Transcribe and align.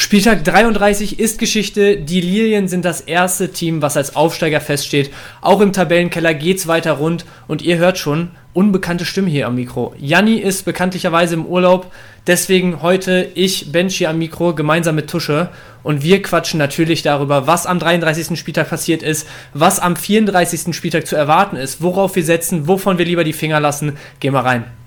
Spieltag 0.00 0.44
33 0.44 1.18
ist 1.18 1.40
Geschichte. 1.40 1.96
Die 1.96 2.20
Lilien 2.20 2.68
sind 2.68 2.84
das 2.84 3.00
erste 3.00 3.50
Team, 3.50 3.82
was 3.82 3.96
als 3.96 4.14
Aufsteiger 4.14 4.60
feststeht. 4.60 5.10
Auch 5.40 5.60
im 5.60 5.72
Tabellenkeller 5.72 6.34
geht's 6.34 6.68
weiter 6.68 6.92
rund 6.92 7.24
und 7.48 7.62
ihr 7.62 7.78
hört 7.78 7.98
schon, 7.98 8.30
unbekannte 8.52 9.04
Stimme 9.04 9.28
hier 9.28 9.48
am 9.48 9.56
Mikro. 9.56 9.96
Janni 9.98 10.36
ist 10.36 10.64
bekanntlicherweise 10.64 11.34
im 11.34 11.44
Urlaub, 11.44 11.90
deswegen 12.28 12.80
heute 12.80 13.28
ich, 13.34 13.72
hier 13.88 14.10
am 14.10 14.18
Mikro, 14.18 14.54
gemeinsam 14.54 14.94
mit 14.94 15.10
Tusche 15.10 15.48
und 15.82 16.04
wir 16.04 16.22
quatschen 16.22 16.58
natürlich 16.58 17.02
darüber, 17.02 17.48
was 17.48 17.66
am 17.66 17.80
33. 17.80 18.38
Spieltag 18.38 18.70
passiert 18.70 19.02
ist, 19.02 19.26
was 19.52 19.80
am 19.80 19.96
34. 19.96 20.76
Spieltag 20.76 21.08
zu 21.08 21.16
erwarten 21.16 21.56
ist, 21.56 21.82
worauf 21.82 22.14
wir 22.14 22.24
setzen, 22.24 22.68
wovon 22.68 22.98
wir 22.98 23.04
lieber 23.04 23.24
die 23.24 23.32
Finger 23.32 23.58
lassen. 23.58 23.96
Gehen 24.20 24.32
wir 24.32 24.44
rein. 24.44 24.77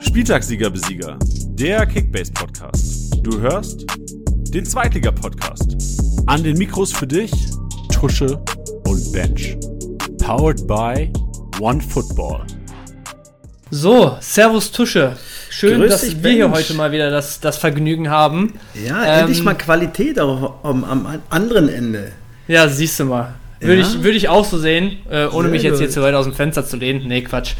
Spieltagssieger 0.00 0.70
Besieger, 0.70 1.18
der 1.50 1.86
Kickbase 1.86 2.32
Podcast. 2.32 3.16
Du 3.22 3.38
hörst 3.38 3.84
den 4.52 4.64
Zweitliga 4.64 5.10
Podcast. 5.10 5.76
An 6.26 6.42
den 6.42 6.56
Mikros 6.56 6.92
für 6.92 7.06
dich 7.06 7.30
Tusche 7.92 8.42
und 8.86 9.12
Bench. 9.12 9.56
Powered 10.18 10.66
by 10.66 11.12
One 11.60 11.80
Football. 11.80 12.42
So, 13.70 14.16
Servus 14.20 14.72
Tusche. 14.72 15.16
Schön, 15.50 15.80
Grüß 15.80 15.90
dass 15.90 16.00
dich, 16.00 16.22
wir 16.22 16.30
hier 16.32 16.50
heute 16.50 16.74
mal 16.74 16.92
wieder 16.92 17.10
das, 17.10 17.40
das 17.40 17.58
Vergnügen 17.58 18.08
haben. 18.08 18.54
Ja, 18.74 19.04
Ähm, 19.04 19.20
endlich 19.20 19.42
mal 19.42 19.54
Qualität 19.54 20.18
auch 20.18 20.64
am, 20.64 20.82
am 20.84 21.22
anderen 21.28 21.68
Ende. 21.68 22.12
Ja, 22.48 22.66
siehst 22.68 22.98
du 23.00 23.04
mal. 23.04 23.34
Würde, 23.62 23.82
Ja. 23.82 23.86
ich, 23.88 24.02
würde 24.02 24.16
ich 24.16 24.28
auch 24.30 24.44
so 24.46 24.56
sehen, 24.56 25.00
äh, 25.10 25.26
ohne 25.26 25.42
Sehr 25.42 25.50
mich 25.50 25.62
jetzt 25.62 25.78
hier 25.80 25.90
zu 25.90 26.00
weit 26.00 26.14
aus 26.14 26.24
dem 26.24 26.32
Fenster 26.32 26.64
zu 26.64 26.78
lehnen. 26.78 27.06
Nee, 27.06 27.20
Quatsch. 27.20 27.52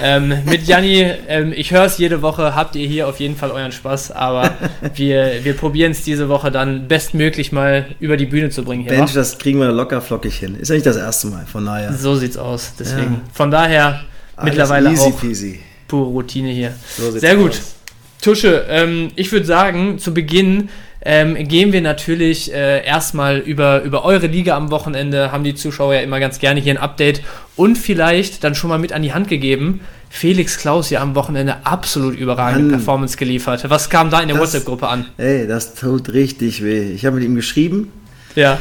ähm, 0.00 0.32
mit 0.46 0.64
Janni, 0.68 1.04
ähm, 1.26 1.52
ich 1.56 1.72
höre 1.72 1.84
es 1.86 1.98
jede 1.98 2.22
Woche, 2.22 2.54
habt 2.54 2.76
ihr 2.76 2.86
hier 2.86 3.08
auf 3.08 3.18
jeden 3.18 3.34
Fall 3.34 3.50
euren 3.50 3.72
Spaß, 3.72 4.12
aber 4.12 4.52
wir, 4.94 5.40
wir 5.42 5.54
probieren 5.54 5.90
es 5.90 6.04
diese 6.04 6.28
Woche 6.28 6.52
dann 6.52 6.86
bestmöglich 6.86 7.50
mal 7.50 7.86
über 7.98 8.16
die 8.16 8.26
Bühne 8.26 8.50
zu 8.50 8.62
bringen. 8.62 8.84
Hier, 8.88 8.96
wa? 9.00 9.08
das 9.12 9.38
kriegen 9.38 9.58
wir 9.58 9.72
locker 9.72 10.00
flockig 10.00 10.36
hin. 10.36 10.54
Ist 10.54 10.68
ja 10.68 10.76
nicht 10.76 10.86
das 10.86 10.96
erste 10.96 11.26
Mal, 11.26 11.44
von 11.46 11.66
daher. 11.66 11.92
So 11.94 12.14
sieht's 12.14 12.36
aus. 12.36 12.74
Deswegen. 12.78 13.14
Ja. 13.14 13.20
Von 13.32 13.50
daher 13.50 14.04
Alles 14.36 14.44
mittlerweile 14.50 14.90
easy 14.92 15.02
auch 15.10 15.20
peasy. 15.20 15.60
pure 15.88 16.10
Routine 16.10 16.50
hier. 16.50 16.74
So 16.96 17.10
sieht's 17.10 17.22
Sehr 17.22 17.34
gut. 17.34 17.50
aus. 17.50 17.74
Tusche, 18.22 18.66
ähm, 18.68 19.08
ich 19.16 19.32
würde 19.32 19.46
sagen, 19.46 19.98
zu 19.98 20.14
Beginn 20.14 20.68
ähm, 21.02 21.36
gehen 21.48 21.72
wir 21.72 21.80
natürlich 21.80 22.52
äh, 22.52 22.84
erstmal 22.84 23.38
über, 23.38 23.82
über 23.82 24.04
eure 24.04 24.26
Liga 24.26 24.56
am 24.56 24.70
Wochenende, 24.70 25.32
haben 25.32 25.44
die 25.44 25.54
Zuschauer 25.54 25.94
ja 25.94 26.00
immer 26.00 26.20
ganz 26.20 26.38
gerne 26.38 26.60
hier 26.60 26.74
ein 26.74 26.78
Update 26.78 27.22
und 27.56 27.76
vielleicht 27.78 28.44
dann 28.44 28.54
schon 28.54 28.68
mal 28.68 28.78
mit 28.78 28.92
an 28.92 29.02
die 29.02 29.12
Hand 29.12 29.28
gegeben. 29.28 29.80
Felix 30.12 30.58
Klaus 30.58 30.90
ja 30.90 31.00
am 31.00 31.14
Wochenende 31.14 31.64
absolut 31.64 32.18
überragende 32.18 32.62
Mann. 32.64 32.70
Performance 32.72 33.16
geliefert. 33.16 33.64
Was 33.70 33.88
kam 33.88 34.10
da 34.10 34.20
in 34.20 34.28
der 34.28 34.38
WhatsApp-Gruppe 34.38 34.88
an? 34.88 35.06
Ey, 35.18 35.46
das 35.46 35.74
tut 35.74 36.12
richtig 36.12 36.64
weh. 36.64 36.90
Ich 36.92 37.06
habe 37.06 37.16
mit 37.16 37.24
ihm 37.24 37.36
geschrieben 37.36 37.92
Ja. 38.34 38.58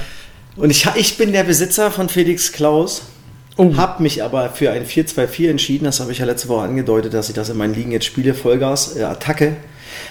und 0.55 0.69
ich, 0.69 0.87
ich 0.95 1.17
bin 1.17 1.33
der 1.33 1.43
Besitzer 1.43 1.89
von 1.91 2.07
Felix 2.07 2.51
Klaus. 2.51 3.01
Oh. 3.57 3.75
Hab 3.75 3.99
mich 3.99 4.23
aber 4.23 4.51
für 4.51 4.71
ein 4.71 4.85
4-2-4 4.85 5.49
entschieden. 5.49 5.83
Das 5.85 5.99
habe 5.99 6.11
ich 6.13 6.19
ja 6.19 6.25
letzte 6.25 6.47
Woche 6.47 6.63
angedeutet, 6.63 7.13
dass 7.13 7.27
ich 7.27 7.35
das 7.35 7.49
in 7.49 7.57
meinen 7.57 7.73
Ligen 7.73 7.91
jetzt 7.91 8.05
spiele. 8.05 8.33
Vollgas, 8.33 8.95
äh, 8.95 9.03
Attacke. 9.03 9.57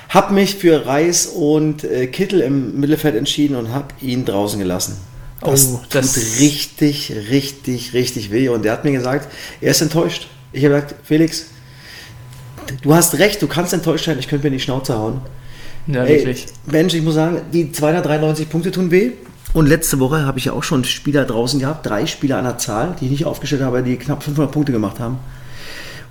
Hab 0.08 0.30
mich 0.30 0.56
für 0.56 0.86
Reis 0.86 1.26
und 1.26 1.84
äh, 1.84 2.06
Kittel 2.06 2.40
im 2.40 2.78
Mittelfeld 2.80 3.14
entschieden 3.14 3.56
und 3.56 3.72
hab 3.72 3.94
ihn 4.02 4.24
draußen 4.24 4.58
gelassen. 4.58 4.96
Das, 5.40 5.66
Oh, 5.72 5.80
das- 5.90 6.14
tut 6.14 6.22
richtig, 6.40 7.12
richtig, 7.30 7.92
richtig 7.92 8.30
weh. 8.32 8.48
Und 8.48 8.64
der 8.64 8.72
hat 8.72 8.84
mir 8.84 8.92
gesagt, 8.92 9.28
er 9.60 9.70
ist 9.70 9.80
enttäuscht. 9.80 10.26
Ich 10.52 10.64
habe 10.64 10.74
gesagt, 10.74 10.94
Felix, 11.04 11.46
du 12.82 12.94
hast 12.94 13.18
recht, 13.18 13.40
du 13.42 13.46
kannst 13.46 13.72
enttäuscht 13.72 14.06
sein, 14.06 14.18
ich 14.18 14.28
könnte 14.28 14.44
mir 14.44 14.48
in 14.48 14.58
die 14.58 14.64
Schnauze 14.64 14.96
hauen. 14.98 15.20
Ja, 15.86 16.04
Ey, 16.04 16.18
wirklich. 16.18 16.46
Mensch, 16.66 16.94
ich 16.94 17.02
muss 17.02 17.14
sagen, 17.14 17.40
die 17.52 17.72
293 17.72 18.48
Punkte 18.48 18.70
tun 18.70 18.90
weh. 18.90 19.12
Und 19.54 19.66
letzte 19.66 19.98
Woche 20.00 20.26
habe 20.26 20.38
ich 20.38 20.44
ja 20.46 20.52
auch 20.52 20.62
schon 20.62 20.84
Spieler 20.84 21.24
draußen 21.24 21.58
gehabt, 21.60 21.86
drei 21.86 22.04
Spieler 22.04 22.36
an 22.38 22.44
der 22.44 22.58
Zahl, 22.58 22.94
die 23.00 23.06
ich 23.06 23.10
nicht 23.12 23.24
aufgestellt 23.24 23.62
habe, 23.62 23.82
die 23.82 23.96
knapp 23.96 24.22
500 24.22 24.52
Punkte 24.52 24.72
gemacht 24.72 24.98
haben. 25.00 25.18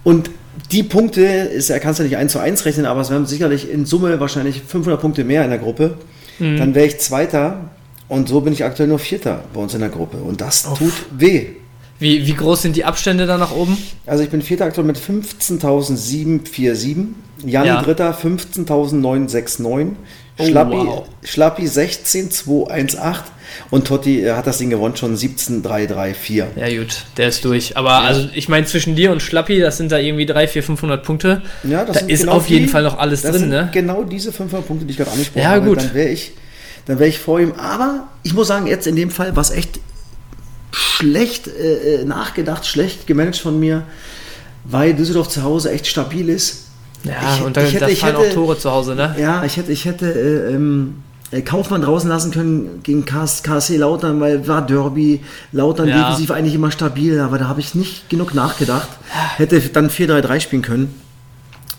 Und 0.03 0.31
die 0.71 0.83
Punkte, 0.83 1.21
ist, 1.21 1.69
er 1.69 1.79
kannst 1.79 1.99
ja 1.99 2.05
nicht 2.05 2.17
1 2.17 2.31
zu 2.31 2.39
1 2.39 2.65
rechnen, 2.65 2.85
aber 2.85 3.01
es 3.01 3.09
wären 3.09 3.25
sicherlich 3.25 3.71
in 3.71 3.85
Summe 3.85 4.19
wahrscheinlich 4.19 4.61
500 4.61 4.99
Punkte 4.99 5.23
mehr 5.23 5.43
in 5.43 5.49
der 5.49 5.59
Gruppe. 5.59 5.97
Mhm. 6.39 6.57
Dann 6.57 6.75
wäre 6.75 6.87
ich 6.87 6.99
Zweiter 6.99 7.69
und 8.07 8.29
so 8.29 8.41
bin 8.41 8.53
ich 8.53 8.63
aktuell 8.63 8.89
nur 8.89 8.99
Vierter 8.99 9.43
bei 9.53 9.61
uns 9.61 9.73
in 9.73 9.81
der 9.81 9.89
Gruppe. 9.89 10.17
Und 10.17 10.41
das 10.41 10.65
Uff. 10.65 10.79
tut 10.79 10.93
weh. 11.17 11.47
Wie, 11.99 12.27
wie 12.27 12.33
groß 12.33 12.61
sind 12.61 12.75
die 12.75 12.85
Abstände 12.85 13.25
da 13.25 13.37
nach 13.37 13.51
oben? 13.51 13.75
Also 14.05 14.23
ich 14.23 14.29
bin 14.29 14.43
Vierter 14.43 14.65
aktuell 14.65 14.85
mit 14.85 14.97
15.747, 14.97 16.97
Janni 17.45 17.67
Ja. 17.67 17.81
Dritter 17.81 18.11
15.969, 18.17 19.91
Oh, 20.39 20.45
Schlappi, 20.45 20.71
wow. 20.75 21.05
Schlappi 21.23 21.63
16.218 21.63 23.15
und 23.71 23.87
Totti 23.87 24.21
äh, 24.23 24.33
hat 24.33 24.45
das 24.45 24.59
Ding 24.59 24.69
gewonnen 24.69 24.95
schon 24.95 25.15
17.334. 25.17 26.43
Ja, 26.55 26.77
gut, 26.79 27.05
der 27.17 27.29
ist 27.29 27.43
durch. 27.43 27.75
Aber 27.75 28.01
also, 28.03 28.29
ich 28.35 28.47
meine, 28.47 28.67
zwischen 28.67 28.95
dir 28.95 29.11
und 29.11 29.21
Schlappi, 29.23 29.59
das 29.59 29.77
sind 29.77 29.91
da 29.91 29.97
irgendwie 29.97 30.27
300, 30.27 30.51
400, 30.51 30.65
500 30.67 31.03
Punkte. 31.03 31.41
Ja, 31.63 31.85
das 31.85 32.01
da 32.01 32.05
ist 32.05 32.19
genau 32.21 32.33
auf 32.33 32.47
jeden 32.49 32.65
die- 32.67 32.71
Fall 32.71 32.83
noch 32.83 32.99
alles 32.99 33.23
drin, 33.23 33.49
ne? 33.49 33.69
Genau 33.73 34.03
diese 34.03 34.31
500 34.31 34.67
Punkte, 34.67 34.85
die 34.85 34.91
ich 34.91 34.97
gerade 34.97 35.09
angesprochen 35.11 35.41
Ja, 35.41 35.49
habe, 35.51 35.65
gut. 35.65 35.79
dann 35.79 35.93
wäre 35.95 36.09
ich, 36.09 36.33
dann 36.85 36.99
wäre 36.99 37.09
ich 37.09 37.17
vor 37.17 37.39
ihm. 37.39 37.53
Aber 37.53 38.07
ich 38.21 38.35
muss 38.35 38.47
sagen, 38.47 38.67
jetzt 38.67 38.85
in 38.85 38.95
dem 38.95 39.09
Fall 39.09 39.35
war 39.35 39.41
es 39.41 39.49
echt 39.49 39.79
schlecht 40.71 41.47
äh, 41.47 42.01
äh, 42.01 42.05
nachgedacht, 42.05 42.67
schlecht 42.67 43.07
gemanagt 43.07 43.37
von 43.37 43.59
mir, 43.59 43.83
weil 44.65 44.93
Düsseldorf 44.93 45.29
zu 45.29 45.41
Hause 45.41 45.71
echt 45.71 45.87
stabil 45.87 46.29
ist. 46.29 46.65
Ja, 47.03 47.13
Ich- 47.37 47.41
und 47.43 47.55
da, 47.57 47.61
ich 47.63 47.73
hätte- 47.73 47.85
da 47.85 47.95
fallen 47.95 48.15
hätte- 48.17 48.29
auch 48.29 48.33
Tore 48.33 48.57
zu 48.57 48.71
Hause, 48.71 48.95
ne? 48.95 49.15
Ja, 49.19 49.43
ich 49.43 49.57
hätte, 49.57 49.71
ich 49.71 49.85
hätte 49.85 50.11
äh, 50.11 50.53
ähm, 50.53 50.95
äh, 51.31 51.41
Kaufmann 51.41 51.81
draußen 51.81 52.09
lassen 52.09 52.31
können 52.31 52.79
gegen 52.83 53.05
KS, 53.05 53.43
KSC 53.43 53.77
Lautern, 53.77 54.19
weil 54.19 54.47
war 54.47 54.65
Derby, 54.65 55.21
Lautern 55.51 55.87
Ja. 55.89 55.97
defensiv 56.09 56.31
eigentlich 56.31 56.55
immer 56.55 56.71
stabil, 56.71 57.19
aber 57.19 57.37
da 57.37 57.47
habe 57.47 57.59
ich 57.59 57.75
nicht 57.75 58.09
genug 58.09 58.33
nachgedacht. 58.33 58.87
Hätte 59.37 59.59
dann 59.59 59.89
4-3-3 59.89 60.39
spielen 60.39 60.61
können. 60.61 60.93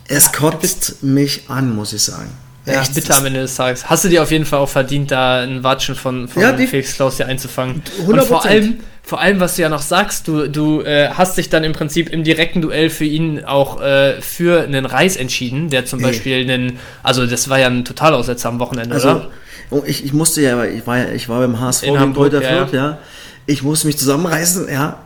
Es 0.06 0.32
kotzt 0.32 1.02
mich 1.02 1.42
an, 1.50 1.74
muss 1.74 1.92
ich 1.92 2.02
sagen. 2.02 2.30
Ja, 2.64 2.80
Echt, 2.82 2.94
bitter 2.94 3.16
am 3.16 3.24
Ende 3.26 3.40
des 3.40 3.54
Tages. 3.54 3.88
Hast 3.88 4.04
du 4.04 4.08
dir 4.08 4.22
auf 4.22 4.30
jeden 4.30 4.44
Fall 4.44 4.58
auch 4.58 4.68
verdient, 4.68 5.10
da 5.10 5.40
ein 5.40 5.62
Watschen 5.64 5.94
von, 5.94 6.28
von 6.28 6.42
Ja, 6.42 6.54
Felix 6.54 6.94
Klaus 6.94 7.16
hier 7.16 7.26
einzufangen. 7.26 7.82
100%. 8.06 8.12
Und 8.12 8.22
vor 8.24 8.44
allem, 8.44 8.76
vor 9.08 9.22
allem, 9.22 9.40
was 9.40 9.56
du 9.56 9.62
ja 9.62 9.70
noch 9.70 9.80
sagst, 9.80 10.28
du, 10.28 10.50
du 10.50 10.82
äh, 10.82 11.08
hast 11.08 11.38
dich 11.38 11.48
dann 11.48 11.64
im 11.64 11.72
Prinzip 11.72 12.10
im 12.10 12.24
direkten 12.24 12.60
Duell 12.60 12.90
für 12.90 13.06
ihn 13.06 13.42
auch 13.42 13.80
äh, 13.80 14.20
für 14.20 14.64
einen 14.64 14.84
Reis 14.84 15.16
entschieden, 15.16 15.70
der 15.70 15.86
zum. 15.86 16.02
Beispiel 16.02 16.42
einen, 16.42 16.78
also 17.02 17.26
das 17.26 17.48
war 17.48 17.58
ja 17.58 17.68
ein 17.68 17.86
Totalaussetzer 17.86 18.50
am 18.50 18.58
Wochenende, 18.58 18.94
Also, 18.94 19.08
oder? 19.08 19.30
oh, 19.70 19.82
ich, 19.86 20.04
ich 20.04 20.12
musste 20.12 20.42
ja, 20.42 20.62
ich 20.62 20.86
war 20.86 20.98
ja, 20.98 21.08
ich 21.08 21.26
war 21.30 21.40
beim 21.40 21.58
HSV 21.58 21.84
In 21.84 21.98
Hamburg, 21.98 22.34
ja, 22.34 22.40
Fürth, 22.42 22.72
ja. 22.74 22.98
Ich 23.46 23.62
musste 23.62 23.86
mich 23.86 23.96
zusammenreißen, 23.96 24.68
ja, 24.70 25.00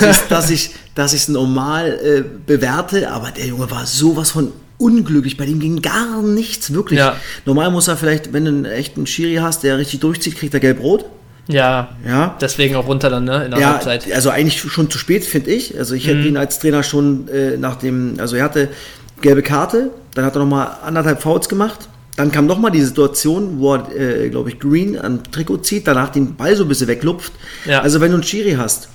dass 0.00 0.16
ich, 0.22 0.28
dass 0.28 0.50
ich, 0.50 0.70
dass 0.94 1.12
ich 1.12 1.20
es 1.20 1.28
normal 1.28 2.00
äh, 2.02 2.24
bewerte, 2.46 3.10
aber 3.10 3.32
der 3.32 3.44
Junge 3.44 3.70
war 3.70 3.84
sowas 3.84 4.30
von 4.30 4.50
unglücklich. 4.78 5.36
Bei 5.36 5.44
dem 5.44 5.60
ging 5.60 5.82
gar 5.82 6.22
nichts, 6.22 6.72
wirklich. 6.72 7.00
Ja. 7.00 7.16
Normal 7.44 7.70
muss 7.70 7.86
er 7.86 7.98
vielleicht, 7.98 8.32
wenn 8.32 8.46
du 8.46 8.50
einen 8.50 8.64
echten 8.64 9.06
Schiri 9.06 9.36
hast, 9.36 9.62
der 9.62 9.76
richtig 9.76 10.00
durchzieht, 10.00 10.36
kriegt 10.36 10.54
er 10.54 10.60
gelb-rot. 10.60 11.04
Ja, 11.48 11.88
Ja. 12.06 12.36
deswegen 12.40 12.76
auch 12.76 12.86
runter 12.86 13.10
dann, 13.10 13.24
ne? 13.24 13.44
In 13.44 13.50
der 13.50 13.60
Ja, 13.60 13.72
Halbzeit. 13.74 14.10
also 14.12 14.30
eigentlich 14.30 14.60
schon 14.60 14.90
zu 14.90 14.98
spät, 14.98 15.24
finde 15.24 15.50
ich. 15.50 15.76
Also 15.76 15.94
ich 15.94 16.04
Mhm. 16.06 16.10
hätte 16.10 16.28
ihn 16.28 16.36
als 16.36 16.58
Trainer 16.60 16.82
schon 16.82 17.28
äh, 17.28 17.56
nach 17.56 17.76
dem, 17.76 18.14
also 18.18 18.36
er 18.36 18.44
hatte 18.44 18.68
gelbe 19.20 19.42
Karte, 19.42 19.90
dann 20.14 20.24
hat 20.24 20.36
er 20.36 20.40
nochmal 20.40 20.68
anderthalb 20.84 21.20
Fouls 21.22 21.48
gemacht. 21.48 21.88
Dann 22.16 22.30
kam 22.30 22.46
nochmal 22.46 22.70
die 22.70 22.82
Situation, 22.82 23.58
wo 23.58 23.74
er, 23.74 23.88
äh, 23.96 24.28
glaube 24.28 24.50
ich, 24.50 24.60
Green 24.60 24.98
am 24.98 25.22
Trikot 25.32 25.58
zieht, 25.58 25.86
danach 25.88 26.10
den 26.10 26.34
Ball 26.36 26.54
so 26.54 26.64
ein 26.64 26.68
bisschen 26.68 26.88
weglupft. 26.88 27.32
Ja. 27.64 27.80
Also 27.80 28.00
wenn 28.00 28.10
du 28.10 28.16
einen 28.18 28.22
Schiri 28.22 28.52
hast, 28.58 28.88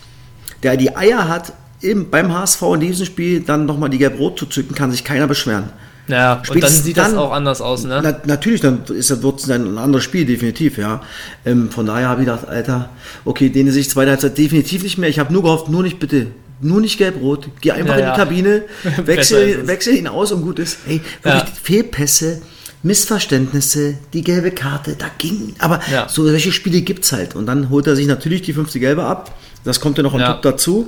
der 0.64 0.78
die 0.78 0.96
Eier 0.96 1.28
hat, 1.28 1.52
im, 1.82 2.10
beim 2.10 2.34
HSV 2.34 2.62
in 2.76 2.80
diesem 2.80 3.06
Spiel 3.06 3.42
dann 3.42 3.66
nochmal 3.66 3.90
die 3.90 3.98
gelb-rot 3.98 4.40
zu 4.40 4.46
zücken, 4.46 4.74
kann 4.76 4.92
sich 4.92 5.04
keiner 5.04 5.28
beschweren. 5.28 5.70
Ja, 6.08 6.42
und 6.50 6.64
dann 6.64 6.72
sieht 6.72 6.98
das 6.98 7.10
dann- 7.10 7.18
auch 7.18 7.32
anders 7.34 7.60
aus, 7.62 7.84
ne? 7.84 8.00
Na, 8.02 8.20
natürlich, 8.26 8.62
dann 8.62 8.84
ist 8.86 9.22
wird 9.22 9.40
es 9.42 9.50
ein 9.50 9.78
anderes 9.78 10.04
Spiel, 10.06 10.26
definitiv, 10.26 10.78
ja. 10.78 11.02
Ähm, 11.46 11.70
von 11.70 11.86
daher 11.86 12.08
habe 12.10 12.22
ich 12.22 12.28
gedacht, 12.28 12.48
Alter, 12.48 12.90
okay, 13.26 13.50
den 13.50 13.70
sehe 13.72 13.82
ich 13.82 13.90
zweite 13.90 14.12
Halbzeit 14.12 14.38
definitiv 14.38 14.84
nicht 14.84 14.98
mehr. 14.98 15.10
Ich 15.10 15.20
habe 15.20 15.34
nur 15.34 15.44
gehofft, 15.44 15.68
nur 15.70 15.84
nicht 15.84 16.00
bitte, 16.00 16.28
nur 16.62 16.80
nicht 16.82 16.98
gelb-rot. 16.98 17.50
Geh 17.62 17.72
einfach 17.72 17.96
Ja, 17.98 18.00
in 18.00 18.02
die 18.06 18.10
ja. 18.10 18.16
Kabine, 18.16 18.64
wechsel, 19.06 19.68
wechsel 19.68 19.96
ihn 19.96 20.08
aus 20.08 20.32
und 20.32 20.42
gut 20.44 20.60
ist. 20.60 20.78
Hey, 20.86 21.02
wirklich 21.24 21.44
Ja. 21.44 21.48
Fehlpässe, 21.62 22.42
Missverständnisse, 22.84 23.96
die 24.14 24.24
gelbe 24.24 24.52
Karte, 24.52 24.96
da 24.98 25.08
ging. 25.18 25.56
Aber 25.60 25.82
Ja. 25.92 26.08
so 26.08 26.24
solche 26.28 26.52
Spiele 26.54 26.82
gibt 26.82 27.04
es 27.04 27.12
halt. 27.12 27.36
Und 27.36 27.46
dann 27.48 27.70
holt 27.70 27.86
er 27.88 27.96
sich 27.98 28.08
natürlich 28.08 28.44
die 28.44 28.54
fünfte 28.54 28.80
Gelbe 28.80 29.04
ab. 29.04 29.36
Das 29.66 29.82
kommt 29.82 29.98
ja 29.98 30.04
noch 30.04 30.14
on 30.14 30.22
Ja. 30.22 30.34
top 30.34 30.42
dazu. 30.44 30.88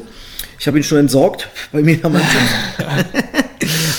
Ich 0.57 0.67
habe 0.67 0.77
ihn 0.77 0.83
schon 0.83 0.97
entsorgt 0.99 1.49
bei 1.73 1.81
mir 1.81 1.95
in 1.95 2.01
der 2.01 2.09
Mannschaft. 2.09 2.45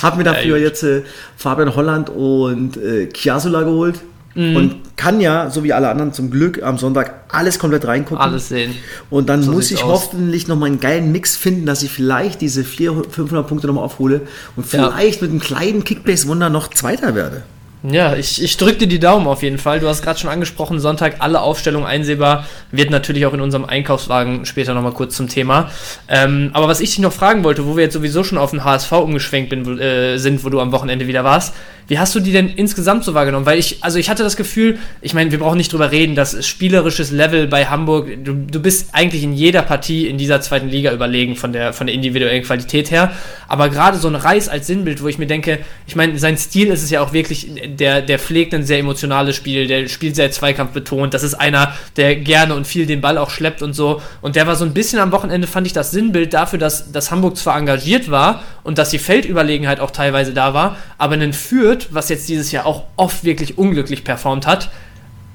Habe 0.02 0.18
mir 0.18 0.24
dafür 0.24 0.56
gut. 0.56 0.64
jetzt 0.64 0.82
äh, 0.82 1.02
Fabian 1.36 1.74
Holland 1.74 2.10
und 2.10 2.76
äh, 2.76 3.08
Chiasola 3.12 3.62
geholt. 3.62 4.00
Mhm. 4.34 4.56
Und 4.56 4.96
kann 4.96 5.20
ja, 5.20 5.50
so 5.50 5.64
wie 5.64 5.72
alle 5.72 5.88
anderen 5.88 6.12
zum 6.12 6.30
Glück, 6.30 6.62
am 6.62 6.78
Sonntag 6.78 7.24
alles 7.28 7.58
komplett 7.58 7.86
reingucken. 7.86 8.18
Alles 8.18 8.48
sehen. 8.48 8.74
Und 9.08 9.28
dann 9.28 9.42
so 9.42 9.52
muss 9.52 9.70
ich 9.70 9.82
aus. 9.82 10.04
hoffentlich 10.04 10.46
nochmal 10.46 10.68
einen 10.68 10.80
geilen 10.80 11.10
Mix 11.10 11.36
finden, 11.36 11.66
dass 11.66 11.82
ich 11.82 11.90
vielleicht 11.90 12.40
diese 12.40 12.62
400, 12.62 13.12
500 13.12 13.46
Punkte 13.46 13.66
nochmal 13.66 13.84
aufhole 13.84 14.22
und 14.56 14.66
vielleicht 14.66 15.20
ja. 15.20 15.22
mit 15.22 15.30
einem 15.30 15.40
kleinen 15.40 15.84
Kickbase-Wunder 15.84 16.48
noch 16.48 16.68
Zweiter 16.68 17.14
werde. 17.14 17.42
Ja, 17.82 18.14
ich, 18.14 18.42
ich 18.42 18.58
drücke 18.58 18.80
dir 18.80 18.88
die 18.88 18.98
Daumen 18.98 19.26
auf 19.26 19.42
jeden 19.42 19.56
Fall. 19.56 19.80
Du 19.80 19.88
hast 19.88 20.02
gerade 20.02 20.18
schon 20.18 20.28
angesprochen, 20.28 20.80
Sonntag 20.80 21.16
alle 21.20 21.40
Aufstellungen 21.40 21.86
einsehbar. 21.86 22.46
Wird 22.70 22.90
natürlich 22.90 23.24
auch 23.24 23.32
in 23.32 23.40
unserem 23.40 23.64
Einkaufswagen 23.64 24.44
später 24.44 24.74
nochmal 24.74 24.92
kurz 24.92 25.16
zum 25.16 25.28
Thema. 25.28 25.70
Ähm, 26.06 26.50
aber 26.52 26.68
was 26.68 26.80
ich 26.80 26.90
dich 26.90 26.98
noch 26.98 27.12
fragen 27.12 27.42
wollte, 27.42 27.66
wo 27.66 27.76
wir 27.76 27.84
jetzt 27.84 27.94
sowieso 27.94 28.22
schon 28.22 28.36
auf 28.36 28.50
den 28.50 28.64
HSV 28.64 28.92
umgeschwenkt 28.92 29.48
bin, 29.48 29.78
äh, 29.78 30.18
sind, 30.18 30.44
wo 30.44 30.50
du 30.50 30.60
am 30.60 30.72
Wochenende 30.72 31.06
wieder 31.06 31.24
warst, 31.24 31.54
wie 31.90 31.98
hast 31.98 32.14
du 32.14 32.20
die 32.20 32.30
denn 32.30 32.48
insgesamt 32.48 33.02
so 33.02 33.14
wahrgenommen? 33.14 33.46
Weil 33.46 33.58
ich, 33.58 33.82
also 33.82 33.98
ich 33.98 34.08
hatte 34.08 34.22
das 34.22 34.36
Gefühl, 34.36 34.78
ich 35.00 35.12
meine, 35.12 35.32
wir 35.32 35.40
brauchen 35.40 35.56
nicht 35.56 35.72
drüber 35.72 35.90
reden, 35.90 36.14
das 36.14 36.46
spielerisches 36.46 37.10
Level 37.10 37.48
bei 37.48 37.66
Hamburg, 37.66 38.06
du, 38.22 38.32
du 38.32 38.60
bist 38.60 38.90
eigentlich 38.92 39.24
in 39.24 39.32
jeder 39.32 39.62
Partie 39.62 40.06
in 40.06 40.16
dieser 40.16 40.40
zweiten 40.40 40.68
Liga 40.68 40.92
überlegen 40.92 41.34
von 41.34 41.52
der, 41.52 41.72
von 41.72 41.88
der 41.88 41.96
individuellen 41.96 42.44
Qualität 42.44 42.92
her. 42.92 43.10
Aber 43.48 43.70
gerade 43.70 43.98
so 43.98 44.06
ein 44.06 44.14
Reis 44.14 44.48
als 44.48 44.68
Sinnbild, 44.68 45.02
wo 45.02 45.08
ich 45.08 45.18
mir 45.18 45.26
denke, 45.26 45.58
ich 45.84 45.96
meine, 45.96 46.16
sein 46.20 46.38
Stil 46.38 46.68
ist 46.68 46.84
es 46.84 46.90
ja 46.90 47.00
auch 47.00 47.12
wirklich, 47.12 47.50
der, 47.66 48.02
der 48.02 48.20
pflegt 48.20 48.54
ein 48.54 48.62
sehr 48.62 48.78
emotionales 48.78 49.34
Spiel, 49.34 49.66
der 49.66 49.88
spielt 49.88 50.14
sehr 50.14 50.30
zweikampfbetont. 50.30 51.12
Das 51.12 51.24
ist 51.24 51.34
einer, 51.34 51.74
der 51.96 52.14
gerne 52.14 52.54
und 52.54 52.68
viel 52.68 52.86
den 52.86 53.00
Ball 53.00 53.18
auch 53.18 53.30
schleppt 53.30 53.62
und 53.62 53.72
so. 53.72 54.00
Und 54.20 54.36
der 54.36 54.46
war 54.46 54.54
so 54.54 54.64
ein 54.64 54.74
bisschen 54.74 55.00
am 55.00 55.10
Wochenende, 55.10 55.48
fand 55.48 55.66
ich 55.66 55.72
das 55.72 55.90
Sinnbild 55.90 56.34
dafür, 56.34 56.60
dass, 56.60 56.92
dass 56.92 57.10
Hamburg 57.10 57.36
zwar 57.36 57.58
engagiert 57.58 58.12
war 58.12 58.44
und 58.62 58.78
dass 58.78 58.90
die 58.90 59.00
Feldüberlegenheit 59.00 59.80
auch 59.80 59.90
teilweise 59.90 60.32
da 60.32 60.54
war, 60.54 60.76
aber 60.96 61.14
einen 61.14 61.32
Fürth 61.32 61.79
Fürth, 61.80 61.88
was 61.94 62.08
jetzt 62.08 62.28
dieses 62.28 62.52
Jahr 62.52 62.66
auch 62.66 62.84
oft 62.96 63.24
wirklich 63.24 63.58
unglücklich 63.58 64.04
performt 64.04 64.46
hat, 64.46 64.70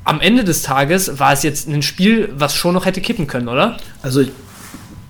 am 0.04 0.22
Ende 0.22 0.44
des 0.44 0.62
Tages 0.62 1.20
war 1.20 1.34
es 1.34 1.44
jetzt 1.44 1.68
ein 1.68 1.82
Spiel, 1.82 2.30
was 2.38 2.54
schon 2.54 2.74
noch 2.74 2.86
hätte 2.86 3.02
kippen 3.02 3.28
können, 3.28 3.48
oder? 3.48 3.78
Also 4.04 4.24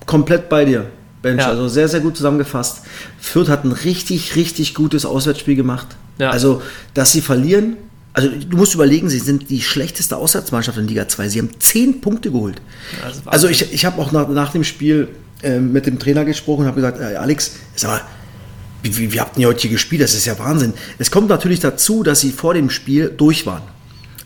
komplett 0.06 0.48
bei 0.48 0.64
dir, 0.64 0.86
Bench. 1.22 1.42
Ja. 1.42 1.50
Also 1.50 1.68
sehr, 1.68 1.90
sehr 1.90 2.00
gut 2.00 2.16
zusammengefasst. 2.16 2.84
Fürth 3.20 3.50
hat 3.50 3.66
ein 3.66 3.74
richtig, 3.74 4.36
richtig 4.38 4.74
gutes 4.74 5.06
Auswärtsspiel 5.06 5.56
gemacht. 5.56 5.88
Ja. 6.18 6.30
Also, 6.30 6.62
dass 6.94 7.12
sie 7.12 7.20
verlieren, 7.20 7.76
also 8.14 8.30
du 8.30 8.56
musst 8.56 8.74
überlegen, 8.74 9.10
sie 9.10 9.20
sind 9.20 9.50
die 9.50 9.62
schlechteste 9.62 10.16
Auswärtsmannschaft 10.16 10.78
in 10.78 10.88
Liga 10.88 11.10
2. 11.10 11.28
Sie 11.28 11.40
haben 11.40 11.50
zehn 11.60 12.00
Punkte 12.00 12.32
geholt. 12.32 12.62
Ja, 13.02 13.12
also 13.26 13.50
ich, 13.50 13.74
ich 13.74 13.84
habe 13.84 14.02
auch 14.02 14.14
nach, 14.14 14.30
nach 14.30 14.54
dem 14.54 14.64
Spiel 14.64 15.10
äh, 15.44 15.60
mit 15.60 15.86
dem 15.86 16.00
Trainer 16.00 16.24
gesprochen 16.24 16.62
und 16.62 16.68
habe 16.68 16.78
gesagt, 16.78 17.02
äh, 17.02 17.18
Alex, 17.18 17.58
sag 17.76 17.92
mal, 17.92 18.02
wie, 18.86 19.14
wie, 19.14 19.20
habt 19.20 19.38
ihr 19.38 19.48
heute 19.48 19.62
hier 19.62 19.72
gespielt? 19.72 20.02
Das 20.02 20.14
ist 20.14 20.26
ja 20.26 20.38
Wahnsinn. 20.38 20.74
Es 21.00 21.12
kommt 21.12 21.30
natürlich 21.30 21.60
dazu, 21.60 22.04
dass 22.04 22.22
sie 22.22 22.32
vor 22.32 22.54
dem 22.54 22.70
Spiel 22.70 23.14
durch 23.16 23.46
waren. 23.46 23.64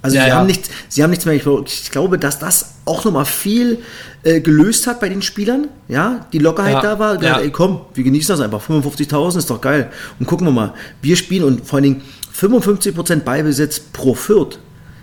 Also 0.01 0.15
ja, 0.15 0.23
sie, 0.23 0.29
ja. 0.29 0.35
Haben 0.35 0.47
nichts, 0.47 0.69
sie 0.87 1.03
haben 1.03 1.09
nichts 1.09 1.25
mehr. 1.25 1.35
Ich 1.35 1.91
glaube, 1.91 2.17
dass 2.17 2.39
das 2.39 2.75
auch 2.85 3.03
nochmal 3.03 3.25
viel 3.25 3.79
äh, 4.23 4.39
gelöst 4.39 4.87
hat 4.87 4.99
bei 4.99 5.09
den 5.09 5.21
Spielern. 5.21 5.67
Ja, 5.87 6.25
die 6.31 6.39
Lockerheit 6.39 6.75
ja. 6.75 6.81
da 6.81 6.99
war. 6.99 7.17
Gesagt, 7.17 7.41
ey, 7.41 7.51
komm, 7.51 7.81
wir 7.93 8.03
genießen 8.03 8.33
das 8.33 8.41
einfach. 8.41 8.61
55.000 8.65 9.37
ist 9.39 9.49
doch 9.49 9.61
geil. 9.61 9.91
Und 10.19 10.25
gucken 10.25 10.47
wir 10.47 10.51
mal. 10.51 10.73
Wir 11.01 11.15
spielen 11.15 11.43
und 11.43 11.65
vor 11.65 11.77
allen 11.77 11.83
Dingen 11.83 12.01
55% 12.37 13.21
Beibesitz 13.21 13.79
pro 13.79 14.13
Fürth. 14.13 14.59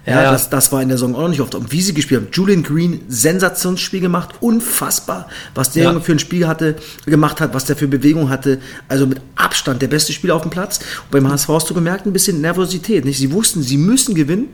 Ja, 0.06 0.22
ja, 0.22 0.32
Das, 0.32 0.48
das 0.48 0.70
war 0.70 0.80
in 0.82 0.88
der 0.88 0.98
Saison 0.98 1.16
auch 1.16 1.22
noch 1.22 1.28
nicht 1.28 1.40
oft. 1.40 1.54
Und 1.54 1.72
wie 1.72 1.82
sie 1.82 1.92
gespielt 1.92 2.20
haben, 2.20 2.28
Julian 2.32 2.62
Green, 2.62 3.00
Sensationsspiel 3.08 4.00
gemacht, 4.00 4.30
unfassbar, 4.40 5.28
was 5.54 5.72
der 5.72 5.84
ja. 5.84 6.00
für 6.00 6.12
ein 6.12 6.20
Spiel 6.20 6.46
hatte, 6.46 6.76
gemacht 7.06 7.40
hat, 7.40 7.54
was 7.54 7.64
der 7.64 7.76
für 7.76 7.88
Bewegung 7.88 8.30
hatte. 8.30 8.60
Also 8.88 9.06
mit 9.06 9.20
Abstand 9.34 9.82
der 9.82 9.88
beste 9.88 10.12
Spieler 10.12 10.36
auf 10.36 10.42
dem 10.42 10.50
Platz. 10.50 10.78
Und 10.78 11.10
beim 11.10 11.28
HSV 11.28 11.48
hast 11.48 11.68
du 11.68 11.74
gemerkt, 11.74 12.06
ein 12.06 12.12
bisschen 12.12 12.40
Nervosität. 12.40 13.04
Nicht? 13.04 13.18
Sie 13.18 13.32
wussten, 13.32 13.62
sie 13.62 13.76
müssen 13.76 14.14
gewinnen 14.14 14.48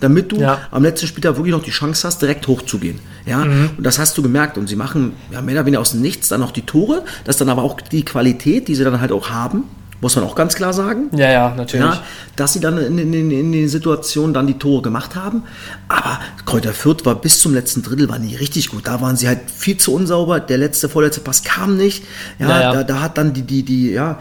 damit 0.00 0.30
du 0.30 0.36
ja. 0.36 0.60
am 0.70 0.84
letzten 0.84 1.08
Spieltag 1.08 1.34
wirklich 1.36 1.52
noch 1.52 1.62
die 1.62 1.72
Chance 1.72 2.06
hast, 2.06 2.22
direkt 2.22 2.46
hochzugehen. 2.46 3.00
Ja, 3.26 3.44
mhm. 3.44 3.70
und 3.76 3.84
das 3.84 3.98
hast 3.98 4.16
du 4.16 4.22
gemerkt. 4.22 4.56
Und 4.56 4.68
sie 4.68 4.76
machen 4.76 5.14
ja, 5.32 5.42
mehr 5.42 5.56
oder 5.56 5.66
weniger 5.66 5.80
aus 5.80 5.90
dem 5.90 6.02
Nichts 6.02 6.28
dann 6.28 6.40
noch 6.40 6.52
die 6.52 6.62
Tore. 6.62 7.04
Das 7.24 7.34
ist 7.34 7.40
dann 7.40 7.48
aber 7.48 7.64
auch 7.64 7.80
die 7.80 8.04
Qualität, 8.04 8.68
die 8.68 8.76
sie 8.76 8.84
dann 8.84 9.00
halt 9.00 9.10
auch 9.10 9.30
haben 9.30 9.64
muss 10.00 10.14
man 10.14 10.24
auch 10.24 10.34
ganz 10.34 10.54
klar 10.54 10.72
sagen. 10.72 11.10
Ja, 11.12 11.30
ja, 11.30 11.54
natürlich. 11.56 11.84
Ja, 11.84 12.02
dass 12.36 12.52
sie 12.52 12.60
dann 12.60 12.78
in, 12.78 12.98
in, 12.98 13.30
in 13.30 13.52
den 13.52 13.68
Situationen 13.68 14.32
dann 14.32 14.46
die 14.46 14.58
Tore 14.58 14.82
gemacht 14.82 15.16
haben. 15.16 15.42
Aber 15.88 16.20
Kräuter 16.46 16.72
Fürth 16.72 17.04
war 17.04 17.16
bis 17.16 17.40
zum 17.40 17.52
letzten 17.52 17.82
Drittel 17.82 18.08
war 18.08 18.18
nie 18.18 18.36
richtig 18.36 18.70
gut. 18.70 18.86
Da 18.86 19.00
waren 19.00 19.16
sie 19.16 19.26
halt 19.26 19.50
viel 19.50 19.76
zu 19.76 19.92
unsauber. 19.92 20.38
Der 20.38 20.58
letzte, 20.58 20.88
vorletzte 20.88 21.20
Pass 21.20 21.42
kam 21.42 21.76
nicht. 21.76 22.04
Ja, 22.38 22.48
ja, 22.48 22.60
ja. 22.60 22.72
Da, 22.74 22.84
da, 22.84 23.00
hat 23.00 23.18
dann 23.18 23.32
die, 23.32 23.42
die, 23.42 23.64
die, 23.64 23.90
ja, 23.90 24.18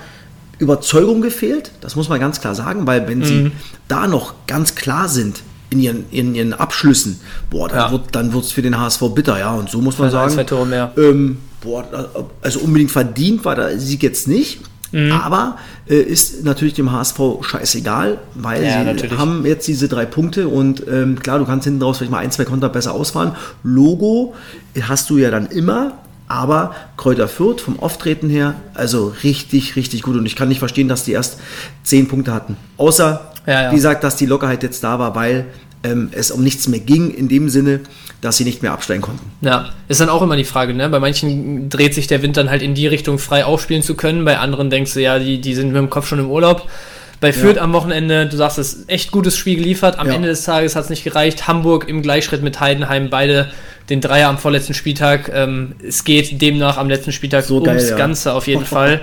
Überzeugung 0.58 1.22
gefehlt. 1.22 1.72
Das 1.82 1.96
muss 1.96 2.10
man 2.10 2.20
ganz 2.20 2.42
klar 2.42 2.56
sagen, 2.56 2.88
weil 2.88 3.08
wenn 3.08 3.20
mhm. 3.20 3.26
sie 3.26 3.52
da 3.88 4.08
noch 4.08 4.34
ganz 4.48 4.74
klar 4.74 5.08
sind, 5.08 5.44
in 5.70 5.80
ihren, 5.80 6.06
in 6.12 6.34
ihren 6.34 6.54
Abschlüssen, 6.54 7.20
boah, 7.50 7.68
dann 7.68 7.78
ja. 7.78 7.92
wird 7.92 8.16
dann 8.16 8.32
wird's 8.34 8.54
für 8.54 8.62
den 8.62 8.80
HSV 8.80 9.04
bitter, 9.14 9.38
ja. 9.38 9.54
Und 9.54 9.70
so 9.70 9.82
muss 9.82 9.98
man 9.98 10.06
also 10.06 10.18
sagen. 10.18 10.34
Zwei 10.34 10.44
Tore 10.46 10.66
mehr. 10.66 10.94
Ähm, 10.98 11.40
boah, 11.62 11.86
also 12.42 12.60
unbedingt 12.62 12.90
verdient 12.90 13.44
war 13.46 13.56
der 13.56 13.78
Sieg 13.80 14.02
jetzt 14.02 14.28
nicht. 14.28 14.62
Mhm. 14.92 15.12
Aber 15.12 15.58
äh, 15.90 15.96
ist 15.96 16.44
natürlich 16.44 16.74
dem 16.74 16.92
HSV 16.92 17.20
scheißegal, 17.42 18.20
weil 18.34 18.64
ja, 18.64 18.80
sie 18.80 18.86
natürlich. 18.86 19.18
haben 19.18 19.46
jetzt 19.46 19.68
diese 19.68 19.88
drei 19.88 20.06
Punkte 20.06 20.48
und 20.48 20.84
ähm, 20.88 21.20
klar, 21.20 21.40
du 21.40 21.46
kannst 21.46 21.66
hinten 21.66 21.82
raus 21.82 21.98
vielleicht 21.98 22.12
mal 22.12 22.20
ein, 22.20 22.32
zwei 22.32 22.46
Konter 22.46 22.70
besser 22.70 22.94
ausfahren. 22.94 23.36
Logo 23.64 24.34
hast 24.82 25.10
du 25.10 25.18
ja 25.18 25.32
dann 25.32 25.48
immer, 25.48 25.94
aber 26.28 26.76
Kräuter 26.98 27.28
Fürth 27.28 27.62
vom 27.62 27.80
Auftreten 27.80 28.30
her, 28.30 28.56
also 28.74 29.14
richtig, 29.24 29.76
richtig 29.76 30.02
gut. 30.04 30.16
Und 30.16 30.26
ich 30.26 30.36
kann 30.36 30.50
nicht 30.50 30.60
verstehen, 30.60 30.88
dass 30.88 31.04
die 31.04 31.14
erst 31.14 31.40
zehn 31.84 32.08
Punkte 32.08 32.34
hatten. 32.34 32.58
Außer, 32.78 33.32
ja, 33.46 33.64
ja. 33.64 33.72
wie 33.72 33.76
gesagt, 33.76 34.04
dass 34.04 34.18
die 34.18 34.26
Lockerheit 34.26 34.64
jetzt 34.64 34.84
da 34.84 35.00
war, 35.00 35.16
weil 35.16 35.46
ähm, 35.84 36.10
es 36.12 36.32
um 36.32 36.44
nichts 36.44 36.68
mehr 36.68 36.80
ging 36.80 37.12
in 37.12 37.28
dem 37.28 37.50
Sinne, 37.50 37.82
dass 38.22 38.38
sie 38.38 38.44
nicht 38.44 38.62
mehr 38.62 38.72
absteigen 38.72 39.02
konnten. 39.02 39.32
Ja, 39.42 39.70
ist 39.88 40.02
dann 40.02 40.10
auch 40.10 40.22
immer 40.22 40.36
die 40.36 40.44
Frage, 40.44 40.74
ne? 40.74 40.90
Bei 40.90 41.00
manchen 41.00 41.70
dreht 41.70 41.94
sich 41.94 42.08
der 42.08 42.22
Wind 42.22 42.38
dann 42.38 42.50
halt 42.50 42.62
in 42.62 42.74
die 42.74 42.88
Richtung, 42.88 43.20
frei 43.20 43.46
aufspielen 43.46 43.84
zu 43.84 43.96
können, 43.96 44.26
bei 44.26 44.40
anderen 44.40 44.70
denkst 44.70 44.94
du, 44.94 45.02
ja, 45.02 45.20
die, 45.20 45.40
die 45.40 45.54
sind 45.54 45.68
mit 45.68 45.78
dem 45.78 45.90
Kopf 45.90 46.08
schon 46.08 46.20
im 46.20 46.30
Urlaub. 46.30 46.68
Bei 47.20 47.34
Fürth 47.34 47.56
ja. 47.56 47.64
am 47.64 47.74
Wochenende, 47.74 48.28
du 48.28 48.38
sagst, 48.38 48.60
es 48.60 48.88
echt 48.88 49.12
gutes 49.12 49.36
Spiel 49.36 49.56
geliefert. 49.56 49.98
Am 49.98 50.08
ja. 50.08 50.14
Ende 50.14 50.28
des 50.28 50.44
Tages 50.44 50.76
hat 50.76 50.84
es 50.84 50.90
nicht 50.92 51.04
gereicht. 51.04 51.48
Hamburg 51.48 51.90
im 51.90 52.04
Gleichschritt 52.04 52.44
mit 52.44 52.60
Heidenheim, 52.60 53.10
beide 53.10 53.50
den 53.90 54.02
Dreier 54.02 54.30
am 54.30 54.38
vorletzten 54.38 54.76
Spieltag. 54.76 55.32
Ähm, 55.34 55.74
es 55.86 56.04
geht 56.04 56.42
demnach 56.42 56.78
am 56.78 56.90
letzten 56.90 57.12
Spieltag 57.12 57.46
so 57.46 57.56
ums 57.56 57.84
geil, 57.84 57.90
ja. 57.90 57.98
Ganze 57.98 58.34
auf 58.34 58.46
jeden 58.46 58.66
Fall. 58.66 59.02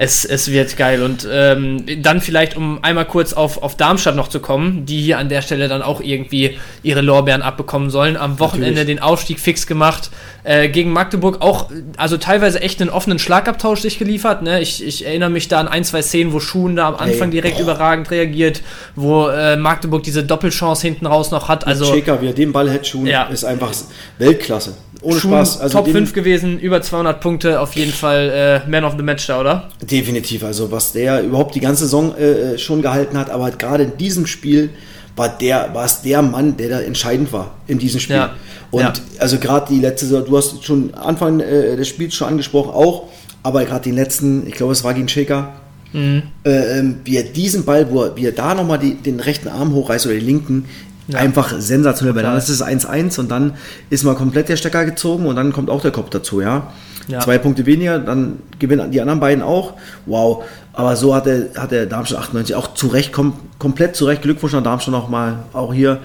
Es, 0.00 0.24
es 0.24 0.50
wird 0.52 0.76
geil. 0.76 1.02
Und 1.02 1.26
ähm, 1.30 1.84
dann 2.02 2.20
vielleicht, 2.20 2.56
um 2.56 2.78
einmal 2.82 3.04
kurz 3.04 3.32
auf, 3.32 3.62
auf 3.62 3.76
Darmstadt 3.76 4.14
noch 4.14 4.28
zu 4.28 4.38
kommen, 4.38 4.86
die 4.86 5.00
hier 5.00 5.18
an 5.18 5.28
der 5.28 5.42
Stelle 5.42 5.66
dann 5.66 5.82
auch 5.82 6.00
irgendwie 6.00 6.56
ihre 6.84 7.00
Lorbeeren 7.00 7.42
abbekommen 7.42 7.90
sollen. 7.90 8.16
Am 8.16 8.38
Wochenende 8.38 8.80
Natürlich. 8.80 8.96
den 8.98 9.02
Aufstieg 9.02 9.40
fix 9.40 9.66
gemacht. 9.66 10.10
Äh, 10.44 10.68
gegen 10.68 10.92
Magdeburg 10.92 11.42
auch, 11.42 11.70
also 11.96 12.16
teilweise 12.16 12.62
echt 12.62 12.80
einen 12.80 12.90
offenen 12.90 13.18
Schlagabtausch 13.18 13.80
sich 13.80 13.98
geliefert. 13.98 14.42
Ne? 14.42 14.60
Ich, 14.60 14.86
ich 14.86 15.04
erinnere 15.04 15.30
mich 15.30 15.48
da 15.48 15.58
an 15.58 15.66
ein, 15.66 15.82
zwei 15.82 16.00
Szenen, 16.00 16.32
wo 16.32 16.38
Schuhen 16.38 16.76
da 16.76 16.86
am 16.86 16.94
Anfang 16.94 17.30
Ey, 17.30 17.32
direkt 17.32 17.56
boah. 17.56 17.64
überragend 17.64 18.08
reagiert, 18.12 18.62
wo 18.94 19.26
äh, 19.26 19.56
Magdeburg 19.56 20.04
diese 20.04 20.22
Doppelchance 20.22 20.86
hinten 20.86 21.06
raus 21.06 21.32
noch 21.32 21.48
hat. 21.48 21.66
Also, 21.66 21.92
Checker, 21.92 22.22
wie 22.22 22.28
er 22.28 22.34
den 22.34 22.52
Ball 22.52 22.70
hätte, 22.70 22.84
Schuhen, 22.84 23.06
ja. 23.06 23.24
ist 23.24 23.44
einfach 23.44 23.72
Weltklasse. 24.18 24.74
Ohne 25.00 25.20
Schuhen, 25.20 25.30
Spaß. 25.30 25.60
Also 25.60 25.78
Top 25.78 25.88
5 25.88 26.12
gewesen, 26.12 26.58
über 26.58 26.82
200 26.82 27.20
Punkte, 27.20 27.60
auf 27.60 27.74
jeden 27.74 27.92
Fall 27.92 28.62
äh, 28.66 28.70
Man 28.70 28.84
of 28.84 28.94
the 28.96 29.02
Match 29.02 29.26
da, 29.26 29.40
oder? 29.40 29.68
Definitiv. 29.80 30.42
Also 30.44 30.70
was 30.70 30.92
der 30.92 31.22
überhaupt 31.22 31.54
die 31.54 31.60
ganze 31.60 31.84
Saison 31.84 32.16
äh, 32.16 32.54
äh, 32.54 32.58
schon 32.58 32.82
gehalten 32.82 33.16
hat, 33.16 33.30
aber 33.30 33.50
gerade 33.52 33.84
in 33.84 33.96
diesem 33.96 34.26
Spiel 34.26 34.70
war 35.14 35.28
der, 35.28 35.70
war 35.72 35.84
es 35.84 36.02
der 36.02 36.22
Mann, 36.22 36.56
der 36.56 36.68
da 36.68 36.80
entscheidend 36.80 37.32
war 37.32 37.54
in 37.66 37.78
diesem 37.78 38.00
Spiel. 38.00 38.16
Ja. 38.16 38.34
Und 38.70 38.82
ja. 38.82 38.92
also 39.18 39.38
gerade 39.38 39.72
die 39.72 39.80
letzte 39.80 40.06
Saison, 40.06 40.24
du 40.24 40.36
hast 40.36 40.64
schon 40.64 40.94
Anfang 40.94 41.40
äh, 41.40 41.76
des 41.76 41.88
Spiels 41.88 42.14
schon 42.14 42.28
angesprochen, 42.28 42.70
auch, 42.70 43.08
aber 43.42 43.64
gerade 43.64 43.84
die 43.84 43.90
letzten, 43.90 44.46
ich 44.46 44.54
glaube, 44.54 44.72
es 44.72 44.84
war 44.84 44.94
gegen 44.94 45.08
Shaker, 45.08 45.54
mhm. 45.92 46.22
äh, 46.44 46.78
ähm, 46.78 46.96
wie 47.04 47.16
er 47.16 47.24
diesen 47.24 47.64
Ball, 47.64 47.90
wo 47.90 48.02
er, 48.02 48.16
wie 48.16 48.26
er 48.26 48.32
da 48.32 48.54
nochmal 48.54 48.78
den 48.78 49.20
rechten 49.20 49.48
Arm 49.48 49.72
hochreißt 49.74 50.06
oder 50.06 50.14
den 50.14 50.26
linken, 50.26 50.64
ja. 51.08 51.18
Einfach 51.18 51.54
sensationell, 51.58 52.14
weil 52.14 52.22
dann 52.22 52.36
ist 52.36 52.50
es 52.50 52.62
1-1 52.62 53.18
und 53.18 53.30
dann 53.30 53.54
ist 53.88 54.04
mal 54.04 54.14
komplett 54.14 54.50
der 54.50 54.56
Stecker 54.56 54.84
gezogen 54.84 55.26
und 55.26 55.36
dann 55.36 55.52
kommt 55.54 55.70
auch 55.70 55.80
der 55.80 55.90
Kopf 55.90 56.10
dazu, 56.10 56.42
ja. 56.42 56.70
ja. 57.08 57.20
Zwei 57.20 57.38
Punkte 57.38 57.64
weniger, 57.64 57.98
dann 57.98 58.40
gewinnen 58.58 58.90
die 58.90 59.00
anderen 59.00 59.18
beiden 59.18 59.42
auch. 59.42 59.74
Wow. 60.04 60.44
Aber 60.74 60.96
so 60.96 61.14
hat 61.14 61.24
der, 61.24 61.48
hat 61.56 61.70
der 61.70 61.86
Darmstadt 61.86 62.20
98 62.20 62.54
auch 62.54 62.74
zurecht, 62.74 63.12
kom 63.12 63.32
komplett 63.58 63.96
zurecht. 63.96 64.20
Glückwunsch 64.20 64.54
an 64.54 64.64
Darmstadt 64.64 64.92
nochmal, 64.92 65.44
auch 65.54 65.72
hier 65.72 66.00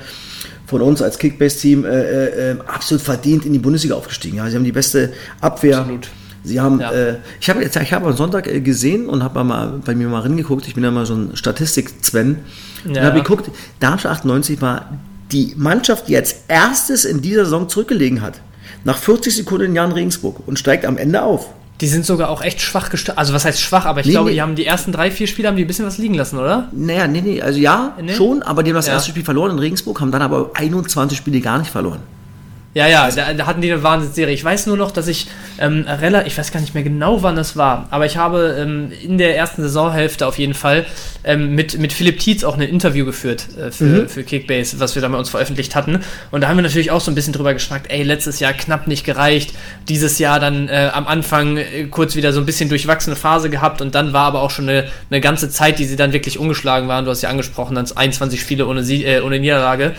von 0.65 0.81
uns 0.81 1.01
als 1.01 1.19
Kickbase-Team 1.19 1.83
äh, 1.83 1.89
äh, 1.89 2.51
äh, 2.51 2.55
absolut 2.65 3.03
verdient 3.03 3.45
in 3.45 3.51
die 3.51 3.59
Bundesliga 3.59 3.95
aufgestiegen. 3.95 4.37
Ja, 4.37 4.49
sie 4.49 4.55
haben 4.55 4.63
die 4.63 4.71
beste 4.71 5.11
Abwehr. 5.41 5.79
Absolut. 5.79 6.07
Sie 6.43 6.59
haben, 6.59 6.79
ja. 6.81 6.91
äh, 6.91 7.15
ich 7.39 7.49
habe 7.49 7.61
jetzt, 7.61 7.75
ich 7.77 7.93
habe 7.93 8.07
am 8.07 8.15
Sonntag 8.17 8.47
äh, 8.47 8.59
gesehen 8.59 9.07
und 9.07 9.23
habe 9.23 9.43
mal 9.43 9.79
bei 9.85 9.95
mir 9.95 10.07
mal 10.09 10.21
reingeguckt. 10.21 10.67
Ich 10.67 10.75
bin 10.75 10.83
ja 10.83 10.91
mal 10.91 11.05
so 11.05 11.13
ein 11.15 11.35
Statistik-Sven. 11.35 12.39
Ja. 12.85 12.89
Und 12.89 13.01
habe 13.07 13.21
geguckt, 13.21 13.49
Darmstadt 13.79 14.11
98 14.13 14.61
war 14.61 14.89
die 15.31 15.53
Mannschaft, 15.55 16.07
die 16.09 16.15
als 16.17 16.35
erstes 16.47 17.05
in 17.05 17.21
dieser 17.21 17.45
Saison 17.45 17.69
zurückgelegen 17.69 18.21
hat. 18.21 18.41
Nach 18.83 18.97
40 18.97 19.35
Sekunden 19.35 19.65
in 19.67 19.75
Jan 19.75 19.91
Regensburg 19.93 20.45
und 20.45 20.59
steigt 20.59 20.85
am 20.85 20.97
Ende 20.97 21.21
auf. 21.23 21.47
Die 21.81 21.87
sind 21.87 22.05
sogar 22.05 22.29
auch 22.29 22.41
echt 22.43 22.61
schwach 22.61 22.89
gestartet. 22.89 23.17
Also 23.19 23.33
was 23.33 23.45
heißt 23.45 23.59
schwach, 23.61 23.85
aber 23.85 24.01
ich 24.01 24.05
Nee, 24.07 24.11
glaube, 24.11 24.29
nee. 24.29 24.35
die 24.35 24.41
haben 24.41 24.55
die 24.55 24.65
ersten 24.65 24.91
drei, 24.91 25.09
vier 25.11 25.27
Spiele 25.27 25.47
haben 25.47 25.55
die 25.57 25.63
ein 25.63 25.67
bisschen 25.67 25.85
was 25.85 25.97
liegen 25.97 26.13
lassen, 26.13 26.37
oder? 26.37 26.67
Naja, 26.71 27.07
nee, 27.07 27.21
nee, 27.21 27.41
also 27.41 27.59
ja, 27.59 27.97
Nee? 28.01 28.13
schon, 28.13 28.43
aber 28.43 28.61
die 28.63 28.71
haben 28.71 28.75
das 28.75 28.87
Ja. 28.87 28.93
erste 28.93 29.09
Spiel 29.09 29.23
verloren 29.23 29.51
in 29.51 29.59
Regensburg, 29.59 29.99
haben 30.01 30.11
dann 30.11 30.21
aber 30.21 30.51
21 30.53 31.17
Spiele 31.17 31.39
gar 31.41 31.57
nicht 31.57 31.71
verloren. 31.71 31.99
Ja, 32.73 32.87
ja, 32.87 33.09
da, 33.11 33.33
da 33.33 33.45
hatten 33.45 33.61
die 33.61 33.71
eine 33.71 33.83
Wahnsinnsserie. 33.83 34.33
Ich 34.33 34.43
weiß 34.43 34.65
nur 34.65 34.77
noch, 34.77 34.89
dass 34.89 35.07
ich 35.07 35.27
ähm, 35.59 35.85
relativ, 35.87 36.33
ich 36.33 36.37
weiß 36.37 36.51
gar 36.51 36.59
nicht 36.59 36.73
mehr 36.73 36.81
genau, 36.83 37.21
wann 37.21 37.35
das 37.35 37.55
war, 37.55 37.87
aber 37.91 38.07
ich 38.07 38.17
habe 38.17 38.57
ähm, 38.59 38.91
in 39.03 39.19
der 39.19 39.37
ersten 39.37 39.61
Saisonhälfte 39.61 40.25
auf 40.25 40.39
jeden 40.39 40.55
Fall 40.55 40.85
ähm, 41.23 41.53
mit, 41.53 41.77
mit 41.77 41.93
Philipp 41.93 42.17
Tietz 42.19 42.43
auch 42.43 42.55
ein 42.55 42.61
Interview 42.61 43.05
geführt 43.05 43.45
äh, 43.57 43.69
für, 43.69 44.09
für 44.09 44.23
Kickbase, 44.23 44.79
was 44.79 44.95
wir 44.95 45.03
da 45.03 45.07
bei 45.07 45.17
uns 45.17 45.29
veröffentlicht 45.29 45.75
hatten. 45.75 45.99
Und 46.31 46.41
da 46.41 46.47
haben 46.47 46.57
wir 46.57 46.63
natürlich 46.63 46.89
auch 46.89 47.01
so 47.01 47.11
ein 47.11 47.15
bisschen 47.15 47.33
drüber 47.33 47.53
geschnackt, 47.53 47.91
ey, 47.91 48.01
letztes 48.01 48.39
Jahr 48.39 48.53
knapp 48.53 48.87
nicht 48.87 49.05
gereicht, 49.05 49.53
dieses 49.87 50.17
Jahr 50.17 50.39
dann 50.39 50.67
äh, 50.67 50.89
am 50.91 51.05
Anfang 51.05 51.57
äh, 51.57 51.85
kurz 51.91 52.15
wieder 52.15 52.33
so 52.33 52.39
ein 52.39 52.47
bisschen 52.47 52.69
durchwachsene 52.69 53.15
Phase 53.15 53.51
gehabt 53.51 53.81
und 53.81 53.93
dann 53.93 54.13
war 54.13 54.25
aber 54.25 54.41
auch 54.41 54.51
schon 54.51 54.67
eine, 54.67 54.87
eine 55.11 55.21
ganze 55.21 55.49
Zeit, 55.49 55.77
die 55.77 55.85
sie 55.85 55.95
dann 55.95 56.11
wirklich 56.11 56.39
ungeschlagen 56.39 56.87
waren. 56.87 57.05
Du 57.05 57.11
hast 57.11 57.21
ja 57.21 57.29
angesprochen, 57.29 57.75
dann 57.75 57.85
21 57.93 58.41
Spiele 58.41 58.65
ohne, 58.65 58.83
Sie 58.83 59.05
äh, 59.05 59.21
ohne 59.21 59.39
Niederlage 59.39 59.93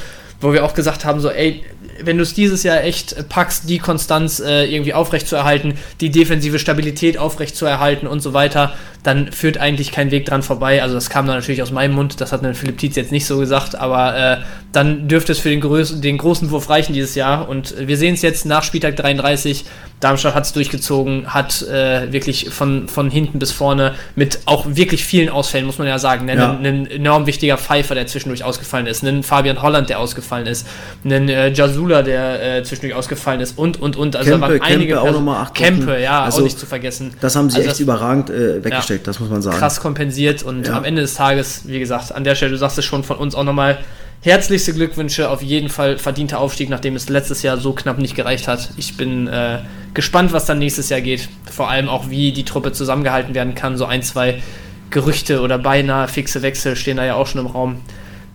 wo 0.45 0.53
wir 0.53 0.65
auch 0.65 0.75
gesagt 0.75 1.05
haben, 1.05 1.21
so, 1.21 1.31
ey, 1.31 1.65
wenn 2.03 2.17
du 2.17 2.23
es 2.23 2.35
dieses 2.35 2.63
Jahr 2.63 2.83
echt 2.83 3.29
packst, 3.29 3.69
die 3.69 3.79
Konstanz 3.79 4.41
äh, 4.41 4.65
irgendwie 4.65 4.95
aufrechtzuerhalten, 4.95 5.75
die 6.01 6.11
defensive 6.11 6.59
Stabilität 6.59 7.19
aufrechtzuerhalten 7.19 8.07
und 8.07 8.21
so 8.21 8.35
weiter, 8.35 8.75
dann 9.03 9.33
führt 9.33 9.59
eigentlich 9.59 9.91
kein 9.93 10.11
Weg 10.11 10.27
dran 10.27 10.43
vorbei. 10.43 10.83
Also 10.83 10.95
das 10.95 11.09
kam 11.09 11.27
dann 11.27 11.37
natürlich 11.37 11.63
aus 11.63 11.71
meinem 11.71 11.95
Mund, 11.95 12.21
das 12.21 12.33
hat 12.33 12.45
dann 12.45 12.55
Philipp 12.55 12.79
Tietz 12.79 12.97
jetzt 12.97 13.13
nicht 13.13 13.27
so 13.27 13.39
gesagt, 13.39 13.75
aber 13.75 14.17
äh, 14.17 14.37
dann 14.73 15.09
dürfte 15.09 15.33
es 15.33 15.39
für 15.39 15.51
den, 15.51 15.61
größ 15.61 16.01
den 16.01 16.19
großen 16.19 16.51
Wurf 16.51 16.69
reichen 16.69 16.93
dieses 16.93 17.15
Jahr. 17.15 17.49
Und 17.49 17.75
wir 17.79 17.97
sehen 17.97 18.15
es 18.15 18.23
jetzt 18.23 18.45
nach 18.45 18.63
Spieltag 18.63 18.97
33, 18.97 19.65
Darmstadt 20.01 20.35
hat 20.35 20.45
es 20.45 20.53
durchgezogen, 20.53 21.33
hat 21.33 21.63
äh, 21.63 22.13
wirklich 22.13 22.51
von, 22.51 22.89
von 22.89 23.11
hinten 23.11 23.39
bis 23.39 23.53
vorne 23.53 23.95
mit 24.17 24.41
auch 24.45 24.67
wirklich 24.69 25.03
vielen 25.03 25.31
Ausfällen, 25.31 25.65
muss 25.65 25.79
man 25.79 25.87
ja 25.87 25.99
sagen. 25.99 26.29
Ja. 26.29 26.51
Ein, 26.53 26.67
ein 26.67 26.87
enorm 26.91 27.25
wichtiger 27.27 27.57
Pfeifer, 27.57 27.95
der 27.95 28.07
zwischendurch 28.07 28.45
ausgefallen 28.45 28.87
ist, 28.87 29.03
ein 29.03 29.23
Fabian 29.23 29.63
Holland, 29.63 29.89
der 29.89 30.01
ausgefallen 30.01 30.47
ist, 30.47 30.67
ein 31.07 31.29
äh, 31.31 31.49
Jasula, 31.53 32.03
der 32.03 32.59
äh, 32.59 32.63
zwischendurch 32.65 32.95
ausgefallen 32.95 33.41
ist 33.41 33.57
und, 33.57 33.81
und, 33.81 33.97
und. 33.97 34.15
Also 34.15 34.31
Kempe- 34.33 34.41
da 34.41 34.49
waren 34.49 34.61
einige 34.61 34.95
Kempe 34.95 35.01
auch 35.01 35.05
Perso- 35.07 35.13
noch 35.15 35.21
mal 35.23 35.41
acht 35.41 35.55
Kempe, 35.55 35.99
ja, 36.01 36.23
Also, 36.25 36.41
auch 36.41 36.45
nicht 36.45 36.59
zu 36.59 36.67
vergessen. 36.67 37.15
Das 37.23 37.35
haben 37.37 37.49
sie 37.49 37.59
Also 37.59 37.71
echt 37.71 37.81
überragend 37.81 38.29
äh, 38.29 38.63
weggesteckt, 38.63 39.07
Ja. 39.07 39.11
das 39.13 39.21
muss 39.21 39.31
man 39.31 39.41
sagen. 39.41 39.57
krass 39.57 39.81
kompensiert 39.81 40.43
und 40.43 40.67
Ja. 40.67 40.77
am 40.77 40.85
Ende 40.85 41.01
des 41.01 41.15
Tages, 41.15 41.63
wie 41.67 41.79
gesagt, 41.79 42.15
an 42.15 42.25
der 42.25 42.35
Stelle, 42.35 42.51
du 42.51 42.59
sagst 42.59 42.77
es 42.77 42.85
schon 42.85 43.05
von 43.05 43.17
uns 43.17 43.35
auch 43.35 43.45
nochmal, 43.45 43.79
herzlichste 44.25 44.73
Glückwünsche, 44.73 45.29
auf 45.31 45.43
jeden 45.43 45.69
Fall 45.69 45.99
verdienter 45.99 46.41
Aufstieg, 46.41 46.71
nachdem 46.71 46.97
es 46.97 47.09
letztes 47.09 47.43
Jahr 47.43 47.59
so 47.59 47.73
knapp 47.75 47.99
nicht 47.99 48.15
gereicht 48.15 48.49
hat. 48.49 48.71
Ich 48.77 48.97
bin 48.97 49.29
äh, 49.29 49.59
gespannt, 49.93 50.33
was 50.33 50.47
dann 50.47 50.59
nächstes 50.59 50.89
Jahr 50.89 51.03
geht. 51.03 51.29
Vor 51.51 51.69
allem 51.69 51.89
auch, 51.89 52.09
wie 52.09 52.33
die 52.33 52.45
Truppe 52.45 52.73
zusammengehalten 52.73 53.35
werden 53.35 53.55
kann. 53.55 53.77
So 53.77 53.85
ein, 53.85 54.03
zwei 54.03 54.43
Gerüchte 54.91 55.41
oder 55.43 55.59
beinahe 55.59 56.09
fixe 56.09 56.41
Wechsel 56.43 56.75
stehen 56.75 56.97
da 56.97 57.05
ja 57.05 57.15
auch 57.17 57.27
schon 57.27 57.43
im 57.43 57.47
Raum. 57.49 57.81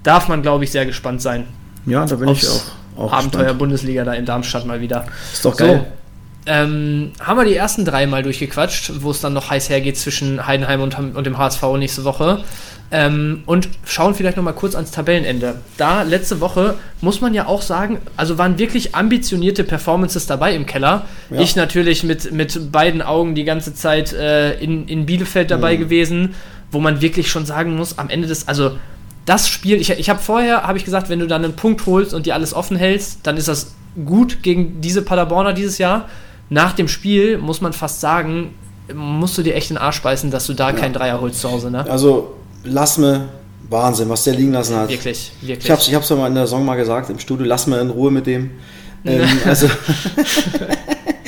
Darf 0.03 0.27
man, 0.27 0.41
glaube 0.43 0.63
ich, 0.63 0.71
sehr 0.71 0.85
gespannt 0.85 1.21
sein. 1.21 1.45
Ja, 1.85 2.05
da 2.05 2.15
bin 2.17 2.29
ich 2.29 2.47
auch, 2.47 2.61
auch 3.05 3.11
Abenteuer 3.11 3.41
gespannt. 3.41 3.59
Bundesliga 3.59 4.03
da 4.03 4.13
in 4.13 4.25
Darmstadt 4.25 4.65
mal 4.67 4.81
wieder. 4.81 5.07
Ist 5.33 5.43
doch 5.43 5.55
So, 5.55 5.65
geil. 5.65 5.87
ähm, 6.45 7.13
haben 7.19 7.37
wir 7.37 7.45
die 7.45 7.55
ersten 7.55 7.83
drei 7.83 8.05
mal 8.05 8.21
durchgequatscht, 8.21 8.91
wo 9.01 9.09
es 9.11 9.21
dann 9.21 9.33
noch 9.33 9.49
heiß 9.49 9.69
hergeht 9.69 9.97
zwischen 9.97 10.45
Heidenheim 10.45 10.81
und, 10.81 10.97
und 11.15 11.25
dem 11.25 11.37
HSV 11.37 11.63
nächste 11.77 12.03
Woche. 12.03 12.43
Ähm, 12.91 13.43
und 13.45 13.69
schauen 13.85 14.15
vielleicht 14.15 14.35
noch 14.37 14.43
mal 14.43 14.53
kurz 14.53 14.73
ans 14.73 14.89
Tabellenende. 14.89 15.55
Da 15.77 16.01
letzte 16.01 16.41
Woche 16.41 16.73
muss 17.01 17.21
man 17.21 17.35
ja 17.35 17.45
auch 17.45 17.61
sagen, 17.61 17.99
also 18.17 18.39
waren 18.39 18.57
wirklich 18.57 18.95
ambitionierte 18.95 19.63
Performances 19.63 20.25
dabei 20.25 20.55
im 20.55 20.65
Keller. 20.65 21.05
Ja. 21.29 21.39
Ich 21.39 21.55
natürlich 21.55 22.03
mit, 22.03 22.31
mit 22.31 22.71
beiden 22.71 23.03
Augen 23.03 23.35
die 23.35 23.43
ganze 23.43 23.75
Zeit 23.75 24.11
äh, 24.13 24.55
in, 24.59 24.87
in 24.87 25.05
Bielefeld 25.05 25.51
dabei 25.51 25.75
Mhm. 25.75 25.79
gewesen, 25.81 26.35
wo 26.71 26.79
man 26.79 26.99
wirklich 27.01 27.29
schon 27.29 27.45
sagen 27.45 27.75
muss, 27.75 27.97
am 27.99 28.09
Ende 28.09 28.27
des, 28.27 28.47
also 28.47 28.71
das 29.25 29.47
Spiel, 29.49 29.79
ich, 29.79 29.91
ich 29.91 30.09
habe 30.09 30.19
vorher, 30.19 30.63
habe 30.63 30.79
ich 30.79 30.85
gesagt, 30.85 31.09
wenn 31.09 31.19
du 31.19 31.27
dann 31.27 31.43
einen 31.43 31.55
Punkt 31.55 31.85
holst 31.85 32.15
und 32.15 32.25
dir 32.25 32.33
alles 32.33 32.55
offen 32.55 32.75
hältst, 32.75 33.19
dann 33.23 33.37
ist 33.37 33.47
das 33.47 33.73
gut 34.03 34.41
gegen 34.41 34.81
diese 34.81 35.03
Paderborner 35.03 35.53
dieses 35.53 35.77
Jahr. 35.77 36.09
Nach 36.49 36.73
dem 36.73 36.87
Spiel 36.87 37.37
muss 37.37 37.61
man 37.61 37.73
fast 37.73 38.01
sagen, 38.01 38.55
musst 38.91 39.37
du 39.37 39.43
dir 39.43 39.53
echt 39.53 39.69
den 39.69 39.77
Arsch 39.77 40.01
beißen, 40.01 40.31
dass 40.31 40.47
du 40.47 40.53
da 40.53 40.71
keinen 40.71 40.93
Dreier 40.93 41.21
holst 41.21 41.41
zu 41.41 41.51
Hause, 41.51 41.69
ne? 41.69 41.85
Also, 41.87 42.35
lass 42.63 42.97
mir 42.97 43.29
Wahnsinn, 43.69 44.09
was 44.09 44.23
der 44.23 44.33
liegen 44.33 44.53
lassen 44.53 44.75
hat. 44.75 44.89
Wirklich, 44.89 45.31
wirklich. 45.41 45.65
Ich 45.65 45.71
hab's, 45.71 45.87
ich 45.87 45.93
hab's 45.93 46.09
ja 46.09 46.15
mal 46.15 46.27
in 46.27 46.35
der 46.35 46.47
Song 46.47 46.65
mal 46.65 46.75
gesagt 46.75 47.09
im 47.09 47.19
Studio, 47.19 47.45
lass 47.45 47.67
mal 47.67 47.79
in 47.79 47.89
Ruhe 47.89 48.11
mit 48.11 48.25
dem. 48.25 48.51
Ähm, 49.05 49.27
also, 49.45 49.67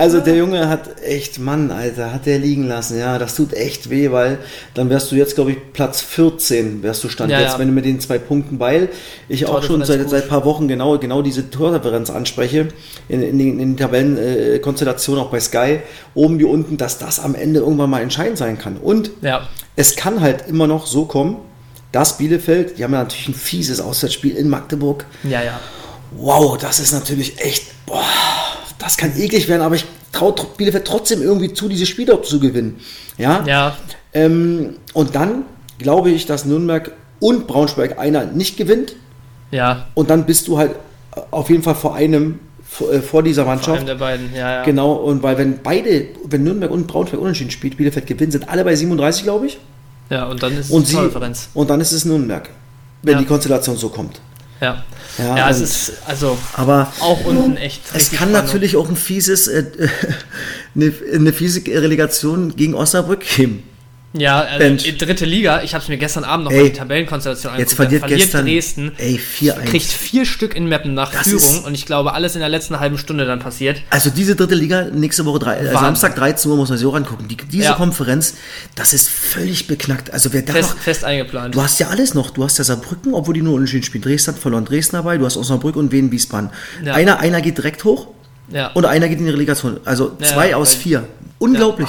also 0.00 0.20
der 0.20 0.34
Junge 0.34 0.70
hat 0.70 1.02
echt, 1.02 1.38
Mann, 1.38 1.70
Alter, 1.70 2.10
hat 2.10 2.24
der 2.24 2.38
liegen 2.38 2.66
lassen, 2.66 2.98
ja, 2.98 3.18
das 3.18 3.34
tut 3.34 3.52
echt 3.52 3.90
weh, 3.90 4.10
weil 4.10 4.38
dann 4.72 4.88
wärst 4.88 5.12
du 5.12 5.14
jetzt, 5.14 5.34
glaube 5.34 5.50
ich, 5.50 5.58
Platz 5.74 6.00
14, 6.00 6.82
wärst 6.82 7.04
du 7.04 7.10
Stand 7.10 7.30
Ja, 7.30 7.38
jetzt, 7.38 7.52
ja. 7.52 7.58
wenn 7.58 7.68
du 7.68 7.74
mit 7.74 7.84
den 7.84 8.00
zwei 8.00 8.16
Punkten, 8.16 8.58
weil 8.58 8.88
ich 9.28 9.44
auch 9.44 9.62
schon 9.62 9.84
seit, 9.84 10.08
seit 10.08 10.22
ein 10.22 10.28
paar 10.30 10.46
Wochen 10.46 10.68
genau, 10.68 10.96
genau 10.96 11.20
diese 11.20 11.50
Tordifferenz 11.50 12.08
anspreche, 12.08 12.68
in, 13.10 13.20
in 13.20 13.38
den, 13.38 13.48
in 13.52 13.58
den 13.58 13.76
Tabellenkonstellationen, 13.76 15.22
äh, 15.22 15.26
auch 15.26 15.30
bei 15.30 15.40
Sky, 15.40 15.80
oben 16.14 16.38
wie 16.38 16.44
unten, 16.44 16.78
dass 16.78 16.96
das 16.96 17.20
am 17.20 17.34
Ende 17.34 17.60
irgendwann 17.60 17.90
mal 17.90 18.00
entscheidend 18.00 18.38
sein 18.38 18.58
kann. 18.58 18.78
Und 18.78 19.10
ja, 19.20 19.48
es 19.76 19.96
kann 19.96 20.22
halt 20.22 20.48
immer 20.48 20.66
noch 20.66 20.86
so 20.86 21.04
kommen, 21.04 21.36
dass 21.92 22.16
Bielefeld, 22.16 22.78
die 22.78 22.84
haben 22.84 22.94
ja 22.94 23.00
natürlich 23.00 23.28
ein 23.28 23.34
fieses 23.34 23.82
Auswärtsspiel 23.82 24.34
in 24.34 24.48
Magdeburg. 24.48 25.04
ja, 25.24 25.42
ja. 25.42 25.60
Wow, 26.12 26.58
das 26.58 26.80
ist 26.80 26.92
natürlich 26.92 27.38
echt, 27.38 27.86
boah, 27.86 28.02
das 28.80 28.96
kann 28.96 29.16
eklig 29.16 29.48
werden, 29.48 29.62
aber 29.62 29.76
ich 29.76 29.84
traue 30.12 30.34
Bielefeld 30.56 30.84
trotzdem 30.86 31.22
irgendwie 31.22 31.52
zu, 31.54 31.68
dieses 31.68 31.88
Spiel 31.88 32.10
auch 32.10 32.22
zu 32.22 32.40
gewinnen. 32.40 32.80
Ja. 33.18 33.44
Ja, 33.46 33.76
Ähm, 34.12 34.74
und 34.94 35.14
dann 35.14 35.44
glaube 35.78 36.10
ich, 36.10 36.26
dass 36.26 36.44
Nürnberg 36.44 36.90
und 37.20 37.46
Braunschweig 37.46 37.98
einer 37.98 38.24
nicht 38.24 38.56
gewinnt. 38.56 38.96
ja. 39.52 39.86
Und 39.94 40.10
dann 40.10 40.26
bist 40.26 40.48
du 40.48 40.58
halt 40.58 40.72
auf 41.30 41.48
jeden 41.50 41.62
Fall 41.62 41.74
vor 41.74 41.94
einem, 41.94 42.38
vor, 42.66 42.92
äh, 42.92 43.00
vor 43.02 43.22
dieser 43.22 43.44
Vor 43.44 43.52
einem 43.52 43.60
Mannschaft. 43.62 43.88
der 43.88 43.94
beiden, 43.96 44.34
ja, 44.34 44.56
ja. 44.56 44.62
Genau, 44.64 44.92
und 44.94 45.22
weil 45.22 45.36
wenn 45.38 45.60
beide, 45.62 46.06
wenn 46.24 46.42
Nürnberg 46.44 46.70
und 46.70 46.86
Braunschweig 46.86 47.20
unentschieden 47.20 47.50
spielt, 47.50 47.76
Bielefeld 47.76 48.06
gewinnt, 48.06 48.32
sind 48.32 48.48
alle 48.48 48.64
bei 48.64 48.74
37, 48.74 49.24
glaube 49.24 49.46
ich. 49.46 49.58
Ja, 50.08 50.26
und 50.26 50.42
dann 50.42 50.56
ist 50.58 50.70
Und, 50.70 50.84
es 50.84 50.90
sie, 50.90 51.48
und 51.54 51.70
dann 51.70 51.80
ist 51.80 51.92
es 51.92 52.04
Nürnberg, 52.04 52.48
wenn 53.02 53.14
Ja. 53.14 53.18
die 53.20 53.26
Konstellation 53.26 53.76
so 53.76 53.88
kommt. 53.90 54.20
Ja. 54.60 54.84
Ja, 55.18 55.36
Ja, 55.36 55.50
es 55.50 55.60
ist 55.60 55.92
also 56.06 56.38
Aber 56.54 56.92
auch 57.00 57.24
unten 57.24 57.56
echt. 57.56 57.82
es 57.94 58.10
kann 58.10 58.28
Spannung. 58.30 58.32
natürlich 58.32 58.76
auch 58.76 58.88
ein 58.88 58.96
fieses, 58.96 59.48
äh, 59.48 59.64
eine, 60.74 60.92
eine 61.14 61.32
fiese 61.32 61.62
Relegation 61.66 62.54
gegen 62.56 62.74
Osnabrück 62.74 63.20
geben. 63.36 63.62
Ja, 64.12 64.40
also 64.40 64.58
Bench. 64.58 64.86
in 64.88 64.98
dritte 64.98 65.24
Liga, 65.24 65.62
ich 65.62 65.72
habe 65.72 65.82
es 65.82 65.88
mir 65.88 65.96
gestern 65.96 66.24
Abend 66.24 66.46
noch 66.46 66.50
Ey, 66.50 66.62
mal 66.62 66.68
die 66.70 66.72
Tabellenkonstellation 66.76 67.56
Jetzt 67.58 67.78
angeguckt, 67.78 68.00
verliert, 68.00 68.22
gestern 68.22 68.44
Dresden, 68.44 68.92
ey, 68.98 69.20
4-1. 69.38 69.64
kriegt 69.66 69.86
vier 69.86 70.26
Stück 70.26 70.56
in 70.56 70.68
Mappen 70.68 70.94
nach 70.94 71.12
Das 71.12 71.28
Führung 71.28 71.62
und 71.62 71.74
ich 71.74 71.86
glaube, 71.86 72.12
alles 72.12 72.34
in 72.34 72.40
der 72.40 72.48
letzten 72.48 72.80
halben 72.80 72.98
Stunde 72.98 73.24
dann 73.24 73.38
passiert. 73.38 73.82
Also 73.90 74.10
diese 74.10 74.34
dritte 74.34 74.56
Liga, 74.56 74.86
nächste 74.92 75.24
Woche, 75.26 75.38
drei, 75.38 75.54
äh, 75.58 75.66
Wahnsinn. 75.66 75.74
Samstag 75.80 76.16
13 76.16 76.50
Uhr 76.50 76.56
muss 76.56 76.68
man 76.70 76.78
sich 76.78 76.86
auch 76.88 76.94
angucken. 76.94 77.28
Die, 77.28 77.36
diese 77.36 77.64
Ja. 77.66 77.72
Konferenz, 77.74 78.34
das 78.74 78.92
ist 78.94 79.08
völlig 79.08 79.68
beknackt. 79.68 80.12
Also 80.12 80.32
wer 80.32 80.42
da 80.42 80.54
Fest, 80.54 80.70
noch, 80.70 80.78
fest 80.78 81.04
eingeplant. 81.04 81.54
du 81.54 81.62
hast 81.62 81.78
ja 81.78 81.86
alles 81.88 82.12
noch. 82.14 82.30
Du 82.30 82.42
hast 82.42 82.58
ja 82.58 82.64
Saarbrücken, 82.64 83.14
obwohl 83.14 83.34
die 83.34 83.42
nur 83.42 83.54
unentschieden 83.54 83.84
spielen. 83.84 84.02
Dresden 84.02 84.34
hat 84.34 84.40
verloren, 84.40 84.64
Dresden 84.64 84.96
dabei, 84.96 85.18
du 85.18 85.24
hast 85.24 85.36
Osnabrück 85.36 85.76
und 85.76 85.92
Wien 85.92 86.10
Wiesbaden. 86.10 86.50
Ja. 86.84 86.94
Einer, 86.94 87.20
einer 87.20 87.40
geht 87.40 87.58
direkt 87.58 87.84
hoch 87.84 88.08
Ja. 88.52 88.72
und 88.72 88.86
einer 88.86 89.08
geht 89.08 89.20
in 89.20 89.26
die 89.26 89.30
Relegation. 89.30 89.78
Also 89.84 90.16
zwei 90.20 90.56
aus 90.56 90.74
vier. 90.74 91.04
Unglaublich. 91.38 91.88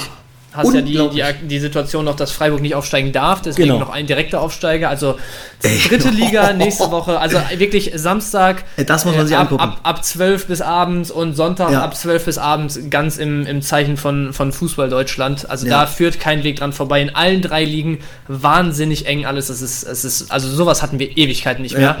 Hast 0.54 0.74
ja 0.74 0.82
die, 0.82 0.92
die, 1.10 1.22
die 1.48 1.58
Situation 1.60 2.04
noch, 2.04 2.14
dass 2.16 2.30
Freiburg 2.30 2.60
nicht 2.60 2.74
aufsteigen 2.74 3.10
darf, 3.12 3.40
deswegen 3.42 3.68
Genau. 3.68 3.80
noch 3.80 3.88
ein 3.90 4.06
direkter 4.06 4.40
Aufsteiger. 4.40 4.88
Also 4.90 5.16
dritte 5.88 6.10
Liga 6.10 6.52
nächste 6.52 6.90
Woche, 6.90 7.18
also 7.18 7.38
wirklich 7.56 7.92
Samstag. 7.94 8.64
Das 8.86 9.04
muss 9.04 9.16
man 9.16 9.26
sich 9.26 9.36
ab, 9.36 9.42
angucken. 9.44 9.62
Ab, 9.62 9.80
ab 9.82 10.04
12 10.04 10.46
bis 10.46 10.60
abends 10.60 11.10
und 11.10 11.34
Sonntag 11.34 11.70
Ja. 11.70 11.82
ab 11.82 11.96
12 11.96 12.24
bis 12.26 12.38
abends 12.38 12.78
ganz 12.90 13.16
im, 13.16 13.46
im 13.46 13.62
Zeichen 13.62 13.96
von, 13.96 14.32
von 14.32 14.52
Fußball 14.52 14.88
Deutschland. 14.90 15.48
Also 15.48 15.66
Ja. 15.66 15.80
da 15.82 15.86
führt 15.86 16.20
kein 16.20 16.44
Weg 16.44 16.56
dran 16.56 16.72
vorbei. 16.72 17.00
In 17.00 17.14
allen 17.14 17.40
drei 17.42 17.64
Ligen 17.64 17.98
wahnsinnig 18.28 19.06
eng 19.06 19.24
alles. 19.24 19.48
Es 19.48 19.62
ist, 19.62 19.84
es 19.84 20.04
ist, 20.04 20.30
also 20.30 20.48
sowas 20.48 20.82
hatten 20.82 20.98
wir 20.98 21.16
Ewigkeiten 21.16 21.62
nicht 21.62 21.72
Ja. 21.72 21.78
mehr. 21.78 21.96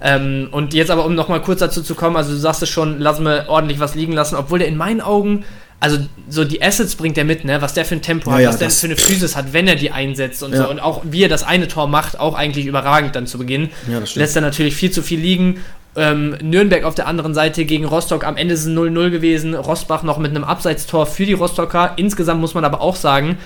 Ähm, 0.00 0.48
und 0.52 0.74
jetzt 0.74 0.90
aber, 0.90 1.06
um 1.06 1.14
nochmal 1.14 1.40
kurz 1.40 1.60
dazu 1.60 1.82
zu 1.82 1.94
kommen, 1.94 2.16
also 2.16 2.30
du 2.30 2.36
sagst 2.36 2.62
es 2.62 2.68
schon, 2.68 3.00
lass 3.00 3.18
mir 3.18 3.46
ordentlich 3.48 3.80
was 3.80 3.94
liegen 3.94 4.12
lassen, 4.12 4.36
obwohl 4.36 4.58
der 4.58 4.68
in 4.68 4.76
meinen 4.76 5.00
Augen, 5.00 5.44
also 5.80 5.98
so 6.28 6.44
die 6.44 6.62
Assets 6.62 6.94
bringt 6.96 7.18
er 7.18 7.24
mit, 7.24 7.44
ne? 7.44 7.60
was 7.60 7.74
der 7.74 7.84
für 7.84 7.94
ein 7.96 8.02
Tempo 8.02 8.30
Ja, 8.30 8.36
hat, 8.36 8.42
ja, 8.42 8.48
was 8.48 8.58
der 8.58 8.70
für 8.70 8.86
eine 8.86 8.96
Physis 8.96 9.36
hat, 9.36 9.52
wenn 9.52 9.68
er 9.68 9.76
die 9.76 9.90
einsetzt 9.90 10.42
und 10.42 10.52
Ja. 10.52 10.64
so. 10.64 10.70
Und 10.70 10.80
auch 10.80 11.02
wie 11.04 11.22
er 11.22 11.28
das 11.28 11.42
eine 11.42 11.68
Tor 11.68 11.86
macht, 11.86 12.18
auch 12.18 12.34
eigentlich 12.34 12.66
überragend 12.66 13.14
dann 13.14 13.26
zu 13.26 13.38
Beginn. 13.38 13.70
Ja, 13.90 14.00
das. 14.00 14.14
Lässt 14.14 14.36
er 14.36 14.42
natürlich 14.42 14.74
viel 14.74 14.90
zu 14.90 15.02
viel 15.02 15.20
liegen. 15.20 15.60
Ähm, 15.94 16.36
Nürnberg 16.42 16.84
auf 16.84 16.94
der 16.94 17.06
anderen 17.06 17.32
Seite 17.34 17.64
gegen 17.64 17.84
Rostock, 17.86 18.24
am 18.26 18.36
Ende 18.36 18.54
ist 18.54 18.60
es 18.64 18.68
0-0 18.68 19.10
gewesen. 19.10 19.54
Rosbach 19.54 20.02
noch 20.02 20.18
mit 20.18 20.30
einem 20.30 20.44
Abseitstor 20.44 21.06
für 21.06 21.24
die 21.24 21.32
Rostocker. 21.32 21.92
Insgesamt 21.96 22.40
muss 22.40 22.52
man 22.54 22.64
aber 22.64 22.80
auch 22.82 22.96
sagen, 22.96 23.38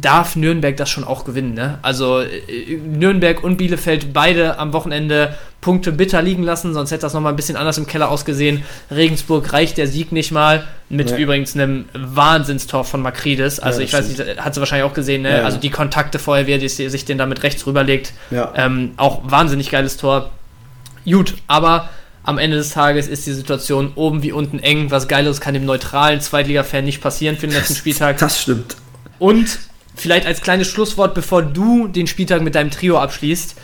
darf 0.00 0.36
Nürnberg 0.36 0.76
das 0.76 0.90
schon 0.90 1.04
auch 1.04 1.24
gewinnen. 1.24 1.54
Ne? 1.54 1.78
Also 1.82 2.20
äh, 2.20 2.76
Nürnberg 2.76 3.42
und 3.42 3.56
Bielefeld 3.56 4.12
beide 4.12 4.58
am 4.58 4.72
Wochenende 4.72 5.34
Punkte 5.60 5.90
bitter 5.92 6.22
liegen 6.22 6.42
lassen, 6.44 6.72
sonst 6.74 6.90
hätte 6.92 7.02
das 7.02 7.14
nochmal 7.14 7.32
ein 7.32 7.36
bisschen 7.36 7.56
anders 7.56 7.78
im 7.78 7.86
Keller 7.86 8.10
ausgesehen. 8.10 8.62
Regensburg 8.90 9.52
reicht 9.52 9.76
der 9.78 9.86
Sieg 9.88 10.12
nicht 10.12 10.30
mal, 10.30 10.64
mit 10.88 11.10
Ja. 11.10 11.16
übrigens 11.16 11.54
einem 11.54 11.86
Wahnsinnstor 11.94 12.84
von 12.84 13.02
Makridis. 13.02 13.58
Also 13.58 13.80
Ja, 13.80 13.86
ich 13.86 13.92
weiß 13.92 14.08
nicht, 14.08 14.20
hat 14.40 14.54
sie 14.54 14.60
wahrscheinlich 14.60 14.88
auch 14.88 14.94
gesehen, 14.94 15.22
ne? 15.22 15.38
Ja. 15.38 15.44
Also 15.44 15.58
die 15.58 15.70
Kontakte 15.70 16.18
vorher, 16.18 16.46
wie 16.46 16.52
er 16.52 16.58
die- 16.58 16.68
sich 16.68 17.04
den 17.04 17.18
da 17.18 17.26
mit 17.26 17.42
rechts 17.42 17.66
rüberlegt. 17.66 18.12
Ja. 18.30 18.52
Ähm, 18.56 18.92
auch 18.96 19.20
wahnsinnig 19.24 19.70
geiles 19.70 19.96
Tor. 19.96 20.30
Gut, 21.04 21.34
aber 21.46 21.88
am 22.22 22.38
Ende 22.38 22.56
des 22.58 22.70
Tages 22.70 23.08
ist 23.08 23.26
die 23.26 23.32
Situation 23.32 23.92
oben 23.94 24.22
wie 24.22 24.32
unten 24.32 24.58
eng. 24.58 24.90
Was 24.90 25.08
Geiles 25.08 25.40
kann 25.40 25.54
dem 25.54 25.64
neutralen 25.64 26.20
Zweitliga-Fan 26.20 26.84
nicht 26.84 27.00
passieren 27.00 27.36
für 27.36 27.46
den 27.46 27.56
letzten 27.56 27.74
Spieltag. 27.74 28.18
Das 28.18 28.40
stimmt. 28.42 28.76
Und 29.18 29.58
vielleicht 30.00 30.26
als 30.26 30.40
kleines 30.40 30.68
Schlusswort, 30.68 31.14
bevor 31.14 31.42
du 31.42 31.88
den 31.88 32.06
Spieltag 32.06 32.42
mit 32.42 32.54
deinem 32.54 32.70
Trio 32.70 32.98
abschließt. 32.98 33.56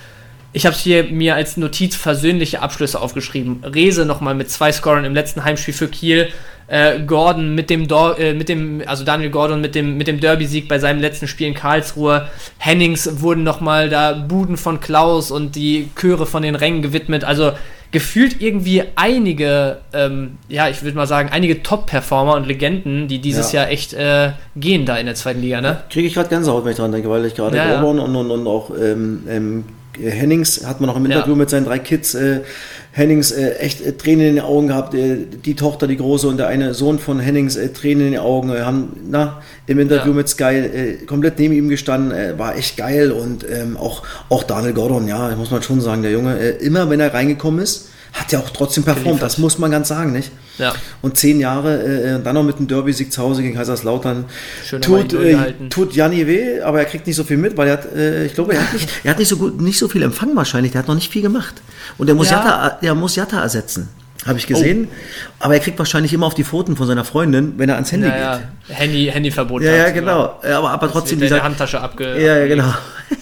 Ich 0.53 0.67
habe 0.67 0.77
hier 0.77 1.05
mir 1.05 1.35
als 1.35 1.57
Notiz 1.57 1.97
versöhnliche 1.97 2.63
Abschlüsse 2.63 3.01
aufgeschrieben. 3.01 3.65
Rese 3.65 4.07
nochmal 4.07 4.35
mit 4.35 4.51
zwei 4.51 4.71
Scorern 4.71 5.05
im 5.05 5.13
letzten 5.13 5.45
Heimspiel 5.45 5.75
für 5.75 5.89
Kiel. 5.89 6.29
Äh, 6.67 7.01
Gordon 7.01 7.55
mit 7.55 7.69
dem, 7.71 7.89
Dor 7.89 8.19
äh, 8.19 8.33
mit 8.33 8.49
dem, 8.49 8.81
also 8.87 9.05
Daniel 9.05 9.31
Gordon 9.31 9.61
mit 9.61 9.75
dem, 9.75 9.99
mit 9.99 10.07
dem 10.07 10.21
Derby-Sieg 10.21 10.69
bei 10.69 10.79
seinem 10.79 11.01
letzten 11.01 11.27
Spiel 11.27 11.49
in 11.49 11.55
Karlsruhe. 11.55 12.29
Hennings 12.59 13.21
wurden 13.21 13.43
nochmal 13.43 13.89
da 13.89 14.13
Buden 14.13 14.57
von 14.57 14.81
Klaus 14.81 15.31
und 15.31 15.57
die 15.57 15.91
Chöre 16.01 16.25
von 16.25 16.43
den 16.43 16.55
Rängen 16.55 16.83
gewidmet. 16.83 17.25
Also 17.25 17.53
gefühlt 17.95 18.43
irgendwie 18.43 18.83
einige, 18.97 19.79
ähm, 19.93 20.37
ja, 20.49 20.69
ich 20.69 20.83
würde 20.83 20.97
mal 20.97 21.07
sagen, 21.07 21.31
einige 21.33 21.63
Top-Performer 21.63 22.35
und 22.35 22.47
Legenden, 22.47 23.09
die 23.09 23.21
dieses 23.21 23.53
Ja. 23.53 23.63
Jahr 23.63 23.71
echt 23.71 23.95
äh, 23.95 24.33
gehen 24.57 24.85
da 24.85 24.97
in 24.97 25.07
der 25.07 25.15
zweiten 25.15 25.41
Liga, 25.41 25.61
ne? 25.61 25.83
Kriege 25.89 26.09
ich 26.09 26.15
gerade 26.15 26.29
Gänsehaut, 26.29 26.65
wenn 26.65 26.73
ich 26.73 26.77
dran 26.77 26.93
denke, 26.93 27.09
weil 27.09 27.25
ich 27.25 27.35
gerade 27.35 27.57
Ja, 27.57 27.75
ja. 27.75 27.83
Und, 27.83 28.01
und, 28.01 28.31
und 28.31 28.47
auch 28.47 28.71
ähm, 28.71 29.23
ähm, 29.29 29.65
Hennings 29.99 30.67
hat 30.67 30.81
man 30.81 30.91
auch 30.91 30.97
im. 30.97 31.05
Interview 31.05 31.37
mit 31.37 31.51
seinen 31.51 31.67
drei 31.67 31.79
Kids. 31.79 32.15
Äh, 32.15 32.41
Hennings 32.97 33.33
äh, 33.33 33.55
echt 33.57 33.85
äh, 33.85 33.93
Tränen 33.93 34.27
in 34.29 34.35
den 34.37 34.45
Augen 34.45 34.69
gehabt, 34.69 34.95
äh, 34.95 35.17
die 35.45 35.57
Tochter, 35.57 35.89
die 35.89 35.97
große 35.97 36.29
und 36.29 36.37
der 36.37 36.47
eine 36.47 36.75
Sohn 36.75 37.01
von 37.01 37.19
Hennings 37.19 37.57
äh, 37.57 37.71
Tränen 37.73 38.07
in 38.07 38.13
den 38.13 38.21
Augen, 38.21 38.51
haben 38.53 38.93
na, 39.11 39.43
im 39.67 39.81
Interview 39.81 40.13
Ja. 40.13 40.17
mit 40.17 40.29
Sky 40.29 40.45
äh, 40.45 40.95
komplett 41.05 41.41
neben 41.41 41.55
ihm 41.55 41.69
gestanden, 41.69 42.13
äh, 42.13 42.39
war 42.39 42.57
echt 42.57 42.77
geil 42.77 43.11
und 43.11 43.45
ähm, 43.51 43.77
auch, 43.77 44.05
auch 44.29 44.45
Daniel 44.45 44.75
Gordon, 44.75 45.09
ja, 45.09 45.35
muss 45.37 45.51
man 45.51 45.61
schon 45.63 45.81
sagen, 45.81 46.03
der 46.03 46.13
Junge, 46.13 46.39
äh, 46.39 46.65
immer 46.65 46.89
wenn 46.89 47.01
er 47.01 47.13
reingekommen 47.13 47.61
ist, 47.61 47.89
hat 48.15 48.33
er 48.33 48.39
auch 48.39 48.51
trotzdem 48.51 48.85
performt, 48.85 49.21
das 49.21 49.39
muss 49.39 49.59
man 49.59 49.71
ganz 49.73 49.89
sagen, 49.89 50.13
nicht? 50.13 50.31
Ja. 50.59 50.73
Und 51.03 51.19
zehn 51.19 51.41
Jahre, 51.41 51.83
äh, 51.83 52.23
dann 52.23 52.35
noch 52.35 52.45
mit 52.45 52.57
einem 52.59 52.69
Derby-Sieg 52.69 53.13
zu 53.13 53.21
Hause 53.21 53.43
gegen 53.43 53.57
Kaiserslautern. 53.57 54.25
Schön 54.65 54.81
tut, 54.81 55.13
äh, 55.15 55.37
tut 55.69 55.95
Janni 55.95 56.27
weh, 56.27 56.61
aber 56.61 56.79
er 56.79 56.85
kriegt 56.85 57.07
nicht 57.09 57.17
so 57.17 57.25
viel 57.25 57.37
mit, 57.39 57.57
weil 57.57 57.67
er 57.69 57.73
hat, 57.75 57.93
äh, 57.93 58.25
ich 58.27 58.35
glaube, 58.35 58.55
er 58.55 58.63
hat 58.63 58.73
nicht, 58.73 58.89
er 59.03 59.11
hat 59.11 59.19
nicht 59.19 59.29
so 59.29 59.37
gut, 59.37 59.61
nicht 59.61 59.79
so 59.79 59.89
viel 59.89 60.03
Empfang 60.03 60.35
wahrscheinlich, 60.37 60.71
der 60.73 60.79
hat 60.81 60.89
noch 60.89 60.95
nicht 60.95 61.11
viel 61.13 61.23
gemacht. 61.23 61.55
Und 61.99 62.07
der 62.07 62.15
muss 62.15 62.31
Ja. 62.31 62.37
Jatta, 62.37 62.79
der 62.81 62.95
muss 62.95 63.17
Jatta 63.17 63.41
ersetzen. 63.43 63.89
Habe 64.25 64.39
ich 64.39 64.47
gesehen. 64.47 64.89
Aber 65.41 65.53
er 65.55 65.61
kriegt 65.61 65.79
wahrscheinlich 65.79 66.13
immer 66.15 66.25
auf 66.27 66.35
die 66.35 66.45
Pfoten 66.45 66.77
von 66.77 66.87
seiner 66.87 67.05
Freundin, 67.05 67.55
wenn 67.59 67.69
er 67.69 67.75
ans 67.75 67.93
Handy 67.93 68.07
Ja, 68.09 68.17
ja. 68.17 68.41
Handy, 68.69 69.11
Handyverbot. 69.13 69.61
geht. 69.61 69.69
Ja, 69.71 69.77
ja, 69.77 69.91
genau. 69.91 70.39
Ja, 70.49 70.59
Aber, 70.59 70.71
aber 70.71 70.91
Trotzdem 70.91 71.15
in 71.17 71.21
der 71.21 71.29
dieser, 71.31 71.43
Handtasche 71.43 71.81
abge. 71.81 72.19
ja, 72.25 72.39
ja, 72.39 72.47
genau. 72.47 72.73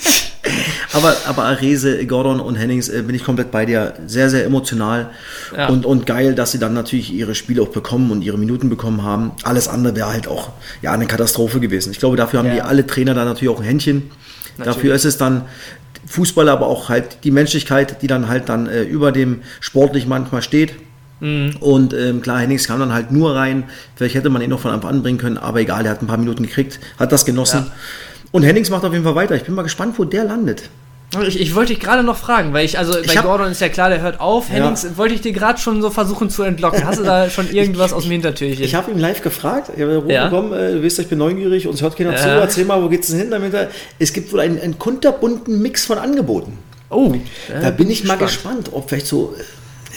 aber, 0.93 1.15
aber 1.27 1.45
Arese, 1.45 2.05
Gordon 2.07 2.41
und 2.41 2.57
Hennings 2.57 2.89
äh, 2.89 3.03
bin 3.03 3.15
ich 3.15 3.25
komplett 3.25 3.51
bei 3.51 3.65
dir. 3.67 3.95
Sehr, 4.07 4.31
sehr 4.31 4.45
emotional 4.45 5.11
Ja. 5.57 5.69
und, 5.69 5.87
und 5.87 6.07
geil, 6.07 6.35
dass 6.35 6.53
sie 6.53 6.59
dann 6.59 6.75
natürlich 6.75 7.13
ihre 7.13 7.35
Spiele 7.35 7.63
auch 7.63 7.69
bekommen 7.69 8.11
und 8.11 8.23
ihre 8.23 8.39
Minuten 8.39 8.69
bekommen 8.69 9.03
haben. 9.03 9.33
Alles 9.43 9.69
andere 9.69 9.97
wäre 9.97 10.13
halt 10.13 10.29
auch 10.29 10.51
ja, 10.83 10.93
eine 10.93 11.07
Katastrophe 11.07 11.61
gewesen. 11.61 11.91
Ich 11.93 11.99
glaube, 11.99 12.17
dafür 12.17 12.41
haben 12.41 12.47
Ja. 12.49 12.55
die 12.55 12.63
alle 12.63 12.87
Trainer 12.87 13.15
da 13.15 13.25
natürlich 13.25 13.55
auch 13.55 13.61
ein 13.61 13.67
Händchen. 13.67 14.11
Natürlich. 14.59 14.77
Dafür 14.77 14.95
ist 14.95 15.05
es 15.05 15.17
dann 15.17 15.43
Fußball, 16.07 16.49
aber 16.49 16.67
auch 16.67 16.89
halt 16.89 17.19
die 17.25 17.31
Menschlichkeit, 17.31 18.03
die 18.03 18.07
dann 18.07 18.29
halt 18.29 18.49
dann 18.49 18.67
äh, 18.67 18.83
über 18.83 19.13
dem 19.13 19.43
sportlich 19.61 20.07
manchmal 20.07 20.43
steht. 20.43 20.75
Mhm. 21.21 21.57
Und 21.61 21.95
ähm, 21.95 22.21
klar, 22.21 22.41
Hennings 22.41 22.67
kam 22.67 22.81
dann 22.81 22.93
halt 22.93 23.13
nur 23.13 23.35
rein. 23.37 23.65
Vielleicht 23.95 24.17
hätte 24.17 24.29
man 24.29 24.43
ihn 24.43 24.51
noch 24.51 24.61
von 24.61 24.73
Anfang 24.73 24.91
an 24.91 25.03
bringen 25.03 25.19
können, 25.19 25.39
aber 25.39 25.61
egal, 25.61 25.85
er 25.87 25.93
hat 25.93 26.03
ein 26.03 26.07
paar 26.09 26.19
Minuten 26.19 26.43
gekriegt, 26.43 26.81
hat 26.99 27.13
das 27.13 27.25
genossen. 27.25 27.67
Ja. 27.67 27.73
Und 28.33 28.43
Hennings 28.43 28.71
macht 28.71 28.85
auf 28.85 28.93
jeden 28.93 29.05
Fall 29.05 29.15
weiter. 29.15 29.37
Ich 29.37 29.45
bin 29.45 29.55
mal 29.55 29.63
gespannt, 29.63 29.95
wo 29.99 30.05
der 30.05 30.25
landet. 30.25 30.65
Ich, 31.27 31.39
ich 31.39 31.55
wollte 31.55 31.75
dich 31.75 31.81
gerade 31.83 32.03
noch 32.03 32.17
fragen, 32.17 32.55
weil 32.55 32.65
ich, 32.65 32.79
also 32.79 32.95
bei 33.07 33.15
hab- 33.17 33.25
Gordon 33.25 33.51
ist 33.53 33.61
ja 33.61 33.69
klar, 33.69 33.91
der 33.91 34.01
hört 34.01 34.19
auf. 34.21 34.49
Ja. 34.49 34.55
Hennings 34.55 34.87
wollte 34.97 35.15
ich 35.15 35.21
dir 35.21 35.33
gerade 35.33 35.59
schon 35.61 35.83
so 35.83 35.91
versuchen 35.91 36.31
zu 36.31 36.43
entlocken. 36.43 36.87
Hast 36.87 37.01
du 37.01 37.05
da 37.05 37.29
schon 37.29 37.51
irgendwas 37.51 37.93
aus 37.93 38.05
dem 38.05 38.13
Hintertürchen? 38.13 38.65
Ich 38.65 38.75
habe 38.75 38.91
ihn 38.91 38.99
live 38.99 39.21
gefragt. 39.21 39.71
Ich 39.77 39.83
habe 39.83 40.03
Ja. 40.09 40.29
komm, 40.31 40.55
äh, 40.55 40.73
du 40.73 40.83
weißt, 40.83 41.01
ich 41.01 41.09
bin 41.09 41.19
neugierig, 41.19 41.67
uns 41.69 41.83
hört 41.83 41.97
keiner 41.97 42.17
zu. 42.17 42.27
Ja. 42.27 42.39
Erzähl 42.41 42.65
mal, 42.65 42.83
wo 42.83 42.89
geht's 42.89 43.09
denn 43.09 43.19
hin? 43.19 43.31
Damit 43.31 43.53
es 43.99 44.13
gibt 44.15 44.33
wohl 44.33 44.41
einen, 44.41 44.59
einen 44.59 44.79
kunterbunten 44.79 45.61
Mix 45.61 45.85
von 45.85 45.99
Angeboten. 45.99 46.57
oh, 46.89 47.13
Da 47.61 47.71
bin 47.71 47.91
ich 47.91 48.05
mal 48.05 48.17
gespannt, 48.17 48.71
ob 48.73 48.89
vielleicht 48.89 49.07
so. 49.07 49.35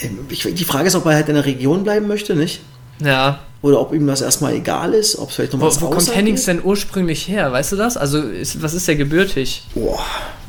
äh, 0.02 0.08
Ich, 0.30 0.42
die 0.54 0.66
Frage 0.66 0.88
ist, 0.88 0.96
ob 0.96 1.06
er 1.06 1.14
halt 1.16 1.30
in 1.30 1.36
der 1.36 1.46
Region 1.46 1.84
bleiben 1.86 2.08
möchte, 2.08 2.36
nicht? 2.36 2.60
Ja. 3.00 3.40
Oder 3.62 3.80
ob 3.80 3.94
ihm 3.94 4.06
das 4.06 4.22
erstmal 4.22 4.54
egal 4.54 4.94
ist, 4.94 5.18
ob 5.18 5.30
es 5.30 5.36
vielleicht 5.36 5.54
noch 5.54 5.62
Wo, 5.62 5.66
was 5.66 5.82
wo 5.82 5.90
kommt 5.90 6.14
Hennings 6.16 6.44
denn 6.46 6.62
ursprünglich 6.64 7.28
her? 7.28 7.52
Weißt 7.52 7.72
du 7.72 7.78
das? 7.78 7.96
Also, 7.98 8.20
ist, 8.20 8.62
was 8.62 8.74
ist 8.74 8.88
der 8.88 8.96
gebürtig? 8.96 9.64
Boah, 9.74 10.00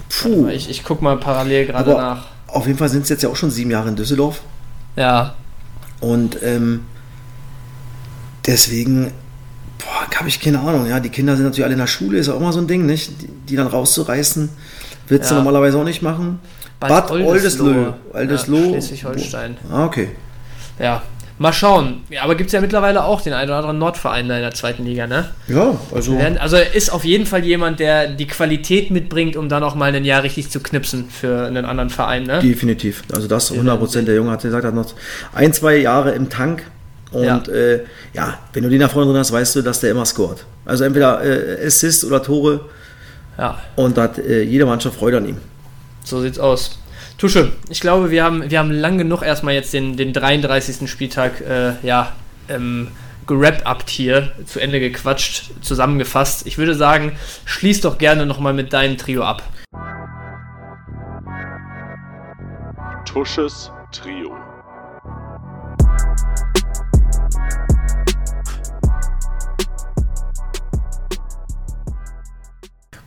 puh. 0.08 0.48
Ich, 0.48 0.68
ich 0.70 0.84
guck 0.84 1.02
mal 1.02 1.16
parallel 1.18 1.66
gerade 1.66 1.90
nach. 1.92 2.26
auf 2.48 2.66
jeden 2.66 2.78
Fall 2.78 2.88
sind 2.88 3.02
es 3.02 3.08
jetzt 3.08 3.22
ja 3.22 3.28
auch 3.28 3.36
schon 3.36 3.50
sieben 3.50 3.70
Jahre 3.70 3.88
in 3.88 3.96
Düsseldorf. 3.96 4.40
Ja. 4.96 5.34
Und 6.00 6.42
ähm, 6.42 6.84
deswegen, 8.46 9.12
boah, 9.78 10.18
habe 10.18 10.28
ich 10.28 10.40
keine 10.40 10.60
Ahnung. 10.60 10.86
Ja, 10.88 11.00
die 11.00 11.08
Kinder 11.10 11.36
sind 11.36 11.44
natürlich 11.44 11.64
alle 11.64 11.74
in 11.74 11.80
der 11.80 11.86
Schule, 11.86 12.18
ist 12.18 12.28
auch 12.28 12.40
mal 12.40 12.52
so 12.52 12.60
ein 12.60 12.66
Ding, 12.66 12.86
nicht? 12.86 13.22
Die, 13.22 13.28
die 13.48 13.56
dann 13.56 13.66
rauszureißen, 13.66 14.48
willst 15.08 15.30
Ja. 15.30 15.36
du 15.36 15.42
normalerweise 15.42 15.78
auch 15.78 15.84
nicht 15.84 16.02
machen. 16.02 16.40
Bad 16.80 16.88
Bad 16.90 17.10
Oldesloe. 17.10 17.28
Oldesloe. 17.32 17.94
Oldesloe. 18.12 18.58
Ja, 18.60 18.68
Schleswig-Holstein. 18.70 19.56
Ah, 19.70 19.86
okay. 19.86 20.10
Ja. 20.78 21.02
Mal 21.38 21.52
schauen. 21.52 22.02
Ja, 22.08 22.22
aber 22.22 22.34
gibt 22.34 22.48
es 22.48 22.52
ja 22.54 22.62
mittlerweile 22.62 23.04
auch 23.04 23.20
den 23.20 23.34
einen 23.34 23.50
oder 23.50 23.58
anderen 23.58 23.78
Nordverein 23.78 24.24
in 24.24 24.40
der 24.40 24.54
zweiten 24.54 24.86
Liga, 24.86 25.06
ne? 25.06 25.28
Ja, 25.48 25.78
also. 25.94 26.18
Also 26.40 26.56
er 26.56 26.74
ist 26.74 26.90
auf 26.90 27.04
jeden 27.04 27.26
Fall 27.26 27.44
jemand, 27.44 27.78
der 27.78 28.08
die 28.08 28.26
Qualität 28.26 28.90
mitbringt, 28.90 29.36
um 29.36 29.50
dann 29.50 29.62
auch 29.62 29.74
mal 29.74 29.94
ein 29.94 30.04
Jahr 30.06 30.22
richtig 30.22 30.48
zu 30.50 30.60
knipsen 30.60 31.10
für 31.10 31.46
einen 31.46 31.66
anderen 31.66 31.90
Verein, 31.90 32.22
ne? 32.22 32.40
Definitiv. 32.40 33.02
Also 33.12 33.28
das 33.28 33.52
100 33.52 33.78
Prozent. 33.78 34.08
Der 34.08 34.14
Junge 34.14 34.30
hat 34.30 34.40
gesagt, 34.42 34.64
er 34.64 34.68
hat 34.68 34.74
noch 34.74 34.86
ein, 35.34 35.52
zwei 35.52 35.76
Jahre 35.76 36.12
im 36.12 36.30
Tank. 36.30 36.64
Und 37.12 37.24
Ja. 37.24 37.42
ja, 37.46 37.52
äh, 37.52 37.80
ja 38.14 38.38
wenn 38.54 38.62
du 38.62 38.70
den 38.70 38.80
da 38.80 38.88
vorne 38.88 39.10
drin 39.10 39.18
hast, 39.20 39.30
weißt 39.30 39.56
du, 39.56 39.62
dass 39.62 39.80
der 39.80 39.90
immer 39.90 40.06
scoret. 40.06 40.44
Also 40.64 40.84
entweder 40.84 41.22
äh, 41.22 41.66
Assist 41.66 42.04
oder 42.04 42.22
Tore. 42.22 42.60
Ja, 43.36 43.58
Und 43.76 43.98
da 43.98 44.04
hat 44.04 44.18
äh, 44.18 44.42
jede 44.42 44.64
Mannschaft 44.64 44.96
Freude 44.98 45.18
an 45.18 45.28
ihm. 45.28 45.36
so 46.02 46.22
sieht's 46.22 46.38
aus. 46.38 46.78
Tusche, 47.18 47.52
ich 47.70 47.80
glaube, 47.80 48.10
wir 48.10 48.22
haben, 48.22 48.50
wir 48.50 48.58
haben 48.58 48.70
lang 48.70 48.98
genug 48.98 49.22
erstmal 49.22 49.54
jetzt 49.54 49.72
den, 49.72 49.96
den 49.96 50.12
33. 50.12 50.88
Spieltag 50.90 51.40
äh, 51.40 51.72
ja, 51.82 52.12
ähm, 52.48 52.88
gerappt 53.26 53.88
hier, 53.88 54.32
zu 54.44 54.60
Ende 54.60 54.80
gequatscht, 54.80 55.50
zusammengefasst. 55.62 56.46
Ich 56.46 56.58
würde 56.58 56.74
sagen, 56.74 57.16
schließ 57.46 57.80
doch 57.80 57.96
gerne 57.96 58.26
nochmal 58.26 58.52
mit 58.52 58.74
deinem 58.74 58.98
Trio 58.98 59.22
ab. 59.22 59.42
Tusches 63.06 63.70
Trio. 63.92 64.36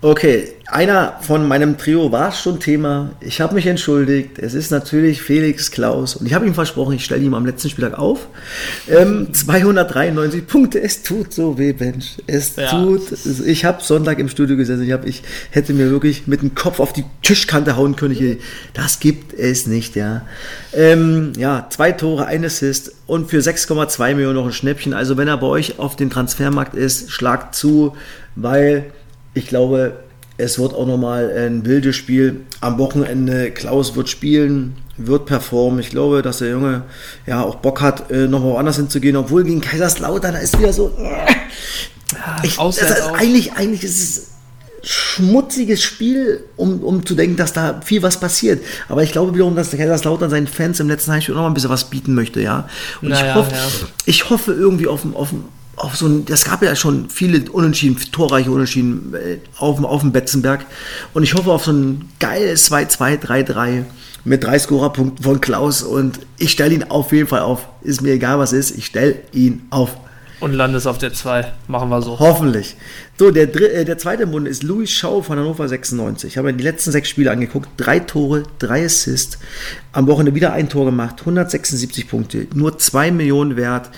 Okay, 0.02 0.56
einer 0.72 1.16
von 1.22 1.48
meinem 1.48 1.78
Trio 1.78 2.12
war 2.12 2.32
schon 2.32 2.60
Thema. 2.60 3.12
Ich 3.22 3.42
habe 3.42 3.56
mich 3.56 3.66
entschuldigt. 3.66 4.38
Es 4.40 4.54
ist 4.54 4.72
natürlich 4.72 5.22
Felix 5.22 5.72
Klaus. 5.72 6.16
Und 6.16 6.26
ich 6.26 6.34
habe 6.34 6.46
ihm 6.46 6.54
versprochen, 6.54 6.94
ich 6.96 7.04
stelle 7.06 7.24
ihm 7.24 7.34
am 7.34 7.46
letzten 7.46 7.70
Spieltag 7.70 7.98
auf. 7.98 8.28
Ähm, 8.88 9.34
293 9.34 10.46
Punkte. 10.46 10.82
Es 10.82 11.02
tut 11.04 11.34
so 11.34 11.58
weh, 11.58 11.74
Mensch. 11.78 12.18
Es 12.28 12.56
Ja. 12.56 12.70
tut. 12.70 13.02
Ich 13.46 13.66
habe 13.66 13.82
Sonntag 13.84 14.20
im 14.20 14.30
Studio 14.30 14.58
gesessen. 14.58 14.84
Ich, 14.84 14.92
hab, 14.92 15.06
ich 15.08 15.24
hätte 15.52 15.74
mir 15.74 15.90
wirklich 15.90 16.28
mit 16.28 16.42
dem 16.42 16.54
Kopf 16.56 16.80
auf 16.80 16.94
die 16.94 17.06
Tischkante 17.24 17.76
hauen 17.76 17.96
können. 17.96 18.14
Ich, 18.14 18.38
das 18.74 19.00
gibt 19.00 19.34
es 19.34 19.66
nicht, 19.66 19.96
ja. 19.96 20.22
Ähm, 20.74 21.34
ja, 21.38 21.68
zwei 21.70 21.92
Tore, 21.92 22.28
ein 22.28 22.46
Assist 22.46 22.92
und 23.08 23.30
für 23.30 23.40
6,2 23.40 24.14
Millionen 24.16 24.36
noch 24.36 24.46
ein 24.46 24.54
Schnäppchen. 24.54 24.94
Also 24.94 25.18
wenn 25.18 25.28
er 25.28 25.38
bei 25.38 25.48
euch 25.48 25.80
auf 25.80 25.96
dem 25.96 26.10
Transfermarkt 26.10 26.76
ist, 26.76 27.12
schlagt 27.12 27.56
zu, 27.56 27.96
weil 28.36 28.86
ich 29.34 29.48
glaube, 29.48 29.94
es 30.40 30.58
wird 30.58 30.74
auch 30.74 30.88
nochmal 30.88 31.30
ein 31.36 31.66
wildes 31.66 31.96
Spiel. 31.96 32.42
Am 32.62 32.78
Wochenende, 32.80 33.52
Klaus 33.52 33.96
wird 33.96 34.10
spielen, 34.10 34.76
wird 34.98 35.26
performen. 35.26 35.80
Ich 35.80 35.90
glaube, 35.90 36.22
dass 36.22 36.40
der 36.40 36.50
Junge 36.50 36.84
ja 37.28 37.44
auch 37.44 37.56
Bock 37.56 37.82
hat, 37.82 38.10
äh, 38.10 38.28
nochmal 38.28 38.54
woanders 38.54 38.78
hinzugehen, 38.78 39.16
obwohl 39.16 39.44
gegen 39.44 39.62
Kaiserslautern, 39.62 40.34
da 40.34 40.40
ist 40.40 40.58
wieder 40.58 40.74
so. 40.74 40.92
Ich, 42.44 42.56
das 42.58 43.02
auch. 43.02 43.14
eigentlich, 43.14 43.54
eigentlich 43.54 43.84
ist 43.84 44.00
es 44.00 44.26
schmutziges 44.82 45.84
Spiel, 45.84 46.46
um, 46.56 46.82
um 46.84 47.06
zu 47.06 47.14
denken, 47.14 47.36
dass 47.36 47.52
da 47.54 47.82
viel 47.84 48.02
was 48.02 48.20
passiert. 48.20 48.64
Aber 48.88 49.04
ich 49.04 49.12
glaube 49.12 49.34
wiederum, 49.34 49.56
dass 49.56 49.70
der 49.72 49.80
Kaiserslautern 49.80 50.30
seinen 50.30 50.48
Fans 50.48 50.80
im 50.80 50.88
letzten 50.88 51.12
Heimspiel 51.12 51.36
noch 51.36 51.42
mal 51.42 51.48
ein 51.50 51.54
bisschen 51.54 51.70
was 51.70 51.90
bieten 51.90 52.14
möchte, 52.16 52.42
ja. 52.42 52.68
Und 53.02 53.10
Naja, 53.10 53.30
ich, 53.32 53.36
hoffe, 53.36 53.52
ja. 53.54 53.68
ich 54.06 54.30
hoffe 54.30 54.54
irgendwie 54.54 54.88
auf, 54.88 55.02
auf, 55.16 55.34
ein- 55.34 55.44
auf 55.80 55.96
so 55.96 56.08
ein, 56.08 56.26
es 56.30 56.44
gab 56.44 56.62
ja 56.62 56.76
schon 56.76 57.10
viele 57.10 57.50
Unentschieden, 57.52 57.98
torreiche 58.12 58.52
Unentschieden 58.52 59.14
äh, 59.14 59.38
auf, 59.58 59.84
auf 59.84 60.02
dem 60.02 60.12
Betzenberg. 60.12 60.66
Und 61.14 61.24
ich 61.24 61.34
hoffe 61.34 61.52
auf 61.52 61.66
so 61.66 61.72
ein 61.72 62.10
geiles 62.20 62.72
2-2, 62.72 63.22
3-3 63.22 63.86
mit 64.26 64.44
drei 64.44 64.60
Scorerpunkten 64.60 65.24
von 65.24 65.42
Klaus. 65.42 65.82
Und 65.82 66.20
ich 66.38 66.52
stelle 66.52 66.76
ihn 66.76 66.84
auf 66.84 67.12
jeden 67.14 67.28
Fall 67.28 67.42
auf. 67.42 67.68
Ist 67.82 68.02
mir 68.02 68.14
egal, 68.14 68.40
was 68.40 68.52
ist. 68.52 68.78
Ich 68.78 68.86
stelle 68.86 69.16
ihn 69.32 69.66
auf. 69.70 69.96
Und 70.42 70.54
landest 70.54 70.88
auf 70.88 70.98
der 70.98 71.14
2. 71.14 71.52
Machen 71.68 71.90
wir 71.90 72.02
so. 72.02 72.20
Hoffentlich. 72.20 72.78
So, 73.18 73.32
der, 73.32 73.54
äh, 73.54 73.84
der 73.84 73.98
zweite 73.98 74.24
im 74.24 74.32
Bunde 74.32 74.50
ist 74.50 74.64
Louis 74.64 74.90
Schau 74.90 75.22
von 75.22 75.38
Hannover 75.38 75.68
96. 75.68 76.30
Ich 76.30 76.38
habe 76.38 76.52
mir 76.52 76.58
die 76.58 76.64
letzten 76.64 76.92
sechs 76.92 77.10
Spiele 77.10 77.32
angeguckt. 77.32 77.70
Drei 77.76 78.00
Tore, 78.00 78.44
drei 78.58 78.86
Assists. 78.86 79.38
Am 79.92 80.08
Wochenende 80.08 80.36
wieder 80.36 80.54
ein 80.54 80.70
Tor 80.70 80.86
gemacht. 80.86 81.18
176 81.20 82.08
Punkte. 82.08 82.48
Nur 82.54 82.78
2 82.78 83.12
Millionen 83.12 83.58
wert. 83.58 83.90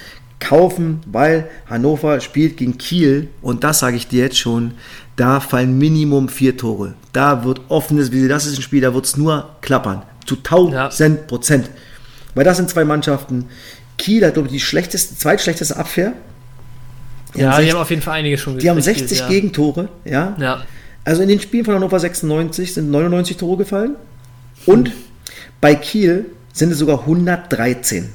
Kaufen, 0.41 0.99
weil 1.05 1.47
Hannover 1.69 2.19
spielt 2.19 2.57
gegen 2.57 2.77
Kiel. 2.77 3.29
Und 3.41 3.63
das 3.63 3.79
sage 3.79 3.95
ich 3.95 4.07
dir 4.09 4.23
jetzt 4.23 4.37
schon. 4.37 4.73
Da 5.15 5.39
fallen 5.39 5.77
Minimum 5.77 6.27
vier 6.27 6.57
Tore. 6.57 6.95
Da 7.13 7.45
wird 7.45 7.61
offenes 7.69 8.11
Visier. 8.11 8.27
Das 8.27 8.45
ist 8.45 8.57
ein 8.57 8.61
Spiel, 8.61 8.81
da 8.81 8.93
wird 8.93 9.05
es 9.05 9.15
nur 9.15 9.55
klappern. 9.61 10.01
Zu 10.25 10.37
1000 10.37 11.27
Prozent. 11.27 11.69
Weil 12.35 12.43
das 12.43 12.57
sind 12.57 12.69
zwei 12.69 12.83
Mannschaften. 12.83 13.45
Kiel 13.97 14.25
hat, 14.25 14.33
glaube 14.33 14.47
ich, 14.47 14.53
die 14.53 14.59
schlechteste, 14.59 15.15
zweitschlechteste 15.15 15.77
Abwehr. 15.77 16.13
Die 17.35 17.39
Ja, 17.41 17.51
haben 17.51 17.59
die 17.59 17.65
60 17.65 17.73
haben 17.73 17.81
auf 17.81 17.89
jeden 17.89 18.01
Fall 18.01 18.13
einige 18.15 18.37
schon 18.37 18.57
die 18.57 18.69
haben 18.69 18.77
gekriegt 18.77 18.97
60 18.97 19.07
dieses 19.07 19.19
Jahr. 19.19 19.29
Gegentore, 19.29 19.89
ja. 20.03 20.35
Ja. 20.39 20.63
Also 21.05 21.21
in 21.21 21.29
den 21.29 21.39
Spielen 21.39 21.65
von 21.65 21.75
Hannover 21.75 21.99
96 21.99 22.73
sind 22.73 22.91
99 22.91 23.37
Tore 23.37 23.57
gefallen. 23.57 23.95
Und 24.65 24.91
bei 25.59 25.75
Kiel 25.75 26.25
sind 26.53 26.71
es 26.71 26.79
sogar 26.79 27.01
113. 27.01 28.09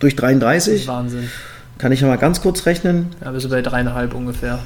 Durch 0.00 0.14
Das 0.16 0.18
ist 0.18 0.20
33 0.22 0.86
Wahnsinn. 0.86 1.28
Kann 1.82 1.90
ich 1.90 2.00
ja 2.00 2.06
mal 2.06 2.16
ganz 2.16 2.40
kurz 2.40 2.64
rechnen. 2.66 3.08
Ja, 3.24 3.32
bist 3.32 3.44
du 3.44 3.50
bei 3.50 3.60
dreieinhalb 3.60 4.14
ungefähr. 4.14 4.60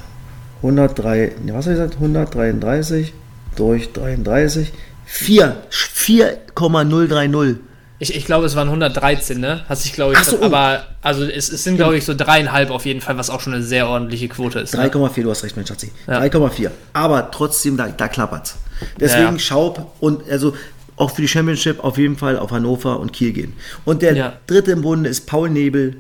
103, 0.59 1.33
ne, 1.43 1.55
was 1.55 1.65
habe 1.65 1.75
ich 1.75 1.81
gesagt? 1.81 1.95
133 1.95 3.15
durch 3.57 3.91
33. 3.95 4.71
4, 5.07 5.57
4,030. 5.71 7.57
Ich, 8.01 8.15
ich 8.15 8.27
glaube, 8.27 8.45
es 8.45 8.55
waren 8.55 8.69
113, 8.69 9.41
ne? 9.41 9.65
Hast 9.67 9.87
dich, 9.87 9.95
glaube 9.95 10.13
ich, 10.13 10.19
so, 10.19 10.39
oh. 10.39 10.45
aber 10.45 10.85
also 11.01 11.25
es, 11.25 11.51
es 11.51 11.65
sind, 11.65 11.77
glaube 11.77 11.97
ich, 11.97 12.05
so 12.05 12.13
dreieinhalb 12.15 12.71
auf 12.71 12.85
jeden 12.85 13.01
Fall, 13.01 13.17
was 13.17 13.31
auch 13.31 13.41
schon 13.41 13.55
eine 13.55 13.63
sehr 13.63 13.89
ordentliche 13.89 14.29
Quote 14.29 14.59
ist. 14.59 14.75
Ne? 14.75 14.87
3,4, 14.87 15.23
du 15.23 15.31
hast 15.31 15.43
recht, 15.43 15.57
mein 15.57 15.67
Schatzi. 15.67 15.93
Ja. 16.07 16.21
3,4. 16.21 16.71
Aber 16.93 17.31
trotzdem, 17.31 17.79
da, 17.79 17.89
da 17.89 18.09
klappert's. 18.09 18.57
Deswegen 19.01 19.37
Ja. 19.37 19.39
Schaub 19.39 19.95
und 20.01 20.29
also 20.31 20.55
auch 20.97 21.13
für 21.13 21.23
die 21.23 21.29
Championship 21.29 21.83
auf 21.83 21.97
jeden 21.97 22.19
Fall 22.19 22.39
auf 22.39 22.51
Hannover 22.51 23.01
und 23.01 23.15
Kiel 23.15 23.33
gehen. 23.33 23.55
Und 23.87 24.03
der 24.03 24.15
Ja. 24.15 24.33
dritte 24.47 24.73
im 24.73 24.83
Bunde 24.83 25.09
ist 25.09 25.27
Paul 25.27 25.49
Nebel. 25.49 25.97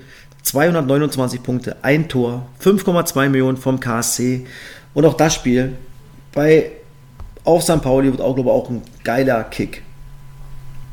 229 0.46 1.42
Punkte, 1.42 1.76
ein 1.82 2.08
Tor, 2.08 2.46
5,2 2.62 3.28
Millionen 3.28 3.56
vom 3.56 3.80
KSC. 3.80 4.46
Und 4.94 5.04
auch 5.04 5.14
das 5.14 5.34
Spiel 5.34 5.72
bei 6.32 6.70
auf 7.44 7.62
St. 7.64 7.82
Pauli 7.82 8.10
wird 8.12 8.20
auch, 8.20 8.34
glaube 8.34 8.50
ich, 8.50 8.54
auch 8.54 8.70
ein 8.70 8.82
geiler 9.02 9.42
Kick. 9.44 9.82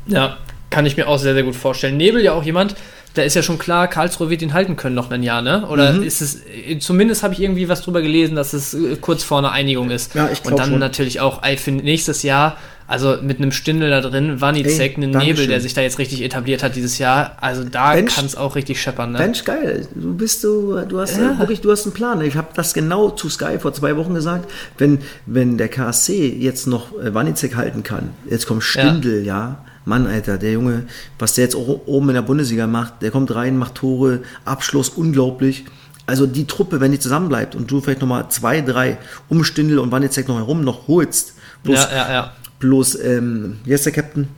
Ja, 0.06 0.38
kann 0.70 0.86
ich 0.86 0.96
mir 0.96 1.06
auch 1.06 1.18
sehr, 1.18 1.34
sehr 1.34 1.44
gut 1.44 1.54
vorstellen. 1.54 1.96
Nebel 1.96 2.20
ja 2.22 2.32
auch 2.32 2.42
jemand, 2.42 2.74
da 3.14 3.22
ist 3.22 3.34
ja 3.36 3.44
schon 3.44 3.58
klar, 3.58 3.86
Karlsruhe 3.86 4.28
wird 4.28 4.42
ihn 4.42 4.54
halten 4.54 4.74
können 4.74 4.96
noch 4.96 5.10
ein 5.12 5.22
Jahr, 5.22 5.40
ne? 5.40 5.66
Oder 5.68 5.92
Mhm. 5.92 6.02
ist 6.02 6.20
es, 6.20 6.40
zumindest 6.80 7.22
habe 7.22 7.32
ich 7.32 7.40
irgendwie 7.40 7.68
was 7.68 7.82
drüber 7.82 8.02
gelesen, 8.02 8.34
dass 8.34 8.54
es 8.54 8.74
äh, 8.74 8.96
kurz 9.00 9.22
vor 9.22 9.38
einer 9.38 9.52
Einigung 9.52 9.90
ist. 9.90 10.14
Ja, 10.16 10.28
ich 10.32 10.44
Und 10.44 10.58
dann 10.58 10.70
schon. 10.70 10.78
natürlich 10.80 11.20
auch 11.20 11.44
ey, 11.44 11.56
für 11.56 11.70
nächstes 11.70 12.24
Jahr, 12.24 12.56
also 12.86 13.16
mit 13.22 13.38
einem 13.38 13.50
Stindel 13.52 13.88
da 13.90 14.00
drin, 14.02 14.40
Wanizek, 14.40 14.96
einen. 14.96 15.10
Nebel, 15.10 15.46
der 15.46 15.60
sich 15.60 15.72
da 15.74 15.80
jetzt 15.80 15.98
richtig 15.98 16.22
etabliert 16.22 16.62
hat 16.62 16.76
dieses 16.76 16.98
Jahr. 16.98 17.36
Also 17.40 17.64
da 17.64 18.00
kann 18.02 18.26
es 18.26 18.36
auch 18.36 18.56
richtig 18.56 18.80
scheppern, 18.80 19.12
ne? 19.12 19.18
Mensch, 19.18 19.44
geil. 19.44 19.88
Du 19.94 20.14
bist 20.14 20.42
so, 20.42 20.80
du 20.82 21.00
hast 21.00 21.16
Ja. 21.16 21.32
äh, 21.32 21.38
wirklich, 21.38 21.60
du 21.62 21.70
hast 21.70 21.84
einen 21.84 21.94
Plan. 21.94 22.20
Ich 22.20 22.36
habe 22.36 22.48
das 22.54 22.74
genau 22.74 23.10
zu 23.10 23.28
Sky 23.30 23.58
vor 23.58 23.72
zwei 23.72 23.96
Wochen 23.96 24.14
gesagt. 24.14 24.50
Wenn, 24.76 24.98
wenn 25.26 25.56
der 25.56 25.68
KSC 25.68 26.28
jetzt 26.28 26.66
noch 26.66 26.92
äh, 27.00 27.14
Wanizek 27.14 27.56
halten 27.56 27.82
kann, 27.82 28.10
jetzt 28.28 28.46
kommt 28.46 28.62
Stindl, 28.62 29.24
ja. 29.24 29.64
Mann, 29.86 30.06
Alter, 30.06 30.38
der 30.38 30.52
Junge, 30.52 30.84
was 31.18 31.34
der 31.34 31.44
jetzt 31.44 31.54
auch 31.56 31.80
oben 31.86 32.08
in 32.08 32.14
der 32.14 32.22
Bundesliga 32.22 32.66
macht, 32.66 33.02
der 33.02 33.10
kommt 33.10 33.34
rein, 33.34 33.58
macht 33.58 33.74
Tore, 33.76 34.20
Abschluss, 34.46 34.88
unglaublich. 34.88 35.64
Also 36.06 36.26
die 36.26 36.46
Truppe, 36.46 36.80
wenn 36.80 36.92
die 36.92 36.98
zusammenbleibt 36.98 37.54
und 37.54 37.70
du 37.70 37.80
vielleicht 37.80 38.00
nochmal 38.00 38.26
zwei, 38.30 38.60
drei 38.62 38.98
um 39.28 39.42
Stindl 39.44 39.78
und 39.78 39.90
Wanizek 39.92 40.28
noch 40.28 40.36
herum 40.36 40.64
noch 40.64 40.86
holst, 40.88 41.34
bloß, 41.64 41.82
Ja, 41.84 41.90
ja, 41.96 42.12
ja. 42.12 42.32
Bloß 42.60 42.96
ähm, 43.00 43.58
wie 43.64 43.72
heißt 43.72 43.86
der 43.86 43.92
Captain? 43.92 44.28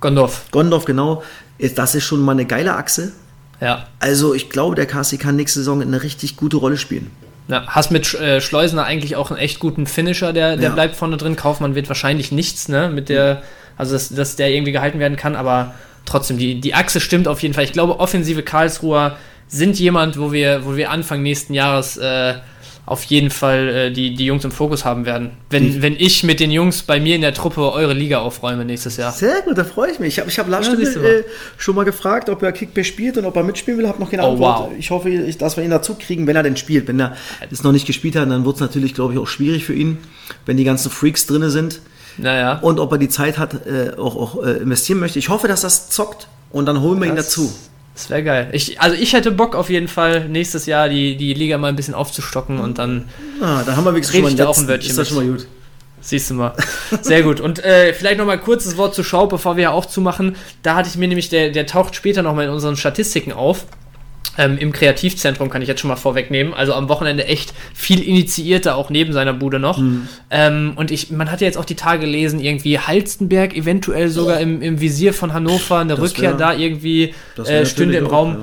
Gondorf, 0.00 0.46
Gondorf, 0.50 0.84
genau. 0.84 1.22
Ist- 1.58 1.78
Das 1.78 1.94
ist 1.94 2.04
schon 2.04 2.20
mal 2.20 2.32
eine 2.32 2.44
geile 2.46 2.76
Achse. 2.76 3.12
ja. 3.60 3.86
Also 4.00 4.34
ich 4.34 4.48
glaube, 4.50 4.76
der 4.76 4.86
KSC 4.86 5.16
kann 5.18 5.36
nächste 5.36 5.58
Saison 5.60 5.82
eine 5.82 6.02
richtig 6.02 6.36
gute 6.36 6.56
Rolle 6.56 6.76
spielen. 6.76 7.10
Ja, 7.48 7.66
hast 7.66 7.90
mit 7.90 8.12
äh, 8.14 8.40
Schleusener 8.40 8.84
eigentlich 8.84 9.16
auch 9.16 9.30
einen 9.30 9.40
echt 9.40 9.58
guten 9.58 9.86
Finisher, 9.86 10.32
der, 10.32 10.56
der 10.56 10.68
Ja. 10.68 10.74
bleibt 10.74 10.94
vorne 10.96 11.16
drin. 11.16 11.34
Kaufmann 11.34 11.74
wird 11.74 11.88
wahrscheinlich 11.88 12.30
nichts, 12.30 12.68
ne? 12.68 12.90
Mit 12.90 13.08
der, 13.08 13.42
also 13.76 13.94
dass, 13.94 14.10
dass 14.10 14.36
der 14.36 14.50
irgendwie 14.50 14.72
gehalten 14.72 14.98
werden 15.00 15.16
kann, 15.16 15.34
aber 15.34 15.74
trotzdem, 16.04 16.36
die, 16.38 16.60
die 16.60 16.74
Achse 16.74 17.00
stimmt 17.00 17.26
auf 17.26 17.40
jeden 17.42 17.54
Fall. 17.54 17.64
Ich 17.64 17.72
glaube, 17.72 17.98
offensive 18.00 18.42
Karlsruher 18.42 19.16
sind 19.48 19.78
jemand, 19.78 20.18
wo 20.18 20.30
wir, 20.30 20.64
wo 20.66 20.76
wir 20.76 20.90
Anfang 20.90 21.22
nächsten 21.22 21.54
Jahres 21.54 21.96
äh, 21.96 22.34
auf 22.88 23.04
jeden 23.04 23.30
Fall 23.30 23.68
äh, 23.68 23.90
die, 23.92 24.14
die 24.14 24.24
Jungs 24.24 24.44
im 24.44 24.50
Fokus 24.50 24.86
haben 24.86 25.04
werden. 25.04 25.30
Wenn, 25.50 25.82
wenn 25.82 25.94
ich 25.94 26.24
mit 26.24 26.40
den 26.40 26.50
Jungs 26.50 26.82
bei 26.82 27.00
mir 27.00 27.16
in 27.16 27.20
der 27.20 27.34
Truppe 27.34 27.70
eure 27.70 27.92
Liga 27.92 28.20
aufräume 28.20 28.64
nächstes 28.64 28.96
Jahr. 28.96 29.12
Sehr 29.12 29.42
gut, 29.42 29.58
da 29.58 29.64
freue 29.64 29.90
ich 29.90 29.98
mich. 29.98 30.14
Ich 30.14 30.18
habe 30.20 30.30
ich 30.30 30.38
hab 30.38 30.48
Lars 30.48 30.68
Ja, 30.68 30.72
äh, 31.02 31.24
schon 31.58 31.74
mal 31.74 31.84
gefragt, 31.84 32.30
ob 32.30 32.42
er 32.42 32.50
Kickback 32.52 32.86
spielt 32.86 33.18
und 33.18 33.26
ob 33.26 33.36
er 33.36 33.42
mitspielen 33.42 33.78
will. 33.78 33.86
Habe 33.86 34.00
noch 34.00 34.10
keine 34.10 34.22
Oh, 34.24 34.32
Antwort. 34.32 34.60
wow. 34.60 34.70
Ich 34.78 34.90
hoffe, 34.90 35.10
ich, 35.10 35.36
dass 35.36 35.58
wir 35.58 35.64
ihn 35.64 35.70
dazu 35.70 35.96
kriegen, 35.96 36.26
wenn 36.26 36.36
er 36.36 36.42
denn 36.42 36.56
spielt. 36.56 36.88
Wenn 36.88 36.98
er 36.98 37.14
es 37.50 37.62
noch 37.62 37.72
nicht 37.72 37.86
gespielt 37.86 38.16
hat, 38.16 38.30
dann 38.30 38.46
wird 38.46 38.54
es 38.54 38.60
natürlich, 38.62 38.94
glaube 38.94 39.12
ich, 39.12 39.18
auch 39.18 39.26
schwierig 39.28 39.66
für 39.66 39.74
ihn, 39.74 39.98
wenn 40.46 40.56
die 40.56 40.64
ganzen 40.64 40.90
Freaks 40.90 41.26
drin 41.26 41.50
sind. 41.50 41.82
Naja. 42.16 42.58
Und 42.62 42.80
ob 42.80 42.90
er 42.92 42.98
die 42.98 43.10
Zeit 43.10 43.36
hat, 43.36 43.66
äh, 43.66 43.92
auch, 43.98 44.16
auch 44.16 44.44
äh, 44.44 44.52
investieren 44.62 44.98
möchte. 44.98 45.18
Ich 45.18 45.28
hoffe, 45.28 45.46
dass 45.46 45.60
das 45.60 45.90
zockt 45.90 46.26
und 46.50 46.64
dann 46.64 46.80
holen 46.80 46.98
wir 47.00 47.06
ihn 47.06 47.16
dazu. 47.16 47.52
Das 47.98 48.10
wäre 48.10 48.22
geil. 48.22 48.48
Ich, 48.52 48.80
also 48.80 48.94
ich 48.94 49.12
hätte 49.12 49.32
Bock 49.32 49.56
auf 49.56 49.70
jeden 49.70 49.88
Fall 49.88 50.28
nächstes 50.28 50.66
Jahr 50.66 50.88
die, 50.88 51.16
die 51.16 51.34
Liga 51.34 51.58
mal 51.58 51.66
ein 51.66 51.74
bisschen 51.74 51.94
aufzustocken 51.94 52.60
und 52.60 52.78
dann 52.78 53.08
Ah, 53.40 53.64
da 53.66 53.74
haben 53.74 53.84
wir 53.84 53.92
Red 53.92 54.06
schon 54.06 54.22
mal 54.22 54.32
da 54.34 54.46
auch 54.46 54.56
ein. 54.56 54.68
Wörtchen 54.68 54.90
Ist 54.90 54.98
das 54.98 55.08
schon 55.08 55.16
mal 55.16 55.26
gut. 55.26 55.48
Siehst 56.00 56.30
du 56.30 56.34
mal. 56.34 56.54
Sehr 57.02 57.24
gut. 57.24 57.40
Und 57.40 57.64
äh, 57.64 57.92
vielleicht 57.92 58.18
noch 58.18 58.24
mal 58.24 58.34
ein 58.34 58.40
kurzes 58.40 58.76
Wort 58.76 58.94
zu 58.94 59.02
Schau, 59.02 59.26
bevor 59.26 59.56
wir 59.56 59.64
ja 59.64 59.70
aufzumachen. 59.72 60.36
Da 60.62 60.76
hatte 60.76 60.88
ich 60.88 60.94
mir 60.94 61.08
nämlich, 61.08 61.28
der, 61.28 61.50
der 61.50 61.66
taucht 61.66 61.96
später 61.96 62.22
noch 62.22 62.36
mal 62.36 62.44
in 62.44 62.50
unseren 62.50 62.76
Statistiken 62.76 63.32
auf. 63.32 63.66
Ähm, 64.40 64.56
Im 64.56 64.72
Kreativzentrum 64.72 65.50
kann 65.50 65.62
ich 65.62 65.68
jetzt 65.68 65.80
schon 65.80 65.88
mal 65.88 65.96
vorwegnehmen. 65.96 66.54
Also 66.54 66.72
am 66.72 66.88
Wochenende 66.88 67.26
echt 67.26 67.52
viel 67.74 68.00
initiierter, 68.00 68.76
auch 68.76 68.88
neben 68.88 69.12
seiner 69.12 69.32
Bude 69.34 69.58
noch. 69.58 69.78
Mhm. 69.78 70.08
Ähm, 70.30 70.72
und 70.76 70.92
ich, 70.92 71.10
man 71.10 71.30
hat 71.30 71.40
ja 71.40 71.46
jetzt 71.48 71.58
auch 71.58 71.64
die 71.64 71.74
Tage 71.74 72.02
gelesen, 72.02 72.38
irgendwie 72.38 72.78
Halstenberg, 72.78 73.56
eventuell 73.56 74.08
sogar 74.08 74.38
im, 74.40 74.62
im 74.62 74.80
Visier 74.80 75.12
von 75.12 75.32
Hannover, 75.32 75.78
eine 75.80 75.96
Das 75.96 76.00
Rückkehr 76.00 76.30
wär- 76.30 76.36
da 76.38 76.54
irgendwie 76.54 77.14
äh, 77.44 77.66
stünde 77.66 77.96
im 77.98 78.04
natürlich 78.04 78.06
auch, 78.06 78.12
Raum. 78.12 78.36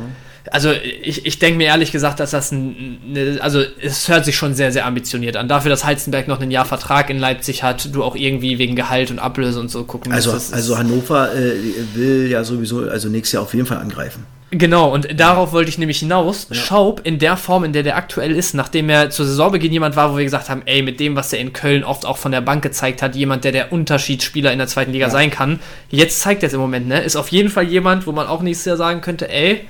Also 0.52 0.70
ich, 1.02 1.26
ich 1.26 1.40
denke 1.40 1.58
mir 1.58 1.66
ehrlich 1.68 1.92
gesagt, 1.92 2.20
dass 2.20 2.30
das 2.32 2.52
ein, 2.52 3.00
eine, 3.10 3.42
also 3.42 3.64
es 3.82 4.08
hört 4.10 4.26
sich 4.26 4.36
schon 4.36 4.54
sehr, 4.54 4.72
sehr 4.72 4.86
ambitioniert 4.86 5.38
an. 5.38 5.48
Dafür, 5.48 5.72
dass 5.72 5.86
Heizenberg 5.86 6.28
noch 6.28 6.40
ein 6.40 6.52
Jahr 6.52 6.66
Vertrag 6.66 7.10
in 7.10 7.18
Leipzig 7.18 7.64
hat, 7.64 7.90
du 7.96 8.04
auch 8.04 8.16
irgendwie 8.16 8.60
wegen 8.60 8.76
Gehalt 8.76 9.10
und 9.10 9.18
Ablöse 9.18 9.60
und 9.60 9.72
so 9.72 9.86
gucken 9.86 10.12
Also, 10.12 10.34
musst. 10.34 10.54
Also 10.54 10.74
ist- 10.74 10.80
Hannover 10.80 11.34
äh, 11.34 11.54
will 11.96 12.28
ja 12.30 12.44
sowieso, 12.44 12.82
also 12.82 13.10
nächstes 13.10 13.32
Jahr 13.34 13.44
auf 13.44 13.54
jeden 13.56 13.66
Fall 13.66 13.78
angreifen. 13.80 14.26
Genau, 14.58 14.94
und 14.94 15.20
darauf 15.20 15.52
wollte 15.52 15.70
ich 15.70 15.78
nämlich 15.78 16.00
hinaus. 16.00 16.48
Schaub 16.52 17.02
in 17.04 17.20
der 17.20 17.36
Form, 17.36 17.64
in 17.66 17.74
der 17.74 17.84
der 17.84 17.98
aktuell 17.98 18.32
ist, 18.32 18.54
nachdem 18.54 18.90
er 18.90 19.10
zu 19.10 19.24
Saisonbeginn 19.26 19.72
jemand 19.74 19.96
war, 19.96 20.14
wo 20.14 20.18
wir 20.18 20.24
gesagt 20.24 20.50
haben, 20.50 20.62
ey, 20.66 20.82
mit 20.82 21.00
dem, 21.00 21.16
was 21.16 21.34
er 21.34 21.40
in 21.40 21.52
Köln 21.52 21.84
oft 21.84 22.06
auch 22.06 22.18
von 22.18 22.32
der 22.32 22.42
Bank 22.42 22.62
gezeigt 22.64 23.02
hat, 23.02 23.16
jemand, 23.16 23.44
der 23.44 23.52
der 23.52 23.74
Unterschiedsspieler 23.74 24.52
in 24.54 24.60
der 24.60 24.68
zweiten 24.68 24.92
Liga 24.94 25.08
Ja. 25.08 25.12
sein 25.12 25.30
kann. 25.32 25.60
Jetzt 25.90 26.22
zeigt 26.22 26.44
er 26.44 26.48
es 26.48 26.54
im 26.54 26.60
Moment, 26.62 26.88
ne? 26.88 27.02
Ist 27.04 27.16
auf 27.16 27.30
jeden 27.30 27.50
Fall 27.50 27.66
jemand, 27.68 28.08
wo 28.08 28.12
man 28.12 28.28
auch 28.28 28.42
nächstes 28.42 28.66
Jahr 28.66 28.78
sagen 28.78 29.02
könnte, 29.02 29.30
ey, 29.30 29.62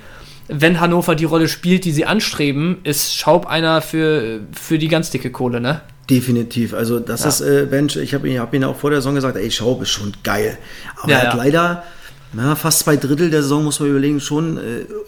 wenn 0.48 0.78
Hannover 0.78 1.16
die 1.16 1.24
Rolle 1.24 1.48
spielt, 1.48 1.84
die 1.84 1.90
sie 1.90 2.04
anstreben, 2.06 2.78
ist 2.84 3.16
Schaub 3.16 3.46
einer 3.46 3.82
für, 3.82 4.40
für 4.52 4.78
die 4.78 4.86
ganz 4.88 5.10
dicke 5.10 5.30
Kohle, 5.30 5.60
ne? 5.60 5.80
Definitiv. 6.08 6.72
Also 6.74 7.00
das 7.00 7.22
Ja. 7.22 7.28
ist 7.30 7.40
äh, 7.40 7.66
Bench. 7.68 7.96
Ich 7.96 8.14
habe 8.14 8.28
ihn, 8.28 8.38
hab 8.38 8.54
ihn 8.54 8.62
auch 8.62 8.76
vor 8.76 8.90
der 8.90 9.00
Saison 9.00 9.16
gesagt, 9.16 9.36
ey, 9.36 9.50
Schaub 9.50 9.82
ist 9.82 9.90
schon 9.90 10.12
geil. 10.22 10.56
Aber 11.02 11.10
Ja, 11.10 11.18
er 11.18 11.22
hat 11.28 11.34
ja. 11.34 11.42
leider 11.44 11.82
na, 12.32 12.54
fast 12.56 12.80
zwei 12.80 12.96
Drittel 12.96 13.30
der 13.30 13.42
Saison, 13.42 13.64
muss 13.64 13.80
man 13.80 13.88
überlegen, 13.90 14.20
schon 14.20 14.58
äh, 14.58 14.60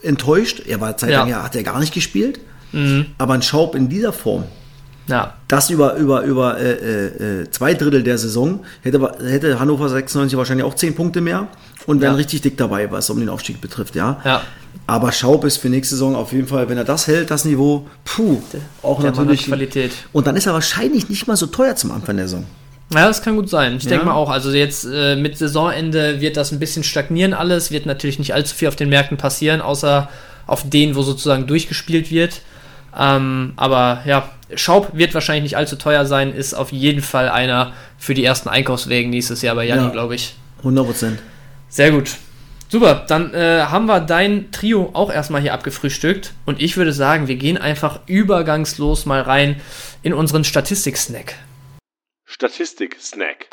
enttäuscht. 0.06 0.62
Er 0.66 0.80
war 0.80 0.96
zeitlang, 0.96 1.28
Ja. 1.28 1.38
ja. 1.38 1.42
hat 1.44 1.56
er 1.56 1.62
gar 1.62 1.78
nicht 1.80 1.92
gespielt. 1.92 2.40
Mhm. 2.72 3.06
Aber 3.18 3.34
ein 3.34 3.42
Schaub 3.42 3.74
in 3.74 3.88
dieser 3.88 4.12
Form, 4.12 4.44
Ja. 5.08 5.34
das 5.48 5.70
über, 5.70 5.94
über, 5.94 6.22
über 6.22 6.58
äh, 6.58 6.72
äh, 6.72 7.40
äh, 7.42 7.50
zwei 7.50 7.74
Drittel 7.74 8.02
der 8.02 8.18
Saison, 8.18 8.60
hätte, 8.82 9.00
hätte 9.24 9.58
Hannover 9.58 9.88
96 9.88 10.36
wahrscheinlich 10.36 10.64
auch 10.66 10.74
zehn 10.74 10.94
Punkte 10.94 11.20
mehr 11.20 11.48
und 11.86 12.00
wären 12.00 12.12
Ja. 12.12 12.16
richtig 12.16 12.42
dick 12.42 12.56
dabei, 12.58 12.90
was 12.90 13.08
um 13.10 13.18
den 13.18 13.28
Aufstieg 13.30 13.60
betrifft, 13.60 13.94
ja. 13.94 14.20
Ja. 14.24 14.42
Aber 14.86 15.12
Schaub 15.12 15.44
ist 15.44 15.58
für 15.58 15.68
nächste 15.68 15.94
Saison 15.96 16.14
auf 16.14 16.32
jeden 16.32 16.46
Fall, 16.46 16.68
wenn 16.68 16.78
er 16.78 16.84
das 16.84 17.06
hält, 17.06 17.30
das 17.30 17.44
Niveau, 17.44 17.86
puh, 18.04 18.40
auch 18.82 19.00
Der 19.02 19.10
natürlich. 19.10 19.46
Qualität. 19.46 19.92
Und 20.12 20.26
dann 20.26 20.36
ist 20.36 20.46
er 20.46 20.52
wahrscheinlich 20.54 21.08
nicht 21.10 21.26
mal 21.26 21.36
so 21.36 21.46
teuer 21.46 21.74
zum 21.76 21.90
Anfang 21.90 22.16
der 22.16 22.26
Saison. 22.28 22.44
Ja, 22.90 23.06
das 23.06 23.22
kann 23.22 23.36
gut 23.36 23.50
sein. 23.50 23.76
Ich 23.76 23.84
Ja. 23.84 23.90
denke 23.90 24.06
mal 24.06 24.12
auch. 24.14 24.30
Also 24.30 24.50
jetzt 24.50 24.84
äh, 24.90 25.14
mit 25.16 25.36
Saisonende 25.36 26.20
wird 26.20 26.36
das 26.36 26.52
ein 26.52 26.58
bisschen 26.58 26.84
stagnieren 26.84 27.34
alles, 27.34 27.70
wird 27.70 27.84
natürlich 27.86 28.18
nicht 28.18 28.32
allzu 28.34 28.54
viel 28.54 28.68
auf 28.68 28.76
den 28.76 28.88
Märkten 28.88 29.16
passieren, 29.18 29.60
außer 29.60 30.08
auf 30.46 30.68
denen, 30.68 30.94
wo 30.96 31.02
sozusagen 31.02 31.46
durchgespielt 31.46 32.10
wird. 32.10 32.40
Ähm, 32.98 33.52
aber 33.56 34.00
ja, 34.06 34.30
Schaub 34.54 34.90
wird 34.94 35.12
wahrscheinlich 35.12 35.42
nicht 35.42 35.56
allzu 35.58 35.76
teuer 35.76 36.06
sein, 36.06 36.32
ist 36.34 36.54
auf 36.54 36.72
jeden 36.72 37.02
Fall 37.02 37.28
einer 37.28 37.72
für 37.98 38.14
die 38.14 38.24
ersten 38.24 38.48
Einkaufswegen 38.48 39.10
nächstes 39.10 39.42
Jahr 39.42 39.54
bei 39.54 39.66
Janni, 39.66 39.82
ja, 39.82 39.88
glaube 39.90 40.14
ich. 40.14 40.34
100 40.58 40.86
Prozent. 40.86 41.18
Sehr 41.68 41.90
gut. 41.90 42.12
Super, 42.70 43.04
dann 43.08 43.32
äh, 43.34 43.60
haben 43.62 43.86
wir 43.86 44.00
dein 44.00 44.50
Trio 44.50 44.90
auch 44.94 45.10
erstmal 45.12 45.40
hier 45.42 45.54
abgefrühstückt 45.54 46.32
und 46.46 46.60
ich 46.60 46.76
würde 46.76 46.92
sagen, 46.92 47.28
wir 47.28 47.36
gehen 47.36 47.56
einfach 47.58 48.00
übergangslos 48.06 49.06
mal 49.06 49.20
rein 49.22 49.56
in 50.02 50.12
unseren 50.14 50.44
Statistik-Snack. 50.44 51.34
Statistik-Snack. 52.28 53.48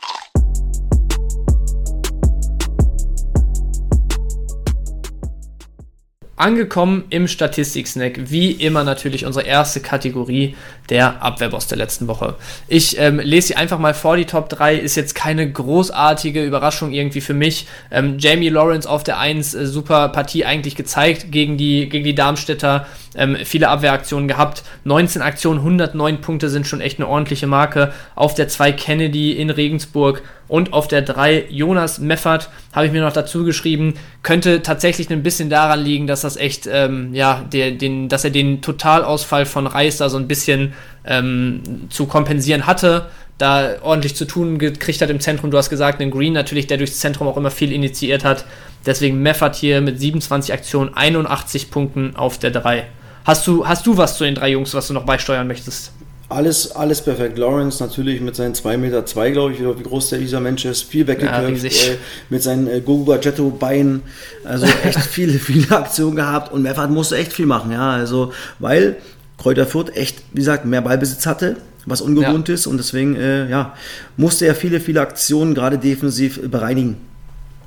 Angekommen 6.38 7.06
im 7.12 7.30
Statistik-Snack, 7.30 8.30
wie 8.30 8.52
immer 8.52 8.84
natürlich 8.84 9.26
unsere 9.26 9.46
erste 9.46 9.80
Kategorie, 9.80 10.56
der 10.90 11.24
Abwehrboss 11.24 11.68
der 11.68 11.78
letzten 11.78 12.08
Woche. 12.08 12.36
Ich 12.68 13.00
ähm, 13.00 13.20
lese 13.20 13.48
sie 13.48 13.56
einfach 13.56 13.80
mal 13.80 13.94
vor, 13.94 14.18
die 14.18 14.26
Top 14.26 14.50
3, 14.50 14.76
ist 14.76 14.96
jetzt 14.96 15.16
keine 15.16 15.50
großartige 15.50 16.44
Überraschung 16.44 16.92
irgendwie 16.92 17.22
für 17.22 17.34
mich. 17.34 17.68
Ähm, 17.90 18.18
Jamie 18.20 18.50
Lawrence 18.50 18.90
auf 18.90 19.06
der 19.06 19.18
1, 19.18 19.54
äh, 19.54 19.66
super 19.66 20.10
Partie 20.10 20.44
eigentlich 20.44 20.76
gezeigt 20.76 21.32
gegen 21.32 21.56
die, 21.56 21.88
gegen 21.88 22.04
die 22.04 22.16
Darmstädter, 22.16 22.86
ähm, 23.16 23.38
viele 23.46 23.70
Abwehraktionen 23.70 24.28
gehabt, 24.28 24.64
19 24.84 25.22
Aktionen, 25.22 25.60
109 25.60 26.20
Punkte 26.20 26.50
sind 26.50 26.68
schon 26.68 26.82
echt 26.82 27.00
eine 27.00 27.08
ordentliche 27.08 27.48
Marke. 27.48 27.94
Auf 28.14 28.34
der 28.34 28.50
2 28.50 28.74
Kennedy 28.74 29.32
in 29.32 29.50
Regensburg 29.50 30.22
und 30.48 30.74
auf 30.74 30.88
der 30.88 31.02
3 31.02 31.46
Jonas 31.50 32.00
Meffert 32.00 32.50
habe 32.74 32.86
ich 32.86 32.92
mir 32.92 33.02
noch 33.02 33.14
dazu 33.14 33.44
geschrieben, 33.44 33.96
könnte 34.24 34.62
tatsächlich 34.62 35.10
ein 35.10 35.24
bisschen 35.24 35.50
daran 35.50 35.80
liegen, 35.80 36.08
dass 36.08 36.22
das 36.22 36.38
echt, 36.38 36.68
ähm, 36.72 37.14
ja, 37.14 37.44
der, 37.52 37.72
den, 37.72 38.10
dass 38.10 38.24
er 38.24 38.30
den 38.30 38.62
Totalausfall 38.62 39.46
von 39.46 39.68
Reis 39.68 39.98
da 39.98 40.10
so 40.10 40.18
ein 40.18 40.28
bisschen 40.28 40.74
ähm, 41.06 41.88
zu 41.90 42.06
kompensieren 42.06 42.68
hatte, 42.68 43.08
da 43.38 43.76
ordentlich 43.82 44.16
zu 44.16 44.26
tun 44.26 44.60
gekriegt 44.60 45.02
hat 45.02 45.10
im 45.10 45.20
Zentrum. 45.20 45.52
Du 45.52 45.58
hast 45.58 45.70
gesagt, 45.70 46.00
einen 46.00 46.12
Green 46.12 46.34
natürlich, 46.34 46.68
der 46.68 46.78
durchs 46.78 47.00
Zentrum 47.00 47.28
auch 47.28 47.38
immer 47.38 47.52
viel 47.52 47.72
initiiert 47.72 48.24
hat. 48.24 48.46
Deswegen 48.86 49.22
Meffert 49.22 49.56
hier 49.56 49.82
mit 49.82 50.00
27 50.00 50.54
Aktionen, 50.54 50.94
81 50.94 51.72
Punkten 51.72 52.16
auf 52.16 52.38
der 52.38 52.52
3. 52.52 52.86
Hast 53.26 53.48
du, 53.48 53.68
hast 53.68 53.88
du 53.88 53.98
was 53.98 54.18
zu 54.18 54.24
den 54.24 54.36
drei 54.36 54.50
Jungs, 54.50 54.74
was 54.76 54.88
du 54.88 54.94
noch 54.94 55.06
beisteuern 55.06 55.48
möchtest? 55.48 55.92
Alles, 56.28 56.72
alles 56.72 57.02
perfekt. 57.02 57.38
Lawrence 57.38 57.84
natürlich 57.84 58.20
mit 58.20 58.36
seinen 58.36 58.56
2,2 58.56 58.78
Meter, 58.78 59.06
zwei, 59.06 59.30
glaube 59.30 59.54
ich, 59.54 59.60
wie 59.60 59.84
groß 59.84 60.10
der 60.10 60.20
dieser 60.20 60.40
Mensch 60.40 60.66
ist. 60.66 60.84
Viel 60.84 61.06
weggeköpft, 61.06 61.64
ja, 61.64 61.94
äh, 61.94 61.98
mit 62.30 62.42
seinen 62.42 62.68
äh, 62.68 62.82
Gogo 62.82 63.12
Gadgetto 63.12 63.52
Beinen. 63.52 64.02
Also 64.44 64.66
echt 64.84 65.00
viele, 65.02 65.38
viele 65.38 65.70
Aktionen 65.76 66.16
gehabt. 66.16 66.52
Und 66.52 66.64
Meffert 66.64 66.90
musste 66.90 67.18
echt 67.18 67.32
viel 67.32 67.46
machen, 67.46 67.72
ja. 67.72 67.92
Also, 67.92 68.34
weil 68.58 68.98
Kräuter 69.38 69.68
Fürth 69.68 69.96
echt, 69.96 70.24
wie 70.32 70.40
gesagt, 70.40 70.66
mehr 70.66 70.82
Ballbesitz 70.82 71.28
hatte, 71.28 71.58
was 71.86 72.02
ungewohnt 72.02 72.48
ja. 72.48 72.56
ist. 72.56 72.66
Und 72.66 72.78
deswegen, 72.78 73.16
äh, 73.16 73.48
ja, 73.48 73.76
musste 74.18 74.48
er 74.48 74.56
viele, 74.56 74.80
viele 74.80 75.02
Aktionen 75.02 75.54
gerade 75.54 75.78
defensiv 75.78 76.42
bereinigen. 76.50 76.98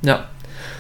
Ja, 0.02 0.28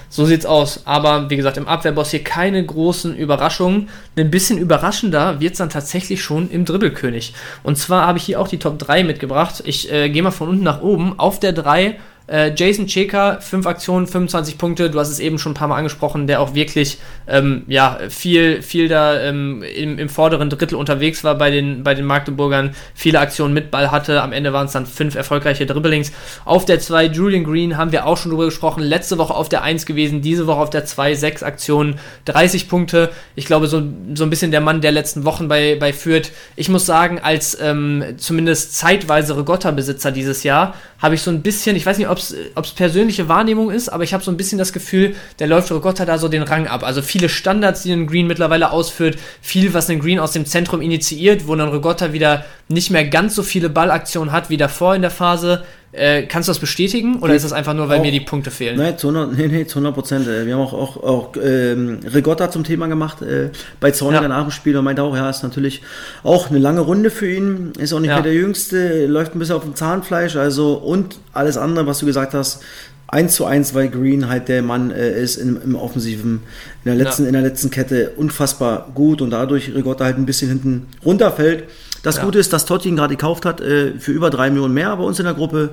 so 0.08 0.24
sieht's 0.24 0.46
aus. 0.46 0.82
Aber 0.86 1.30
wie 1.30 1.36
gesagt, 1.36 1.56
im 1.56 1.68
Abwehrboss 1.68 2.10
hier 2.10 2.24
keine 2.24 2.64
großen 2.64 3.16
Überraschungen. 3.16 3.88
Ein 4.16 4.30
bisschen 4.30 4.58
überraschender 4.58 5.40
wird's 5.40 5.58
dann 5.58 5.70
tatsächlich 5.70 6.22
schon 6.22 6.50
im 6.50 6.64
Dribbelkönig. 6.64 7.34
Und 7.62 7.76
zwar 7.76 8.06
habe 8.06 8.18
ich 8.18 8.24
hier 8.24 8.40
auch 8.40 8.48
die 8.48 8.58
Top 8.58 8.78
3 8.78 9.04
mitgebracht. 9.04 9.62
Ich 9.64 9.92
äh, 9.92 10.08
gehe 10.08 10.22
mal 10.22 10.30
von 10.30 10.48
unten 10.48 10.64
nach 10.64 10.82
oben. 10.82 11.18
Auf 11.18 11.40
der 11.40 11.52
3 11.52 11.96
äh, 12.28 12.52
Jason 12.54 12.86
Cheka, 12.86 13.40
5 13.40 13.66
Aktionen, 13.66 14.06
25 14.06 14.58
Punkte. 14.58 14.90
Du 14.90 15.00
hast 15.00 15.08
es 15.08 15.18
eben 15.18 15.38
schon 15.38 15.52
ein 15.52 15.54
paar 15.54 15.68
Mal 15.68 15.76
angesprochen, 15.76 16.26
der 16.26 16.40
auch 16.40 16.54
wirklich 16.54 16.98
ähm, 17.26 17.62
ja, 17.66 17.98
viel, 18.08 18.62
viel 18.62 18.88
da 18.88 19.20
ähm, 19.20 19.62
im, 19.62 19.98
im, 19.98 20.08
vorderen 20.08 20.50
Drittel 20.50 20.76
unterwegs 20.76 21.24
war 21.24 21.36
bei 21.36 21.50
den, 21.50 21.82
bei 21.82 21.94
den 21.94 22.04
Magdeburgern. 22.04 22.74
Viele 22.94 23.20
Aktionen 23.20 23.54
mit 23.54 23.70
Ball 23.70 23.90
hatte. 23.90 24.22
Am 24.22 24.32
Ende 24.32 24.52
waren 24.52 24.66
es 24.66 24.72
dann 24.72 24.86
fünf 24.86 25.14
erfolgreiche 25.14 25.66
Dribblings. 25.66 26.12
Auf 26.44 26.64
der 26.64 26.80
2 26.80 27.06
Julian 27.06 27.44
Green 27.44 27.76
haben 27.76 27.92
wir 27.92 28.06
auch 28.06 28.16
schon 28.16 28.30
drüber 28.30 28.44
gesprochen. 28.44 28.82
Letzte 28.82 29.18
Woche 29.18 29.34
auf 29.34 29.48
der 29.48 29.62
1 29.62 29.86
gewesen, 29.86 30.20
diese 30.20 30.46
Woche 30.46 30.60
auf 30.60 30.70
der 30.70 30.84
2 30.84 31.14
6 31.14 31.42
Aktionen, 31.42 31.98
30 32.26 32.68
Punkte. 32.68 33.10
Ich 33.36 33.46
glaube, 33.46 33.66
so, 33.68 33.82
so 34.14 34.24
ein 34.24 34.30
bisschen 34.30 34.50
der 34.50 34.60
Mann 34.60 34.80
der 34.80 34.92
letzten 34.92 35.24
Wochen 35.24 35.48
bei, 35.48 35.76
bei 35.80 35.92
Fürth. 35.92 36.30
Ich 36.56 36.68
muss 36.68 36.84
sagen, 36.84 37.18
als 37.18 37.58
ähm, 37.60 38.04
zumindest 38.18 38.76
zeitweise 38.76 39.36
Regotta-Besitzer 39.36 40.12
dieses 40.12 40.42
Jahr, 40.42 40.74
habe 40.98 41.14
ich 41.14 41.22
so 41.22 41.30
ein 41.30 41.42
bisschen, 41.42 41.76
ich 41.76 41.86
weiß 41.86 41.98
nicht, 41.98 42.08
ob 42.08 42.17
es 42.18 42.72
persönliche 42.74 43.28
Wahrnehmung 43.28 43.70
ist, 43.70 43.88
aber 43.88 44.04
ich 44.04 44.14
habe 44.14 44.24
so 44.24 44.30
ein 44.30 44.36
bisschen 44.36 44.58
das 44.58 44.72
Gefühl, 44.72 45.14
der 45.38 45.46
läuft 45.46 45.70
Ricotta 45.70 46.04
da 46.04 46.18
so 46.18 46.28
den 46.28 46.42
Rang 46.42 46.66
ab. 46.66 46.82
Also 46.82 47.02
viele 47.02 47.28
Standards, 47.28 47.82
die 47.82 47.92
ein 47.92 48.06
Green 48.06 48.26
mittlerweile 48.26 48.70
ausführt, 48.70 49.18
viel, 49.40 49.74
was 49.74 49.88
ein 49.90 50.00
Green 50.00 50.18
aus 50.18 50.32
dem 50.32 50.46
Zentrum 50.46 50.80
initiiert, 50.80 51.46
wo 51.46 51.54
dann 51.54 51.68
Ricotta 51.68 52.12
wieder 52.12 52.44
nicht 52.68 52.90
mehr 52.90 53.06
ganz 53.06 53.34
so 53.34 53.42
viele 53.42 53.70
Ballaktionen 53.70 54.32
hat 54.32 54.50
wie 54.50 54.56
davor 54.56 54.94
in 54.94 55.02
der 55.02 55.10
Phase. 55.10 55.64
Äh, 55.92 56.24
kannst 56.24 56.48
du 56.48 56.50
das 56.50 56.58
bestätigen 56.58 57.20
oder 57.20 57.34
ist 57.34 57.44
das 57.44 57.54
einfach 57.54 57.72
nur, 57.72 57.88
weil 57.88 58.00
auch, 58.00 58.02
mir 58.02 58.12
die 58.12 58.20
Punkte 58.20 58.50
fehlen? 58.50 58.76
Nein, 58.76 58.98
zu 58.98 59.08
100, 59.08 59.38
nee, 59.38 59.48
nee, 59.48 59.66
zu 59.66 59.78
100 59.78 59.94
Prozent. 59.94 60.28
Äh, 60.28 60.44
wir 60.44 60.54
haben 60.54 60.60
auch, 60.60 60.74
auch, 60.74 61.02
auch 61.02 61.32
ähm, 61.42 62.00
Rigotta 62.12 62.50
zum 62.50 62.62
Thema 62.62 62.88
gemacht 62.88 63.22
äh, 63.22 63.50
bei 63.80 63.90
Zorniger 63.90 64.22
ja. 64.22 64.28
nach 64.28 64.42
dem 64.42 64.50
Spiel 64.50 64.76
und 64.76 64.84
meinte 64.84 65.02
auch, 65.02 65.16
ja, 65.16 65.30
ist 65.30 65.42
natürlich 65.42 65.80
auch 66.22 66.50
eine 66.50 66.58
lange 66.58 66.80
Runde 66.80 67.10
für 67.10 67.30
ihn. 67.30 67.72
Ist 67.78 67.94
auch 67.94 68.00
nicht 68.00 68.10
ja. 68.10 68.16
mehr 68.16 68.22
der 68.22 68.34
Jüngste, 68.34 69.06
läuft 69.06 69.34
ein 69.34 69.38
bisschen 69.38 69.56
auf 69.56 69.64
dem 69.64 69.76
Zahnfleisch. 69.76 70.36
Also 70.36 70.74
und 70.74 71.20
alles 71.32 71.56
andere, 71.56 71.86
was 71.86 72.00
du 72.00 72.06
gesagt 72.06 72.34
hast, 72.34 72.62
1 73.08 73.34
zu 73.34 73.46
1, 73.46 73.74
weil 73.74 73.88
Green 73.88 74.28
halt 74.28 74.48
der 74.48 74.62
Mann 74.62 74.90
äh, 74.90 75.18
ist 75.18 75.36
im, 75.36 75.58
im 75.62 75.74
Offensiven, 75.74 76.42
in 76.84 76.90
der, 76.92 76.96
letzten, 76.96 77.22
ja. 77.22 77.28
in 77.28 77.32
der 77.32 77.42
letzten 77.42 77.70
Kette 77.70 78.10
unfassbar 78.16 78.90
gut 78.94 79.22
und 79.22 79.30
dadurch 79.30 79.74
Rigotta 79.74 80.04
halt 80.04 80.18
ein 80.18 80.26
bisschen 80.26 80.50
hinten 80.50 80.86
runterfällt. 81.02 81.64
Das 82.02 82.16
ja. 82.16 82.24
Gute 82.24 82.38
ist, 82.38 82.52
dass 82.52 82.64
Totti 82.64 82.88
ihn 82.88 82.96
gerade 82.96 83.16
gekauft 83.16 83.44
hat 83.44 83.60
äh, 83.60 83.98
für 83.98 84.12
über 84.12 84.30
drei 84.30 84.50
Millionen 84.50 84.74
mehr 84.74 84.96
bei 84.96 85.02
uns 85.02 85.18
in 85.18 85.24
der 85.24 85.34
Gruppe, 85.34 85.70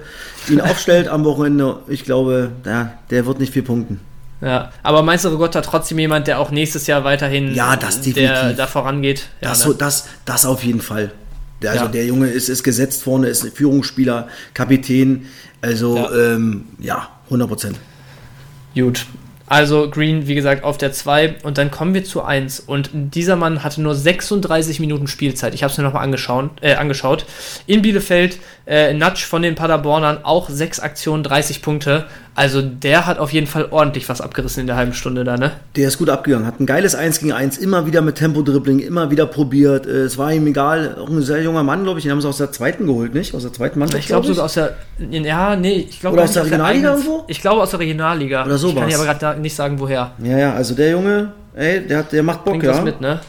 ihn 0.49 0.61
aufstellt 0.61 1.07
am 1.07 1.23
Wochenende. 1.23 1.79
Ich 1.88 2.03
glaube, 2.03 2.51
der, 2.63 2.97
der 3.09 3.25
wird 3.25 3.39
nicht 3.39 3.53
viel 3.53 3.63
punkten. 3.63 3.99
Ja, 4.41 4.71
aber 4.83 5.01
meinst 5.01 5.25
du, 5.25 5.38
Gott 5.38 5.55
hat 5.55 5.65
trotzdem 5.65 5.97
jemand, 5.97 6.27
der 6.27 6.39
auch 6.39 6.51
nächstes 6.51 6.88
Jahr 6.88 7.03
weiterhin 7.03 7.53
ja, 7.55 7.75
das 7.75 8.01
der 8.01 8.53
da 8.53 8.67
vorangeht? 8.67 9.27
Ja, 9.41 9.49
das, 9.49 9.59
ne? 9.59 9.65
so, 9.65 9.73
das, 9.73 10.07
das 10.25 10.45
auf 10.45 10.63
jeden 10.63 10.81
Fall. 10.81 11.11
Also 11.63 11.85
ja. 11.85 11.88
der 11.88 12.05
Junge 12.05 12.27
ist, 12.27 12.49
ist 12.49 12.63
gesetzt 12.63 13.01
vorne, 13.03 13.27
ist 13.27 13.47
Führungsspieler, 13.55 14.27
Kapitän. 14.53 15.25
Also 15.61 15.95
ja, 15.97 16.33
ähm, 16.33 16.65
ja 16.79 17.09
100 17.25 17.47
Prozent. 17.47 17.79
Gut, 18.75 19.05
also 19.47 19.89
Green, 19.89 20.27
wie 20.27 20.36
gesagt, 20.36 20.63
auf 20.63 20.77
der 20.77 20.91
2 20.91 21.36
und 21.43 21.58
dann 21.58 21.69
kommen 21.69 21.93
wir 21.93 22.03
zu 22.03 22.23
1 22.23 22.62
und 22.62 22.89
dieser 22.93 23.36
Mann 23.36 23.63
hatte 23.63 23.81
nur 23.81 23.93
36 23.93 24.79
Minuten 24.79 25.08
Spielzeit. 25.08 25.53
Ich 25.53 25.63
habe 25.63 25.71
es 25.71 25.77
mir 25.77 25.84
nochmal 25.84 26.03
angeschaut, 26.03 26.49
äh, 26.62 26.73
angeschaut. 26.75 27.25
In 27.67 27.84
Bielefeld, 27.84 28.39
äh, 28.65 28.93
Natsch 28.93 29.23
von 29.23 29.43
den 29.43 29.55
Paderbornern, 29.55 30.19
auch 30.23 30.49
6 30.49 30.79
Aktionen, 30.79 31.23
30 31.23 31.62
Punkte. 31.62 32.05
Also 32.37 32.61
der 32.61 33.05
hat 33.05 33.17
auf 33.17 33.31
jeden 33.31 33.47
Fall 33.47 33.69
ordentlich 33.71 34.09
was 34.09 34.19
abgerissen 34.19 34.59
in 34.59 34.67
der 34.67 34.75
halben 34.75 34.93
Stunde 34.93 35.23
da, 35.23 35.37
ne? 35.37 35.53
Der 35.77 35.87
ist 35.87 35.97
gut 35.97 36.09
abgegangen, 36.09 36.45
hat 36.45 36.59
ein 36.59 36.65
geiles 36.65 36.93
1 36.93 37.19
gegen 37.19 37.31
1, 37.31 37.57
immer 37.57 37.87
wieder 37.87 38.01
mit 38.01 38.15
Tempo-Dribbling, 38.15 38.79
immer 38.79 39.09
wieder 39.09 39.25
probiert. 39.25 39.87
Äh, 39.87 40.01
es 40.01 40.17
war 40.17 40.33
ihm 40.33 40.45
egal, 40.45 40.97
auch 40.99 41.09
ein 41.09 41.21
sehr 41.21 41.41
junger 41.41 41.63
Mann, 41.63 41.83
glaube 41.83 41.99
ich, 41.99 42.03
den 42.03 42.11
haben 42.11 42.19
sie 42.19 42.27
aus 42.27 42.37
der 42.37 42.51
zweiten 42.51 42.87
geholt, 42.87 43.13
nicht? 43.13 43.33
Aus 43.33 43.43
der 43.43 43.53
zweiten 43.53 43.79
Mannschaft, 43.79 44.01
Ich 44.01 44.07
glaube 44.07 44.27
sogar 44.27 44.45
aus 44.45 44.53
der, 44.55 44.75
ja, 44.99 45.55
nee, 45.55 45.87
ich 45.89 46.01
glaube 46.01 46.15
Oder 46.15 46.25
aus 46.25 46.33
der 46.33 46.43
Regionalliga 46.43 46.91
irgendwo? 46.91 47.23
Ich 47.27 47.39
glaube 47.39 47.61
aus 47.61 47.69
der 47.69 47.79
Regionalliga. 47.79 48.45
Oder 48.45 48.57
so 48.57 48.67
Ich 48.67 48.75
kann 48.75 48.89
dir 48.89 48.99
aber 48.99 49.15
gerade 49.15 49.39
nicht 49.39 49.55
sagen, 49.55 49.79
woher. 49.79 50.11
Ja, 50.21 50.37
ja, 50.37 50.53
also 50.53 50.75
der 50.75 50.91
Junge, 50.91 51.31
ey, 51.55 51.87
der, 51.87 51.99
hat, 51.99 52.11
der 52.11 52.21
macht 52.21 52.43
Bock, 52.43 52.59
Bringt 52.59 52.65
ja. 52.65 52.81
mit, 52.81 52.99
ne? 52.99 53.21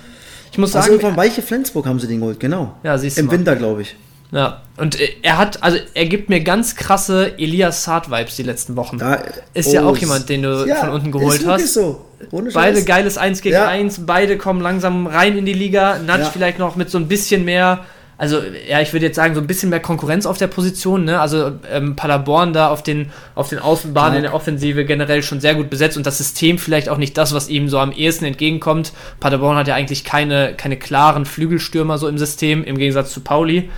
Ich 0.51 0.59
muss 0.59 0.73
sagen... 0.73 0.87
Also 0.91 0.99
von 0.99 1.17
Weiche 1.17 1.43
Flensburg 1.43 1.87
haben 1.87 2.01
sie 2.01 2.09
den 2.09 2.19
geholt, 2.19 2.41
genau. 2.41 2.75
Ja, 2.83 2.99
siehst 2.99 3.19
du 3.19 3.21
Im 3.21 3.27
mal. 3.29 3.35
Winter, 3.35 3.55
glaube 3.55 3.83
ich. 3.83 3.95
Ja, 4.33 4.63
und 4.77 5.01
äh, 5.01 5.09
er 5.23 5.39
hat, 5.39 5.63
also 5.63 5.79
er 5.95 6.07
gibt 6.07 6.29
mir 6.29 6.41
ganz 6.41 6.77
krasse 6.77 7.39
Elias 7.39 7.85
Saad-Vibes 7.85 8.37
die 8.37 8.43
letzten 8.43 8.77
Wochen. 8.77 8.99
Da, 8.99 9.23
ist 9.55 9.69
oh, 9.69 9.75
ja 9.75 9.85
auch 9.85 9.97
jemand, 9.97 10.29
den 10.29 10.43
du 10.43 10.67
ja, 10.67 10.77
von 10.77 10.91
unten 10.91 11.13
geholt 11.13 11.41
ist 11.41 11.47
hast. 11.47 11.75
So. 11.75 12.05
Ohne 12.31 12.51
beide 12.51 12.83
geiles 12.85 13.19
1 13.19 13.43
gegen 13.43 13.55
ja. 13.55 13.69
1, 13.69 14.07
beide 14.07 14.37
kommen 14.39 14.61
langsam 14.61 15.07
rein 15.07 15.37
in 15.37 15.47
die 15.47 15.53
Liga. 15.53 15.99
Natsch 15.99 16.23
ja. 16.23 16.31
vielleicht 16.31 16.59
noch 16.59 16.77
mit 16.77 16.91
so 16.91 16.99
ein 16.99 17.09
bisschen 17.09 17.45
mehr, 17.45 17.85
also 18.19 18.41
ja, 18.67 18.81
ich 18.81 18.95
würde 18.95 19.07
jetzt 19.07 19.17
sagen, 19.17 19.35
so 19.35 19.41
ein 19.41 19.47
bisschen 19.47 19.69
mehr 19.69 19.81
Konkurrenz 19.81 20.25
auf 20.25 20.39
der 20.39 20.47
Position, 20.47 21.05
ne? 21.05 21.21
Also 21.21 21.53
ähm, 21.71 21.97
Paderborn 21.97 22.55
da 22.55 22.69
auf 22.69 22.83
den, 22.83 23.11
auf 23.35 23.51
den 23.51 23.59
Außenbahnen 23.59 24.17
in 24.17 24.23
der 24.23 24.35
Offensive 24.35 24.87
generell 24.87 25.23
schon 25.23 25.41
sehr 25.41 25.55
gut 25.55 25.69
besetzt 25.69 25.99
und 25.99 26.07
das 26.07 26.17
System 26.17 26.59
vielleicht 26.59 26.89
auch 26.89 26.97
nicht 26.97 27.19
das, 27.19 27.35
was 27.35 27.49
ihm 27.49 27.69
so 27.69 27.79
am 27.79 27.93
ehesten 27.93 28.25
entgegenkommt. 28.25 28.93
Paderborn 29.21 29.57
hat 29.57 29.69
ja 29.69 29.75
eigentlich 29.75 30.05
keine, 30.05 30.55
keine 30.55 30.79
klaren 30.79 31.27
Flügelstürmer 31.27 31.99
so 31.99 32.09
im 32.09 32.17
System, 32.17 32.65
im 32.65 32.79
Gegensatz 32.79 33.13
zu 33.13 33.21
Pauli. 33.21 33.69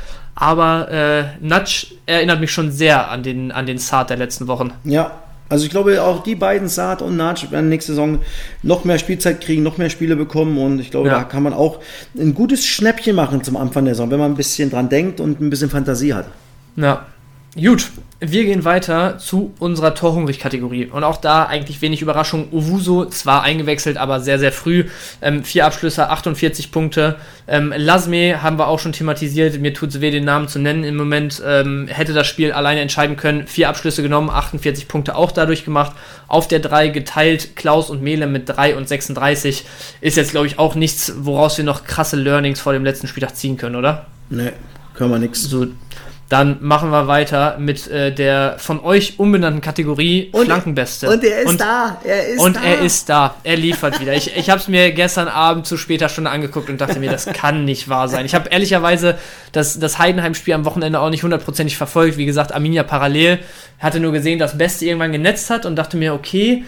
Aber 0.40 0.88
äh, 0.88 1.24
Natsch 1.40 1.94
erinnert 2.06 2.38
mich 2.38 2.52
schon 2.52 2.70
sehr 2.70 3.10
an 3.10 3.24
den, 3.24 3.50
an 3.50 3.66
den 3.66 3.78
Saat 3.78 4.10
der 4.10 4.16
letzten 4.16 4.46
Wochen. 4.46 4.72
Ja, 4.84 5.10
also 5.48 5.64
ich 5.64 5.70
glaube 5.70 6.00
auch 6.00 6.22
die 6.22 6.36
beiden, 6.36 6.68
Saat 6.68 7.02
und 7.02 7.16
Natsch, 7.16 7.50
werden 7.50 7.68
nächste 7.68 7.90
Saison 7.92 8.20
noch 8.62 8.84
mehr 8.84 9.00
Spielzeit 9.00 9.40
kriegen, 9.40 9.64
noch 9.64 9.78
mehr 9.78 9.90
Spiele 9.90 10.14
bekommen 10.14 10.56
und 10.58 10.78
ich 10.78 10.92
glaube, 10.92 11.08
ja. 11.08 11.18
da 11.18 11.24
kann 11.24 11.42
man 11.42 11.54
auch 11.54 11.80
ein 12.16 12.34
gutes 12.34 12.64
Schnäppchen 12.64 13.16
machen 13.16 13.42
zum 13.42 13.56
Anfang 13.56 13.84
der 13.84 13.94
Saison, 13.94 14.12
wenn 14.12 14.20
man 14.20 14.30
ein 14.30 14.36
bisschen 14.36 14.70
dran 14.70 14.88
denkt 14.88 15.18
und 15.18 15.40
ein 15.40 15.50
bisschen 15.50 15.70
Fantasie 15.70 16.14
hat. 16.14 16.26
Ja, 16.76 17.04
Gut, 17.60 17.90
wir 18.20 18.44
gehen 18.44 18.64
weiter 18.64 19.18
zu 19.18 19.52
unserer 19.58 19.92
Torhungrig-Kategorie. 19.92 20.86
Und 20.86 21.02
auch 21.02 21.16
da 21.16 21.44
eigentlich 21.46 21.82
wenig 21.82 22.02
Überraschung. 22.02 22.52
Owuso 22.52 23.06
zwar 23.06 23.42
eingewechselt, 23.42 23.96
aber 23.96 24.20
sehr, 24.20 24.38
sehr 24.38 24.52
früh. 24.52 24.84
Ähm, 25.20 25.42
vier 25.42 25.66
Abschlüsse, 25.66 26.08
48 26.08 26.70
Punkte. 26.70 27.16
Ähm, 27.48 27.74
Lasme 27.76 28.42
haben 28.42 28.60
wir 28.60 28.68
auch 28.68 28.78
schon 28.78 28.92
thematisiert. 28.92 29.60
Mir 29.60 29.74
tut 29.74 29.88
es 29.88 30.00
weh, 30.00 30.12
den 30.12 30.24
Namen 30.24 30.46
zu 30.46 30.60
nennen 30.60 30.84
im 30.84 30.96
Moment. 30.96 31.42
Ähm, 31.44 31.88
hätte 31.88 32.12
das 32.12 32.28
Spiel 32.28 32.52
alleine 32.52 32.80
entscheiden 32.80 33.16
können. 33.16 33.48
Vier 33.48 33.68
Abschlüsse 33.68 34.02
genommen, 34.02 34.30
48 34.30 34.86
Punkte 34.86 35.16
auch 35.16 35.32
dadurch 35.32 35.64
gemacht. 35.64 35.96
Auf 36.28 36.46
der 36.46 36.60
3 36.60 36.88
geteilt 36.88 37.56
Klaus 37.56 37.90
und 37.90 38.02
Mele 38.02 38.28
mit 38.28 38.48
3 38.48 38.76
und 38.76 38.88
36. 38.88 39.64
Ist 40.00 40.16
jetzt, 40.16 40.30
glaube 40.30 40.46
ich, 40.46 40.60
auch 40.60 40.76
nichts, 40.76 41.12
woraus 41.18 41.58
wir 41.58 41.64
noch 41.64 41.82
krasse 41.82 42.14
Learnings 42.14 42.60
vor 42.60 42.72
dem 42.72 42.84
letzten 42.84 43.08
Spieltag 43.08 43.34
ziehen 43.34 43.56
können, 43.56 43.74
oder? 43.74 44.06
Nee, 44.30 44.52
können 44.94 45.10
wir 45.10 45.18
nichts. 45.18 45.42
So, 45.42 45.66
dann 46.28 46.58
machen 46.60 46.90
wir 46.90 47.06
weiter 47.06 47.56
mit 47.58 47.88
äh, 47.88 48.12
der 48.12 48.56
von 48.58 48.80
euch 48.80 49.18
umbenannten 49.18 49.62
Kategorie 49.62 50.28
Und- 50.32 50.44
Flankenbeste. 50.44 51.08
Und 51.08 51.24
er 51.24 51.40
ist 51.40 51.58
da, 51.60 51.96
er 52.04 52.26
ist 52.28 52.40
und 52.44 52.56
da. 52.56 52.60
er 52.60 52.80
ist 52.80 53.08
da. 53.08 53.34
Er 53.44 53.56
liefert 53.56 53.98
wieder. 54.00 54.12
Ich, 54.12 54.36
ich 54.36 54.50
habe 54.50 54.60
es 54.60 54.68
mir 54.68 54.92
gestern 54.92 55.28
Abend 55.28 55.66
zu 55.66 55.78
später 55.78 56.10
Stunde 56.10 56.30
angeguckt 56.30 56.68
und 56.68 56.80
dachte 56.80 57.00
mir, 57.00 57.10
das 57.10 57.24
kann 57.26 57.64
nicht 57.64 57.88
wahr 57.88 58.08
sein. 58.08 58.26
Ich 58.26 58.34
habe 58.34 58.50
ehrlicherweise 58.50 59.16
das, 59.52 59.78
das 59.80 59.98
Heidenheim-Spiel 59.98 60.52
am 60.52 60.66
Wochenende 60.66 61.00
auch 61.00 61.08
nicht 61.10 61.22
hundertprozentig 61.22 61.78
verfolgt. 61.78 62.18
Wie 62.18 62.26
gesagt, 62.26 62.52
Arminia 62.52 62.82
parallel. 62.82 63.38
Hatte 63.78 64.00
nur 64.00 64.12
gesehen, 64.12 64.38
dass 64.38 64.58
Beste 64.58 64.84
irgendwann 64.84 65.12
genetzt 65.12 65.48
hat 65.50 65.64
und 65.64 65.76
dachte 65.76 65.96
mir, 65.96 66.12
okay, 66.12 66.64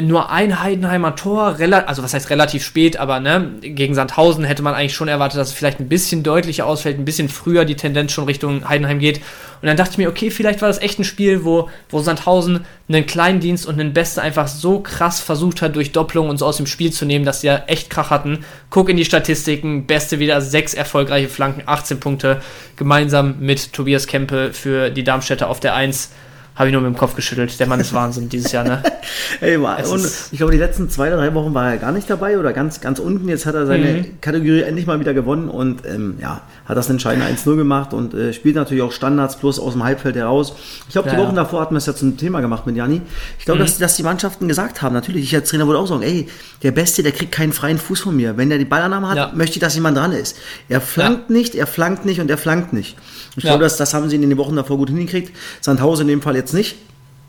nur 0.00 0.30
ein 0.30 0.62
Heidenheimer 0.62 1.16
Tor, 1.16 1.56
also 1.86 2.02
was 2.02 2.14
heißt 2.14 2.30
relativ 2.30 2.64
spät, 2.64 2.96
aber 2.96 3.20
ne, 3.20 3.52
gegen 3.60 3.94
Sandhausen 3.94 4.44
hätte 4.44 4.62
man 4.62 4.74
eigentlich 4.74 4.94
schon 4.94 5.08
erwartet, 5.08 5.38
dass 5.38 5.48
es 5.48 5.54
vielleicht 5.54 5.80
ein 5.80 5.88
bisschen 5.88 6.22
deutlicher 6.22 6.66
ausfällt, 6.66 6.98
ein 6.98 7.04
bisschen 7.04 7.28
früher 7.28 7.64
die 7.64 7.76
Tendenz 7.76 8.12
schon 8.12 8.24
Richtung 8.24 8.68
Heidenheim 8.68 8.98
geht. 8.98 9.18
Und 9.60 9.66
dann 9.66 9.76
dachte 9.76 9.92
ich 9.92 9.98
mir, 9.98 10.08
okay, 10.08 10.30
vielleicht 10.30 10.60
war 10.62 10.68
das 10.68 10.80
echt 10.80 10.98
ein 10.98 11.04
Spiel, 11.04 11.44
wo, 11.44 11.68
wo 11.90 12.00
Sandhausen 12.00 12.64
einen 12.88 13.06
kleinen 13.06 13.40
Dienst 13.40 13.66
und 13.66 13.80
einen 13.80 13.92
Beste 13.92 14.22
einfach 14.22 14.48
so 14.48 14.80
krass 14.80 15.20
versucht 15.20 15.62
hat, 15.62 15.76
durch 15.76 15.92
Doppelung 15.92 16.28
und 16.28 16.38
so 16.38 16.46
aus 16.46 16.56
dem 16.56 16.66
Spiel 16.66 16.92
zu 16.92 17.04
nehmen, 17.04 17.24
dass 17.24 17.40
sie 17.40 17.48
ja 17.48 17.64
echt 17.66 17.90
Krach 17.90 18.10
hatten. 18.10 18.44
Guck 18.70 18.88
in 18.88 18.96
die 18.96 19.04
Statistiken, 19.04 19.86
Beste 19.86 20.18
wieder 20.18 20.40
sechs 20.40 20.74
erfolgreiche 20.74 21.28
Flanken, 21.28 21.62
18 21.66 22.00
Punkte, 22.00 22.40
gemeinsam 22.76 23.36
mit 23.40 23.72
Tobias 23.72 24.06
Kempe 24.06 24.52
für 24.52 24.90
die 24.90 25.04
Darmstädter 25.04 25.50
auf 25.50 25.60
der 25.60 25.74
1. 25.74 26.10
Habe 26.58 26.68
ich 26.68 26.72
nur 26.72 26.82
mit 26.82 26.92
dem 26.92 26.98
Kopf 26.98 27.14
geschüttelt. 27.14 27.58
Der 27.60 27.68
Mann 27.68 27.78
ist 27.78 27.94
Wahnsinn 27.94 28.28
dieses 28.28 28.50
Jahr, 28.50 28.64
ne? 28.64 28.82
Ey, 29.40 29.62
war, 29.62 29.78
und 29.90 30.04
ich 30.32 30.38
glaube, 30.38 30.50
die 30.52 30.58
letzten 30.58 30.90
zwei 30.90 31.06
oder 31.08 31.18
drei 31.18 31.32
Wochen 31.34 31.54
war 31.54 31.70
er 31.70 31.76
gar 31.78 31.92
nicht 31.92 32.10
dabei 32.10 32.36
oder 32.36 32.52
ganz, 32.52 32.80
ganz 32.80 32.98
unten. 32.98 33.28
Jetzt 33.28 33.46
hat 33.46 33.54
er 33.54 33.64
seine 33.66 33.92
Mhm. 33.92 34.20
Kategorie 34.20 34.62
endlich 34.62 34.86
mal 34.86 34.98
wieder 34.98 35.14
gewonnen 35.14 35.48
und 35.48 35.86
ähm, 35.86 36.16
ja, 36.20 36.40
hat 36.68 36.76
das 36.76 36.90
entscheidende 36.90 37.26
1-0 37.26 37.56
gemacht 37.56 37.94
und 37.94 38.12
äh, 38.12 38.32
spielt 38.34 38.54
natürlich 38.54 38.82
auch 38.82 38.92
Standards 38.92 39.36
plus 39.38 39.58
aus 39.58 39.72
dem 39.72 39.82
Halbfeld 39.84 40.16
heraus. 40.16 40.52
Ich 40.86 40.92
glaube, 40.92 41.08
die 41.08 41.16
Ja, 41.16 41.20
Wochen 41.22 41.34
ja. 41.34 41.42
davor 41.42 41.62
hatten 41.62 41.74
wir 41.74 41.78
es 41.78 41.86
ja 41.86 41.94
zum 41.94 42.16
Thema 42.18 42.40
gemacht 42.40 42.66
mit 42.66 42.76
Janni. 42.76 43.00
Ich 43.38 43.46
glaube, 43.46 43.60
dass, 43.60 43.78
dass 43.78 43.96
die 43.96 44.02
Mannschaften 44.02 44.46
gesagt 44.48 44.82
haben, 44.82 44.92
natürlich, 44.94 45.24
ich 45.24 45.34
als 45.34 45.48
Trainer 45.48 45.66
würde 45.66 45.78
auch 45.80 45.86
sagen, 45.86 46.02
ey, 46.02 46.28
der 46.62 46.72
Beste, 46.72 47.02
der 47.02 47.12
kriegt 47.12 47.32
keinen 47.32 47.54
freien 47.54 47.78
Fuß 47.78 48.00
von 48.00 48.14
mir. 48.14 48.36
Wenn 48.36 48.50
er 48.50 48.58
die 48.58 48.66
Ballannahme 48.66 49.08
hat, 49.08 49.16
Ja. 49.16 49.32
möchte 49.34 49.56
ich, 49.56 49.60
dass 49.60 49.74
jemand 49.74 49.96
dran 49.96 50.12
ist. 50.12 50.36
Er 50.68 50.82
flankt 50.82 51.30
nicht, 51.30 51.54
er 51.54 51.66
flankt 51.66 52.04
nicht 52.04 52.20
und 52.20 52.30
er 52.30 52.36
flankt 52.38 52.74
nicht. 52.74 52.96
Ich 53.36 53.44
glaube, 53.44 53.64
das, 53.64 53.78
das 53.78 53.94
haben 53.94 54.10
sie 54.10 54.16
in 54.16 54.22
den 54.28 54.36
Wochen 54.36 54.54
davor 54.54 54.76
gut 54.76 54.90
hingekriegt. 54.90 55.34
Sandhausen 55.62 56.02
in 56.02 56.08
dem 56.08 56.22
Fall 56.22 56.36
jetzt 56.36 56.52
nicht. 56.52 56.76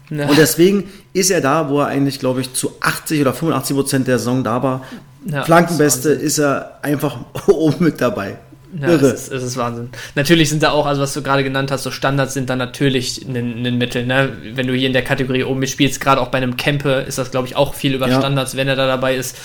Ja. 0.09 0.27
Und 0.27 0.37
deswegen 0.37 0.89
ist 1.13 1.29
er 1.29 1.39
da, 1.39 1.69
wo 1.69 1.79
er 1.79 1.87
eigentlich, 1.87 2.19
glaube 2.19 2.41
ich, 2.41 2.51
zu 2.53 2.71
80 2.81 3.21
oder 3.21 3.31
85 3.33 3.75
Prozent 3.75 4.07
der 4.07 4.17
Saison 4.17 4.43
da 4.43 4.61
war. 4.63 4.83
Ja, 5.25 5.43
Flankenbeste 5.43 6.09
ist 6.09 6.39
er 6.39 6.79
einfach 6.81 7.17
oben 7.47 7.85
mit 7.85 8.01
dabei. 8.01 8.37
Ja, 8.79 8.87
Irre. 8.89 9.07
es 9.07 9.23
ist, 9.23 9.31
es 9.31 9.43
ist 9.43 9.57
Wahnsinn. 9.57 9.89
Natürlich 10.15 10.49
sind 10.49 10.61
da 10.61 10.71
auch, 10.71 10.85
also 10.85 11.01
was 11.01 11.13
du 11.13 11.23
gerade 11.23 11.43
genannt 11.43 11.71
hast, 11.71 11.83
so 11.83 11.91
Standards 11.91 12.33
sind 12.33 12.49
da 12.49 12.55
natürlich 12.55 13.25
ein, 13.27 13.77
Mittel. 13.77 14.05
Ne? 14.05 14.33
Wenn 14.53 14.67
du 14.67 14.73
hier 14.73 14.87
in 14.87 14.93
der 14.93 15.03
Kategorie 15.03 15.43
oben 15.43 15.59
mitspielst, 15.59 15.99
gerade 15.99 16.21
auch 16.21 16.27
bei 16.27 16.37
einem 16.37 16.55
Campe, 16.57 17.05
ist 17.07 17.17
das, 17.17 17.31
glaube 17.31 17.47
ich, 17.47 17.55
auch 17.55 17.73
viel 17.73 17.95
über 17.95 18.07
Ja. 18.07 18.19
Standards, 18.19 18.55
wenn 18.55 18.67
er 18.67 18.75
da 18.75 18.85
dabei 18.87 19.15
ist. 19.15 19.35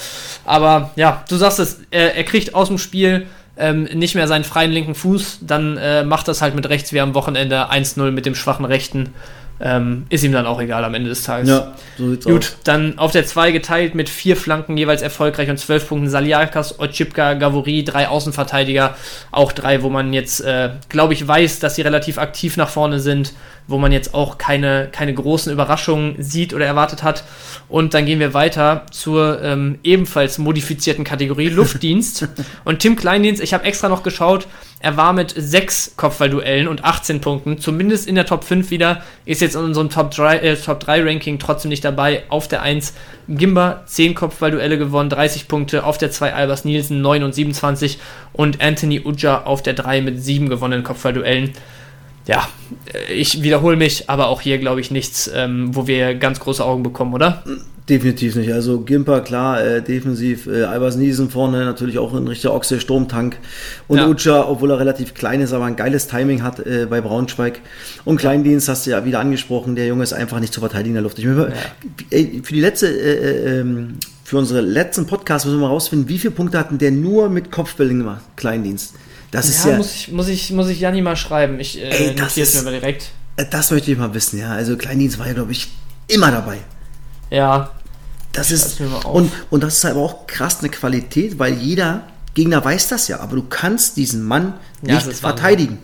Aber 0.44 0.90
ja, 0.96 1.24
du 1.28 1.36
sagst 1.36 1.58
es, 1.58 1.80
er, 1.90 2.14
er 2.16 2.24
kriegt 2.24 2.54
aus 2.54 2.68
dem 2.68 2.78
Spiel 2.78 3.26
ähm, 3.56 3.84
nicht 3.84 4.14
mehr 4.14 4.28
seinen 4.28 4.44
freien 4.44 4.72
linken 4.72 4.94
Fuß, 4.94 5.38
dann 5.42 5.76
äh, 5.76 6.04
macht 6.04 6.28
das 6.28 6.42
halt 6.42 6.54
mit 6.54 6.68
rechts 6.68 6.92
wie 6.92 7.00
am 7.00 7.14
Wochenende 7.14 7.70
1-0 7.70 8.10
mit 8.10 8.26
dem 8.26 8.34
schwachen 8.34 8.64
rechten. 8.64 9.14
Ähm, 9.60 10.06
ist 10.08 10.24
ihm 10.24 10.32
dann 10.32 10.46
auch 10.46 10.60
egal 10.60 10.84
am 10.84 10.94
Ende 10.94 11.08
des 11.08 11.22
Tages. 11.22 11.48
Ja, 11.48 11.74
so 11.96 12.10
sieht's 12.10 12.24
Gut, 12.26 12.44
aus. 12.44 12.56
dann 12.64 12.98
auf 12.98 13.12
der 13.12 13.24
2 13.24 13.52
geteilt 13.52 13.94
mit 13.94 14.08
vier 14.08 14.36
Flanken 14.36 14.76
jeweils 14.76 15.00
erfolgreich 15.00 15.48
und 15.48 15.58
12 15.58 15.88
Punkten 15.88 16.10
Saliakas, 16.10 16.80
Otschipka, 16.80 17.34
Gavori, 17.34 17.84
drei 17.84 18.08
Außenverteidiger, 18.08 18.96
auch 19.30 19.52
drei, 19.52 19.82
wo 19.82 19.90
man 19.90 20.12
jetzt, 20.12 20.40
äh, 20.40 20.70
glaube 20.88 21.14
ich, 21.14 21.26
weiß, 21.26 21.60
dass 21.60 21.76
sie 21.76 21.82
relativ 21.82 22.18
aktiv 22.18 22.56
nach 22.56 22.68
vorne 22.68 22.98
sind, 22.98 23.32
wo 23.66 23.78
man 23.78 23.92
jetzt 23.92 24.12
auch 24.12 24.38
keine, 24.38 24.88
keine 24.92 25.14
großen 25.14 25.52
Überraschungen 25.52 26.16
sieht 26.18 26.52
oder 26.52 26.66
erwartet 26.66 27.02
hat. 27.02 27.24
Und 27.68 27.94
dann 27.94 28.04
gehen 28.06 28.20
wir 28.20 28.34
weiter 28.34 28.84
zur 28.90 29.40
ähm, 29.42 29.78
ebenfalls 29.82 30.38
modifizierten 30.38 31.04
Kategorie 31.04 31.48
Luftdienst. 31.50 32.28
und 32.64 32.80
Tim 32.80 32.96
Kleindienst, 32.96 33.42
ich 33.42 33.54
habe 33.54 33.64
extra 33.64 33.88
noch 33.88 34.02
geschaut, 34.02 34.46
er 34.80 34.98
war 34.98 35.14
mit 35.14 35.32
sechs 35.34 35.94
Kopfballduellen 35.96 36.68
und 36.68 36.84
18 36.84 37.22
Punkten, 37.22 37.58
zumindest 37.58 38.06
in 38.06 38.16
der 38.16 38.26
Top 38.26 38.44
5 38.44 38.70
wieder, 38.70 39.02
ist 39.24 39.40
jetzt 39.44 39.54
in 39.54 39.62
unserem 39.62 39.90
Top 39.90 40.10
3, 40.10 40.38
äh, 40.38 40.56
Top 40.56 40.80
3 40.80 41.02
Ranking 41.02 41.38
trotzdem 41.38 41.68
nicht 41.68 41.84
dabei. 41.84 42.24
Auf 42.28 42.48
der 42.48 42.62
1 42.62 42.94
Gimba 43.28 43.82
10 43.86 44.14
Kopfballduelle 44.14 44.78
gewonnen, 44.78 45.10
30 45.10 45.48
Punkte. 45.48 45.84
Auf 45.84 45.98
der 45.98 46.10
2 46.10 46.34
Albers 46.34 46.64
Nielsen 46.64 47.00
9 47.00 47.22
und 47.22 47.34
27 47.34 47.98
und 48.32 48.60
Anthony 48.60 49.00
Uja 49.04 49.44
auf 49.44 49.62
der 49.62 49.74
3 49.74 50.00
mit 50.00 50.22
7 50.22 50.48
gewonnenen 50.48 50.84
Kopfballduellen. 50.84 51.52
Ja, 52.26 52.48
äh, 52.92 53.12
ich 53.12 53.42
wiederhole 53.42 53.76
mich, 53.76 54.10
aber 54.10 54.28
auch 54.28 54.40
hier 54.40 54.58
glaube 54.58 54.80
ich 54.80 54.90
nichts, 54.90 55.30
ähm, 55.34 55.74
wo 55.74 55.86
wir 55.86 56.14
ganz 56.14 56.40
große 56.40 56.64
Augen 56.64 56.82
bekommen, 56.82 57.14
oder? 57.14 57.44
Definitiv 57.86 58.34
nicht. 58.36 58.50
Also 58.50 58.80
Gimper, 58.80 59.20
klar, 59.20 59.62
äh, 59.62 59.82
defensiv. 59.82 60.46
Äh, 60.46 60.62
Albers 60.62 60.96
Niesen 60.96 61.28
vorne, 61.28 61.66
natürlich 61.66 61.98
auch 61.98 62.14
ein 62.14 62.26
richtiger 62.26 62.54
Ochse, 62.54 62.80
Sturmtank. 62.80 63.36
Und 63.88 63.98
Ja. 63.98 64.08
Ucha, 64.08 64.48
obwohl 64.48 64.70
er 64.70 64.78
relativ 64.78 65.12
klein 65.12 65.42
ist, 65.42 65.52
aber 65.52 65.66
ein 65.66 65.76
geiles 65.76 66.06
Timing 66.06 66.42
hat 66.42 66.60
äh, 66.60 66.86
bei 66.88 67.02
Braunschweig. 67.02 67.60
Und 68.06 68.16
Kleindienst 68.16 68.70
hast 68.70 68.86
du 68.86 68.90
ja 68.92 69.04
wieder 69.04 69.20
angesprochen, 69.20 69.76
der 69.76 69.86
Junge 69.86 70.02
ist 70.02 70.14
einfach 70.14 70.40
nicht 70.40 70.54
zu 70.54 70.60
verteidigen 70.60 70.90
in 70.90 70.94
der 70.94 71.02
Luft. 71.02 71.18
Ich 71.18 71.26
will, 71.26 71.52
ey, 72.08 72.40
für 72.42 72.54
die 72.54 72.60
letzte, 72.60 72.86
äh, 72.88 73.58
äh, 73.58 73.60
ähm, 73.60 73.98
für 74.24 74.38
unsere 74.38 74.62
letzten 74.62 75.04
Podcasts 75.06 75.44
müssen 75.44 75.58
wir 75.58 75.66
mal 75.66 75.72
rausfinden, 75.74 76.08
wie 76.08 76.18
viele 76.18 76.30
Punkte 76.32 76.58
hatten 76.58 76.78
der 76.78 76.90
nur 76.90 77.28
mit 77.28 77.52
Kopfbällen 77.52 77.98
gemacht, 77.98 78.22
Kleindienst. 78.36 78.94
Das 79.30 79.46
ist 79.50 79.62
Ja, 79.66 79.72
ja, 79.72 79.76
muss 79.76 79.94
ich, 79.94 80.10
muss 80.10 80.28
ich, 80.28 80.52
muss 80.52 80.68
ich 80.70 80.80
Janni 80.80 81.02
mal 81.02 81.16
schreiben. 81.16 81.60
Ich 81.60 81.78
äh, 81.82 81.90
das 81.90 81.98
notiere 82.00 82.22
es 82.24 82.36
ist- 82.38 82.54
mir 82.54 82.62
mal 82.70 82.70
direkt. 82.80 83.10
äh, 83.36 83.44
das 83.50 83.70
möchte 83.70 83.92
ich 83.92 83.98
mal 83.98 84.14
wissen, 84.14 84.38
ja. 84.38 84.52
Also 84.52 84.78
Kleindienst 84.78 85.18
war 85.18 85.26
ja, 85.26 85.34
glaube 85.34 85.52
ich, 85.52 85.68
immer 86.08 86.30
dabei. 86.30 86.58
Ja, 87.34 87.70
Das 88.32 88.50
ist 88.50 88.80
und, 89.04 89.30
und 89.50 89.62
das 89.62 89.76
ist 89.78 89.84
aber 89.84 90.00
auch 90.00 90.26
krass 90.26 90.58
eine 90.60 90.68
Qualität, 90.70 91.38
weil 91.38 91.54
jeder 91.54 92.02
Gegner 92.34 92.64
weiß 92.64 92.88
das 92.88 93.08
ja, 93.08 93.20
aber 93.20 93.36
du 93.36 93.44
kannst 93.48 93.96
diesen 93.96 94.22
Mann 94.24 94.54
Ja, 94.82 94.94
nicht 94.94 95.12
verteidigen. 95.18 95.78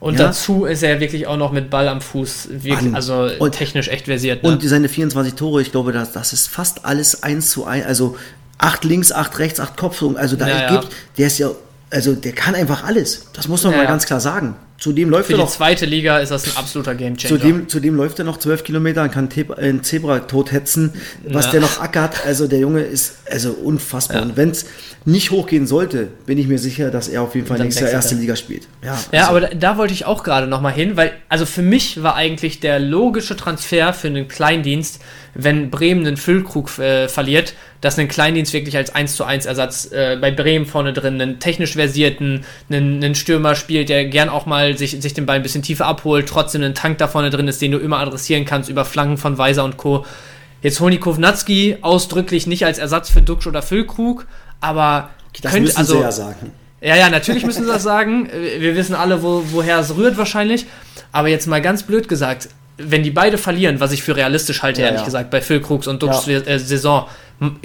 Und 0.00 0.18
Ja. 0.18 0.26
dazu 0.26 0.64
ist 0.66 0.82
er 0.82 1.00
wirklich 1.00 1.26
auch 1.26 1.36
noch 1.36 1.52
mit 1.52 1.70
Ball 1.70 1.88
am 1.88 2.00
Fuß, 2.00 2.48
wirklich, 2.50 2.82
Mann. 2.82 2.94
also 2.94 3.28
Und- 3.38 3.52
technisch 3.52 3.88
echt 3.88 4.04
versiert. 4.06 4.42
Ne? 4.42 4.48
Und 4.50 4.62
seine 4.62 4.88
24 4.88 5.34
Tore, 5.34 5.62
ich 5.62 5.72
glaube, 5.72 5.92
das, 5.92 6.12
das 6.12 6.32
ist 6.34 6.48
fast 6.48 6.84
alles 6.84 7.22
eins 7.22 7.50
zu 7.50 7.64
eins. 7.64 7.86
Also 7.86 8.16
acht 8.58 8.84
links, 8.84 9.12
acht 9.12 9.38
rechts, 9.38 9.60
acht 9.60 9.76
Kopfungen. 9.76 10.16
Also 10.18 10.36
da 10.36 10.48
ja. 10.48 10.70
gibt, 10.80 10.88
der 11.18 11.26
ist 11.28 11.38
ja, 11.38 11.50
also 11.90 12.14
der 12.14 12.32
kann 12.32 12.54
einfach 12.54 12.84
alles. 12.84 13.26
Das 13.34 13.48
muss 13.48 13.62
man 13.62 13.72
Ja, 13.72 13.78
mal 13.78 13.84
ja. 13.84 13.90
ganz 13.90 14.06
klar 14.06 14.20
sagen. 14.20 14.56
Zudem 14.76 15.08
läuft 15.08 15.28
Für 15.28 15.34
er 15.34 15.36
die 15.36 15.42
noch. 15.44 15.50
zweite 15.50 15.86
Liga 15.86 16.18
ist 16.18 16.30
das 16.30 16.44
ein 16.46 16.56
absoluter 16.56 16.94
Gamechanger. 16.96 17.38
Zudem, 17.38 17.68
zudem 17.68 17.94
läuft 17.94 18.18
er 18.18 18.24
noch 18.24 18.38
12 18.38 18.64
Kilometer 18.64 19.02
und 19.04 19.12
kann 19.12 19.30
Te- 19.30 19.46
äh, 19.56 19.68
ein 19.70 19.84
Zebra 19.84 20.18
tothetzen, 20.18 20.92
was 21.28 21.46
Ja. 21.46 21.52
der 21.52 21.60
noch 21.60 21.80
ackert. 21.80 22.26
Also 22.26 22.48
der 22.48 22.58
Junge 22.58 22.80
ist 22.82 23.14
also 23.30 23.52
unfassbar. 23.52 24.16
Ja. 24.18 24.22
Und 24.24 24.36
wenn 24.36 24.50
es 24.50 24.66
nicht 25.04 25.30
hochgehen 25.30 25.66
sollte, 25.68 26.08
bin 26.26 26.38
ich 26.38 26.48
mir 26.48 26.58
sicher, 26.58 26.90
dass 26.90 27.08
er 27.08 27.22
auf 27.22 27.36
jeden 27.36 27.46
Fall 27.46 27.60
nächstes 27.60 27.82
Jahr 27.84 27.92
erste 27.92 28.16
er. 28.16 28.20
Liga 28.20 28.34
spielt. 28.36 28.66
Ja, 28.82 28.98
Ja, 29.12 29.20
also- 29.20 29.30
aber 29.30 29.40
da, 29.42 29.48
da 29.54 29.76
wollte 29.78 29.94
ich 29.94 30.06
auch 30.06 30.24
gerade 30.24 30.48
nochmal 30.48 30.72
hin, 30.72 30.96
weil, 30.96 31.12
also 31.28 31.46
für 31.46 31.62
mich 31.62 32.02
war 32.02 32.16
eigentlich 32.16 32.58
der 32.58 32.80
logische 32.80 33.36
Transfer 33.36 33.92
für 33.92 34.08
einen 34.08 34.26
Kleindienst, 34.26 34.98
wenn 35.34 35.70
Bremen 35.70 36.06
einen 36.06 36.16
Füllkrug 36.16 36.78
äh, 36.78 37.08
verliert, 37.08 37.54
dass 37.80 37.98
ein 37.98 38.08
Kleindienst 38.08 38.52
wirklich 38.52 38.76
als 38.76 38.94
1 38.94 39.16
zu 39.16 39.24
1 39.24 39.46
Ersatz 39.46 39.90
äh, 39.92 40.16
bei 40.20 40.30
Bremen 40.30 40.66
vorne 40.66 40.92
drin 40.92 41.20
einen 41.20 41.38
technisch 41.38 41.74
versierten, 41.74 42.44
einen, 42.70 43.02
einen 43.02 43.14
Stürmer 43.14 43.54
spielt, 43.54 43.88
der 43.88 44.06
gern 44.06 44.28
auch 44.28 44.46
mal 44.46 44.78
sich, 44.78 44.92
sich 45.00 45.14
den 45.14 45.26
Ball 45.26 45.36
ein 45.36 45.42
bisschen 45.42 45.62
tiefer 45.62 45.86
abholt, 45.86 46.28
trotzdem 46.28 46.62
einen 46.62 46.74
Tank 46.74 46.98
da 46.98 47.08
vorne 47.08 47.30
drin 47.30 47.48
ist, 47.48 47.60
den 47.60 47.72
du 47.72 47.78
immer 47.78 47.98
adressieren 47.98 48.44
kannst 48.44 48.70
über 48.70 48.84
Flanken 48.84 49.18
von 49.18 49.36
Weiser 49.38 49.64
und 49.64 49.76
Co. 49.76 50.06
Jetzt 50.62 50.80
holen 50.80 50.92
die 50.92 50.98
Kovnatski 50.98 51.78
ausdrücklich 51.82 52.46
nicht 52.46 52.64
als 52.64 52.78
Ersatz 52.78 53.10
für 53.10 53.20
Duxch 53.20 53.46
oder 53.46 53.60
Füllkrug, 53.60 54.26
aber 54.60 55.10
das 55.42 55.52
könnte, 55.52 55.66
müssen 55.66 55.76
also, 55.76 55.94
sie 55.96 56.00
ja 56.00 56.12
sagen. 56.12 56.52
ja, 56.80 56.96
ja, 56.96 57.10
natürlich 57.10 57.44
müssen 57.44 57.64
sie 57.64 57.70
das 57.70 57.82
sagen. 57.82 58.30
Wir 58.58 58.74
wissen 58.74 58.94
alle, 58.94 59.22
wo, 59.22 59.44
woher 59.50 59.78
es 59.80 59.94
rührt 59.94 60.16
wahrscheinlich. 60.16 60.64
Aber 61.12 61.28
jetzt 61.28 61.46
mal 61.46 61.60
ganz 61.60 61.82
blöd 61.82 62.08
gesagt, 62.08 62.48
wenn 62.78 63.02
die 63.02 63.10
beide 63.10 63.38
verlieren, 63.38 63.78
was 63.80 63.92
ich 63.92 64.02
für 64.02 64.16
realistisch 64.16 64.62
halte, 64.62 64.80
Ja, 64.80 64.86
ehrlich 64.88 65.00
ja. 65.02 65.06
gesagt, 65.06 65.30
bei 65.30 65.40
Phil 65.40 65.60
Krugs 65.60 65.86
und 65.86 66.02
Dux 66.02 66.26
Ja. 66.26 66.38
äh, 66.40 66.58
Saison, 66.58 67.06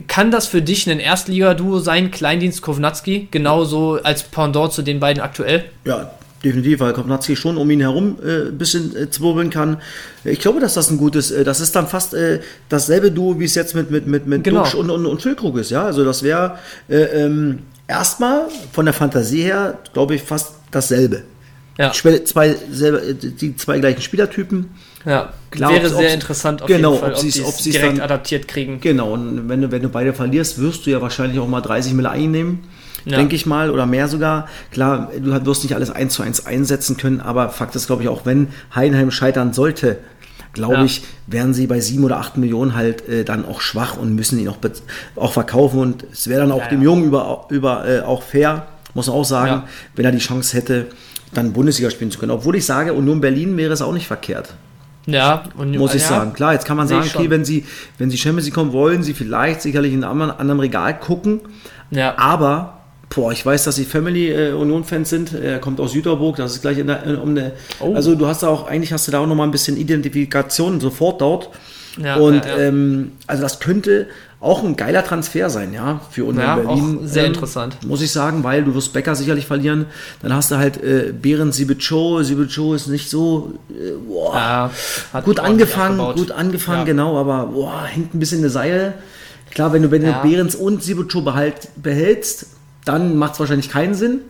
kann 0.08 0.32
das 0.32 0.48
für 0.48 0.62
dich 0.62 0.89
ein 0.89 1.00
Erstliga-Duo 1.00 1.80
sein, 1.80 2.12
Kleindienst 2.12 2.62
Kovnatski, 2.62 3.28
genauso 3.32 4.00
als 4.04 4.24
Pendant 4.24 4.74
zu 4.74 4.82
den 4.82 5.00
beiden 5.00 5.22
aktuell? 5.22 5.65
Ja, 5.86 6.12
definitiv, 6.43 6.80
weil 6.80 6.93
Kopnatski 6.93 7.36
schon 7.36 7.57
um 7.57 7.70
ihn 7.70 7.80
herum 7.82 8.18
äh, 8.24 8.47
ein 8.47 8.57
bisschen 8.57 8.95
äh, 8.95 9.10
zwirbeln 9.10 9.49
kann. 9.49 9.78
Ich 10.24 10.39
glaube, 10.39 10.60
dass 10.60 10.74
das 10.74 10.89
ein 10.89 10.97
gutes, 10.97 11.32
äh, 11.32 11.43
das 11.43 11.60
ist 11.60 11.76
dann 11.76 11.88
fast 11.88 12.14
äh, 12.14 12.39
dasselbe 12.68 13.12
Duo, 13.12 13.39
wie 13.39 13.45
es 13.45 13.55
jetzt 13.55 13.76
mit, 13.76 13.91
mit, 13.91 14.07
mit, 14.07 14.26
mit 14.28 14.43
Genau. 14.43 14.62
Duxch 14.64 14.76
und, 14.76 14.89
und, 14.89 15.05
und 15.05 15.22
Füllkrug 15.22 15.57
ist. 15.57 15.70
Ja? 15.72 15.86
Also 15.86 16.03
das 16.03 16.24
wäre 16.24 16.57
äh, 16.89 16.95
ähm, 17.26 17.60
erstmal 17.88 18.47
von 18.72 18.86
der 18.86 18.93
Fantasie 18.93 19.43
her, 19.43 19.78
glaube 19.93 20.16
ich, 20.16 20.24
fast 20.24 20.53
dasselbe. 20.72 21.24
Ja, 21.78 21.91
Zwei, 21.93 22.55
selber, 22.72 23.01
äh, 23.03 23.14
die 23.14 23.55
zwei 23.55 23.80
gleichen 23.80 24.01
Spielertypen. 24.01 24.70
Ja. 25.06 25.34
Klar, 25.52 25.72
wäre 25.74 25.89
sehr 25.89 26.14
interessant 26.14 26.62
auf 26.62 26.68
genau, 26.68 26.91
jeden 26.91 27.02
Fall, 27.02 27.12
ob 27.14 27.18
ob 27.18 27.22
sie 27.24 27.39
es 27.39 27.64
direkt 27.76 27.93
dann- 27.97 28.02
adaptiert 28.02 28.47
kriegen. 28.47 28.80
Genau, 28.82 29.14
und 29.14 29.50
wenn 29.50 29.62
du, 29.62 29.72
wenn 29.72 29.82
du 29.82 29.89
beide 29.89 30.14
verlierst, 30.14 30.60
wirst 30.60 30.86
du 30.86 30.91
ja 30.91 31.02
wahrscheinlich 31.02 31.39
auch 31.39 31.47
mal 31.47 31.62
30 31.62 31.93
Mille 31.93 32.10
einnehmen, 32.12 32.66
Ja. 33.06 33.18
denke 33.18 33.36
ich 33.36 33.45
mal, 33.47 33.72
oder 33.72 33.86
mehr 33.88 34.08
sogar. 34.08 34.47
Klar, 34.72 35.12
du 35.20 35.45
wirst 35.45 35.64
nicht 35.64 35.74
alles 35.74 35.89
eins 35.89 36.14
zu 36.14 36.22
eins 36.22 36.45
einsetzen 36.45 36.97
können, 36.97 37.20
aber 37.20 37.50
Fakt 37.50 37.76
ist, 37.76 37.88
glaube 37.88 38.04
ich, 38.04 38.10
auch 38.10 38.26
wenn 38.26 38.50
Heidenheim 38.76 39.10
scheitern 39.10 39.54
sollte, 39.54 39.97
glaube 40.54 40.76
Ja. 40.76 40.84
ich, 40.84 41.04
werden 41.26 41.54
sie 41.56 41.66
bei 41.66 41.80
sieben 41.80 42.04
oder 42.04 42.18
acht 42.18 42.38
Millionen 42.38 42.76
halt 42.76 43.08
äh, 43.08 43.24
dann 43.24 43.45
auch 43.45 43.62
schwach 43.62 43.97
und 43.97 44.14
müssen 44.16 44.38
ihn 44.38 44.50
auch, 44.50 44.58
auch 45.16 45.34
verkaufen. 45.34 45.80
Und 45.80 46.06
es 46.12 46.28
wäre 46.28 46.41
dann 46.41 46.52
auch 46.52 46.60
Ja, 46.62 46.68
dem. 46.70 46.82
Jungen 46.84 47.06
über, 47.06 47.47
über 47.50 47.88
äh, 47.88 48.02
auch 48.02 48.22
fair, 48.22 48.68
muss 48.93 49.08
man 49.08 49.16
auch 49.16 49.26
sagen, 49.26 49.64
wenn 49.95 50.06
er 50.06 50.12
die 50.12 50.18
Chance 50.20 50.56
hätte, 50.58 50.88
dann 51.34 51.54
Bundesliga 51.54 51.89
spielen 51.89 52.12
zu 52.12 52.20
können. 52.20 52.32
Obwohl 52.32 52.56
ich 52.56 52.66
sage, 52.66 52.93
Union 52.93 53.22
Berlin 53.22 53.56
wäre 53.58 53.74
es 53.74 53.82
auch 53.82 53.93
nicht 53.93 54.06
verkehrt 54.08 54.50
Ja, 55.12 55.43
und 55.57 55.76
muss 55.78 55.93
ich 55.93 56.01
ja, 56.01 56.07
sagen. 56.07 56.34
Klar, 56.34 56.53
jetzt 56.53 56.66
kann 56.66 56.78
man 56.78 56.88
sagen, 56.88 57.10
okay, 57.14 57.30
wenn 57.30 57.45
sie, 57.45 57.66
wenn 57.97 58.10
sie 58.10 58.18
Champions 58.18 58.45
League 58.45 58.55
kommen, 58.55 58.74
wollen 58.74 59.03
sie 59.03 59.14
vielleicht 59.14 59.62
sicherlich 59.62 59.93
in 59.93 60.03
einem 60.03 60.22
anderen, 60.22 60.60
Regal 60.60 60.99
gucken. 60.99 61.41
Ja, 61.91 62.18
Aber, 62.18 62.80
boah, 63.14 63.32
ich 63.32 63.45
weiß, 63.45 63.64
dass 63.64 63.76
sie 63.76 63.86
Family 63.86 64.30
äh, 64.32 64.51
Union-Fans 64.53 65.10
sind. 65.10 65.34
Er 65.34 65.60
kommt 65.60 65.80
aus 65.80 65.93
Süderburg, 65.93 66.38
das 66.38 66.53
ist 66.53 66.62
gleich 66.62 66.78
in 66.78 66.88
der, 66.88 67.03
in, 67.03 67.16
um 67.16 67.30
eine, 67.30 67.53
Oh. 67.80 67.93
also 67.95 68.16
du 68.16 68.28
hast 68.28 68.43
da 68.43 68.47
auch, 68.47 68.68
eigentlich 68.68 68.93
hast 68.93 69.07
du 69.07 69.12
da 69.12 69.20
auch 69.20 69.28
nochmal 69.28 69.47
ein 69.47 69.51
bisschen 69.51 69.78
Identifikation 69.78 70.80
sofort 70.80 71.22
dort. 71.22 71.49
Ja, 72.01 72.16
und 72.18 72.45
ja. 72.45 72.57
Ähm, 72.57 73.14
also 73.28 73.41
das 73.41 73.60
könnte 73.60 74.07
auch 74.42 74.64
ein 74.64 74.78
geiler 74.78 75.04
Transfer 75.04 75.50
sein, 75.50 75.74
ja, 75.74 76.00
für 76.12 76.24
Union 76.24 76.44
Ja, 76.46 76.56
Berlin. 76.56 77.00
sehr 77.04 77.26
ähm, 77.26 77.34
interessant. 77.34 77.78
Muss 77.86 78.02
ich 78.02 78.12
sagen, 78.12 78.44
weil 78.44 78.64
du 78.64 78.74
wirst 78.74 78.94
Becker 78.94 79.14
sicherlich 79.16 79.46
verlieren. 79.46 79.86
Dann 80.22 80.34
hast 80.34 80.50
du 80.52 80.56
halt 80.58 80.82
äh, 80.82 81.12
Behrens 81.14 81.58
Sibicho. 81.58 82.24
Sibicho 82.24 82.74
ist 82.74 82.88
nicht 82.88 83.10
so, 83.10 83.54
äh, 83.70 83.92
boah, 84.08 84.34
ja, 84.36 84.72
hat 85.12 85.26
gut 85.26 85.40
angefangen, 85.42 85.98
gut 86.16 86.32
angefangen, 86.32 86.80
Ja. 86.80 86.86
genau, 86.86 87.18
aber 87.20 87.48
boah, 87.48 87.84
hängt 87.86 88.14
ein 88.16 88.20
bisschen 88.20 88.38
in 88.38 88.44
der 88.44 88.52
Seil. 88.52 88.94
Klar, 89.52 89.74
wenn 89.74 89.82
du, 89.82 89.92
wenn 89.92 90.04
Ja. 90.04 90.22
du 90.22 90.30
Behrens 90.30 90.56
und 90.56 90.84
behalt, 91.22 91.68
behältst, 91.76 92.46
dann 92.86 93.18
macht 93.18 93.34
es 93.34 93.40
wahrscheinlich 93.42 93.70
keinen 93.70 93.94
Sinn. 93.94 94.22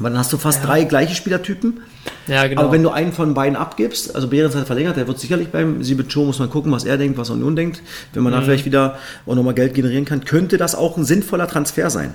Weil 0.00 0.10
dann 0.12 0.18
hast 0.18 0.32
du 0.32 0.38
fast 0.38 0.64
drei 0.64 0.84
gleiche 0.84 1.14
Spielertypen. 1.14 1.80
Ja, 2.26 2.46
genau. 2.46 2.62
Aber 2.62 2.72
wenn 2.72 2.82
du 2.82 2.90
einen 2.90 3.12
von 3.12 3.34
beiden 3.34 3.56
abgibst, 3.56 4.14
also 4.14 4.28
Behrens 4.28 4.54
hat 4.56 4.66
verlängert, 4.66 4.96
der 4.96 5.06
wird 5.06 5.18
sicherlich 5.18 5.48
beim 5.48 5.82
Sibucho, 5.82 6.24
muss 6.24 6.38
man 6.38 6.48
gucken, 6.50 6.72
was 6.72 6.84
er 6.84 6.96
denkt, 6.98 7.18
was 7.18 7.30
Union 7.30 7.54
denkt. 7.56 7.82
Wenn 8.12 8.22
man 8.22 8.32
Mhm. 8.32 8.36
da 8.38 8.42
vielleicht 8.42 8.64
wieder 8.64 8.98
auch 9.26 9.34
nochmal 9.34 9.54
Geld 9.54 9.74
generieren 9.74 10.04
kann, 10.04 10.24
könnte 10.24 10.56
das 10.56 10.74
auch 10.74 10.96
ein 10.96 11.04
sinnvoller 11.04 11.46
Transfer 11.46 11.90
sein. 11.90 12.14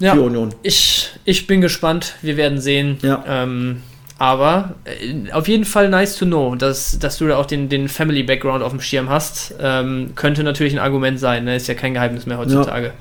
ja, 0.00 0.14
für 0.14 0.22
Union. 0.22 0.54
Ich, 0.62 1.10
ich 1.24 1.46
bin 1.46 1.60
gespannt, 1.60 2.14
wir 2.22 2.36
werden 2.36 2.60
sehen. 2.60 2.96
Ja. 3.02 3.22
Ähm, 3.26 3.82
aber 4.18 4.74
äh, 4.84 5.30
auf 5.32 5.48
jeden 5.48 5.64
Fall 5.64 5.88
nice 5.88 6.16
to 6.16 6.24
know, 6.26 6.54
dass, 6.56 6.98
dass 6.98 7.18
du 7.18 7.26
da 7.28 7.36
auch 7.36 7.46
den, 7.46 7.68
den 7.68 7.88
Family 7.88 8.22
Background 8.22 8.62
auf 8.64 8.70
dem 8.72 8.80
Schirm 8.80 9.10
hast. 9.10 9.54
Ähm, 9.60 10.12
könnte 10.14 10.42
natürlich 10.44 10.72
ein 10.72 10.78
Argument 10.78 11.18
sein, 11.20 11.44
ne? 11.44 11.56
ist 11.56 11.68
ja 11.68 11.74
kein 11.74 11.94
Geheimnis 11.94 12.26
mehr 12.26 12.38
heutzutage. 12.38 12.92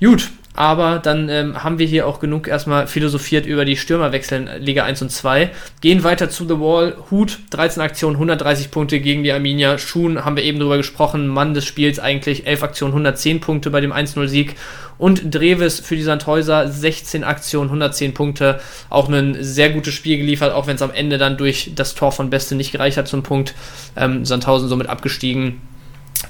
Gut, 0.00 0.30
aber 0.54 0.98
dann 0.98 1.28
ähm, 1.30 1.64
haben 1.64 1.78
wir 1.78 1.86
hier 1.86 2.06
auch 2.06 2.20
genug 2.20 2.46
erstmal 2.46 2.86
philosophiert 2.86 3.46
über 3.46 3.64
die 3.64 3.76
Stürmerwechsel 3.76 4.48
in 4.48 4.62
Liga 4.62 4.84
1 4.84 5.00
und 5.00 5.10
2. 5.10 5.50
Gehen 5.80 6.04
weiter 6.04 6.28
zu 6.28 6.46
The 6.46 6.60
Wall. 6.60 6.96
Hut, 7.10 7.38
13 7.50 7.82
Aktionen, 7.82 8.16
130 8.16 8.70
Punkte 8.70 9.00
gegen 9.00 9.22
die 9.22 9.32
Arminia. 9.32 9.78
Schuhen 9.78 10.24
haben 10.24 10.36
wir 10.36 10.44
eben 10.44 10.58
drüber 10.58 10.76
gesprochen. 10.76 11.26
Mann 11.26 11.54
des 11.54 11.64
Spiels 11.64 11.98
eigentlich, 11.98 12.46
11 12.46 12.62
Aktionen, 12.62 12.92
110 12.92 13.40
Punkte 13.40 13.70
bei 13.70 13.80
dem 13.80 13.92
1-0-Sieg. 13.92 14.56
Und 14.98 15.34
Dreves 15.34 15.80
für 15.80 15.96
die 15.96 16.02
Sandhäuser, 16.02 16.68
16 16.68 17.24
Aktionen, 17.24 17.70
110 17.70 18.12
Punkte. 18.12 18.60
Auch 18.90 19.08
ein 19.08 19.36
sehr 19.40 19.70
gutes 19.70 19.94
Spiel 19.94 20.18
geliefert, 20.18 20.52
auch 20.52 20.66
wenn 20.66 20.76
es 20.76 20.82
am 20.82 20.92
Ende 20.92 21.16
dann 21.16 21.38
durch 21.38 21.72
das 21.74 21.94
Tor 21.94 22.12
von 22.12 22.28
Beste 22.28 22.54
nicht 22.54 22.72
gereicht 22.72 22.98
hat 22.98 23.08
zum 23.08 23.22
Punkt. 23.22 23.54
Ähm, 23.96 24.26
Sandhausen 24.26 24.68
somit 24.68 24.88
abgestiegen. 24.88 25.60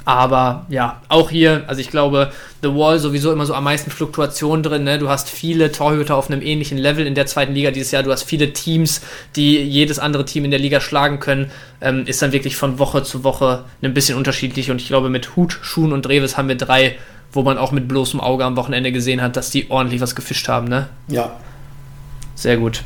Aber 0.04 0.66
ja, 0.68 1.00
auch 1.08 1.30
hier, 1.30 1.64
also 1.66 1.80
ich 1.80 1.90
glaube, 1.90 2.32
The 2.62 2.68
Wall 2.68 2.98
sowieso 2.98 3.32
immer 3.32 3.46
so 3.46 3.54
am 3.54 3.64
meisten 3.64 3.90
Fluktuation 3.90 4.62
drin. 4.62 4.84
Ne? 4.84 4.98
Du 4.98 5.08
hast 5.08 5.28
viele 5.28 5.70
Torhüter 5.72 6.16
auf 6.16 6.30
einem 6.30 6.42
ähnlichen 6.42 6.78
Level 6.78 7.06
in 7.06 7.14
der 7.14 7.26
zweiten 7.26 7.54
Liga 7.54 7.70
dieses 7.70 7.90
Jahr. 7.90 8.02
Du 8.02 8.10
hast 8.10 8.24
viele 8.24 8.52
Teams, 8.52 9.00
die 9.36 9.58
jedes 9.58 9.98
andere 9.98 10.24
Team 10.24 10.44
in 10.44 10.50
der 10.50 10.60
Liga 10.60 10.80
schlagen 10.80 11.20
können. 11.20 11.50
Ähm, 11.80 12.04
ist 12.06 12.22
dann 12.22 12.32
wirklich 12.32 12.56
von 12.56 12.78
Woche 12.78 13.02
zu 13.02 13.24
Woche 13.24 13.64
ein 13.82 13.94
bisschen 13.94 14.18
unterschiedlich. 14.18 14.70
Und 14.70 14.80
ich 14.80 14.88
glaube, 14.88 15.08
mit 15.08 15.36
Hut, 15.36 15.58
Schuhen 15.62 15.92
und 15.92 16.02
Dreves 16.06 16.36
haben 16.36 16.48
wir 16.48 16.56
drei, 16.56 16.96
wo 17.32 17.42
man 17.42 17.58
auch 17.58 17.72
mit 17.72 17.88
bloßem 17.88 18.20
Auge 18.20 18.44
am 18.44 18.56
Wochenende 18.56 18.92
gesehen 18.92 19.22
hat, 19.22 19.36
dass 19.36 19.50
die 19.50 19.70
ordentlich 19.70 20.00
was 20.00 20.14
gefischt 20.14 20.48
haben. 20.48 20.68
Ne? 20.68 20.88
Ja. 21.08 21.32
Sehr 22.42 22.56
gut. 22.56 22.82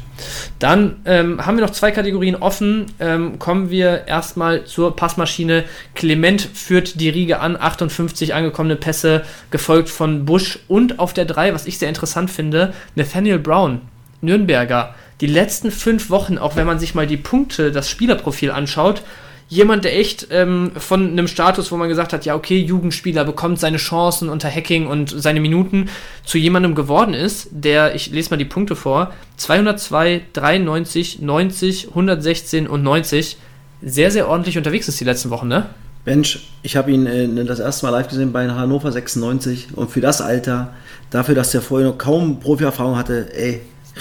Dann 0.59 0.97
ähm, 1.07 1.47
haben 1.47 1.57
wir 1.57 1.65
noch 1.65 1.73
zwei 1.73 1.91
Kategorien 1.91 2.37
offen. 2.37 2.85
Ähm, 3.01 3.39
kommen 3.39 3.71
wir 3.71 4.07
erstmal 4.07 4.65
zur 4.67 4.95
Passmaschine. 4.95 5.65
Clement 5.95 6.43
führt 6.43 7.01
die 7.01 7.09
Riege 7.09 7.41
an, 7.41 7.57
58 7.57 8.35
angekommene 8.35 8.77
Pässe, 8.77 9.25
gefolgt 9.51 9.89
von 9.89 10.27
Busch 10.27 10.59
und 10.69 10.99
auf 10.99 11.15
der 11.15 11.25
3, 11.25 11.55
was 11.55 11.67
ich 11.67 11.79
sehr 11.79 11.89
interessant 11.89 12.31
finde, 12.31 12.75
Nathaniel 12.97 13.39
Brown, 13.39 13.81
Nürnberger. 14.21 14.95
Die 15.23 15.27
letzten 15.27 15.71
fünf 15.71 16.11
Wochen, 16.11 16.37
auch 16.37 16.55
wenn 16.57 16.67
man 16.67 16.79
sich 16.79 16.95
mal 16.95 17.07
die 17.07 17.17
Punkte, 17.17 17.73
das 17.73 17.89
Spielerprofil 17.89 18.51
anschaut, 18.51 19.03
jemand, 19.49 19.84
der 19.84 19.99
echt 19.99 20.28
ähm, 20.30 20.72
von 20.76 21.11
einem 21.11 21.28
Status, 21.28 21.70
wo 21.70 21.76
man 21.76 21.88
gesagt 21.88 22.12
hat, 22.12 22.24
ja, 22.24 22.34
okay, 22.34 22.59
Jugendspieler 22.59 23.24
bekommt 23.24 23.61
seine 23.61 23.76
Chancen 23.76 24.28
unter 24.28 24.51
Hacking 24.51 24.86
und 24.86 25.11
seine 25.11 25.40
Minuten, 25.40 25.88
zu 26.24 26.38
jemandem 26.38 26.74
geworden 26.74 27.14
ist, 27.14 27.49
der, 27.51 27.94
ich 27.94 28.11
lese 28.11 28.30
mal 28.30 28.36
die 28.36 28.44
Punkte 28.44 28.74
vor, 28.74 29.12
202, 29.36 30.22
93, 30.32 31.20
90, 31.20 31.88
116 31.88 32.66
und 32.66 32.82
90, 32.82 33.36
sehr, 33.82 34.11
sehr 34.11 34.28
ordentlich 34.28 34.59
unterwegs 34.59 34.88
ist 34.88 34.99
die 34.99 35.05
letzten 35.05 35.30
Wochen, 35.30 35.49
ne? 35.49 35.66
Mensch, 36.05 36.49
ich 36.62 36.76
habe 36.76 36.92
ihn 36.92 37.07
äh, 37.07 37.44
das 37.44 37.59
erste 37.59 37.86
Mal 37.86 37.90
live 37.90 38.09
gesehen 38.09 38.32
bei 38.32 38.49
Hannover 38.49 38.92
96 38.92 39.68
und 39.74 39.90
für 39.90 40.01
das 40.01 40.20
Alter, 40.20 40.72
dafür, 41.11 41.34
dass 41.34 41.55
er 41.55 41.62
vorher 41.62 41.88
noch 41.88 41.99
kaum 41.99 42.40
Profierfahrung 42.40 42.97
hatte, 42.97 43.28
ey, 43.34 43.61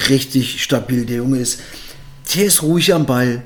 richtig 0.10 0.62
stabil. 0.62 1.06
Der 1.06 1.18
Junge 1.18 1.40
ist, 1.40 1.62
der 2.36 2.46
ist 2.46 2.62
ruhig 2.62 2.94
am 2.94 3.06
Ball, 3.06 3.42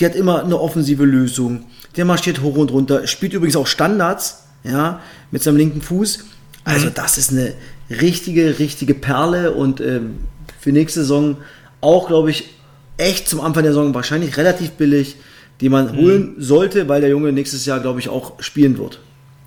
der 0.00 0.10
hat 0.10 0.16
immer 0.16 0.42
eine 0.44 0.58
offensive 0.60 1.04
Lösung, 1.04 1.64
der 1.96 2.04
marschiert 2.04 2.42
hoch 2.42 2.56
und 2.56 2.70
runter, 2.72 3.06
spielt 3.06 3.32
übrigens 3.32 3.56
auch 3.56 3.66
Standards, 3.66 4.44
ja, 4.64 5.00
mit 5.30 5.42
seinem 5.42 5.56
linken 5.56 5.82
Fuß. 5.82 6.24
Also 6.64 6.88
das 6.90 7.18
ist 7.18 7.30
eine 7.30 7.52
richtige, 7.90 8.58
richtige 8.58 8.94
Perle 8.94 9.52
und 9.52 9.80
ähm, 9.80 10.20
für 10.58 10.72
nächste 10.72 11.00
Saison 11.00 11.36
auch, 11.80 12.08
glaube 12.08 12.30
ich, 12.30 12.48
echt 12.96 13.28
zum 13.28 13.40
Anfang 13.40 13.62
der 13.62 13.72
Saison 13.72 13.94
wahrscheinlich 13.94 14.36
relativ 14.36 14.70
billig, 14.72 15.16
die 15.60 15.68
man 15.68 15.94
holen 15.96 16.34
sollte, 16.38 16.88
weil 16.88 17.00
der 17.00 17.10
Junge 17.10 17.32
nächstes 17.32 17.66
Jahr, 17.66 17.80
glaube 17.80 18.00
ich, 18.00 18.08
auch 18.08 18.40
spielen 18.40 18.78
wird. 18.78 19.00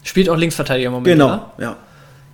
Spielt 0.03 0.29
auch 0.29 0.37
Linksverteidiger 0.37 0.87
im 0.87 0.93
Moment, 0.93 1.07
Genau, 1.07 1.27
oder? 1.27 1.53
ja. 1.57 1.77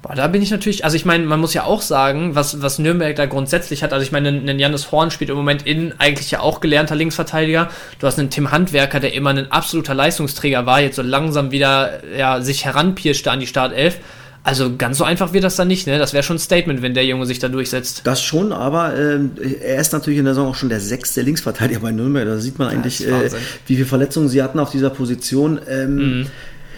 Boah, 0.04 0.16
da 0.16 0.28
bin 0.28 0.42
ich 0.42 0.52
natürlich, 0.52 0.84
also 0.84 0.98
ich 0.98 1.06
meine, 1.06 1.26
man 1.26 1.40
muss 1.40 1.54
ja 1.54 1.64
auch 1.64 1.82
sagen, 1.82 2.36
was, 2.36 2.62
was 2.62 2.78
Nürnberg 2.78 3.16
da 3.16 3.26
grundsätzlich 3.26 3.84
hat. 3.84 3.94
Also 3.94 4.06
ich 4.06 4.12
meine, 4.12 4.28
ein 4.28 4.60
Jannis 4.60 4.92
Horn 4.92 5.12
spielt 5.12 5.30
im 5.30 5.38
Moment 5.38 5.66
in 5.66 5.94
eigentlich 5.98 6.30
ja 6.30 6.42
auch 6.42 6.60
gelernter 6.60 6.94
Linksverteidiger. 6.94 7.70
Du 8.00 8.08
hast 8.08 8.20
einen 8.20 8.30
Tim 8.30 8.52
Handwerker, 8.52 9.00
der 9.00 9.14
immer 9.14 9.30
ein 9.30 9.50
absoluter 9.50 9.94
Leistungsträger 9.94 10.66
war, 10.66 10.82
jetzt 10.82 10.98
so 10.98 11.02
langsam 11.02 11.52
wieder 11.52 12.02
ja, 12.18 12.42
sich 12.42 12.66
heranpirschte 12.66 13.32
an 13.32 13.40
die 13.40 13.48
Startelf. 13.48 14.00
Also 14.44 14.76
ganz 14.76 14.98
so 14.98 15.06
einfach 15.06 15.32
wird 15.32 15.46
das 15.46 15.56
dann 15.56 15.70
nicht, 15.70 15.88
ne? 15.88 15.98
Das 15.98 16.12
wäre 16.12 16.22
schon 16.22 16.36
ein 16.36 16.40
Statement, 16.40 16.82
wenn 16.82 16.94
der 16.94 17.06
Junge 17.06 17.26
sich 17.26 17.40
da 17.40 17.48
durchsetzt. 17.48 18.02
Das 18.04 18.22
schon, 18.22 18.52
aber 18.52 18.94
ähm, 19.00 19.32
er 19.62 19.80
ist 19.80 19.94
natürlich 19.94 20.20
in 20.20 20.26
der 20.26 20.34
Saison 20.34 20.50
auch 20.50 20.56
schon 20.56 20.68
der 20.68 20.82
sechste 20.82 21.22
Linksverteidiger 21.22 21.80
bei 21.80 21.92
Nürnberg. 21.92 22.26
Da 22.26 22.38
sieht 22.40 22.60
man 22.60 22.68
eigentlich, 22.68 23.08
äh, 23.08 23.32
wie 23.68 23.76
viele 23.76 23.88
Verletzungen 23.88 24.28
sie 24.28 24.44
hatten 24.44 24.60
auf 24.60 24.70
dieser 24.70 24.90
Position. 24.90 25.62
Ähm, 25.70 26.28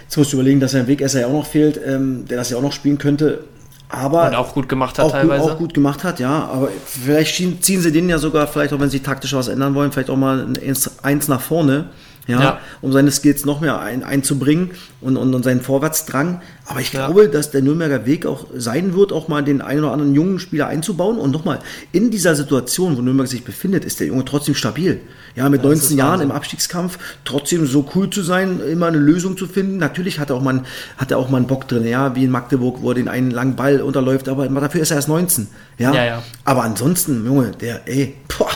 Jetzt 0.06 0.18
musst 0.18 0.32
du 0.32 0.38
überlegen, 0.38 0.60
dass 0.60 0.74
ein 0.76 0.88
Wegesser 0.88 1.22
ja 1.22 1.28
auch 1.28 1.34
noch 1.34 1.45
fehlt, 1.45 1.80
ähm, 1.86 2.26
der 2.30 2.38
das 2.38 2.49
ja 2.49 2.58
auch 2.58 2.62
noch 2.62 2.72
spielen 2.72 2.97
könnte. 2.97 3.43
Aber 3.89 4.28
Und 4.28 4.36
auch 4.36 4.53
gut 4.53 4.68
gemacht 4.68 4.97
hat 4.97 5.06
auch, 5.06 5.12
gut, 5.12 5.20
teilweise. 5.20 5.43
auch 5.43 5.58
gut 5.58 5.74
gemacht 5.74 6.03
hat, 6.03 6.20
ja. 6.20 6.49
Aber 6.51 6.70
vielleicht 6.86 7.36
ziehen 7.36 7.82
sie 7.82 7.91
den 7.91 8.10
ja 8.10 8.18
sogar, 8.18 8.47
vielleicht 8.47 8.74
auch 8.74 8.80
wenn 8.80 8.89
sie 8.89 8.99
taktisch 8.99 9.34
was 9.34 9.47
ändern 9.47 9.76
wollen, 9.76 9.91
vielleicht 9.91 10.10
auch 10.10 10.18
mal 10.18 10.41
ein 10.41 10.58
eins, 10.58 11.03
eins 11.03 11.28
nach 11.28 11.41
vorne, 11.41 11.86
ja, 12.28 12.41
Ja. 12.41 12.59
um 12.82 12.91
seine 12.91 13.11
Skills 13.11 13.45
noch 13.45 13.61
mehr 13.61 13.80
ein, 13.80 14.03
einzubringen 14.03 14.71
und, 15.01 15.17
und, 15.17 15.34
und 15.34 15.43
seinen 15.43 15.61
Vorwärtsdrang. 15.61 16.41
Aber 16.65 16.80
ich 16.82 16.91
Ja. 16.93 17.05
glaube, 17.05 17.30
dass 17.30 17.51
der 17.51 17.61
Nürnberger 17.61 18.05
Weg 18.05 18.26
auch 18.26 18.47
sein 18.55 18.95
wird, 18.95 19.13
auch 19.13 19.28
mal 19.28 19.43
den 19.43 19.61
einen 19.61 19.82
oder 19.84 19.93
anderen 19.93 20.15
jungen 20.15 20.39
Spieler 20.39 20.67
einzubauen. 20.67 21.17
Und 21.19 21.32
nochmal, 21.32 21.59
in 21.91 22.09
dieser 22.09 22.36
Situation, 22.36 22.97
wo 22.97 23.01
Nürnberg 23.01 23.28
sich 23.28 23.43
befindet, 23.43 23.86
ist 23.86 23.99
der 23.99 24.07
Junge 24.07 24.26
trotzdem 24.26 24.55
stabil. 24.55 25.01
Ja, 25.36 25.49
mit 25.49 25.59
das 25.59 25.65
19 25.65 25.84
ist 25.84 25.91
Jahren 25.97 26.11
Wahnsinn. 26.13 26.30
im 26.30 26.36
Abstiegskampf 26.36 26.97
trotzdem 27.26 27.65
so 27.67 27.86
cool 27.93 28.09
zu 28.09 28.21
sein, 28.23 28.59
immer 28.61 28.88
eine 28.88 28.97
Lösung 28.97 29.38
zu 29.38 29.47
finden. 29.47 29.78
Natürlich 29.78 30.19
hat 30.19 30.30
er 30.30 30.38
auch 30.38 30.41
mal, 30.41 30.51
einen- 30.51 30.65
hat 30.97 31.11
er 31.11 31.17
auch 31.17 31.30
mal 31.30 31.38
einen 31.38 31.47
Bock 31.47 31.67
drin, 31.67 31.86
ja, 31.86 32.15
wie 32.15 32.23
in 32.23 32.32
Magdeburg, 32.32 32.78
wo 32.82 32.89
er 32.91 32.95
den 32.95 33.07
einen 33.09 33.32
langen 33.32 33.55
Ball 33.55 33.82
unterläuft, 33.82 34.30
aber 34.30 34.47
dafür 34.47 34.82
ist 34.82 34.91
er 34.91 34.95
erst 34.97 35.09
19. 35.09 35.47
Ja, 35.78 35.93
Ja, 35.93 36.05
ja. 36.05 36.23
aber 36.45 36.63
ansonsten, 36.63 37.26
Junge, 37.26 37.51
der, 37.51 37.88
ey, 37.88 38.15
boah, 38.38 38.49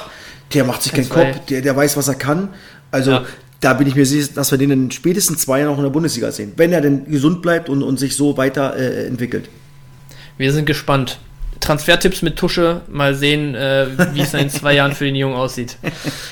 Der 0.53 0.63
macht 0.63 0.81
sich 0.81 0.93
keinen. 0.93 1.09
Kopf, 1.09 1.45
der, 1.47 1.61
der 1.61 1.75
weiß, 1.75 1.95
was 1.95 2.07
er 2.07 2.15
kann. 2.15 2.49
Also 2.89 3.11
Ja. 3.11 3.23
Da 3.59 3.73
bin 3.73 3.87
ich 3.87 3.95
mir 3.95 4.05
sicher, 4.05 4.29
dass 4.35 4.51
wir 4.51 4.57
den 4.57 4.71
in 4.71 4.91
spätestens 4.91 5.41
zwei 5.41 5.59
Jahren 5.59 5.73
auch 5.73 5.77
in 5.77 5.83
der 5.83 5.91
Bundesliga 5.91 6.31
sehen. 6.31 6.53
Wenn 6.55 6.71
er 6.71 6.81
denn 6.81 7.05
gesund 7.05 7.41
bleibt 7.41 7.69
und, 7.69 7.83
und 7.83 7.97
sich 7.97 8.15
so 8.15 8.37
weiter 8.37 8.75
äh, 8.75 9.05
entwickelt. 9.07 9.49
Wir 10.37 10.53
sind 10.53 10.65
gespannt. 10.65 11.19
Transfertipps 11.59 12.21
mit 12.21 12.37
Tusche. 12.37 12.81
Mal 12.89 13.15
sehen, 13.15 13.55
äh, 13.55 13.87
wie 14.13 14.21
es 14.21 14.33
in 14.33 14.49
zwei 14.49 14.75
Jahren 14.75 14.93
für 14.93 15.05
den 15.05 15.15
Jungen 15.15 15.35
aussieht. 15.35 15.77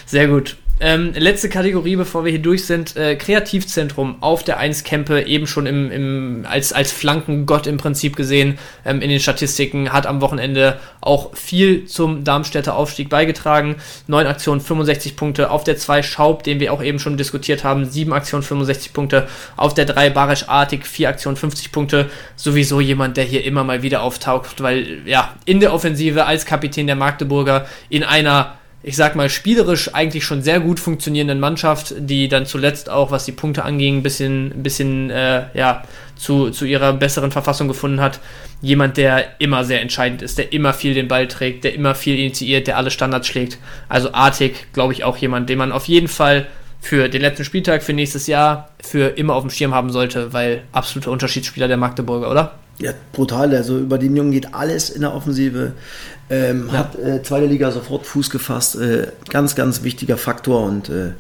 Sehr 0.06 0.28
gut. 0.28 0.56
Ähm, 0.80 1.14
letzte 1.16 1.50
Kategorie, 1.50 1.96
bevor 1.96 2.24
wir 2.24 2.30
hier 2.30 2.42
durch 2.42 2.66
sind. 2.66 2.96
Äh, 2.96 3.16
Kreativzentrum 3.16 4.18
auf 4.22 4.44
der 4.44 4.60
1 4.60 4.84
Kempe, 4.84 5.24
eben 5.24 5.48
schon 5.48 5.66
im, 5.66 5.90
im, 5.90 6.46
als, 6.48 6.72
als 6.72 6.92
Flankengott 6.92 7.66
im 7.66 7.78
Prinzip 7.78 8.16
gesehen 8.16 8.60
ähm, 8.86 9.02
in 9.02 9.10
den 9.10 9.20
Statistiken, 9.20 9.92
hat 9.92 10.06
am 10.06 10.22
Wochenende 10.22 10.80
auch 11.02 11.36
viel 11.36 11.86
zum 11.86 12.24
Darmstädter 12.24 12.76
Aufstieg 12.76 13.10
beigetragen. 13.10 13.78
Neun 14.06 14.28
Aktionen, 14.28 14.62
65 14.62 15.16
Punkte. 15.16 15.50
Auf 15.50 15.64
der 15.64 15.78
2 15.78 16.04
Schaub, 16.04 16.44
den 16.44 16.60
wir 16.60 16.72
auch 16.72 16.84
eben 16.84 17.00
schon 17.00 17.18
diskutiert 17.18 17.64
haben, 17.64 17.86
sieben 17.86 18.14
Aktionen, 18.14 18.44
65 18.44 18.94
Punkte. 18.94 19.28
Auf 19.56 19.74
der 19.74 19.86
3 19.86 20.12
Barisch 20.12 20.48
Artig, 20.48 20.86
vier 20.86 21.10
Aktionen, 21.10 21.38
50 21.38 21.72
Punkte. 21.72 22.12
Sowieso 22.36 22.82
jemand, 22.82 23.18
der 23.18 23.24
hier 23.24 23.44
immer 23.44 23.64
mal 23.64 23.82
wieder 23.82 24.04
auftaucht, 24.04 24.62
weil 24.62 25.00
ja, 25.06 25.34
in 25.46 25.60
der 25.60 25.74
Offensive 25.74 26.26
als 26.26 26.46
Kapitän 26.46 26.86
der 26.86 26.96
Magdeburger 26.96 27.66
in 27.90 28.04
einer 28.04 28.58
ich 28.88 28.96
sag 28.96 29.18
mal, 29.18 29.30
spielerisch 29.30 29.94
eigentlich 29.94 30.24
schon 30.24 30.42
sehr 30.42 30.62
gut 30.62 30.80
funktionierenden 30.80 31.42
Mannschaft, 31.42 31.94
die 31.98 32.30
dann 32.30 32.46
zuletzt 32.46 32.90
auch, 32.90 33.12
was 33.12 33.26
die 33.26 33.34
Punkte 33.34 33.66
anging, 33.66 33.98
ein 33.98 34.04
bisschen, 34.04 34.54
ein 34.54 34.64
bisschen 34.64 35.10
äh, 35.10 35.48
ja, 35.54 35.84
zu, 36.16 36.52
zu 36.52 36.64
ihrer 36.64 36.94
besseren 36.94 37.32
Verfassung 37.32 37.68
gefunden 37.68 38.00
hat. 38.00 38.22
Jemand, 38.62 38.96
der 38.96 39.42
immer 39.42 39.66
sehr 39.66 39.82
entscheidend 39.82 40.22
ist, 40.22 40.38
der 40.38 40.54
immer 40.54 40.74
viel 40.74 40.94
den 40.94 41.10
Ball 41.10 41.28
trägt, 41.28 41.66
der 41.66 41.74
immer 41.74 41.96
viel 41.96 42.18
initiiert, 42.18 42.68
der 42.68 42.78
alle 42.78 42.90
Standards 42.90 43.28
schlägt. 43.28 43.58
Also 43.90 44.14
Artig, 44.14 44.68
glaube 44.72 44.94
ich, 44.94 45.04
auch 45.04 45.18
jemand, 45.18 45.50
den 45.50 45.58
man 45.58 45.74
auf 45.74 45.90
jeden 45.90 46.08
Fall 46.08 46.48
für 46.80 47.10
den 47.10 47.22
letzten 47.22 47.44
Spieltag, 47.44 47.84
für 47.84 47.92
nächstes 47.92 48.26
Jahr, 48.28 48.70
für 48.82 49.18
immer 49.18 49.36
auf 49.36 49.44
dem 49.44 49.50
Schirm 49.50 49.74
haben 49.74 49.90
sollte, 49.90 50.32
weil 50.32 50.64
absoluter 50.72 51.12
Unterschiedsspieler 51.12 51.68
der 51.68 51.76
Magdeburger, 51.76 52.32
oder? 52.32 52.54
Ja, 52.80 52.92
brutal. 53.12 53.56
Also 53.56 53.80
über 53.80 53.98
den 53.98 54.16
Jungen 54.16 54.32
geht 54.32 54.54
alles 54.54 54.90
in 54.92 55.02
der 55.02 55.14
Offensive. 55.14 55.72
Ähm, 56.30 56.70
Ja. 56.72 56.80
Hat 56.80 56.96
äh, 57.00 57.24
zweite 57.24 57.48
Liga 57.48 57.72
sofort 57.72 58.06
Fuß 58.06 58.30
gefasst. 58.30 58.76
Äh, 58.76 59.08
ganz, 59.30 59.56
ganz 59.56 59.84
wichtiger 59.84 60.18
Faktor. 60.18 60.64
Und 60.64 60.90
äh, 60.90 61.12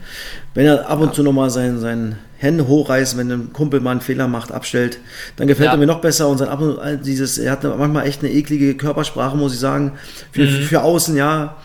wenn 0.53 0.65
er 0.67 0.87
ab 0.89 0.99
und 1.01 1.15
zu 1.15 1.23
nochmal 1.23 1.49
seinen, 1.49 1.79
seinen 1.79 2.17
Hände 2.37 2.67
hochreißt, 2.67 3.17
wenn 3.17 3.31
ein 3.31 3.53
Kumpel 3.53 3.79
mal 3.79 3.91
einen 3.91 4.01
Fehler 4.01 4.27
macht, 4.27 4.51
abstellt, 4.51 4.99
dann 5.37 5.47
gefällt 5.47 5.67
Ja. 5.67 5.71
er 5.71 5.77
mir 5.77 5.87
noch 5.87 6.01
besser. 6.01 6.27
Und 6.27 6.37
sein 6.37 6.49
ab 6.49 6.61
und 6.61 6.77
all 6.77 6.97
dieses, 6.97 7.39
er 7.39 7.53
hat 7.53 7.63
manchmal 7.63 8.05
echt 8.05 8.21
eine 8.23 8.31
eklige 8.31 8.75
Körpersprache, 8.75 9.35
muss 9.35 9.53
ich 9.53 9.59
sagen. 9.59 9.93
Für, 10.31 10.45
für 10.47 10.83
außen, 10.83 11.15
ja. 11.15 11.55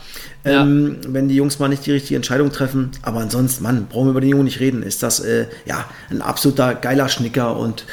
Mhm. 0.43 0.49
Ja. 0.51 0.61
Ähm, 0.63 0.97
wenn 1.07 1.27
die 1.29 1.35
Jungs 1.35 1.59
mal 1.59 1.69
nicht 1.69 1.85
die 1.85 1.91
richtige 1.91 2.15
Entscheidung 2.15 2.51
treffen. 2.51 2.91
Aber 3.03 3.19
ansonsten, 3.19 3.61
Mann, 3.63 3.85
brauchen 3.89 4.07
wir 4.07 4.11
über 4.11 4.21
den 4.21 4.31
Jungen 4.31 4.45
nicht 4.45 4.59
reden. 4.59 4.81
Ist 4.81 5.03
das 5.03 5.19
äh, 5.19 5.45
ja 5.65 5.85
ein 6.09 6.21
absoluter 6.23 6.73
geiler 6.73 7.07
Schnicker 7.09 7.55
und 7.57 7.85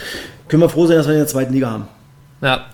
können 0.51 0.63
wir 0.63 0.69
froh 0.69 0.87
sein, 0.87 0.97
dass 0.97 1.07
wir 1.07 1.15
in 1.15 1.21
der 1.21 1.29
zweiten 1.29 1.55
Liga 1.55 1.71
haben. 1.71 1.89
Ja, 2.43 2.67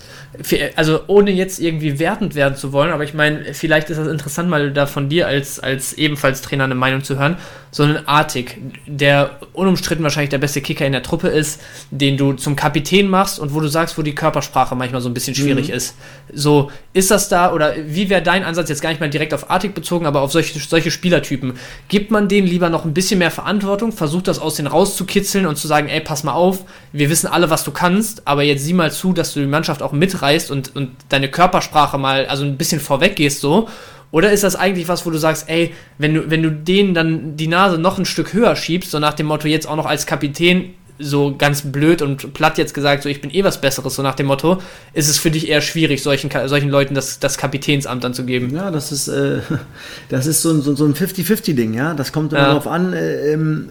also 0.77 1.01
ohne 1.09 1.31
jetzt 1.31 1.61
irgendwie 1.61 1.99
wertend 1.99 2.35
werden 2.35 2.57
zu 2.57 2.73
wollen, 2.73 2.93
aber 2.93 3.05
ich 3.05 3.15
meine, 3.15 3.53
vielleicht 3.53 3.91
ist 3.91 3.99
das 3.99 4.09
interessant, 4.09 4.49
mal 4.49 4.73
da 4.73 4.87
von 4.87 5.09
dir 5.09 5.27
als, 5.27 5.61
als 5.61 5.93
ebenfalls 5.93 6.41
Trainer 6.41 6.65
eine 6.65 6.75
Meinung 6.75 7.03
zu 7.03 7.19
hören. 7.19 7.37
So 7.77 7.83
einen 7.83 8.09
Artig, 8.09 8.57
der 8.87 9.39
unumstritten 9.53 10.03
wahrscheinlich 10.03 10.31
der 10.31 10.39
beste 10.39 10.63
Kicker 10.63 10.87
in 10.87 10.93
der 10.93 11.03
Truppe 11.03 11.29
ist, 11.29 11.61
den 11.91 12.17
du 12.17 12.33
zum 12.33 12.57
Kapitän 12.57 13.07
machst 13.07 13.39
und 13.39 13.53
wo 13.53 13.61
du 13.61 13.69
sagst, 13.69 13.99
wo 13.99 14.03
die 14.03 14.15
Körpersprache 14.15 14.75
manchmal 14.75 15.03
so 15.03 15.11
ein 15.11 15.13
bisschen 15.13 15.35
schwierig 15.35 15.69
ist. 15.69 15.95
So, 16.33 16.71
ist 16.95 17.11
das 17.11 17.29
da 17.29 17.53
oder 17.53 17.75
wie 17.87 18.09
wäre 18.09 18.23
dein 18.23 18.45
Ansatz 18.45 18.71
jetzt 18.71 18.81
gar 18.81 18.89
nicht 18.89 19.01
mal 19.01 19.11
direkt 19.11 19.35
auf 19.35 19.51
Artig 19.51 19.75
bezogen, 19.75 20.07
aber 20.07 20.23
auf 20.23 20.33
solche, 20.33 20.59
solche 20.59 20.91
Spielertypen? 20.91 21.53
Gibt 21.89 22.11
man 22.11 22.29
denen 22.29 22.47
lieber 22.47 22.71
noch 22.71 22.87
ein 22.87 22.95
bisschen 22.95 23.19
mehr 23.19 23.31
Verantwortung, 23.31 23.93
versucht 23.93 24.27
das 24.29 24.39
aus 24.39 24.55
denen 24.55 24.69
rauszukitzeln 24.69 25.45
und 25.45 25.57
zu 25.57 25.69
sagen, 25.69 25.89
ey, 25.89 26.01
pass 26.01 26.25
mal 26.25 26.33
auf, 26.33 26.65
wir 26.93 27.11
wissen 27.11 27.27
alle, 27.27 27.51
was 27.51 27.63
du 27.63 27.73
kannst, 27.73 28.27
aber 28.27 28.43
jetzt 28.43 28.65
sieh 28.65 28.73
mal 28.73 28.91
zu, 28.91 29.13
dass 29.13 29.35
du 29.35 29.41
die 29.41 29.47
Mannschaft 29.47 29.83
auch 29.83 29.93
mitreißt 29.93 30.51
und, 30.51 30.75
und 30.75 30.93
deine 31.11 31.31
Körpersprache 31.31 31.99
mal, 31.99 32.25
also 32.25 32.43
ein 32.43 32.57
bisschen 32.57 32.81
vorweg 32.81 33.17
gehst 33.17 33.43
so. 33.43 33.69
Oder 34.13 34.33
ist 34.33 34.45
das 34.45 34.57
eigentlich 34.57 34.89
was, 34.89 35.05
wo 35.05 35.11
du 35.11 35.19
sagst, 35.19 35.49
ey, 35.49 35.73
wenn 35.99 36.15
du, 36.15 36.31
wenn 36.31 36.43
du 36.43 36.51
denen 36.51 36.95
dann 36.95 37.37
die 37.37 37.49
Nase 37.49 37.77
noch 37.79 37.99
ein 37.99 38.05
Stück 38.05 38.33
höher 38.33 38.55
schiebst, 38.57 38.91
so 38.91 38.99
nach 38.99 39.15
dem 39.15 39.27
Motto, 39.27 39.49
jetzt 39.49 39.67
auch 39.69 39.77
noch 39.77 39.87
als 39.87 40.07
Kapitän, 40.07 40.71
so 40.99 41.35
ganz 41.37 41.61
blöd 41.61 42.01
und 42.01 42.33
platt 42.33 42.57
jetzt 42.57 42.73
gesagt, 42.73 43.03
so 43.03 43.11
ich 43.11 43.21
bin 43.21 43.31
eh 43.35 43.45
was 43.45 43.61
Besseres, 43.61 43.97
so 43.97 44.03
nach 44.03 44.15
dem 44.15 44.27
Motto, 44.27 44.63
ist 44.95 45.09
es 45.11 45.19
für 45.19 45.31
dich 45.31 45.49
eher 45.49 45.61
schwierig, 45.61 46.03
solchen, 46.03 46.31
solchen 46.47 46.71
Leuten 46.71 46.95
das, 46.95 47.19
das 47.19 47.37
Kapitänsamt 47.37 48.03
dann 48.03 48.15
zu 48.15 48.25
geben. 48.25 48.55
Ja, 48.55 48.71
das 48.71 48.93
ist, 48.93 49.09
äh, 49.09 49.41
das 50.09 50.27
ist 50.27 50.41
so 50.41 50.51
ein, 50.53 50.63
so, 50.63 50.75
so 50.75 50.87
ein 50.87 50.95
50-50-Ding, 50.95 51.75
ja. 51.75 51.93
Das 51.93 52.13
kommt 52.13 52.33
immer 52.33 52.41
Ja. 52.41 52.49
darauf 52.49 52.67
an, 52.67 52.95
äh, 52.95 53.33
ähm, 53.33 53.71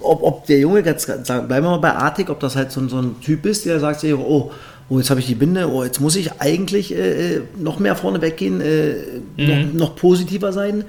ob, 0.00 0.22
ob 0.22 0.46
der 0.46 0.58
Junge, 0.58 0.80
jetzt 0.84 1.06
bleiben 1.26 1.48
wir 1.48 1.60
mal 1.60 1.76
bei 1.78 1.92
Artig, 1.92 2.28
ob 2.30 2.40
das 2.40 2.56
halt 2.56 2.72
so, 2.72 2.80
ein- 2.80 2.88
so 2.88 2.98
ein 2.98 3.20
Typ 3.20 3.46
ist, 3.46 3.64
der 3.66 3.78
sagt 3.78 4.00
sich, 4.00 4.14
oh, 4.14 4.50
oh, 4.90 4.98
jetzt 4.98 5.10
habe 5.10 5.20
ich 5.20 5.26
die 5.26 5.34
Binde, 5.34 5.70
oh, 5.70 5.84
jetzt 5.84 6.00
muss 6.00 6.16
ich 6.16 6.40
eigentlich 6.40 6.94
äh, 6.94 7.34
äh, 7.36 7.42
noch 7.58 7.78
mehr 7.78 7.94
vorne 7.96 8.20
weggehen, 8.22 8.60
äh, 8.60 8.94
noch, 9.36 9.72
noch 9.72 9.96
positiver 9.96 10.52
sein. 10.52 10.84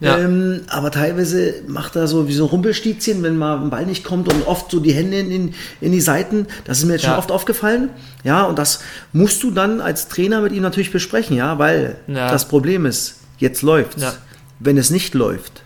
Ja. 0.00 0.18
Ähm, 0.18 0.62
aber 0.68 0.90
teilweise 0.90 1.54
macht 1.66 1.96
er 1.96 2.08
so 2.08 2.26
wie 2.28 2.32
so 2.34 2.44
ein 2.44 2.50
Rumpelstiezchen, 2.50 3.22
wenn 3.22 3.38
mal 3.38 3.58
ein 3.58 3.70
Ball 3.70 3.86
nicht 3.86 4.04
kommt 4.04 4.30
und 4.30 4.46
oft 4.46 4.70
so 4.70 4.80
die 4.80 4.92
Hände 4.92 5.18
in, 5.20 5.54
in, 5.80 5.92
die 5.92 6.00
Seiten. 6.00 6.46
Das 6.64 6.78
ist 6.78 6.84
mir 6.84 6.94
jetzt 6.94 7.04
Ja. 7.04 7.10
schon 7.10 7.18
oft 7.18 7.30
aufgefallen. 7.30 7.90
Ja, 8.24 8.42
und 8.44 8.58
das 8.58 8.80
musst 9.12 9.42
du 9.44 9.50
dann 9.50 9.80
als 9.80 10.08
Trainer 10.08 10.40
mit 10.40 10.52
ihm 10.52 10.62
natürlich 10.62 10.90
besprechen, 10.92 11.36
ja, 11.36 11.58
weil 11.58 11.96
Ja. 12.08 12.30
das 12.30 12.48
Problem 12.48 12.86
ist, 12.86 13.20
jetzt 13.38 13.62
läuft's. 13.62 14.02
Ja. 14.02 14.14
Wenn 14.58 14.76
es 14.78 14.90
nicht 14.90 15.14
läuft, 15.14 15.62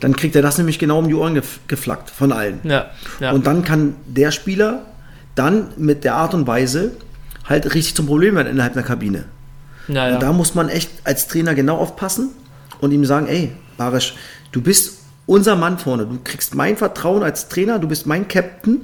dann 0.00 0.14
kriegt 0.14 0.36
er 0.36 0.42
das 0.42 0.58
nämlich 0.58 0.78
genau 0.78 0.98
um 1.00 1.08
die 1.08 1.14
Ohren 1.14 1.34
gef 1.34 1.58
geflackt 1.68 2.08
von 2.10 2.32
allen. 2.32 2.60
Und 3.32 3.46
dann 3.46 3.62
kann 3.64 3.96
der 4.06 4.30
Spieler 4.30 4.86
dann 5.34 5.68
mit 5.76 6.04
der 6.04 6.14
Art 6.14 6.34
und 6.34 6.46
Weise 6.46 6.92
halt 7.48 7.74
richtig 7.74 7.94
zum 7.94 8.06
Problem 8.06 8.34
werden 8.36 8.48
innerhalb 8.48 8.74
der 8.74 8.82
Kabine. 8.82 9.24
ja, 9.88 10.14
Und 10.14 10.22
da 10.22 10.32
muss 10.32 10.54
man 10.54 10.68
echt 10.68 10.90
als 11.04 11.28
Trainer 11.28 11.54
genau 11.54 11.76
aufpassen 11.78 12.30
und 12.80 12.92
ihm 12.92 13.04
sagen, 13.04 13.26
ey, 13.28 13.52
Barisch, 13.76 14.14
du 14.52 14.60
bist 14.62 14.98
unser 15.26 15.56
Mann 15.56 15.78
vorne. 15.78 16.06
Du 16.06 16.18
kriegst 16.22 16.54
mein 16.54 16.76
Vertrauen 16.76 17.22
als 17.22 17.48
Trainer, 17.48 17.78
du 17.78 17.88
bist 17.88 18.06
mein 18.06 18.26
Captain, 18.28 18.80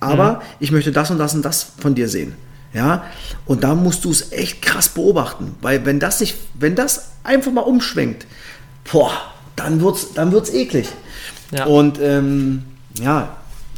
aber 0.00 0.32
Mhm. 0.34 0.38
ich 0.60 0.70
möchte 0.72 0.92
das 0.92 1.10
und 1.10 1.18
das 1.18 1.34
und 1.34 1.42
das 1.44 1.66
von 1.78 1.94
dir 1.94 2.08
sehen. 2.08 2.34
Ja, 2.74 3.04
und 3.46 3.64
da 3.64 3.74
musst 3.74 4.04
du 4.04 4.10
es 4.10 4.32
echt 4.32 4.60
krass 4.60 4.90
beobachten, 4.90 5.54
weil 5.62 5.86
wenn 5.86 5.98
das 5.98 6.20
nicht, 6.20 6.36
wenn 6.54 6.74
das 6.74 7.12
einfach 7.24 7.50
mal 7.50 7.62
umschwenkt, 7.62 8.26
boah, 8.92 9.10
dann 9.56 9.80
wird's, 9.80 10.12
dann 10.14 10.30
wird's 10.32 10.50
eklig. 10.52 10.86
Ja. 11.52 11.64
Und 11.64 11.98
ähm, 12.02 12.64
ja, 13.00 13.36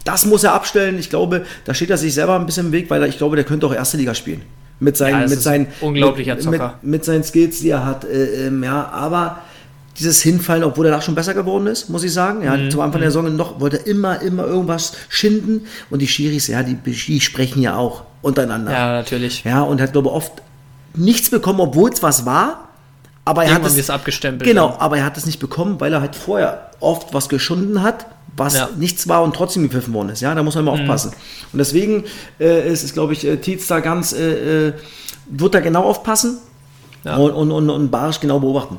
das 0.09 0.25
muss 0.25 0.43
er 0.43 0.55
abstellen. 0.55 0.99
Ich 0.99 1.11
glaube, 1.11 1.45
da 1.67 1.75
steht 1.75 1.91
er 1.91 1.99
sich 1.99 2.15
selber 2.15 2.35
ein 2.37 2.47
bisschen 2.47 2.67
im 2.67 2.73
Weg, 2.73 2.89
weil 2.89 3.03
er, 3.03 3.09
ich 3.09 3.19
glaube, 3.19 3.37
der 3.37 3.45
könnte 3.45 3.67
auch 3.67 3.75
erste 3.75 3.97
Liga 3.99 4.15
spielen. 4.15 4.43
Mit 4.81 4.97
seinen, 4.97 5.23
Ja, 5.23 5.29
mit 5.29 5.43
seinen, 5.43 5.67
unglaublicher 5.81 6.35
mit, 6.37 6.43
Zocker. 6.43 6.79
Mit, 6.83 6.91
mit 6.91 7.05
seinen 7.05 7.25
Skills, 7.25 7.61
die 7.61 7.71
er 7.71 7.85
hat. 7.85 8.05
Äh, 8.05 8.47
ähm, 8.47 8.63
ja, 8.65 8.89
aber 8.89 9.41
dieses 9.99 10.23
Hinfallen, 10.23 10.65
obwohl 10.65 10.87
er 10.87 10.93
da 10.93 11.03
schon 11.03 11.15
besser 11.15 11.35
geworden 11.35 11.67
ist, 11.67 11.91
muss 11.91 12.05
ich 12.05 12.13
sagen. 12.13 12.43
Ja, 12.43 12.57
Mhm, 12.57 12.71
zum 12.71 12.81
Anfang 12.81 13.01
der 13.01 13.11
Saison 13.11 13.35
noch 13.37 13.61
wollte 13.61 13.79
er 13.81 13.87
immer, 13.87 14.23
immer 14.23 14.47
irgendwas 14.47 14.93
schinden. 15.09 15.67
Und 15.91 16.01
die 16.01 16.07
Schiris, 16.07 16.47
ja, 16.47 16.63
die, 16.63 16.77
die 16.77 17.21
sprechen 17.21 17.61
ja 17.61 17.77
auch 17.77 18.05
untereinander. 18.23 18.73
ja, 18.73 18.93
natürlich. 18.93 19.45
Ja, 19.45 19.63
und 19.63 19.81
hat, 19.81 19.93
glaube 19.93 20.09
ich, 20.09 20.15
oft 20.15 20.33
nichts 20.95 21.29
bekommen, 21.29 21.61
obwohl 21.61 21.91
es 21.91 22.03
was 22.03 22.25
war. 22.25 22.69
Aber 23.25 23.43
er 23.43 23.49
hat 23.49 23.57
Irgendwann 23.57 23.71
es, 23.73 23.77
wird 23.77 23.85
es 23.85 23.91
abgestempelt. 23.91 24.49
Genau, 24.49 24.75
aber 24.79 24.97
er 24.99 25.05
hat 25.05 25.19
es 25.19 25.27
nicht 25.27 25.39
bekommen, 25.39 25.79
weil 25.81 25.93
er 25.93 26.01
halt 26.01 26.17
vorher 26.17 26.71
oft 26.81 27.13
was 27.13 27.29
geschunden 27.29 27.83
hat, 27.83 28.07
was 28.39 28.55
Ja. 28.55 28.69
nichts 28.77 29.09
war 29.09 29.23
und 29.23 29.35
trotzdem 29.35 29.63
gepfiffen 29.65 29.93
worden 29.95 30.11
ist. 30.11 30.21
Ja, 30.21 30.35
da 30.35 30.43
muss 30.43 30.55
man 30.55 30.65
immer 30.65 30.73
aufpassen. 30.73 31.13
Und 31.53 31.59
deswegen 31.59 32.05
äh, 32.41 32.71
ist 32.73 32.83
es, 32.85 32.93
glaube 32.93 33.13
ich, 33.13 33.27
äh, 33.27 33.37
Tietz 33.39 33.67
da 33.67 33.81
ganz, 33.81 34.13
äh, 34.13 34.69
äh, 34.69 34.73
wird 35.31 35.55
da 35.55 35.61
genau 35.61 35.83
aufpassen 35.85 36.39
Ja. 37.05 37.17
und, 37.17 37.33
und, 37.33 37.51
und, 37.53 37.71
und 37.71 37.91
Barisch 37.91 38.21
genau 38.21 38.41
beobachten. 38.41 38.79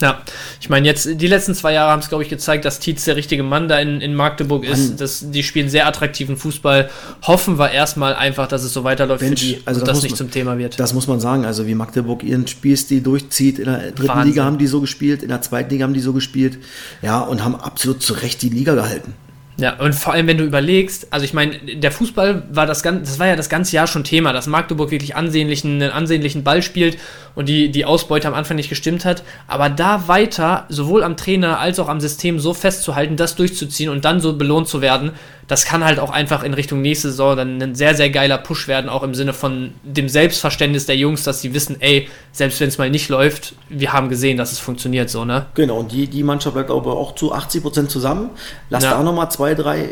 Ja, 0.00 0.22
ich 0.60 0.70
meine, 0.70 0.86
jetzt 0.86 1.08
die 1.20 1.26
letzten 1.26 1.54
zwei 1.54 1.72
Jahre 1.72 1.90
haben 1.90 2.00
es, 2.00 2.08
glaube 2.08 2.22
ich, 2.22 2.28
gezeigt, 2.30 2.64
dass 2.64 2.78
Tietz 2.78 3.04
der 3.04 3.16
richtige 3.16 3.42
Mann 3.42 3.66
da 3.66 3.78
in, 3.80 4.00
in 4.00 4.14
Magdeburg 4.14 4.64
ist. 4.64 4.90
Mann. 4.90 4.96
Das, 4.96 5.30
die 5.30 5.42
spielen 5.42 5.68
sehr 5.68 5.88
attraktiven 5.88 6.36
Fußball. 6.36 6.88
Hoffen 7.22 7.58
wir 7.58 7.70
erstmal 7.72 8.14
einfach, 8.14 8.46
dass 8.46 8.62
es 8.62 8.72
so 8.72 8.84
weiterläuft 8.84 9.22
Mensch, 9.22 9.40
für 9.40 9.46
die 9.46 9.60
also 9.64 9.80
und 9.80 9.88
das 9.88 9.96
das 9.96 10.02
nicht 10.04 10.12
man- 10.12 10.18
zum 10.18 10.30
Thema 10.30 10.56
wird. 10.56 10.78
Das 10.78 10.94
muss 10.94 11.08
man 11.08 11.18
sagen. 11.18 11.44
Also 11.44 11.66
wie 11.66 11.74
Magdeburg 11.74 12.22
ihren 12.22 12.46
Spielstil 12.46 13.00
durchzieht. 13.00 13.58
In 13.58 13.64
der 13.64 13.90
dritten 13.90 14.08
Wahnsinn. 14.08 14.28
Liga 14.28 14.44
haben 14.44 14.58
die 14.58 14.68
so 14.68 14.80
gespielt, 14.80 15.22
in 15.22 15.30
der 15.30 15.42
zweiten 15.42 15.70
Liga 15.70 15.84
haben 15.84 15.94
die 15.94 16.00
so 16.00 16.12
gespielt. 16.12 16.58
Ja, 17.02 17.20
und 17.20 17.44
haben 17.44 17.56
absolut 17.56 18.00
zu 18.02 18.12
Recht 18.14 18.40
die 18.42 18.50
Liga 18.50 18.74
gehalten. 18.74 19.14
Ja, 19.60 19.74
und 19.80 19.92
vor 19.92 20.12
allem, 20.12 20.28
wenn 20.28 20.38
du 20.38 20.44
überlegst, 20.44 21.08
also 21.10 21.24
ich 21.24 21.34
meine, 21.34 21.58
der 21.58 21.90
Fußball 21.90 22.44
war 22.48 22.64
das 22.64 22.84
ganze, 22.84 23.00
das 23.00 23.18
war 23.18 23.26
ja 23.26 23.34
das 23.34 23.48
ganze 23.48 23.74
Jahr 23.74 23.88
schon 23.88 24.04
Thema, 24.04 24.32
dass 24.32 24.46
Magdeburg 24.46 24.92
wirklich 24.92 25.16
ansehnlichen, 25.16 25.82
einen 25.82 25.90
ansehnlichen 25.90 26.44
Ball 26.44 26.62
spielt 26.62 26.96
und 27.34 27.48
die, 27.48 27.72
die 27.72 27.84
Ausbeute 27.84 28.28
am 28.28 28.34
Anfang 28.34 28.56
nicht 28.56 28.68
gestimmt 28.68 29.04
hat. 29.04 29.24
Aber 29.48 29.68
da 29.68 30.06
weiter, 30.06 30.66
sowohl 30.68 31.02
am 31.02 31.16
Trainer 31.16 31.58
als 31.58 31.80
auch 31.80 31.88
am 31.88 31.98
System 31.98 32.38
so 32.38 32.54
festzuhalten, 32.54 33.16
das 33.16 33.34
durchzuziehen 33.34 33.90
und 33.90 34.04
dann 34.04 34.20
so 34.20 34.38
belohnt 34.38 34.68
zu 34.68 34.80
werden, 34.80 35.10
das 35.48 35.64
kann 35.64 35.82
halt 35.84 35.98
auch 35.98 36.10
einfach 36.10 36.42
in 36.44 36.54
Richtung 36.54 36.82
nächste 36.82 37.08
Saison 37.10 37.36
dann 37.36 37.60
ein 37.62 37.74
sehr, 37.74 37.94
sehr 37.94 38.10
geiler 38.10 38.38
Push 38.38 38.68
werden, 38.68 38.88
auch 38.88 39.02
im 39.02 39.14
Sinne 39.14 39.32
von 39.32 39.72
dem 39.82 40.08
Selbstverständnis 40.08 40.86
der 40.86 40.96
Jungs, 40.96 41.24
dass 41.24 41.40
sie 41.40 41.54
wissen, 41.54 41.76
ey, 41.80 42.08
selbst 42.32 42.60
wenn 42.60 42.68
es 42.68 42.76
mal 42.78 42.90
nicht 42.90 43.08
läuft, 43.08 43.54
wir 43.70 43.92
haben 43.94 44.08
gesehen, 44.10 44.36
dass 44.36 44.52
es 44.52 44.58
funktioniert 44.58 45.08
so, 45.10 45.24
ne? 45.24 45.46
Genau, 45.54 45.78
und 45.78 45.90
die, 45.90 46.06
die 46.06 46.22
Mannschaft 46.22 46.54
bleibt 46.54 46.70
aber 46.70 46.96
auch 46.96 47.14
zu 47.14 47.32
80 47.32 47.62
Prozent 47.62 47.90
zusammen. 47.90 48.30
Lass 48.70 48.84
Ja. 48.84 48.90
da 48.92 49.02
nochmal 49.02 49.30
zwei, 49.30 49.54
drei 49.54 49.88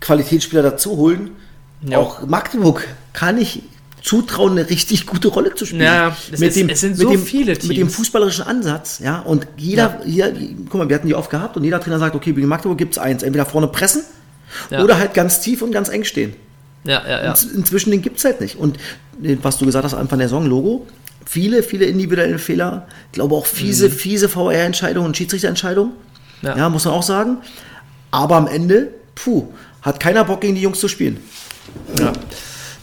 Qualitätsspieler 0.00 0.62
dazu 0.62 0.96
holen. 0.96 1.30
Ja. 1.86 1.98
Auch 1.98 2.24
Magdeburg 2.26 2.86
kann 3.12 3.38
ich 3.38 3.62
zutrauen, 4.02 4.52
eine 4.58 4.68
richtig 4.68 5.06
gute 5.06 5.28
Rolle 5.28 5.54
zu 5.54 5.64
spielen. 5.64 5.82
Ja, 5.82 6.16
es 6.32 6.40
ist- 6.40 6.56
es 6.56 6.80
sind 6.80 6.96
so 6.96 7.10
viele 7.18 7.52
Mit 7.52 7.62
dem 7.64 7.70
Teams. 7.70 7.94
fußballerischen 7.96 8.44
Ansatz, 8.44 8.98
ja, 8.98 9.20
und 9.20 9.46
jeder, 9.56 10.00
hier, 10.04 10.32
guck 10.68 10.74
mal, 10.80 10.88
wir 10.88 10.96
hatten 10.96 11.06
die 11.06 11.14
oft 11.14 11.30
gehabt 11.30 11.56
und 11.56 11.62
jeder 11.64 11.80
Trainer 11.80 11.98
sagt, 12.00 12.14
okay, 12.16 12.32
gegen 12.32 12.48
Magdeburg 12.48 12.78
gibt 12.78 12.94
es 12.94 12.98
eins, 12.98 13.22
entweder 13.22 13.46
vorne 13.46 13.68
pressen 13.68 14.02
Ja. 14.70 14.82
oder 14.82 14.98
halt 14.98 15.14
ganz 15.14 15.40
tief 15.40 15.62
und 15.62 15.72
ganz 15.72 15.88
eng 15.88 16.04
stehen. 16.04 16.34
Ja, 16.84 17.02
ja, 17.06 17.24
ja. 17.24 17.34
In- 17.34 17.56
Inzwischen 17.58 17.90
den 17.90 18.02
gibt 18.02 18.18
es 18.18 18.24
halt 18.24 18.40
nicht. 18.40 18.56
Und 18.56 18.76
äh, 19.22 19.36
was 19.42 19.58
du 19.58 19.66
gesagt 19.66 19.84
hast, 19.84 19.94
Anfang 19.94 20.18
der 20.18 20.28
Saison, 20.28 20.46
Logo, 20.46 20.86
viele, 21.24 21.62
viele 21.62 21.84
individuelle 21.86 22.38
Fehler, 22.38 22.86
ich 23.06 23.12
glaube 23.12 23.34
auch 23.36 23.46
fiese, 23.46 23.88
fiese 23.90 24.28
VR-Entscheidungen 24.28 25.06
und 25.06 25.16
Schiedsrichterentscheidungen. 25.16 25.92
Mhm. 26.42 26.48
Ja. 26.48 26.56
Ja. 26.56 26.68
muss 26.68 26.84
man 26.84 26.94
auch 26.94 27.02
sagen. 27.04 27.38
Aber 28.10 28.36
am 28.36 28.46
Ende, 28.48 28.88
puh, 29.14 29.46
hat 29.82 30.00
keiner 30.00 30.24
Bock 30.24 30.40
gegen 30.40 30.54
die 30.56 30.62
Jungs 30.62 30.80
zu 30.80 30.88
spielen. 30.88 31.18
Ja. 31.98 32.12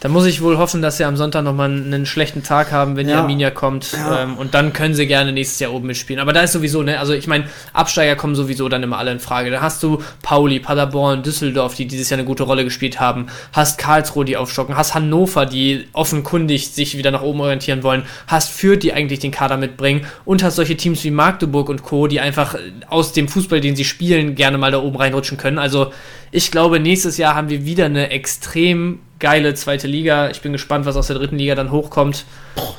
Da 0.02 0.08
muss 0.08 0.26
ich 0.26 0.42
wohl 0.42 0.58
hoffen, 0.58 0.82
dass 0.82 0.96
sie 0.96 1.04
am 1.04 1.18
Sonntag 1.18 1.44
nochmal 1.44 1.70
einen 1.70 2.06
schlechten 2.06 2.42
Tag 2.42 2.72
haben, 2.72 2.96
wenn 2.96 3.08
die 3.08 3.12
Ja. 3.14 3.20
Arminia 3.20 3.52
kommt. 3.52 3.92
Ja. 3.92 4.24
Ähm, 4.24 4.38
und 4.38 4.54
dann 4.54 4.72
können 4.72 4.94
sie 4.94 5.08
gerne 5.08 5.34
nächstes 5.34 5.60
Jahr 5.60 5.74
oben 5.74 5.88
mitspielen. 5.88 6.22
Aber 6.22 6.32
da 6.32 6.42
ist 6.42 6.54
sowieso, 6.54 6.84
ne, 6.84 7.00
also 7.00 7.12
ich 7.14 7.28
meine, 7.28 7.46
Absteiger 7.74 8.16
kommen 8.16 8.34
sowieso 8.34 8.70
dann 8.70 8.82
immer 8.82 8.98
alle 8.98 9.12
in 9.12 9.20
Frage. 9.20 9.52
Da 9.52 9.60
hast 9.60 9.84
du 9.84 10.02
Pauli, 10.22 10.62
Paderborn, 10.62 11.22
Düsseldorf, 11.22 11.76
die 11.76 11.86
dieses 11.86 12.10
Jahr 12.10 12.18
eine 12.18 12.26
gute 12.26 12.44
Rolle 12.44 12.64
gespielt 12.64 13.02
haben. 13.02 13.28
Hast 13.52 13.78
Karlsruhe, 13.78 14.24
die 14.24 14.38
aufstocken. 14.38 14.78
Hast 14.78 14.96
Hannover, 14.96 15.46
die 15.46 15.88
offenkundig 15.92 16.70
sich 16.70 16.98
wieder 16.98 17.12
nach 17.12 17.22
oben 17.22 17.42
orientieren 17.42 17.84
wollen. 17.84 18.04
Hast 18.28 18.52
Fürth, 18.52 18.80
die 18.80 18.94
eigentlich 18.94 19.20
den 19.20 19.32
Kader 19.32 19.58
mitbringen. 19.58 20.06
Und 20.24 20.44
hast 20.44 20.56
solche 20.56 20.78
Teams 20.78 21.04
wie 21.04 21.12
Magdeburg 21.12 21.68
und 21.68 21.84
Co., 21.84 22.08
die 22.08 22.22
einfach 22.22 22.56
äh, 22.56 22.60
aus 22.88 23.12
dem 23.12 23.28
Fußball, 23.28 23.60
den 23.60 23.76
sie 23.76 23.84
spielen, 23.84 24.36
gerne 24.36 24.58
mal 24.58 24.72
da 24.72 24.80
oben 24.82 24.96
reinrutschen 24.96 25.38
können. 25.38 25.60
Also 25.60 25.92
ich 26.32 26.52
glaube, 26.52 26.80
nächstes 26.80 27.18
Jahr 27.18 27.36
haben 27.36 27.50
wir 27.50 27.66
wieder 27.66 27.86
eine 27.86 28.12
extrem 28.12 29.00
geile 29.20 29.54
zweite 29.54 29.88
Liga. 29.88 30.30
Ich 30.30 30.42
bin 30.42 30.52
gespannt, 30.54 30.86
was 30.86 30.96
aus 30.96 31.08
der 31.08 31.18
dritten 31.18 31.38
Liga 31.38 31.56
dann 31.56 31.72
hochkommt. 31.72 32.26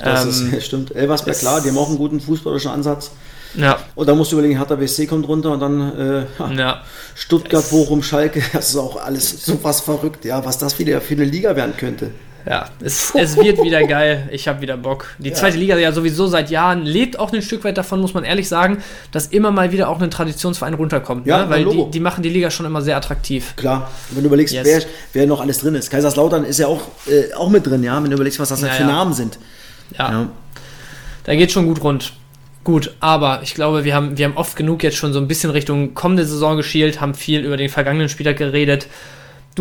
Das 0.02 0.24
Ähm, 0.24 0.52
ist, 0.54 0.64
stimmt. 0.66 0.94
Elversberg, 0.94 1.38
klar, 1.38 1.60
die 1.60 1.68
haben 1.68 1.78
auch 1.78 1.88
einen 1.88 1.98
guten 1.98 2.20
fußballerischen 2.20 2.70
Ansatz. 2.70 3.12
Ja, 3.54 3.78
Und 3.96 4.08
dann 4.08 4.16
musst 4.16 4.30
du 4.30 4.36
überlegen, 4.36 4.56
Hertha 4.58 4.76
BSC 4.76 5.06
kommt 5.06 5.26
runter 5.26 5.50
und 5.50 5.60
dann 5.60 5.98
äh, 5.98 6.54
ja. 6.56 6.82
Stuttgart, 7.16 7.68
Bochum, 7.70 8.02
Schalke. 8.02 8.42
Das 8.52 8.70
ist 8.70 8.76
auch 8.76 8.96
alles 8.96 9.44
so 9.44 9.58
was 9.62 9.80
verrückt, 9.80 10.24
ja, 10.24 10.44
was 10.44 10.58
das 10.58 10.78
wieder 10.78 11.00
für 11.00 11.14
eine 11.14 11.24
Liga 11.24 11.56
werden 11.56 11.74
könnte. 11.76 12.12
Ja, 12.46 12.68
es, 12.82 13.14
es 13.14 13.36
wird 13.36 13.62
wieder 13.62 13.82
geil. 13.86 14.28
Ich 14.32 14.48
habe 14.48 14.60
wieder 14.60 14.76
Bock. 14.76 15.06
Die 15.18 15.32
zweite 15.32 15.58
Liga 15.58 15.76
ja 15.76 15.92
sowieso 15.92 16.26
seit 16.26 16.50
Jahren 16.50 16.82
lebt 16.84 17.18
auch 17.18 17.32
ein 17.32 17.42
Stück 17.42 17.64
weit 17.64 17.76
davon, 17.78 18.00
muss 18.00 18.14
man 18.14 18.24
ehrlich 18.24 18.48
sagen, 18.48 18.78
dass 19.12 19.26
immer 19.26 19.50
mal 19.50 19.72
wieder 19.72 19.88
auch 19.88 20.00
ein 20.00 20.10
Traditionsverein 20.10 20.74
runterkommt. 20.74 21.26
Ja, 21.26 21.44
ne? 21.44 21.50
Weil 21.50 21.64
die, 21.66 21.90
die 21.90 22.00
machen 22.00 22.22
die 22.22 22.30
Liga 22.30 22.50
schon 22.50 22.66
immer 22.66 22.82
sehr 22.82 22.96
attraktiv. 22.96 23.54
Klar, 23.56 23.90
wenn 24.10 24.22
du 24.22 24.28
überlegst, 24.28 24.54
Yes. 24.54 24.66
wer, 24.66 24.82
wer 25.12 25.26
noch 25.26 25.40
alles 25.40 25.58
drin 25.58 25.74
ist. 25.74 25.90
Kaiserslautern 25.90 26.44
ist 26.44 26.58
ja 26.58 26.66
auch, 26.66 26.80
äh, 27.06 27.32
auch 27.34 27.50
mit 27.50 27.66
drin, 27.66 27.82
ja, 27.82 27.96
wenn 28.02 28.10
du 28.10 28.14
überlegst, 28.16 28.40
was 28.40 28.48
das 28.48 28.62
Ja, 28.62 28.68
halt 28.68 28.76
für 28.78 28.82
ja. 28.84 28.88
Namen 28.88 29.12
sind. 29.12 29.38
Ja, 29.98 30.10
Ja. 30.10 30.28
da 31.24 31.34
geht 31.34 31.52
schon 31.52 31.66
gut 31.66 31.82
rund. 31.82 32.12
Gut, 32.62 32.94
aber 33.00 33.40
ich 33.42 33.54
glaube, 33.54 33.84
wir 33.84 33.94
haben, 33.94 34.18
wir 34.18 34.26
haben 34.26 34.36
oft 34.36 34.54
genug 34.54 34.82
jetzt 34.82 34.96
schon 34.96 35.12
so 35.14 35.18
ein 35.18 35.26
bisschen 35.28 35.50
Richtung 35.50 35.94
kommende 35.94 36.26
Saison 36.26 36.56
geschielt, 36.58 37.00
haben 37.00 37.14
viel 37.14 37.40
über 37.40 37.56
den 37.56 37.70
vergangenen 37.70 38.08
Spieltag 38.10 38.36
geredet. 38.36 38.86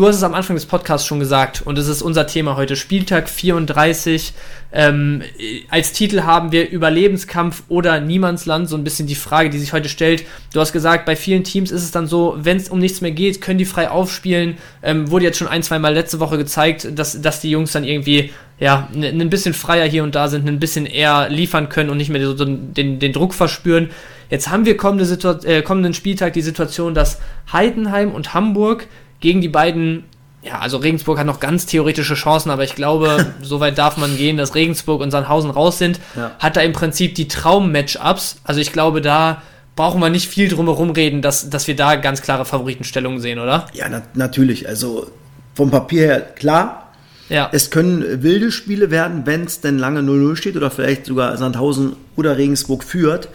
Du 0.00 0.06
hast 0.06 0.16
es 0.16 0.22
am 0.22 0.32
Anfang 0.32 0.56
des 0.56 0.64
Podcasts 0.64 1.06
schon 1.06 1.20
gesagt 1.20 1.60
und 1.60 1.76
es 1.76 1.86
ist 1.86 2.00
unser 2.00 2.26
Thema 2.26 2.56
heute. 2.56 2.74
Spieltag 2.74 3.28
34. 3.28 4.32
Ähm, 4.72 5.20
äh, 5.38 5.60
als 5.68 5.92
Titel 5.92 6.22
haben 6.22 6.52
wir 6.52 6.70
Überlebenskampf 6.70 7.64
oder 7.68 8.00
Niemandsland. 8.00 8.66
So 8.66 8.78
ein 8.78 8.82
bisschen 8.82 9.06
die 9.06 9.14
Frage, 9.14 9.50
die 9.50 9.58
sich 9.58 9.74
heute 9.74 9.90
stellt. 9.90 10.24
Du 10.54 10.60
hast 10.60 10.72
gesagt, 10.72 11.04
bei 11.04 11.16
vielen 11.16 11.44
Teams 11.44 11.70
ist 11.70 11.82
es 11.82 11.90
dann 11.90 12.06
so, 12.06 12.34
wenn 12.38 12.56
es 12.56 12.70
um 12.70 12.78
nichts 12.78 13.02
mehr 13.02 13.10
geht, 13.10 13.42
können 13.42 13.58
die 13.58 13.66
frei 13.66 13.90
aufspielen. 13.90 14.56
Ähm, 14.82 15.10
wurde 15.10 15.26
jetzt 15.26 15.36
schon 15.36 15.48
ein, 15.48 15.62
zwei 15.62 15.78
Mal 15.78 15.92
letzte 15.92 16.18
Woche 16.18 16.38
gezeigt, 16.38 16.88
dass, 16.98 17.20
dass 17.20 17.42
die 17.42 17.50
Jungs 17.50 17.72
dann 17.72 17.84
irgendwie 17.84 18.30
ja, 18.58 18.88
ein 18.94 19.28
bisschen 19.28 19.52
freier 19.52 19.84
hier 19.84 20.02
und 20.02 20.14
da 20.14 20.28
sind, 20.28 20.48
ein 20.48 20.60
bisschen 20.60 20.86
eher 20.86 21.28
liefern 21.28 21.68
können 21.68 21.90
und 21.90 21.98
nicht 21.98 22.08
mehr 22.08 22.24
so 22.24 22.32
den, 22.32 22.98
den, 22.98 23.12
Druck 23.12 23.34
verspüren. 23.34 23.90
Jetzt 24.30 24.48
haben 24.48 24.64
wir 24.64 24.78
kommende 24.78 25.04
äh, 25.44 25.60
kommenden 25.60 25.92
Spieltag 25.92 26.32
die 26.32 26.40
Situation, 26.40 26.94
dass 26.94 27.20
Heidenheim 27.52 28.12
und 28.12 28.32
Hamburg 28.32 28.86
gegen 29.20 29.40
die 29.40 29.48
beiden, 29.48 30.04
ja, 30.42 30.58
also 30.58 30.78
Regensburg 30.78 31.18
hat 31.18 31.26
noch 31.26 31.40
ganz 31.40 31.66
theoretische 31.66 32.14
Chancen, 32.14 32.50
aber 32.50 32.64
ich 32.64 32.74
glaube, 32.74 33.32
so 33.42 33.60
weit 33.60 33.76
darf 33.78 33.96
man 33.96 34.16
gehen, 34.16 34.36
dass 34.36 34.54
Regensburg 34.54 35.00
und 35.00 35.10
Sandhausen 35.10 35.50
raus 35.50 35.78
sind, 35.78 36.00
Ja. 36.16 36.32
hat 36.38 36.56
da 36.56 36.60
im 36.62 36.72
Prinzip 36.72 37.14
die 37.14 37.28
Traum-Matchups. 37.28 38.36
Also 38.44 38.60
ich 38.60 38.72
glaube, 38.72 39.00
da 39.00 39.42
brauchen 39.76 40.00
wir 40.00 40.10
nicht 40.10 40.28
viel 40.28 40.48
drum 40.48 40.66
herum 40.66 40.90
reden, 40.90 41.22
dass, 41.22 41.48
dass 41.50 41.66
wir 41.66 41.76
da 41.76 41.96
ganz 41.96 42.22
klare 42.22 42.44
Favoritenstellungen 42.44 43.20
sehen, 43.20 43.38
oder? 43.38 43.66
Ja, 43.72 43.88
na, 43.88 44.02
natürlich. 44.14 44.68
Also 44.68 45.10
vom 45.54 45.70
Papier 45.70 46.02
her 46.06 46.20
klar. 46.20 46.86
Ja. 47.28 47.48
Es 47.52 47.70
können 47.70 48.22
wilde 48.22 48.50
Spiele 48.50 48.90
werden, 48.90 49.22
wenn 49.24 49.44
es 49.44 49.60
denn 49.60 49.78
lange 49.78 50.00
0-0 50.00 50.36
steht 50.36 50.56
oder 50.56 50.70
vielleicht 50.70 51.06
sogar 51.06 51.36
Sandhausen 51.36 51.94
oder 52.16 52.36
Regensburg 52.36 52.82
führt. 52.82 53.28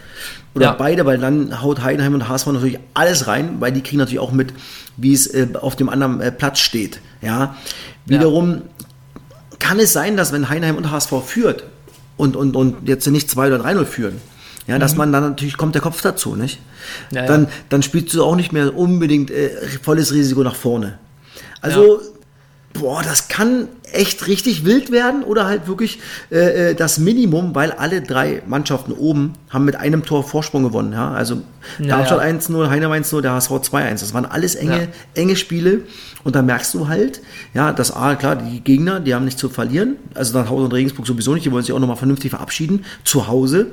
Oder 0.56 0.68
Ja. 0.68 0.72
beide, 0.74 1.06
weil 1.06 1.18
dann 1.18 1.62
haut 1.62 1.84
Heidenheim 1.84 2.14
und 2.14 2.30
HSV 2.30 2.48
natürlich 2.48 2.80
alles 2.94 3.28
rein, 3.28 3.58
weil 3.60 3.72
die 3.74 3.82
kriegen 3.82 3.98
natürlich 3.98 4.20
auch 4.20 4.32
mit, 4.32 4.54
wie 4.98 5.14
es 5.14 5.28
äh, 5.28 5.48
auf 5.60 5.76
dem 5.76 5.90
anderen 5.90 6.22
äh, 6.22 6.32
Platz 6.32 6.60
steht. 6.60 7.02
Ja. 7.22 7.56
Wiederum 8.06 8.62
kann 9.60 9.80
es 9.80 9.92
sein, 9.94 10.16
dass 10.16 10.32
wenn 10.32 10.48
Heidenheim 10.50 10.78
und 10.78 10.92
HSV 10.92 11.14
führt 11.26 11.66
und, 12.18 12.36
und, 12.36 12.56
und 12.56 12.88
jetzt 12.88 13.06
nicht 13.08 13.30
2 13.30 13.48
oder 13.54 13.66
3-0 13.66 13.86
führen, 13.86 14.22
ja, 14.68 14.80
dass 14.80 14.96
man 14.96 15.12
dann 15.12 15.24
natürlich 15.24 15.58
kommt 15.58 15.76
der 15.76 15.82
Kopf 15.82 16.02
dazu, 16.02 16.36
nicht? 16.36 16.60
Mhm. 17.12 17.16
Ja, 17.18 17.22
ja. 17.24 17.28
dann, 17.28 17.48
dann 17.70 17.84
spielst 17.84 18.14
du 18.14 18.24
auch 18.24 18.36
nicht 18.36 18.52
mehr 18.52 18.76
unbedingt 18.76 19.32
äh, 19.32 19.50
volles 19.82 20.14
Risiko 20.14 20.42
nach 20.44 20.56
vorne. 20.56 21.00
Also, 21.62 22.00
boah, 22.80 23.02
das 23.04 23.28
kann 23.28 23.68
echt 23.92 24.28
richtig 24.28 24.66
wild 24.66 24.92
werden 24.92 25.24
oder 25.24 25.46
halt 25.46 25.68
wirklich 25.68 26.00
äh, 26.32 26.72
äh, 26.72 26.76
das 26.76 26.98
Minimum, 26.98 27.56
weil 27.56 27.72
alle 27.72 28.02
drei 28.02 28.42
Mannschaften 28.46 28.92
oben 28.92 29.34
haben 29.50 29.64
mit 29.66 29.76
einem 29.78 30.04
Tor 30.04 30.24
Vorsprung 30.28 30.64
gewonnen. 30.64 30.92
Ja? 30.94 31.12
Also 31.12 31.42
Ja, 31.80 31.88
Darmstadt 31.98 32.20
ja. 32.20 32.26
1-0, 32.38 32.70
Heidenheim 32.70 33.02
1-0, 33.04 33.22
der 33.22 33.32
HSV 33.34 33.52
2-1. 33.52 33.92
Das 34.02 34.14
waren 34.14 34.26
alles 34.26 34.56
enge, 34.56 34.82
Ja. 34.84 34.88
enge 35.16 35.36
Spiele 35.36 35.82
und 36.24 36.36
da 36.36 36.42
merkst 36.42 36.74
du 36.74 36.88
halt, 36.88 37.22
ja, 37.54 37.72
dass 37.72 37.92
A, 37.96 38.16
klar, 38.16 38.36
die 38.36 38.60
Gegner, 38.62 39.00
die 39.00 39.16
haben 39.16 39.26
nichts 39.26 39.40
zu 39.40 39.50
verlieren. 39.50 39.96
Also 40.14 40.34
Sandhausen 40.34 40.66
und 40.66 40.74
Regensburg 40.74 41.08
sowieso 41.08 41.34
nicht, 41.34 41.46
die 41.46 41.52
wollen 41.52 41.64
sich 41.64 41.74
auch 41.74 41.80
nochmal 41.80 41.98
vernünftig 41.98 42.32
verabschieden. 42.32 42.84
Zu 43.04 43.28
Hause, 43.28 43.68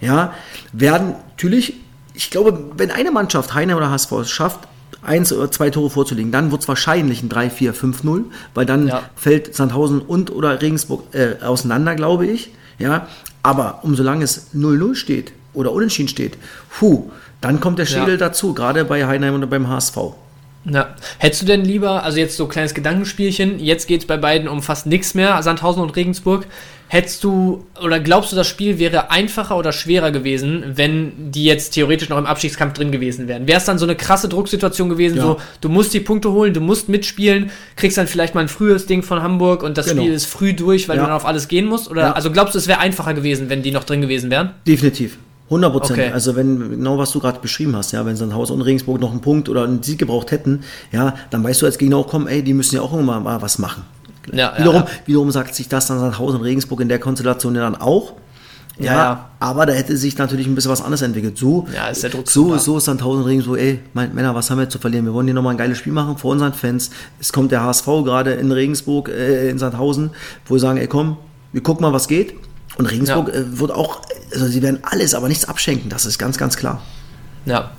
ja, 0.00 0.32
werden 0.72 1.14
natürlich, 1.30 1.74
ich 2.14 2.30
glaube, 2.30 2.70
wenn 2.76 2.90
eine 2.90 3.10
Mannschaft, 3.10 3.54
Heidenheim 3.54 3.78
oder 3.78 3.90
HSV, 3.90 4.12
es 4.12 4.30
schafft, 4.30 4.60
eins 5.06 5.32
oder 5.32 5.50
zwei 5.50 5.70
Tore 5.70 5.90
vorzulegen, 5.90 6.32
dann 6.32 6.50
wird 6.50 6.62
es 6.62 6.68
wahrscheinlich 6.68 7.22
ein 7.22 7.28
3-4-5-0, 7.28 8.24
weil 8.54 8.66
dann 8.66 8.88
Ja. 8.88 9.02
fällt 9.16 9.54
Sandhausen 9.54 10.00
und 10.00 10.30
oder 10.30 10.60
Regensburg 10.60 11.14
äh, 11.14 11.42
auseinander, 11.44 11.94
glaube 11.94 12.26
ich. 12.26 12.50
Ja, 12.78 13.06
aber 13.42 13.80
umso 13.82 14.02
lange 14.02 14.24
es 14.24 14.48
0-0 14.54 14.94
steht 14.96 15.32
oder 15.54 15.72
unentschieden 15.72 16.08
steht, 16.08 16.36
puh, 16.78 17.10
dann 17.40 17.60
kommt 17.60 17.78
der 17.78 17.86
Schädel 17.86 18.14
Ja. 18.14 18.28
dazu, 18.28 18.52
gerade 18.52 18.84
bei 18.84 19.06
Heidenheim 19.06 19.34
oder 19.36 19.46
beim 19.46 19.68
HSV. 19.68 19.96
Ja. 20.64 20.94
Hättest 21.18 21.42
du 21.42 21.46
denn 21.46 21.64
lieber, 21.64 22.02
also 22.02 22.18
jetzt 22.18 22.36
so 22.36 22.44
ein 22.44 22.50
kleines 22.50 22.74
Gedankenspielchen, 22.74 23.60
jetzt 23.60 23.86
geht 23.86 24.00
es 24.00 24.06
bei 24.06 24.16
beiden 24.16 24.48
um 24.48 24.62
fast 24.62 24.86
nichts 24.86 25.14
mehr, 25.14 25.40
Sandhausen 25.42 25.80
und 25.80 25.94
Regensburg. 25.94 26.46
Hättest 26.88 27.24
du, 27.24 27.64
oder 27.82 27.98
glaubst 27.98 28.30
du, 28.30 28.36
das 28.36 28.46
Spiel 28.46 28.78
wäre 28.78 29.10
einfacher 29.10 29.56
oder 29.56 29.72
schwerer 29.72 30.12
gewesen, 30.12 30.62
wenn 30.76 31.32
die 31.32 31.44
jetzt 31.44 31.70
theoretisch 31.70 32.08
noch 32.08 32.16
im 32.18 32.26
Abstiegskampf 32.26 32.74
drin 32.74 32.92
gewesen 32.92 33.26
wären? 33.26 33.48
Wäre 33.48 33.58
es 33.58 33.64
dann 33.64 33.78
so 33.78 33.84
eine 33.86 33.96
krasse 33.96 34.28
Drucksituation 34.28 34.88
gewesen, 34.88 35.16
Ja. 35.16 35.22
so, 35.22 35.36
du 35.60 35.68
musst 35.68 35.92
die 35.94 36.00
Punkte 36.00 36.30
holen, 36.30 36.54
du 36.54 36.60
musst 36.60 36.88
mitspielen, 36.88 37.50
kriegst 37.74 37.98
dann 37.98 38.06
vielleicht 38.06 38.36
mal 38.36 38.42
ein 38.42 38.48
frühes 38.48 38.86
Ding 38.86 39.02
von 39.02 39.20
Hamburg 39.20 39.64
und 39.64 39.76
das 39.76 39.86
Genau. 39.88 40.02
Spiel 40.02 40.12
ist 40.14 40.26
früh 40.26 40.54
durch, 40.54 40.88
weil 40.88 40.96
Ja. 40.96 41.02
du 41.02 41.08
dann 41.08 41.16
auf 41.16 41.26
alles 41.26 41.48
gehen 41.48 41.66
musst? 41.66 41.90
Oder, 41.90 42.02
Ja. 42.02 42.12
also 42.12 42.30
glaubst 42.30 42.54
du, 42.54 42.58
es 42.58 42.68
wäre 42.68 42.78
einfacher 42.78 43.14
gewesen, 43.14 43.48
wenn 43.48 43.62
die 43.62 43.72
noch 43.72 43.82
drin 43.84 44.00
gewesen 44.00 44.30
wären? 44.30 44.50
Definitiv. 44.66 45.18
100 45.50 45.72
Prozent. 45.72 45.98
Okay. 45.98 46.10
Also 46.12 46.34
wenn, 46.34 46.70
genau 46.70 46.98
was 46.98 47.12
du 47.12 47.20
gerade 47.20 47.38
beschrieben 47.40 47.76
hast, 47.76 47.92
ja, 47.92 48.04
wenn 48.06 48.16
Sandhausen 48.16 48.54
und 48.56 48.62
Regensburg 48.62 49.00
noch 49.00 49.10
einen 49.12 49.20
Punkt 49.20 49.48
oder 49.48 49.62
einen 49.64 49.80
Sieg 49.82 49.98
gebraucht 49.98 50.30
hätten, 50.32 50.60
ja, 50.92 51.14
dann 51.30 51.42
weißt 51.44 51.62
du 51.62 51.66
als 51.66 51.78
Gegner 51.78 51.98
auch, 51.98 52.08
komm, 52.08 52.26
ey, 52.26 52.42
die 52.42 52.52
müssen 52.54 52.74
ja 52.76 52.82
auch 52.82 52.92
irgendwann 52.92 53.22
mal 53.22 53.40
was 53.42 53.58
machen. 53.58 53.84
Ja, 54.32 54.52
ja, 54.52 54.58
wiederum, 54.58 54.82
ja. 54.82 54.88
wiederum 55.06 55.30
sagt 55.30 55.54
sich 55.54 55.68
das 55.68 55.86
dann 55.86 55.98
Sandhausen 55.98 56.38
und 56.38 56.44
Regensburg 56.44 56.80
in 56.80 56.88
der 56.88 56.98
Konstellation 56.98 57.54
ja 57.54 57.62
dann 57.62 57.76
auch. 57.76 58.14
Ja, 58.78 58.92
ja, 58.92 59.30
aber 59.40 59.64
da 59.64 59.72
hätte 59.72 59.96
sich 59.96 60.18
natürlich 60.18 60.46
ein 60.46 60.54
bisschen 60.54 60.70
was 60.70 60.82
anderes 60.82 61.00
entwickelt. 61.00 61.38
So, 61.38 61.66
ja, 61.74 61.88
ist 61.88 62.02
der 62.02 62.10
Druck 62.10 62.28
so, 62.28 62.58
so 62.58 62.76
ist 62.76 62.84
Sandhausen 62.84 63.24
Regen 63.24 63.40
so, 63.40 63.56
ey, 63.56 63.80
mein, 63.94 64.14
Männer, 64.14 64.34
was 64.34 64.50
haben 64.50 64.58
wir 64.58 64.68
zu 64.68 64.78
verlieren? 64.78 65.06
Wir 65.06 65.14
wollen 65.14 65.26
hier 65.26 65.34
nochmal 65.34 65.54
ein 65.54 65.56
geiles 65.56 65.78
Spiel 65.78 65.94
machen 65.94 66.18
vor 66.18 66.32
unseren 66.32 66.52
Fans. 66.52 66.90
Es 67.18 67.32
kommt 67.32 67.52
der 67.52 67.62
HSV 67.62 67.86
gerade 67.86 68.32
in 68.32 68.52
Regensburg, 68.52 69.08
äh, 69.08 69.48
in 69.48 69.58
Sandhausen, 69.58 70.10
wo 70.44 70.56
wir 70.56 70.60
sagen, 70.60 70.78
ey, 70.78 70.88
komm, 70.88 71.16
wir 71.52 71.62
gucken 71.62 71.82
mal, 71.82 71.94
was 71.94 72.06
geht. 72.06 72.34
Und 72.76 72.84
Regensburg 72.84 73.28
ja. 73.28 73.40
äh, 73.40 73.58
wird 73.58 73.70
auch, 73.70 74.02
also 74.32 74.46
sie 74.46 74.60
werden 74.60 74.80
alles, 74.82 75.14
aber 75.14 75.28
nichts 75.28 75.46
abschenken, 75.46 75.88
das 75.88 76.04
ist 76.04 76.18
ganz, 76.18 76.36
ganz 76.36 76.58
klar. 76.58 76.82
Ja, 77.46 77.70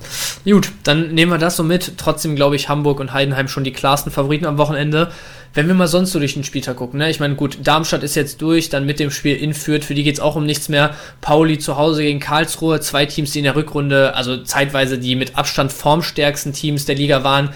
gut, 0.46 0.72
dann 0.84 1.14
nehmen 1.14 1.32
wir 1.32 1.38
das 1.38 1.58
so 1.58 1.64
mit. 1.64 1.98
Trotzdem 1.98 2.38
glaube 2.38 2.56
ich, 2.56 2.70
Hamburg 2.70 3.02
und 3.02 3.14
Heidenheim 3.14 3.50
schon 3.50 3.66
die 3.66 3.74
klarsten 3.74 4.12
Favoriten 4.12 4.46
am 4.46 4.58
Wochenende. 4.58 5.12
Wenn 5.54 5.68
wir 5.68 5.74
mal 5.74 5.88
sonst 5.88 6.12
so 6.12 6.20
durch 6.20 6.34
den 6.34 6.44
Spieltag 6.44 6.78
gucken, 6.78 7.00
ne? 7.00 7.10
ich 7.10 7.20
meine, 7.20 7.36
gut, 7.36 7.60
Darmstadt 7.64 8.04
ist 8.04 8.16
jetzt 8.16 8.42
durch, 8.42 8.70
dann 8.70 8.86
mit 8.86 9.00
dem 9.00 9.12
Spiel 9.12 9.36
in 9.36 9.54
Fürth, 9.54 9.86
für 9.86 9.96
die 9.96 10.04
geht 10.04 10.16
es 10.16 10.20
auch 10.20 10.36
um 10.36 10.46
nichts 10.46 10.70
mehr. 10.70 10.96
Pauli 11.22 11.58
zu 11.58 11.78
Hause 11.78 12.04
gegen 12.04 12.20
Karlsruhe, 12.20 12.80
zwei 12.80 13.06
Teams, 13.06 13.32
die 13.32 13.40
in 13.40 13.46
der 13.46 13.56
Rückrunde, 13.56 14.14
also 14.16 14.38
zeitweise 14.44 14.98
die 14.98 15.16
mit 15.16 15.38
Abstand 15.38 15.72
formstärksten 15.72 16.54
Teams 16.54 16.86
der 16.86 16.96
Liga 16.96 17.24
waren. 17.24 17.50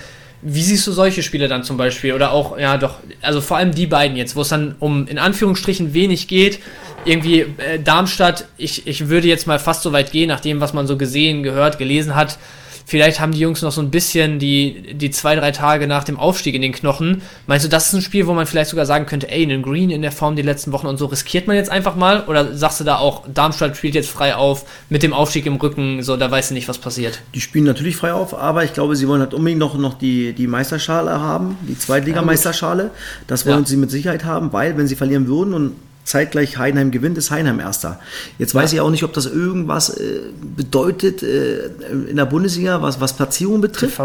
Wie 0.43 0.63
siehst 0.63 0.87
du 0.87 0.91
solche 0.91 1.21
Spiele 1.21 1.47
dann 1.47 1.63
zum 1.63 1.77
Beispiel? 1.77 2.13
Oder 2.13 2.31
auch, 2.31 2.57
ja 2.57 2.77
doch, 2.77 2.95
also 3.21 3.41
vor 3.41 3.57
allem 3.57 3.75
die 3.75 3.85
beiden 3.85 4.17
jetzt, 4.17 4.35
wo 4.35 4.41
es 4.41 4.49
dann 4.49 4.75
um 4.79 5.05
in 5.07 5.19
Anführungsstrichen 5.19 5.93
wenig 5.93 6.27
geht, 6.27 6.59
irgendwie 7.05 7.41
äh, 7.41 7.79
Darmstadt, 7.83 8.45
ich, 8.57 8.87
ich 8.87 9.09
würde 9.09 9.27
jetzt 9.27 9.45
mal 9.45 9.59
fast 9.59 9.83
so 9.83 9.91
weit 9.91 10.11
gehen, 10.11 10.27
nach 10.29 10.39
dem, 10.39 10.59
was 10.59 10.73
man 10.73 10.87
so 10.87 10.97
gesehen, 10.97 11.43
gehört, 11.43 11.77
gelesen 11.77 12.15
hat. 12.15 12.39
Vielleicht 12.85 13.19
haben 13.19 13.31
die 13.31 13.39
Jungs 13.39 13.61
noch 13.61 13.71
so 13.71 13.81
ein 13.81 13.91
bisschen 13.91 14.39
die, 14.39 14.93
die 14.93 15.11
zwei, 15.11 15.35
drei 15.35 15.51
Tage 15.51 15.87
nach 15.87 16.03
dem 16.03 16.19
Aufstieg 16.19 16.55
in 16.55 16.61
den 16.61 16.71
Knochen. 16.71 17.21
Meinst 17.47 17.65
du, 17.65 17.69
das 17.69 17.87
ist 17.87 17.93
ein 17.93 18.01
Spiel, 18.01 18.27
wo 18.27 18.33
man 18.33 18.47
vielleicht 18.47 18.69
sogar 18.69 18.85
sagen 18.85 19.05
könnte, 19.05 19.29
ey, 19.29 19.43
einen 19.43 19.61
Green 19.61 19.89
in 19.89 20.01
der 20.01 20.11
Form 20.11 20.35
die 20.35 20.41
letzten 20.41 20.71
Wochen 20.71 20.87
und 20.87 20.97
so 20.97 21.05
riskiert 21.05 21.47
man 21.47 21.55
jetzt 21.55 21.69
einfach 21.69 21.95
mal? 21.95 22.23
Oder 22.27 22.55
sagst 22.55 22.79
du 22.79 22.83
da 22.83 22.97
auch, 22.97 23.23
Darmstadt 23.33 23.77
spielt 23.77 23.95
jetzt 23.95 24.09
frei 24.09 24.35
auf 24.35 24.65
mit 24.89 25.03
dem 25.03 25.13
Aufstieg 25.13 25.45
im 25.45 25.55
Rücken, 25.55 26.03
so, 26.03 26.17
da 26.17 26.29
weißt 26.29 26.51
du 26.51 26.53
nicht, 26.53 26.67
was 26.67 26.77
passiert? 26.77 27.21
Die 27.33 27.41
spielen 27.41 27.65
natürlich 27.65 27.95
frei 27.95 28.13
auf, 28.13 28.33
aber 28.33 28.63
ich 28.63 28.73
glaube, 28.73 28.95
sie 28.95 29.07
wollen 29.07 29.21
halt 29.21 29.33
unbedingt 29.33 29.59
noch, 29.59 29.77
noch 29.77 29.93
die, 29.93 30.33
die 30.33 30.47
Meisterschale 30.47 31.19
haben, 31.19 31.57
die 31.67 31.77
Zweitligameisterschale. 31.77 32.91
Das 33.27 33.45
wollen 33.45 33.61
ja. 33.63 33.65
sie 33.65 33.77
mit 33.77 33.91
Sicherheit 33.91 34.25
haben, 34.25 34.53
weil, 34.53 34.77
wenn 34.77 34.87
sie 34.87 34.95
verlieren 34.95 35.27
würden 35.27 35.53
und 35.53 35.75
zeitgleich 36.03 36.57
Heidenheim 36.57 36.91
gewinnt, 36.91 37.17
ist 37.17 37.31
Heidenheim 37.31 37.59
Erster. 37.59 37.99
Jetzt 38.39 38.55
weiß 38.55 38.71
ja. 38.71 38.77
ich 38.77 38.81
auch 38.81 38.89
nicht, 38.89 39.03
ob 39.03 39.13
das 39.13 39.25
irgendwas 39.25 39.89
äh, 39.89 40.21
bedeutet 40.55 41.23
äh, 41.23 41.67
in 42.09 42.15
der 42.15 42.25
Bundesliga, 42.25 42.81
was, 42.81 42.99
was 42.99 43.13
Platzierung 43.13 43.61
betrifft. 43.61 43.97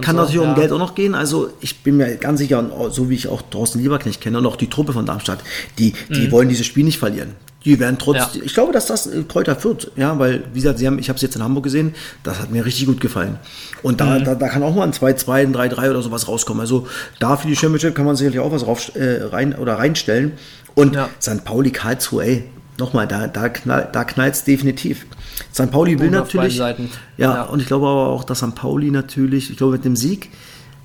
Kann 0.00 0.16
so, 0.16 0.22
natürlich 0.22 0.42
ja. 0.42 0.48
um 0.48 0.54
Geld 0.54 0.72
auch 0.72 0.78
noch 0.78 0.94
gehen. 0.94 1.14
Also 1.14 1.50
ich 1.60 1.82
bin 1.82 1.96
mir 1.96 2.16
ganz 2.16 2.38
sicher, 2.38 2.90
so 2.90 3.10
wie 3.10 3.14
ich 3.14 3.28
auch 3.28 3.42
Thorsten 3.42 3.80
Lieberknecht 3.80 4.20
kenne 4.20 4.38
und 4.38 4.46
auch 4.46 4.56
die 4.56 4.70
Truppe 4.70 4.92
von 4.92 5.06
Darmstadt, 5.06 5.40
die, 5.78 5.94
die 6.08 6.26
mhm. 6.26 6.32
wollen 6.32 6.48
dieses 6.48 6.66
Spiel 6.66 6.84
nicht 6.84 6.98
verlieren. 6.98 7.34
Die 7.64 7.78
werden 7.78 7.98
trotzdem, 7.98 8.40
ja. 8.40 8.46
ich 8.46 8.54
glaube, 8.54 8.72
dass 8.72 8.86
das 8.86 9.08
Kräuter 9.28 9.54
führt, 9.54 9.90
ja, 9.96 10.18
weil, 10.18 10.44
wie 10.52 10.60
gesagt, 10.60 10.78
sie 10.78 10.86
haben, 10.86 10.98
ich 10.98 11.10
habe 11.10 11.16
es 11.16 11.22
jetzt 11.22 11.36
in 11.36 11.42
Hamburg 11.42 11.64
gesehen, 11.64 11.94
das 12.22 12.40
hat 12.40 12.50
mir 12.50 12.64
richtig 12.64 12.86
gut 12.86 13.00
gefallen. 13.00 13.38
Und 13.82 14.00
da, 14.00 14.18
mhm. 14.18 14.24
da, 14.24 14.34
da, 14.34 14.48
kann 14.48 14.62
auch 14.62 14.74
mal 14.74 14.84
ein 14.84 14.92
2-2, 14.92 15.32
ein 15.32 15.54
3-3 15.54 15.90
oder 15.90 16.02
sowas 16.02 16.26
rauskommen. 16.26 16.62
Also 16.62 16.86
da 17.18 17.36
für 17.36 17.48
die 17.48 17.56
Championship 17.56 17.94
kann 17.94 18.06
man 18.06 18.16
sicherlich 18.16 18.40
auch 18.40 18.50
was 18.50 18.66
rauf, 18.66 18.94
äh, 18.96 19.24
rein 19.24 19.54
oder 19.54 19.74
reinstellen. 19.74 20.32
Und 20.74 20.94
ja. 20.94 21.10
St. 21.20 21.44
Pauli 21.44 21.70
Karlsruhe, 21.70 22.24
ey, 22.24 22.44
nochmal, 22.78 23.06
da, 23.06 23.26
da, 23.26 23.50
knall, 23.50 23.88
da 23.92 24.04
knallt 24.04 24.34
es 24.34 24.44
definitiv. 24.44 25.04
St. 25.52 25.70
Pauli 25.70 25.98
will 25.98 26.10
natürlich. 26.10 26.56
Ja, 26.56 26.74
ja, 27.18 27.42
und 27.42 27.60
ich 27.60 27.66
glaube 27.66 27.86
aber 27.86 28.08
auch, 28.08 28.24
dass 28.24 28.38
St. 28.38 28.54
Pauli 28.54 28.90
natürlich, 28.90 29.50
ich 29.50 29.58
glaube, 29.58 29.74
mit 29.74 29.84
dem 29.84 29.96
Sieg 29.96 30.30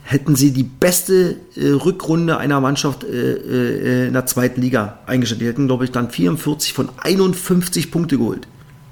hätten 0.08 0.36
sie 0.36 0.52
die 0.52 0.64
beste 0.64 1.36
äh, 1.56 1.70
Rückrunde 1.70 2.38
einer 2.38 2.62
Mannschaft 2.62 3.04
äh, 3.04 3.08
äh, 3.08 4.08
in 4.08 4.14
der 4.14 4.28
zweiten 4.28 4.62
Liga 4.62 5.00
eingestellt. 5.08 5.42
Die 5.42 5.48
hätten, 5.48 5.66
glaube 5.66 5.84
ich, 5.84 5.92
dann 5.92 6.12
44 6.12 6.74
von 6.74 6.90
51 7.02 7.90
Punkte 7.90 8.20
geholt. 8.20 8.48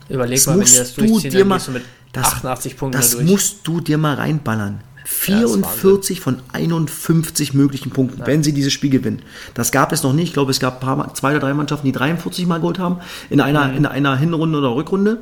Überleg 0.09 0.37
das 0.37 0.47
mal, 0.47 0.59
wenn 0.59 0.67
ihr 0.67 0.79
das 0.79 0.93
durchziehen, 0.95 1.31
dann 1.31 1.47
mal, 1.47 1.59
du 1.63 1.71
mit 1.71 1.83
das, 2.13 2.25
88 2.25 2.77
Punkten 2.77 2.99
Das 2.99 3.21
musst 3.21 3.59
du 3.63 3.79
dir 3.79 3.99
mal 3.99 4.15
reinballern. 4.15 4.81
44 5.05 6.17
ja, 6.17 6.23
von 6.23 6.39
51 6.51 7.53
möglichen 7.53 7.91
Punkten, 7.91 8.21
ja. 8.21 8.25
wenn 8.27 8.41
sie 8.41 8.53
dieses 8.53 8.73
Spiel 8.73 8.89
gewinnen. 8.89 9.21
Das 9.53 9.71
gab 9.71 9.91
es 9.91 10.01
noch 10.01 10.13
nicht. 10.13 10.29
Ich 10.29 10.33
glaube, 10.33 10.49
es 10.49 10.59
gab 10.59 10.79
paar, 10.79 11.13
zwei 11.13 11.31
oder 11.31 11.41
drei 11.41 11.53
Mannschaften, 11.53 11.85
die 11.85 11.91
43 11.91 12.47
Mal 12.47 12.57
geholt 12.57 12.79
haben 12.79 12.97
in 13.29 13.39
einer, 13.39 13.67
mhm. 13.67 13.77
in 13.77 13.85
einer 13.85 14.17
Hinrunde 14.17 14.57
oder 14.57 14.73
Rückrunde. 14.73 15.21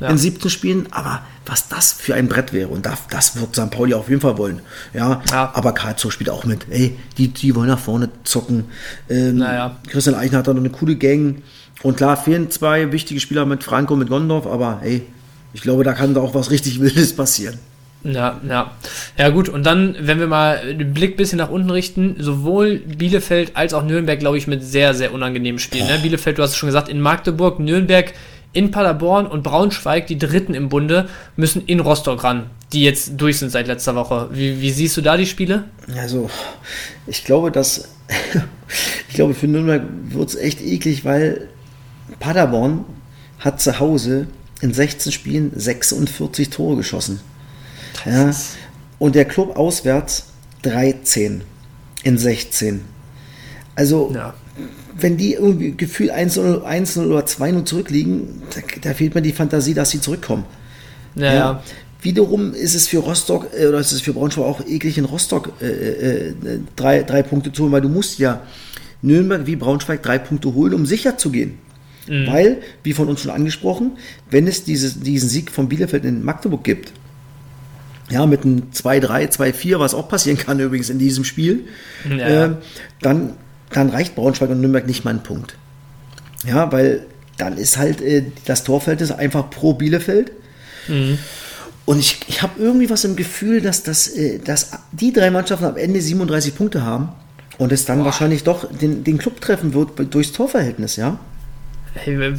Ja. 0.00 0.08
In 0.08 0.18
17 0.18 0.50
Spielen, 0.50 0.88
aber 0.90 1.22
was 1.46 1.68
das 1.68 1.92
für 1.92 2.14
ein 2.14 2.28
Brett 2.28 2.52
wäre, 2.52 2.68
und 2.68 2.84
das, 2.84 3.06
das 3.10 3.40
wird 3.40 3.54
St. 3.54 3.70
Pauli 3.70 3.94
auf 3.94 4.08
jeden 4.08 4.20
Fall 4.20 4.36
wollen. 4.38 4.60
Ja, 4.92 5.22
ja. 5.30 5.52
aber 5.54 5.72
Karlsruhe 5.72 6.10
spielt 6.10 6.30
auch 6.30 6.44
mit. 6.44 6.66
Ey, 6.70 6.96
die, 7.16 7.28
die 7.28 7.54
wollen 7.54 7.68
nach 7.68 7.78
vorne 7.78 8.08
zocken. 8.24 8.64
Ähm, 9.08 9.38
naja. 9.38 9.76
Christian 9.86 10.16
Eichner 10.16 10.38
hat 10.38 10.48
da 10.48 10.52
noch 10.52 10.60
eine 10.60 10.70
coole 10.70 10.96
Gang. 10.96 11.42
Und 11.82 11.96
klar, 11.96 12.16
fehlen 12.16 12.50
zwei 12.50 12.92
wichtige 12.92 13.20
Spieler 13.20 13.46
mit 13.46 13.62
Franco 13.62 13.92
und 13.92 14.00
mit 14.00 14.08
Gondorf, 14.08 14.46
aber 14.46 14.80
ey, 14.82 15.02
ich 15.52 15.60
glaube, 15.60 15.84
da 15.84 15.92
kann 15.92 16.14
da 16.14 16.20
auch 16.20 16.34
was 16.34 16.50
richtig 16.50 16.80
Wildes 16.80 17.14
passieren. 17.14 17.58
Ja, 18.04 18.38
ja. 18.46 18.70
Ja, 19.16 19.30
gut. 19.30 19.48
Und 19.48 19.64
dann, 19.64 19.96
wenn 19.98 20.18
wir 20.18 20.26
mal 20.26 20.74
den 20.74 20.92
Blick 20.92 21.14
ein 21.14 21.16
bisschen 21.16 21.38
nach 21.38 21.48
unten 21.48 21.70
richten, 21.70 22.16
sowohl 22.18 22.78
Bielefeld 22.78 23.56
als 23.56 23.72
auch 23.72 23.82
Nürnberg, 23.82 24.20
glaube 24.20 24.36
ich, 24.36 24.46
mit 24.46 24.62
sehr, 24.62 24.92
sehr 24.92 25.14
unangenehmen 25.14 25.58
Spielen. 25.58 25.86
Ne? 25.86 25.98
Bielefeld, 26.02 26.38
du 26.38 26.42
hast 26.42 26.50
es 26.50 26.56
schon 26.56 26.68
gesagt, 26.68 26.90
in 26.90 27.00
Magdeburg, 27.00 27.60
Nürnberg, 27.60 28.12
in 28.54 28.70
Paderborn 28.70 29.26
und 29.26 29.42
Braunschweig, 29.42 30.06
die 30.06 30.18
Dritten 30.18 30.54
im 30.54 30.68
Bunde, 30.68 31.08
müssen 31.36 31.66
in 31.66 31.80
Rostock 31.80 32.24
ran, 32.24 32.50
die 32.72 32.82
jetzt 32.82 33.12
durch 33.16 33.38
sind 33.38 33.50
seit 33.50 33.66
letzter 33.66 33.94
Woche. 33.94 34.28
Wie, 34.32 34.60
wie 34.60 34.70
siehst 34.70 34.96
du 34.96 35.02
da 35.02 35.16
die 35.16 35.26
Spiele? 35.26 35.64
Also, 35.96 36.30
ich 37.06 37.24
glaube, 37.24 37.50
dass. 37.50 37.88
ich 39.08 39.14
glaube, 39.14 39.34
für 39.34 39.48
Nürnberg 39.48 39.82
wird 40.08 40.28
es 40.28 40.36
echt 40.36 40.60
eklig, 40.60 41.04
weil 41.04 41.48
Paderborn 42.20 42.84
hat 43.38 43.60
zu 43.60 43.78
Hause 43.80 44.28
in 44.60 44.72
16 44.72 45.12
Spielen 45.12 45.52
46 45.54 46.50
Tore 46.50 46.76
geschossen. 46.76 47.20
Ja. 48.04 48.30
Und 48.98 49.14
der 49.14 49.24
Club 49.24 49.56
auswärts 49.56 50.26
13 50.62 51.42
in 52.04 52.18
16. 52.18 52.84
Also, 53.74 54.12
ja. 54.14 54.34
Wenn 54.98 55.16
die 55.16 55.34
irgendwie 55.34 55.72
gefühlt 55.72 56.10
1 56.10 56.38
oder 56.38 56.64
2-0 56.66 57.64
zurückliegen, 57.64 58.42
da, 58.54 58.60
da, 58.88 58.94
fehlt 58.94 59.14
mir 59.14 59.22
die 59.22 59.32
Fantasie, 59.32 59.74
dass 59.74 59.90
sie 59.90 60.00
zurückkommen. 60.00 60.44
Ja. 61.16 61.34
ja. 61.34 61.62
Wiederum 62.00 62.52
ist 62.52 62.74
es 62.74 62.86
für 62.86 62.98
Rostock 62.98 63.48
äh, 63.58 63.66
oder 63.66 63.78
ist 63.78 63.92
es 63.92 64.02
für 64.02 64.12
Braunschweig 64.12 64.44
auch 64.44 64.60
eklig 64.66 64.98
in 64.98 65.04
Rostock 65.04 65.52
äh, 65.60 65.66
äh, 65.66 66.34
drei, 66.76 67.02
drei 67.02 67.22
Punkte 67.22 67.52
zu 67.52 67.62
holen, 67.62 67.72
weil 67.72 67.80
du 67.80 67.88
musst 67.88 68.18
ja 68.18 68.42
Nürnberg 69.02 69.46
wie 69.46 69.56
Braunschweig 69.56 70.02
drei 70.02 70.18
Punkte 70.18 70.54
holen, 70.54 70.74
um 70.74 70.86
sicher 70.86 71.16
zu 71.18 71.30
gehen. 71.30 71.58
Mhm. 72.08 72.26
Weil, 72.26 72.58
wie 72.82 72.92
von 72.92 73.08
uns 73.08 73.22
schon 73.22 73.30
angesprochen, 73.30 73.92
wenn 74.30 74.46
es 74.46 74.64
dieses, 74.64 75.00
diesen 75.00 75.28
Sieg 75.28 75.50
von 75.50 75.68
Bielefeld 75.68 76.04
in 76.04 76.22
Magdeburg 76.22 76.62
gibt, 76.62 76.92
ja, 78.10 78.26
mit 78.26 78.44
einem 78.44 78.64
2-3, 78.72 79.32
2-4, 79.32 79.78
was 79.78 79.94
auch 79.94 80.08
passieren 80.08 80.38
kann 80.38 80.60
übrigens 80.60 80.90
in 80.90 80.98
diesem 80.98 81.24
Spiel, 81.24 81.64
ja. 82.08 82.46
äh, 82.46 82.50
dann, 83.00 83.34
dann 83.76 83.90
reicht 83.90 84.14
Braunschweig 84.14 84.50
und 84.50 84.60
Nürnberg 84.60 84.86
nicht 84.86 85.04
mal 85.04 85.10
ein 85.10 85.22
Punkt. 85.22 85.56
Ja, 86.46 86.70
weil 86.72 87.06
dann 87.38 87.56
ist 87.56 87.76
halt 87.76 88.00
äh, 88.00 88.24
das 88.44 88.64
Torverhältnis 88.64 89.10
einfach 89.10 89.50
pro 89.50 89.74
Bielefeld. 89.74 90.32
Mhm. 90.88 91.18
Und 91.86 91.98
ich, 91.98 92.20
ich 92.28 92.42
habe 92.42 92.60
irgendwie 92.60 92.88
was 92.88 93.04
im 93.04 93.16
Gefühl, 93.16 93.60
dass, 93.60 93.82
das, 93.82 94.08
äh, 94.08 94.38
dass 94.38 94.70
die 94.92 95.12
drei 95.12 95.30
Mannschaften 95.30 95.66
am 95.66 95.76
Ende 95.76 96.00
37 96.00 96.54
Punkte 96.54 96.84
haben 96.84 97.10
und 97.58 97.72
es 97.72 97.84
dann 97.84 97.98
Boah. 97.98 98.06
wahrscheinlich 98.06 98.44
doch 98.44 98.70
den, 98.72 99.04
den 99.04 99.18
Club 99.18 99.40
treffen 99.40 99.74
wird 99.74 100.14
durchs 100.14 100.32
Torverhältnis, 100.32 100.96
ja 100.96 101.18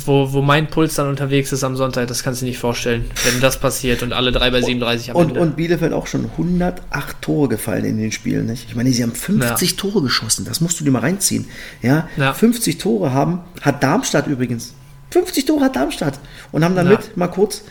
wo, 0.05 0.33
wo 0.33 0.41
mein 0.41 0.67
Puls 0.67 0.95
dann 0.95 1.07
unterwegs 1.07 1.51
ist 1.53 1.63
am 1.63 1.77
Sonntag, 1.77 2.07
das 2.07 2.23
kannst 2.23 2.41
du 2.41 2.45
dir 2.45 2.51
nicht 2.51 2.59
vorstellen, 2.59 3.05
wenn 3.23 3.39
das 3.39 3.59
passiert 3.59 4.03
und 4.03 4.11
alle 4.11 4.31
drei 4.31 4.51
bei 4.51 4.61
37 4.61 5.11
am 5.11 5.15
und, 5.15 5.27
Ende. 5.29 5.39
Und 5.39 5.55
Bielefeld 5.55 5.93
auch 5.93 6.07
schon 6.07 6.25
108 6.25 7.21
Tore 7.21 7.47
gefallen 7.47 7.85
in 7.85 7.97
den 7.97 8.11
Spielen. 8.11 8.47
Nicht? 8.47 8.65
Ich 8.67 8.75
meine, 8.75 8.91
sie 8.91 9.01
haben 9.01 9.13
50 9.13 9.71
ja. 9.71 9.77
Tore 9.77 10.01
geschossen, 10.01 10.45
das 10.45 10.59
musst 10.59 10.79
du 10.79 10.83
dir 10.83 10.91
mal 10.91 10.99
reinziehen. 10.99 11.45
Ja? 11.81 12.09
ja? 12.17 12.33
50 12.33 12.77
Tore 12.77 13.13
haben, 13.13 13.39
hat 13.61 13.81
Darmstadt 13.81 14.27
übrigens. 14.27 14.73
50 15.11 15.45
Tore 15.45 15.65
hat 15.65 15.75
Darmstadt 15.77 16.19
und 16.51 16.65
haben 16.65 16.75
damit 16.75 16.99
ja. 16.99 17.09
mal 17.15 17.27
kurz 17.27 17.63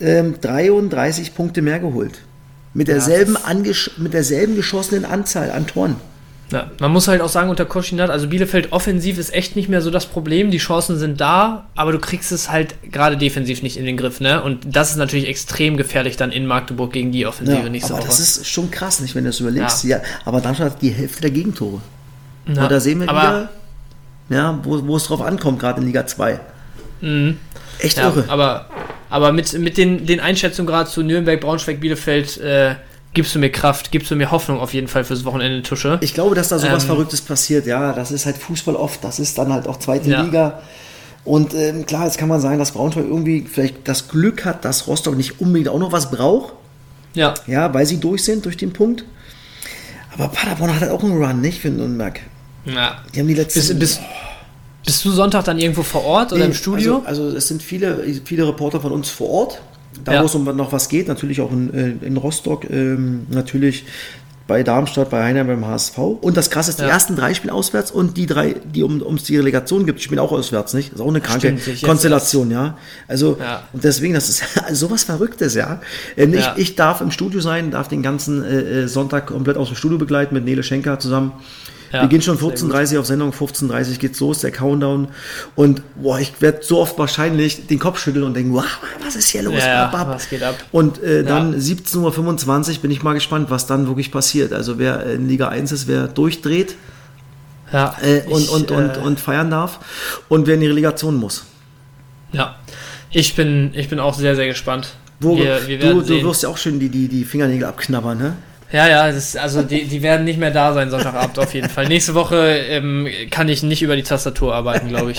ähm, 0.00 0.34
33 0.40 1.34
Punkte 1.34 1.62
mehr 1.62 1.78
geholt. 1.78 2.20
Mit 2.74 2.88
derselben, 2.88 3.36
mit 3.96 4.12
derselben 4.12 4.54
geschossenen 4.54 5.04
Anzahl 5.04 5.50
an 5.50 5.66
Toren. 5.66 5.96
Ja, 6.52 6.70
man 6.80 6.90
muss 6.90 7.06
halt 7.06 7.20
auch 7.20 7.28
sagen, 7.28 7.48
unter 7.48 7.64
Koschinat, 7.64 8.10
also 8.10 8.28
Bielefeld 8.28 8.72
offensiv 8.72 9.18
ist 9.18 9.32
echt 9.32 9.54
nicht 9.54 9.68
mehr 9.68 9.82
so 9.82 9.90
das 9.90 10.06
Problem. 10.06 10.50
Die 10.50 10.58
Chancen 10.58 10.98
sind 10.98 11.20
da, 11.20 11.66
aber 11.76 11.92
du 11.92 11.98
kriegst 11.98 12.32
es 12.32 12.50
halt 12.50 12.74
gerade 12.90 13.16
defensiv 13.16 13.62
nicht 13.62 13.76
in 13.76 13.84
den 13.84 13.96
Griff, 13.96 14.20
ne? 14.20 14.42
Und 14.42 14.58
das 14.66 14.90
ist 14.90 14.96
natürlich 14.96 15.28
extrem 15.28 15.76
gefährlich 15.76 16.16
dann 16.16 16.32
in 16.32 16.46
Magdeburg 16.46 16.92
gegen 16.92 17.12
die 17.12 17.26
Offensive 17.26 17.62
ja, 17.62 17.68
nächste 17.68 17.92
aber 17.92 18.02
Woche. 18.02 18.08
Das 18.08 18.20
ist 18.20 18.48
schon 18.48 18.70
krass, 18.70 19.00
nicht, 19.00 19.14
wenn 19.14 19.24
du 19.24 19.30
das 19.30 19.40
überlegst. 19.40 19.84
Ja. 19.84 19.98
ja 19.98 20.02
aber 20.24 20.40
Darmstadt 20.40 20.72
hat 20.72 20.82
die 20.82 20.90
Hälfte 20.90 21.20
der 21.22 21.30
Gegentore. 21.30 21.80
Ja, 22.46 22.62
Und 22.62 22.70
da 22.70 22.80
sehen 22.80 23.00
wir 23.00 23.06
wieder, 23.06 23.48
ja, 24.28 24.58
wo, 24.62 24.86
wo 24.86 24.96
es 24.96 25.04
drauf 25.04 25.22
ankommt, 25.22 25.60
gerade 25.60 25.80
in 25.80 25.86
Liga 25.86 26.06
2. 26.06 26.40
Mhm. 27.00 27.38
Echt 27.78 27.98
irre. 27.98 28.24
Aber, 28.28 28.66
aber 29.08 29.32
mit, 29.32 29.52
mit 29.58 29.76
den, 29.76 30.06
den 30.06 30.20
Einschätzungen 30.20 30.66
gerade 30.66 30.90
zu 30.90 31.02
Nürnberg, 31.02 31.40
Braunschweig, 31.40 31.80
Bielefeld, 31.80 32.38
äh, 32.38 32.74
gibst 33.12 33.34
du 33.34 33.38
mir 33.38 33.50
Kraft, 33.50 33.90
gibst 33.90 34.10
du 34.10 34.16
mir 34.16 34.30
Hoffnung 34.30 34.60
auf 34.60 34.72
jeden 34.72 34.88
Fall 34.88 35.04
fürs 35.04 35.24
Wochenende 35.24 35.62
Tusche. 35.62 35.98
Ich 36.00 36.14
glaube, 36.14 36.34
dass 36.34 36.48
da 36.48 36.58
sowas 36.58 36.84
ähm, 36.84 36.88
Verrücktes 36.88 37.20
passiert, 37.20 37.66
ja. 37.66 37.92
Das 37.92 38.10
ist 38.10 38.26
halt 38.26 38.36
Fußball 38.36 38.76
oft, 38.76 39.02
das 39.04 39.18
ist 39.18 39.38
dann 39.38 39.52
halt 39.52 39.66
auch 39.66 39.78
zweite 39.78 40.10
ja. 40.10 40.22
Liga. 40.22 40.60
Und 41.24 41.54
ähm, 41.54 41.84
klar, 41.86 42.06
jetzt 42.06 42.18
kann 42.18 42.28
man 42.28 42.40
sagen, 42.40 42.58
dass 42.58 42.72
Braunschweig 42.72 43.04
irgendwie 43.04 43.46
vielleicht 43.50 43.86
das 43.86 44.08
Glück 44.08 44.44
hat, 44.44 44.64
dass 44.64 44.86
Rostock 44.86 45.16
nicht 45.16 45.40
unbedingt 45.40 45.68
auch 45.68 45.78
noch 45.78 45.92
was 45.92 46.10
braucht. 46.10 46.54
Ja. 47.14 47.34
Ja, 47.46 47.74
weil 47.74 47.84
sie 47.86 47.98
durch 47.98 48.24
sind 48.24 48.44
durch 48.46 48.56
den 48.56 48.72
Punkt. 48.72 49.04
Aber 50.14 50.28
Paderborn 50.28 50.74
hat 50.74 50.80
halt 50.80 50.90
auch 50.92 51.02
einen 51.02 51.22
Run, 51.22 51.40
nicht 51.40 51.60
für 51.60 51.70
Nürnberg. 51.70 52.20
ja. 52.64 52.96
Die 53.14 53.20
haben 53.20 53.28
die 53.28 53.34
letzten. 53.34 53.60
Bist, 53.60 53.78
bist, 53.78 54.00
bist 54.84 55.04
du 55.04 55.10
Sonntag 55.10 55.44
dann 55.44 55.58
irgendwo 55.58 55.82
vor 55.82 56.04
Ort 56.04 56.32
oder 56.32 56.40
Nee, 56.40 56.46
im 56.48 56.54
Studio? 56.54 57.02
Also, 57.04 57.24
also 57.24 57.36
es 57.36 57.48
sind 57.48 57.62
viele, 57.62 58.02
viele 58.24 58.46
Reporter 58.48 58.80
von 58.80 58.92
uns 58.92 59.10
vor 59.10 59.28
Ort, 59.28 59.60
da 60.04 60.14
Ja. 60.14 60.22
wo 60.22 60.26
es 60.26 60.34
um 60.34 60.44
noch 60.56 60.72
was 60.72 60.88
geht, 60.88 61.08
natürlich 61.08 61.40
auch 61.40 61.52
in, 61.52 61.72
äh, 62.02 62.06
in 62.06 62.16
Rostock, 62.16 62.68
ähm, 62.70 63.26
natürlich 63.30 63.84
bei 64.46 64.64
Darmstadt, 64.64 65.10
bei 65.10 65.22
Heinheim, 65.22 65.46
beim 65.46 65.64
HSV. 65.64 65.96
Und 66.20 66.36
das 66.36 66.50
krasse 66.50 66.70
ist, 66.70 66.80
die 66.80 66.82
Ja. 66.82 66.88
ersten 66.88 67.14
drei 67.14 67.34
spielen 67.34 67.52
auswärts 67.54 67.92
und 67.92 68.16
die 68.16 68.26
drei, 68.26 68.56
die 68.74 68.82
um 68.82 69.00
ums 69.00 69.22
die 69.22 69.36
Relegation 69.36 69.86
gibt, 69.86 70.00
spielen 70.02 70.18
auch 70.18 70.32
auswärts, 70.32 70.74
nicht? 70.74 70.92
ist 70.92 71.00
auch 71.00 71.06
eine 71.06 71.20
kranke 71.20 71.56
Stimmt, 71.56 71.82
Konstellation, 71.82 72.50
ja. 72.50 72.76
Also 73.06 73.36
Ja. 73.40 73.62
und 73.72 73.84
deswegen, 73.84 74.14
das 74.14 74.28
ist 74.28 74.42
sowas 74.72 75.04
Verrücktes, 75.04 75.54
ja. 75.54 75.80
Ähm, 76.16 76.34
Ja. 76.34 76.54
Ich, 76.56 76.62
ich 76.70 76.74
darf 76.74 77.00
im 77.00 77.12
Studio 77.12 77.40
sein, 77.40 77.70
darf 77.70 77.86
den 77.86 78.02
ganzen 78.02 78.42
äh, 78.42 78.60
äh, 78.82 78.88
Sonntag 78.88 79.26
komplett 79.26 79.56
aus 79.56 79.68
dem 79.68 79.76
Studio 79.76 79.98
begleiten 79.98 80.34
mit 80.34 80.44
Nele 80.44 80.64
Schenker 80.64 80.98
zusammen. 80.98 81.30
Ja, 81.92 82.02
Wir 82.02 82.08
gehen 82.08 82.22
schon 82.22 82.36
sehr 82.38 82.48
14.30 82.50 82.94
Uhr 82.94 83.00
auf 83.00 83.06
Sendung, 83.06 83.30
15.30 83.32 83.90
Uhr 83.92 83.96
geht's 83.96 84.20
los, 84.20 84.40
der 84.40 84.52
Countdown. 84.52 85.08
Und 85.56 85.82
boah, 85.96 86.20
ich 86.20 86.32
werde 86.40 86.60
so 86.62 86.78
oft 86.80 86.96
wahrscheinlich 86.98 87.66
den 87.66 87.80
Kopf 87.80 87.98
schütteln 87.98 88.24
und 88.24 88.34
denken, 88.34 88.52
wow, 88.54 88.64
was 89.04 89.16
ist 89.16 89.28
hier 89.28 89.42
los? 89.42 89.54
Ja, 89.58 89.86
Ab, 89.86 89.94
ab. 89.98 90.08
was 90.08 90.28
geht 90.28 90.42
ab? 90.42 90.54
Und 90.70 91.02
äh, 91.02 91.24
dann 91.24 91.52
Ja. 91.54 91.58
17.25 91.58 92.70
Uhr 92.76 92.78
bin 92.82 92.90
ich 92.92 93.02
mal 93.02 93.14
gespannt, 93.14 93.50
was 93.50 93.66
dann 93.66 93.88
wirklich 93.88 94.12
passiert. 94.12 94.52
Also 94.52 94.78
wer 94.78 95.04
in 95.04 95.28
Liga 95.28 95.48
1 95.48 95.72
ist, 95.72 95.88
wer 95.88 96.06
durchdreht 96.06 96.76
Ja. 97.72 97.96
äh, 98.02 98.22
und, 98.28 98.42
Ich, 98.42 98.50
und, 98.50 98.70
und, 98.70 98.96
äh, 98.96 99.00
und 99.00 99.18
feiern 99.18 99.50
darf 99.50 99.80
und 100.28 100.46
wer 100.46 100.54
in 100.54 100.60
die 100.60 100.68
Relegation 100.68 101.16
muss. 101.16 101.44
Ja. 102.32 102.56
Ich 103.10 103.34
bin, 103.34 103.72
ich 103.74 103.88
bin 103.88 103.98
auch 103.98 104.14
sehr, 104.14 104.36
sehr 104.36 104.46
gespannt. 104.46 104.90
Wo, 105.18 105.36
wir, 105.36 105.66
wir 105.66 105.78
du, 105.80 106.00
du 106.02 106.22
wirst 106.22 106.44
ja 106.44 106.48
auch 106.48 106.56
schön 106.56 106.78
die, 106.78 106.88
die, 106.88 107.08
die 107.08 107.24
Fingernägel 107.24 107.64
abknabbern, 107.66 108.16
ne? 108.16 108.36
Ja, 108.72 108.88
ja, 108.88 109.08
ist, 109.08 109.36
also 109.36 109.62
die, 109.62 109.84
die 109.84 110.02
werden 110.02 110.24
nicht 110.24 110.38
mehr 110.38 110.50
da 110.50 110.72
sein 110.72 110.90
Sonntagabend 110.90 111.38
auf 111.38 111.52
jeden 111.54 111.68
Fall. 111.68 111.88
Nächste 111.88 112.14
Woche 112.14 112.36
ähm, 112.36 113.08
kann 113.30 113.48
ich 113.48 113.62
nicht 113.62 113.82
über 113.82 113.96
die 113.96 114.02
Tastatur 114.02 114.54
arbeiten, 114.54 114.88
glaube 114.88 115.12
ich. 115.12 115.18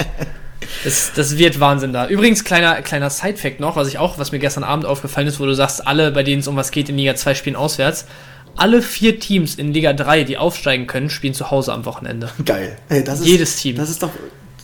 Das, 0.84 1.12
das 1.16 1.38
wird 1.38 1.60
Wahnsinn 1.60 1.91
da. 1.91 2.08
Übrigens, 2.08 2.43
kleiner, 2.43 2.82
kleiner 2.82 3.10
Side-Fact 3.10 3.60
noch, 3.60 3.76
was 3.76 3.88
ich 3.88 3.97
auch, 3.97 4.18
was 4.20 4.32
mir 4.32 4.39
gestern 4.39 4.64
Abend 4.64 4.86
aufgefallen 4.86 5.28
ist, 5.28 5.39
wo 5.39 5.45
du 5.45 5.54
sagst, 5.54 5.86
alle, 5.86 6.12
bei 6.12 6.24
denen 6.24 6.39
es 6.41 6.47
um 6.47 6.56
was 6.56 6.72
geht 6.72 6.88
in 6.88 6.97
Liga 6.97 7.16
2, 7.16 7.36
spielen 7.36 7.56
auswärts. 7.56 8.06
Alle 8.56 8.82
vier 8.82 9.20
Teams 9.20 9.56
in 9.56 9.74
Liga 9.74 9.93
3, 9.93 10.24
die 10.24 10.38
aufsteigen 10.38 10.88
können, 10.88 11.10
spielen 11.10 11.34
zu 11.34 11.52
Hause 11.52 11.74
am 11.74 11.86
Wochenende. 11.86 12.30
Geil. 12.45 12.78
Ey, 12.89 13.04
das 13.04 13.20
ist, 13.22 13.28
Jedes 13.28 13.56
Team. 13.58 13.76
Das 13.76 13.89
ist 13.89 14.02
doch 14.04 14.12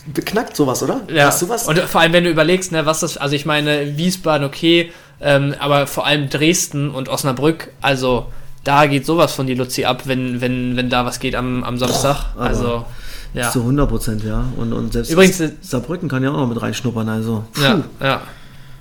beknackt 0.06 0.56
sowas, 0.56 0.82
oder? 0.82 1.02
Ja, 1.12 1.26
Hast 1.26 1.42
du 1.42 1.48
was? 1.48 1.68
und 1.68 1.78
vor 1.80 2.00
allem, 2.00 2.12
wenn 2.12 2.24
du 2.24 2.30
überlegst, 2.30 2.72
ne, 2.72 2.86
was 2.86 3.00
das, 3.00 3.16
also 3.18 3.34
ich 3.34 3.44
meine, 3.44 3.98
Wiesbaden, 3.98 4.46
okay, 4.46 4.90
ähm, 5.20 5.54
aber 5.58 5.86
vor 5.86 6.06
allem 6.06 6.30
Dresden 6.30 6.90
und 6.90 7.08
Osnabrück, 7.08 7.70
also 7.80 8.26
da 8.68 8.84
geht 8.84 9.06
sowas 9.06 9.32
von 9.32 9.46
die 9.46 9.54
Luzi 9.54 9.86
ab, 9.86 10.02
wenn, 10.04 10.42
wenn, 10.42 10.76
wenn 10.76 10.90
da 10.90 11.06
was 11.06 11.20
geht 11.20 11.34
am, 11.34 11.64
am 11.64 11.78
Samstag. 11.78 12.26
aber 12.36 12.44
also, 12.44 12.84
ja. 13.32 13.50
Zu 13.50 13.60
100 13.60 13.88
Prozent, 13.88 14.24
ja. 14.24 14.44
Und, 14.58 14.74
und 14.74 14.92
selbst 14.92 15.10
Übrigens, 15.10 15.40
äh, 15.40 15.52
Saarbrücken 15.62 16.08
kann 16.08 16.22
ja 16.22 16.30
auch 16.30 16.36
noch 16.36 16.48
mit 16.48 16.60
reinschnuppern, 16.60 17.08
also. 17.08 17.44
Puh. 17.54 17.62
Ja, 17.62 17.82
ja. 18.02 18.20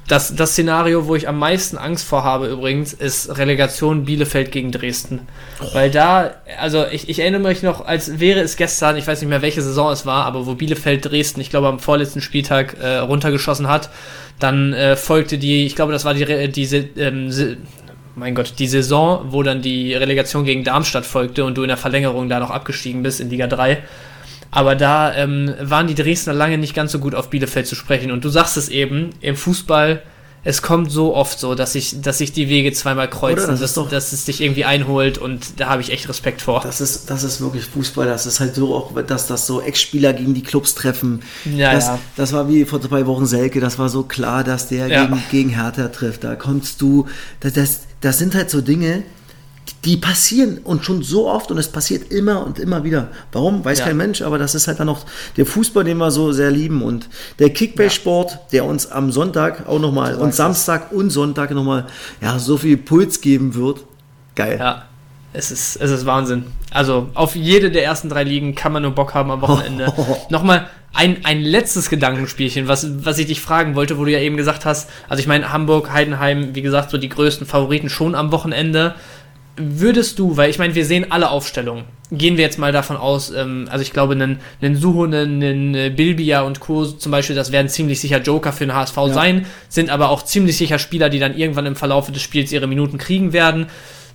Das, 0.09 0.35
das 0.35 0.51
Szenario, 0.51 1.07
wo 1.07 1.15
ich 1.15 1.27
am 1.27 1.39
meisten 1.39 1.77
Angst 1.77 2.05
vor 2.05 2.25
habe 2.25 2.47
übrigens, 2.47 2.93
ist 2.93 3.37
Relegation 3.37 4.03
Bielefeld 4.03 4.51
gegen 4.51 4.71
Dresden. 4.71 5.21
Weil 5.73 5.91
da, 5.91 6.31
also 6.59 6.85
ich, 6.85 7.09
ich 7.09 7.19
erinnere 7.19 7.41
mich 7.41 7.61
noch, 7.61 7.85
als 7.85 8.19
wäre 8.19 8.39
es 8.39 8.55
gestern, 8.55 8.95
ich 8.95 9.05
weiß 9.05 9.21
nicht 9.21 9.29
mehr 9.29 9.41
welche 9.41 9.61
Saison 9.61 9.91
es 9.91 10.05
war, 10.05 10.25
aber 10.25 10.45
wo 10.45 10.55
Bielefeld 10.55 11.05
Dresden, 11.05 11.41
ich 11.41 11.49
glaube 11.49 11.67
am 11.67 11.79
vorletzten 11.79 12.21
Spieltag 12.21 12.77
äh, 12.81 12.97
runtergeschossen 12.99 13.67
hat, 13.67 13.89
dann 14.39 14.71
äh, 14.71 14.95
folgte 14.95 15.37
die, 15.37 15.65
ich 15.65 15.75
glaube 15.75 15.91
das 15.91 16.05
war 16.05 16.13
die, 16.13 16.51
diese, 16.51 16.77
ähm, 16.77 17.29
mein 18.17 18.35
Gott, 18.35 18.53
die 18.57 18.67
Saison, 18.67 19.25
wo 19.29 19.43
dann 19.43 19.61
die 19.61 19.93
Relegation 19.93 20.43
gegen 20.43 20.63
Darmstadt 20.63 21.05
folgte 21.05 21.45
und 21.45 21.55
du 21.57 21.61
in 21.61 21.67
der 21.67 21.77
Verlängerung 21.77 22.29
da 22.29 22.39
noch 22.39 22.49
abgestiegen 22.49 23.03
bist 23.03 23.19
in 23.19 23.29
Liga 23.29 23.47
3. 23.47 23.77
Aber 24.49 24.75
da 24.75 25.13
ähm, 25.15 25.53
waren 25.61 25.87
die 25.87 25.95
Dresdner 25.95 26.33
lange 26.33 26.57
nicht 26.57 26.73
ganz 26.73 26.91
so 26.91 26.99
gut 26.99 27.13
auf 27.15 27.29
Bielefeld 27.29 27.67
zu 27.67 27.75
sprechen. 27.75 28.11
Und 28.11 28.25
du 28.25 28.29
sagst 28.29 28.57
es 28.57 28.69
eben, 28.69 29.11
im 29.21 29.35
Fußball, 29.35 30.01
es 30.43 30.61
kommt 30.61 30.89
so 30.91 31.13
oft 31.13 31.37
so, 31.39 31.55
dass 31.55 31.73
sich 31.73 32.01
dass 32.01 32.19
sich 32.19 32.31
die 32.31 32.47
Wege 32.47 32.71
zweimal 32.71 33.09
kreuzen, 33.09 33.39
Oder? 33.43 33.51
Das 33.51 33.59
dass, 33.59 33.69
ist 33.71 33.77
doch- 33.77 33.89
dass 33.89 34.13
es 34.13 34.25
dich 34.25 34.39
irgendwie 34.41 34.63
einholt 34.63 35.17
und 35.17 35.59
da 35.59 35.67
habe 35.67 35.81
ich 35.81 35.91
echt 35.91 36.07
Respekt 36.07 36.41
vor. 36.41 36.61
Das 36.61 36.79
ist, 36.79 37.09
das 37.09 37.23
ist 37.23 37.41
wirklich 37.41 37.65
Fußball. 37.65 38.07
Das 38.07 38.25
ist 38.25 38.39
halt 38.39 38.55
so 38.55 38.73
auch, 38.73 38.93
dass 39.01 39.27
das 39.27 39.45
so 39.45 39.61
Ex-Spieler 39.61 40.13
gegen 40.13 40.33
die 40.33 40.43
Clubs 40.43 40.73
treffen. 40.73 41.21
Ja, 41.43 41.73
das, 41.73 41.87
ja. 41.87 41.99
das 42.15 42.31
war 42.33 42.47
wie 42.47 42.63
vor 42.63 42.79
zwei 42.81 43.05
Wochen 43.05 43.25
Selke. 43.25 43.59
Das 43.59 43.77
war 43.77 43.89
so 43.89 44.03
klar, 44.03 44.43
dass 44.45 44.69
der 44.69 44.87
Ja. 44.87 45.05
gegen, 45.05 45.23
gegen 45.29 45.49
Hertha 45.49 45.89
trifft. 45.89 46.23
Da 46.23 46.35
konntest 46.35 46.79
du, 46.81 47.07
das, 47.41 47.53
das, 47.53 47.79
das 48.01 48.17
sind 48.17 48.35
halt 48.35 48.49
so 48.49 48.61
Dinge, 48.61 49.03
die 49.83 49.97
passieren 49.97 50.59
und 50.59 50.85
schon 50.85 51.03
so 51.03 51.27
oft 51.29 51.51
und 51.51 51.57
es 51.57 51.67
passiert 51.67 52.11
immer 52.11 52.45
und 52.45 52.57
immer 52.59 52.83
wieder. 52.83 53.09
Warum? 53.31 53.63
Weiß 53.65 53.79
Ja. 53.79 53.85
kein 53.85 53.97
Mensch, 53.97 54.21
aber 54.21 54.37
das 54.37 54.55
ist 54.55 54.67
halt 54.67 54.79
dann 54.79 54.87
noch 54.87 55.05
der 55.35 55.45
Fußball, 55.45 55.83
den 55.83 55.97
wir 55.97 56.09
so 56.11 56.31
sehr 56.31 56.51
lieben 56.51 56.81
und 56.81 57.09
der 57.39 57.49
Kickbase-Sport, 57.49 58.39
der 58.53 58.65
uns 58.65 58.89
am 58.89 59.11
Sonntag 59.11 59.67
auch 59.67 59.79
nochmal 59.79 60.15
und 60.15 60.33
Samstag 60.33 60.91
und 60.91 61.09
Sonntag 61.09 61.51
nochmal 61.51 61.85
ja, 62.21 62.39
so 62.39 62.57
viel 62.57 62.77
Puls 62.77 63.21
geben 63.21 63.55
wird. 63.55 63.83
Geil. 64.35 64.57
Ja, 64.59 64.85
es 65.33 65.51
ist, 65.51 65.75
es 65.77 65.91
ist 65.91 66.05
Wahnsinn. 66.05 66.45
Also 66.71 67.09
auf 67.13 67.35
jede 67.35 67.69
der 67.71 67.83
ersten 67.83 68.09
drei 68.09 68.23
Ligen 68.23 68.55
kann 68.55 68.71
man 68.71 68.83
nur 68.83 68.91
Bock 68.91 69.13
haben 69.13 69.31
am 69.31 69.41
Wochenende. 69.41 69.91
Nochmal 70.29 70.69
ein, 70.97 71.23
ein 71.25 71.43
letztes 71.43 71.91
Gedankenspielchen, 71.91 72.67
was, 72.67 73.05
was 73.05 73.19
ich 73.19 73.27
dich 73.27 73.39
fragen 73.39 73.75
wollte, 73.75 73.99
wo 73.99 74.05
du 74.05 74.11
ja 74.11 74.19
eben 74.19 74.35
gesagt 74.35 74.65
hast, 74.65 74.89
also 75.07 75.21
ich 75.21 75.27
meine 75.27 75.53
Hamburg, 75.53 75.93
Heidenheim, 75.93 76.55
wie 76.55 76.63
gesagt, 76.63 76.89
so 76.89 76.97
die 76.97 77.07
größten 77.07 77.45
Favoriten 77.45 77.89
schon 77.89 78.15
am 78.15 78.31
Wochenende. 78.31 78.95
Würdest 79.57 80.17
du, 80.17 80.37
weil 80.37 80.49
ich 80.49 80.57
meine, 80.57 80.73
wir 80.73 80.85
sehen 80.85 81.11
alle 81.11 81.29
Aufstellungen. 81.29 81.85
Gehen 82.11 82.37
wir 82.37 82.43
jetzt 82.43 82.57
mal 82.57 82.71
davon 82.71 82.97
aus, 82.97 83.31
ähm, 83.31 83.67
also 83.69 83.83
ich 83.83 83.93
glaube, 83.93 84.13
einen, 84.13 84.39
einen 84.59 84.75
Suho, 84.75 85.03
einen, 85.03 85.43
einen 85.43 85.95
Bilbia 85.95 86.41
und 86.41 86.59
Co. 86.59 86.85
zum 86.85 87.11
Beispiel, 87.11 87.35
das 87.35 87.51
werden 87.51 87.69
ziemlich 87.69 87.99
sicher 87.99 88.19
Joker 88.19 88.51
für 88.51 88.65
den 88.65 88.73
HSV 88.73 88.97
sein, 89.11 89.45
sind 89.69 89.91
aber 89.91 90.09
auch 90.09 90.23
ziemlich 90.23 90.57
sicher 90.57 90.79
Spieler, 90.79 91.09
die 91.09 91.19
dann 91.19 91.37
irgendwann 91.37 91.67
im 91.67 91.75
Verlauf 91.75 92.11
des 92.11 92.23
Spiels 92.23 92.51
ihre 92.51 92.67
Minuten 92.67 92.97
kriegen 92.97 93.33
werden. 93.33 93.67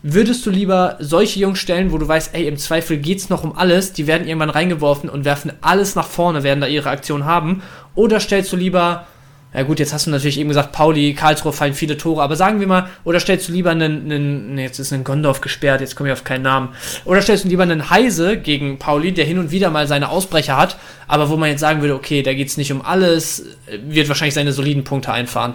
Würdest 0.04 0.44
du 0.44 0.50
lieber 0.50 0.96
solche 0.98 1.38
Jungs 1.38 1.60
stellen, 1.60 1.92
wo 1.92 1.98
du 1.98 2.08
weißt, 2.08 2.34
ey, 2.34 2.48
im 2.48 2.56
Zweifel 2.56 2.96
geht's 2.96 3.28
noch 3.28 3.44
um 3.44 3.56
alles, 3.56 3.92
die 3.92 4.08
werden 4.08 4.26
irgendwann 4.26 4.50
reingeworfen 4.50 5.08
und 5.08 5.24
werfen 5.24 5.52
alles 5.60 5.94
nach 5.94 6.08
vorne, 6.08 6.42
werden 6.42 6.60
da 6.60 6.66
ihre 6.66 6.90
Aktion 6.90 7.24
haben? 7.24 7.62
Oder 7.94 8.18
stellst 8.18 8.52
du 8.52 8.56
lieber, 8.56 9.06
ja 9.54 9.62
gut, 9.62 9.78
jetzt 9.78 9.92
hast 9.92 10.08
du 10.08 10.10
natürlich 10.10 10.40
eben 10.40 10.48
gesagt, 10.48 10.72
Pauli, 10.72 11.14
Karlsruhe 11.14 11.52
fallen 11.52 11.74
viele 11.74 11.98
Tore, 11.98 12.20
aber 12.20 12.34
sagen 12.34 12.58
wir 12.58 12.66
mal, 12.66 12.88
oder 13.04 13.20
stellst 13.20 13.48
du 13.48 13.52
lieber 13.52 13.70
einen, 13.70 14.10
einen 14.10 14.54
nee, 14.56 14.64
jetzt 14.64 14.80
ist 14.80 14.92
ein 14.92 15.04
Gondorf 15.04 15.40
gesperrt, 15.40 15.80
jetzt 15.80 15.94
komme 15.94 16.08
ich 16.08 16.14
auf 16.14 16.24
keinen 16.24 16.42
Namen, 16.42 16.70
oder 17.04 17.22
stellst 17.22 17.44
du 17.44 17.48
lieber 17.48 17.62
einen 17.62 17.88
Heise 17.88 18.38
gegen 18.38 18.80
Pauli, 18.80 19.12
der 19.12 19.24
hin 19.24 19.38
und 19.38 19.52
wieder 19.52 19.70
mal 19.70 19.86
seine 19.86 20.08
Ausbrecher 20.08 20.56
hat, 20.56 20.78
aber 21.06 21.28
wo 21.28 21.36
man 21.36 21.50
jetzt 21.50 21.60
sagen 21.60 21.80
würde, 21.80 21.94
okay, 21.94 22.24
da 22.24 22.34
geht's 22.34 22.56
nicht 22.56 22.72
um 22.72 22.82
alles, 22.82 23.44
wird 23.86 24.08
wahrscheinlich 24.08 24.34
seine 24.34 24.52
soliden 24.52 24.82
Punkte 24.82 25.12
einfahren. 25.12 25.54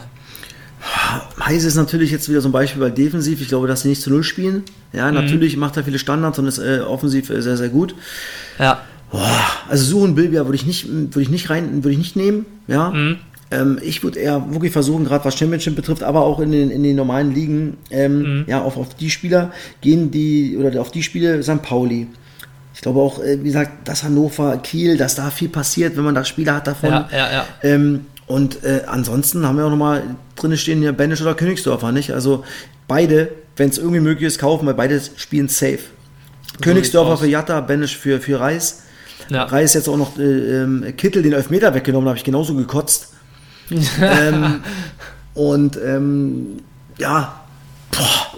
Heise 1.44 1.68
ist 1.68 1.76
natürlich 1.76 2.12
jetzt 2.12 2.30
wieder 2.30 2.42
so 2.42 2.50
ein 2.50 2.52
Beispiel 2.52 2.82
bei 2.82 2.90
defensiv. 2.90 3.42
Ich 3.42 3.48
glaube, 3.48 3.68
dass 3.68 3.82
sie 3.82 3.90
nicht 3.90 4.02
zu 4.02 4.10
Null 4.10 4.24
spielen. 4.24 4.64
Ja, 4.94 5.12
natürlich 5.12 5.58
macht 5.58 5.78
er 5.78 5.84
viele 5.84 6.00
Standards 6.00 6.38
und 6.40 6.48
ist 6.48 6.60
äh, 6.60 6.80
offensiv 6.80 7.30
äh, 7.30 7.42
sehr, 7.42 7.58
sehr 7.58 7.70
gut. 7.70 7.96
Ja, 8.60 8.82
Also 9.70 9.86
Suchen 9.86 10.16
Bilbia 10.16 10.46
würde 10.46 10.56
ich 10.56 10.66
nicht, 10.66 10.88
würde 10.90 11.22
ich 11.22 11.30
nicht 11.30 11.50
rein, 11.50 11.84
würde 11.84 11.92
ich 11.92 11.98
nicht 11.98 12.16
nehmen. 12.16 12.46
Ja. 12.68 12.94
Ähm, 13.50 13.80
ich 13.82 14.04
würde 14.04 14.20
eher 14.20 14.52
wirklich 14.52 14.74
versuchen, 14.74 15.06
gerade 15.06 15.24
was 15.24 15.38
Championship 15.38 15.76
betrifft, 15.76 16.04
aber 16.04 16.22
auch 16.22 16.40
in 16.40 16.52
den, 16.52 16.70
in 16.70 16.84
den 16.84 16.96
normalen 16.96 17.34
Ligen, 17.34 17.78
ähm, 17.92 18.44
ja, 18.48 18.62
auf, 18.62 18.76
auf 18.78 18.94
die 18.96 19.10
Spieler 19.10 19.52
gehen, 19.80 20.12
die, 20.12 20.58
oder 20.58 20.82
auf 20.82 20.92
die 20.92 21.04
Spiele 21.04 21.42
St. 21.42 21.62
Pauli. 21.62 22.08
Ich 22.76 22.82
glaube 22.82 23.00
auch, 23.00 23.24
äh, 23.24 23.40
wie 23.40 23.48
gesagt, 23.48 23.88
dass 23.88 24.04
Hannover, 24.04 24.58
Kiel, 24.58 24.98
dass 24.98 25.16
da 25.16 25.32
viel 25.32 25.50
passiert, 25.50 25.96
wenn 25.96 26.04
man 26.04 26.14
da 26.14 26.26
Spieler 26.26 26.56
hat 26.56 26.68
davon. 26.68 26.90
ja, 26.90 27.08
ja, 27.12 27.32
ja. 27.32 27.46
Ähm, 27.64 28.06
und 28.28 28.64
äh, 28.66 28.82
ansonsten 28.86 29.46
haben 29.48 29.58
wir 29.58 29.66
auch 29.66 29.70
nochmal 29.72 30.04
drin 30.38 30.56
stehen 30.58 30.80
hier 30.80 30.94
Benisch 30.94 31.22
oder 31.22 31.36
Königsdorfer, 31.36 31.92
nicht? 31.92 32.12
Also 32.12 32.44
beide, 32.88 33.30
wenn 33.56 33.70
es 33.70 33.78
irgendwie 33.78 34.00
möglich 34.00 34.28
ist, 34.28 34.40
kaufen, 34.40 34.66
weil 34.66 34.74
beide 34.74 35.02
spielen 35.18 35.50
safe. 35.50 35.80
Königsdorfer 36.62 37.14
aus. 37.14 37.20
für 37.20 37.28
Jatta, 37.28 37.62
Benisch 37.62 37.98
für, 37.98 38.20
für 38.20 38.40
Reis. 38.40 38.84
Ja. 39.30 39.44
Reis 39.44 39.74
jetzt 39.74 39.90
auch 39.90 39.98
noch 39.98 40.18
äh, 40.18 40.24
ähm, 40.24 40.94
Kittel 40.96 41.22
den 41.22 41.34
Elfmeter 41.34 41.74
weggenommen, 41.74 42.08
habe 42.08 42.18
ich 42.18 42.24
genauso 42.24 42.56
gekotzt. 42.56 43.14
ähm, 44.02 44.62
und 45.34 45.78
ähm, 45.84 46.58
ja, 46.98 47.42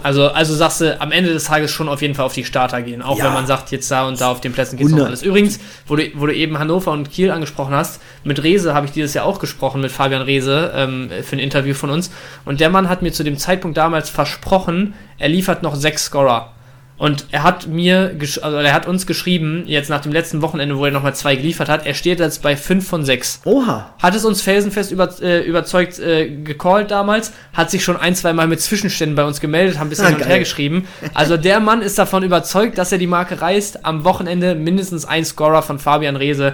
Also, 0.02 0.28
also 0.28 0.54
sagst 0.54 0.80
du, 0.80 1.00
am 1.00 1.12
Ende 1.12 1.32
des 1.32 1.44
Tages 1.44 1.70
schon 1.70 1.88
auf 1.88 2.00
jeden 2.02 2.14
Fall 2.14 2.24
auf 2.24 2.32
die 2.32 2.44
Starter 2.44 2.80
gehen, 2.82 3.02
auch 3.02 3.18
Ja. 3.18 3.26
wenn 3.26 3.32
man 3.34 3.46
sagt, 3.46 3.70
jetzt 3.70 3.90
da 3.90 4.06
und 4.08 4.20
da 4.20 4.30
auf 4.30 4.40
den 4.40 4.52
Plätzen 4.52 4.76
geht 4.76 4.86
es 4.86 4.92
noch 4.92 4.98
100. 4.98 5.08
alles. 5.08 5.22
Übrigens, 5.22 5.60
wo 5.86 5.96
du, 5.96 6.04
wo 6.14 6.26
du 6.26 6.34
eben 6.34 6.58
Hannover 6.58 6.92
und 6.92 7.10
Kiel 7.10 7.30
angesprochen 7.30 7.74
hast, 7.74 8.00
mit 8.24 8.42
Rese 8.42 8.72
habe 8.74 8.86
ich 8.86 8.92
dieses 8.92 9.12
Jahr 9.14 9.24
auch 9.26 9.38
gesprochen, 9.38 9.80
mit 9.80 9.92
Fabian 9.92 10.22
Rese, 10.22 10.72
ähm, 10.74 11.10
für 11.22 11.36
ein 11.36 11.40
Interview 11.40 11.74
von 11.74 11.90
uns. 11.90 12.10
Und 12.44 12.60
der 12.60 12.70
Mann 12.70 12.88
hat 12.88 13.02
mir 13.02 13.12
zu 13.12 13.24
dem 13.24 13.36
Zeitpunkt 13.36 13.76
damals 13.76 14.08
versprochen, 14.08 14.94
er 15.18 15.28
liefert 15.28 15.62
noch 15.62 15.74
sechs 15.74 16.04
Scorer. 16.06 16.52
Und 17.00 17.24
er 17.30 17.44
hat 17.44 17.66
mir, 17.66 18.14
also 18.42 18.56
er 18.58 18.74
hat 18.74 18.86
uns 18.86 19.06
geschrieben, 19.06 19.62
jetzt 19.64 19.88
nach 19.88 20.02
dem 20.02 20.12
letzten 20.12 20.42
Wochenende, 20.42 20.76
wo 20.76 20.84
er 20.84 20.90
nochmal 20.90 21.14
zwei 21.14 21.34
geliefert 21.34 21.70
hat, 21.70 21.86
er 21.86 21.94
steht 21.94 22.20
jetzt 22.20 22.42
bei 22.42 22.58
5 22.58 22.86
von 22.86 23.06
6. 23.06 23.40
Oha. 23.46 23.94
Hat 24.02 24.14
es 24.14 24.26
uns 24.26 24.42
felsenfest 24.42 24.92
über, 24.92 25.08
äh, 25.22 25.40
überzeugt 25.40 25.98
äh, 25.98 26.28
gecallt 26.28 26.90
damals, 26.90 27.32
hat 27.54 27.70
sich 27.70 27.82
schon 27.82 27.96
ein, 27.96 28.14
zwei 28.14 28.34
Mal 28.34 28.48
mit 28.48 28.60
Zwischenständen 28.60 29.16
bei 29.16 29.24
uns 29.24 29.40
gemeldet, 29.40 29.78
haben 29.78 29.86
ein 29.86 29.88
bisschen 29.88 30.04
Ah, 30.04 30.08
hin 30.08 30.16
und 30.16 30.20
geil. 30.24 30.30
her 30.32 30.38
geschrieben. 30.40 30.86
Also 31.14 31.38
der 31.38 31.58
Mann 31.60 31.80
ist 31.80 31.98
davon 31.98 32.22
überzeugt, 32.22 32.76
dass 32.76 32.92
er 32.92 32.98
die 32.98 33.06
Marke 33.06 33.40
reißt. 33.40 33.86
Am 33.86 34.04
Wochenende 34.04 34.54
mindestens 34.54 35.06
ein 35.06 35.24
Scorer 35.24 35.62
von 35.62 35.78
Fabian 35.78 36.16
Reese. 36.16 36.52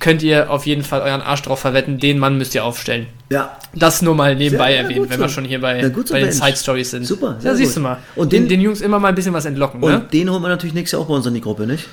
Könnt 0.00 0.22
ihr 0.22 0.50
auf 0.50 0.64
jeden 0.66 0.84
Fall 0.84 1.00
euren 1.02 1.20
Arsch 1.20 1.42
drauf 1.42 1.58
verwetten. 1.58 1.98
Den 1.98 2.18
Mann 2.20 2.38
müsst 2.38 2.54
ihr 2.54 2.64
aufstellen. 2.64 3.06
Ja. 3.30 3.56
Das 3.74 4.00
nur 4.00 4.14
mal 4.14 4.36
nebenbei 4.36 4.68
Sehr, 4.68 4.76
ja, 4.76 4.82
erwähnt, 4.82 4.98
gut 5.00 5.10
wenn 5.10 5.20
wir 5.20 5.28
schon 5.28 5.44
hier 5.44 5.60
bei, 5.60 5.80
Ja, 5.80 5.90
so, 5.90 6.12
bei 6.12 6.20
den. 6.20 6.32
Side 6.32 6.56
Stories 6.56 6.90
sind. 6.92 7.04
Super, 7.04 7.32
Ja, 7.34 7.40
sehr 7.40 7.56
siehst 7.56 7.70
gut. 7.72 7.76
du 7.78 7.80
mal. 7.80 7.96
Und 8.14 8.32
den, 8.32 8.42
den- 8.44 8.48
den 8.50 8.60
Jungs 8.60 8.80
immer 8.80 9.00
mal 9.00 9.08
ein 9.08 9.14
bisschen 9.16 9.32
was 9.34 9.44
entlocken, 9.44 9.82
Und 9.82 9.90
ne? 9.90 10.06
den 10.12 10.30
holen 10.30 10.40
wir 10.42 10.48
natürlich 10.48 10.74
nächstes 10.74 10.92
Jahr 10.92 11.02
auch 11.02 11.08
bei 11.08 11.14
uns 11.14 11.26
in 11.26 11.34
die 11.34 11.40
Gruppe, 11.40 11.66
nicht? 11.66 11.86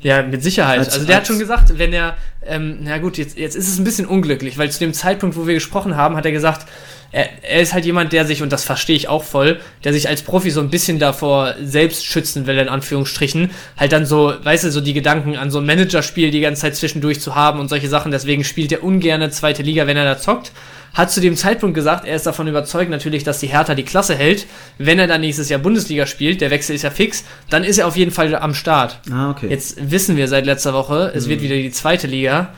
Ja, 0.00 0.22
mit 0.22 0.42
Sicherheit. 0.44 0.78
Als- 0.78 0.94
also 0.94 1.04
der 1.06 1.16
hat 1.16 1.22
als- 1.22 1.28
schon 1.28 1.40
gesagt, 1.40 1.76
wenn 1.78 1.92
er, 1.92 2.16
ähm, 2.46 2.78
na 2.82 2.98
gut, 2.98 3.18
jetzt, 3.18 3.36
jetzt 3.36 3.56
ist 3.56 3.68
es 3.68 3.78
ein 3.78 3.84
bisschen 3.84 4.06
unglücklich, 4.06 4.56
weil 4.56 4.70
zu 4.70 4.78
dem 4.78 4.92
Zeitpunkt, 4.94 5.36
wo 5.36 5.46
wir 5.48 5.54
gesprochen 5.54 5.96
haben, 5.96 6.14
hat 6.14 6.24
er 6.24 6.30
gesagt, 6.32 6.66
er, 7.10 7.28
er 7.42 7.60
ist 7.62 7.72
halt 7.72 7.84
jemand, 7.84 8.12
der 8.12 8.26
sich, 8.26 8.42
und 8.42 8.52
das 8.52 8.64
verstehe 8.64 8.96
ich 8.96 9.08
auch 9.08 9.24
voll, 9.24 9.60
der 9.84 9.92
sich 9.92 10.08
als 10.08 10.22
Profi 10.22 10.50
so 10.50 10.60
ein 10.60 10.70
bisschen 10.70 10.98
davor 10.98 11.54
selbst 11.62 12.04
schützen 12.04 12.46
will, 12.46 12.58
in 12.58 12.68
Anführungsstrichen. 12.68 13.50
Halt 13.76 13.92
dann 13.92 14.04
so, 14.06 14.34
weißt 14.42 14.64
du, 14.64 14.70
so 14.70 14.80
die 14.80 14.92
Gedanken 14.92 15.36
an 15.36 15.50
so 15.50 15.58
ein 15.58 15.66
Managerspiel 15.66 16.30
die 16.30 16.40
ganze 16.40 16.62
Zeit 16.62 16.76
zwischendurch 16.76 17.20
zu 17.20 17.34
haben 17.34 17.60
und 17.60 17.68
solche 17.68 17.88
Sachen. 17.88 18.12
Deswegen 18.12 18.44
spielt 18.44 18.72
er 18.72 18.84
ungerne 18.84 19.30
zweite 19.30 19.62
Liga, 19.62 19.86
wenn 19.86 19.96
er 19.96 20.04
da 20.04 20.18
zockt. 20.18 20.52
Hat 20.94 21.10
zu 21.10 21.20
dem 21.20 21.36
Zeitpunkt 21.36 21.74
gesagt, 21.74 22.06
er 22.06 22.16
ist 22.16 22.26
davon 22.26 22.48
überzeugt 22.48 22.90
natürlich, 22.90 23.22
dass 23.22 23.40
die 23.40 23.48
Hertha 23.48 23.74
die 23.74 23.82
Klasse 23.84 24.14
hält. 24.16 24.46
Wenn 24.78 24.98
er 24.98 25.06
dann 25.06 25.20
nächstes 25.20 25.48
Jahr 25.50 25.60
Bundesliga 25.60 26.06
spielt, 26.06 26.40
der 26.40 26.50
Wechsel 26.50 26.74
ist 26.74 26.82
ja 26.82 26.90
fix, 26.90 27.24
dann 27.50 27.62
ist 27.62 27.78
er 27.78 27.86
auf 27.86 27.96
jeden 27.96 28.10
Fall 28.10 28.34
am 28.34 28.54
Start. 28.54 28.98
Ah, 29.12 29.30
okay. 29.30 29.48
Jetzt 29.50 29.76
wissen 29.90 30.16
wir 30.16 30.28
seit 30.28 30.46
letzter 30.46 30.72
Woche, 30.72 31.12
es 31.14 31.26
Mhm. 31.26 31.30
wird 31.30 31.42
wieder 31.42 31.56
die 31.56 31.70
zweite 31.70 32.06
Liga. 32.06 32.54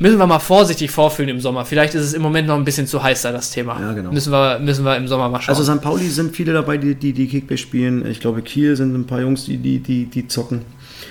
Müssen 0.00 0.16
wir 0.16 0.26
mal 0.26 0.38
vorsichtig 0.38 0.90
vorfühlen 0.90 1.28
im 1.28 1.40
Sommer. 1.40 1.66
Vielleicht 1.66 1.94
ist 1.94 2.02
es 2.02 2.14
im 2.14 2.22
Moment 2.22 2.48
noch 2.48 2.56
ein 2.56 2.64
bisschen 2.64 2.86
zu 2.86 3.02
heiß 3.02 3.20
da, 3.20 3.32
das 3.32 3.50
Thema. 3.50 3.78
Ja, 3.78 3.92
genau. 3.92 4.10
Müssen 4.10 4.32
wir, 4.32 4.58
müssen 4.58 4.82
wir 4.82 4.96
im 4.96 5.06
Sommer 5.06 5.28
mal 5.28 5.42
schauen. 5.42 5.54
Also 5.54 5.70
St. 5.70 5.82
Pauli 5.82 6.08
sind 6.08 6.34
viele 6.34 6.54
dabei, 6.54 6.78
die 6.78 6.94
die, 6.94 7.12
die 7.12 7.28
Kickbase 7.28 7.58
spielen. 7.58 8.06
Ich 8.06 8.18
glaube, 8.18 8.40
Kiel 8.40 8.74
sind 8.76 8.94
ein 8.94 9.06
paar 9.06 9.20
Jungs, 9.20 9.44
die, 9.44 9.58
die, 9.58 9.78
die, 9.78 10.06
die 10.06 10.26
zocken. 10.26 10.62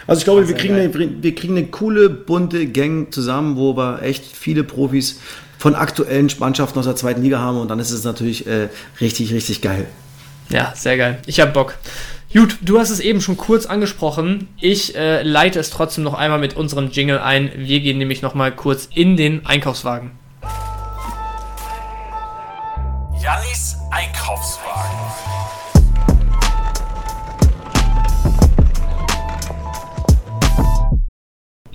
Also 0.08 0.20
ich 0.20 0.26
glaube, 0.26 0.42
wir 0.42 0.48
sehr 0.48 0.58
kriegen, 0.58 0.74
eine, 0.74 0.92
wir 1.22 1.36
kriegen 1.36 1.56
eine 1.56 1.68
coole, 1.68 2.10
bunte 2.10 2.66
Gang 2.66 3.14
zusammen, 3.14 3.58
wo 3.58 3.78
wir 3.78 4.02
echt 4.02 4.26
viele 4.26 4.64
Profis 4.64 5.20
von 5.60 5.76
aktuellen 5.76 6.32
Mannschaften 6.40 6.80
aus 6.80 6.86
der 6.86 6.96
zweiten 6.96 7.22
Liga 7.22 7.38
haben 7.38 7.58
und 7.58 7.68
dann 7.68 7.78
ist 7.78 7.92
es 7.92 8.04
natürlich 8.04 8.48
äh, 8.48 8.70
richtig, 9.02 9.32
richtig 9.34 9.62
geil. 9.62 9.86
ja, 10.50 10.74
sehr 10.76 10.98
geil. 10.98 11.20
Ich 11.28 11.40
hab 11.40 11.54
Bock. 11.54 11.76
Gut, 12.32 12.60
du 12.62 12.78
hast 12.80 12.92
es 12.92 13.00
eben 13.00 13.22
schon 13.22 13.38
kurz 13.38 13.66
angesprochen. 13.66 14.50
Ich 14.62 14.96
äh, 14.96 15.24
leite 15.24 15.60
es 15.60 15.72
trotzdem 15.72 16.04
noch 16.04 16.14
einmal 16.14 16.38
mit 16.38 16.56
unserem 16.56 16.92
Jingle 16.92 17.18
ein. 17.18 17.52
Wir 17.56 17.80
gehen 17.80 17.98
nämlich 17.98 18.22
noch 18.22 18.36
mal 18.36 18.52
kurz 18.52 18.88
in 18.94 19.18
den 19.18 19.48
Einkaufswagen. 19.48 20.12
Jannis 23.20 23.78
Einkaufswagen. 23.90 25.00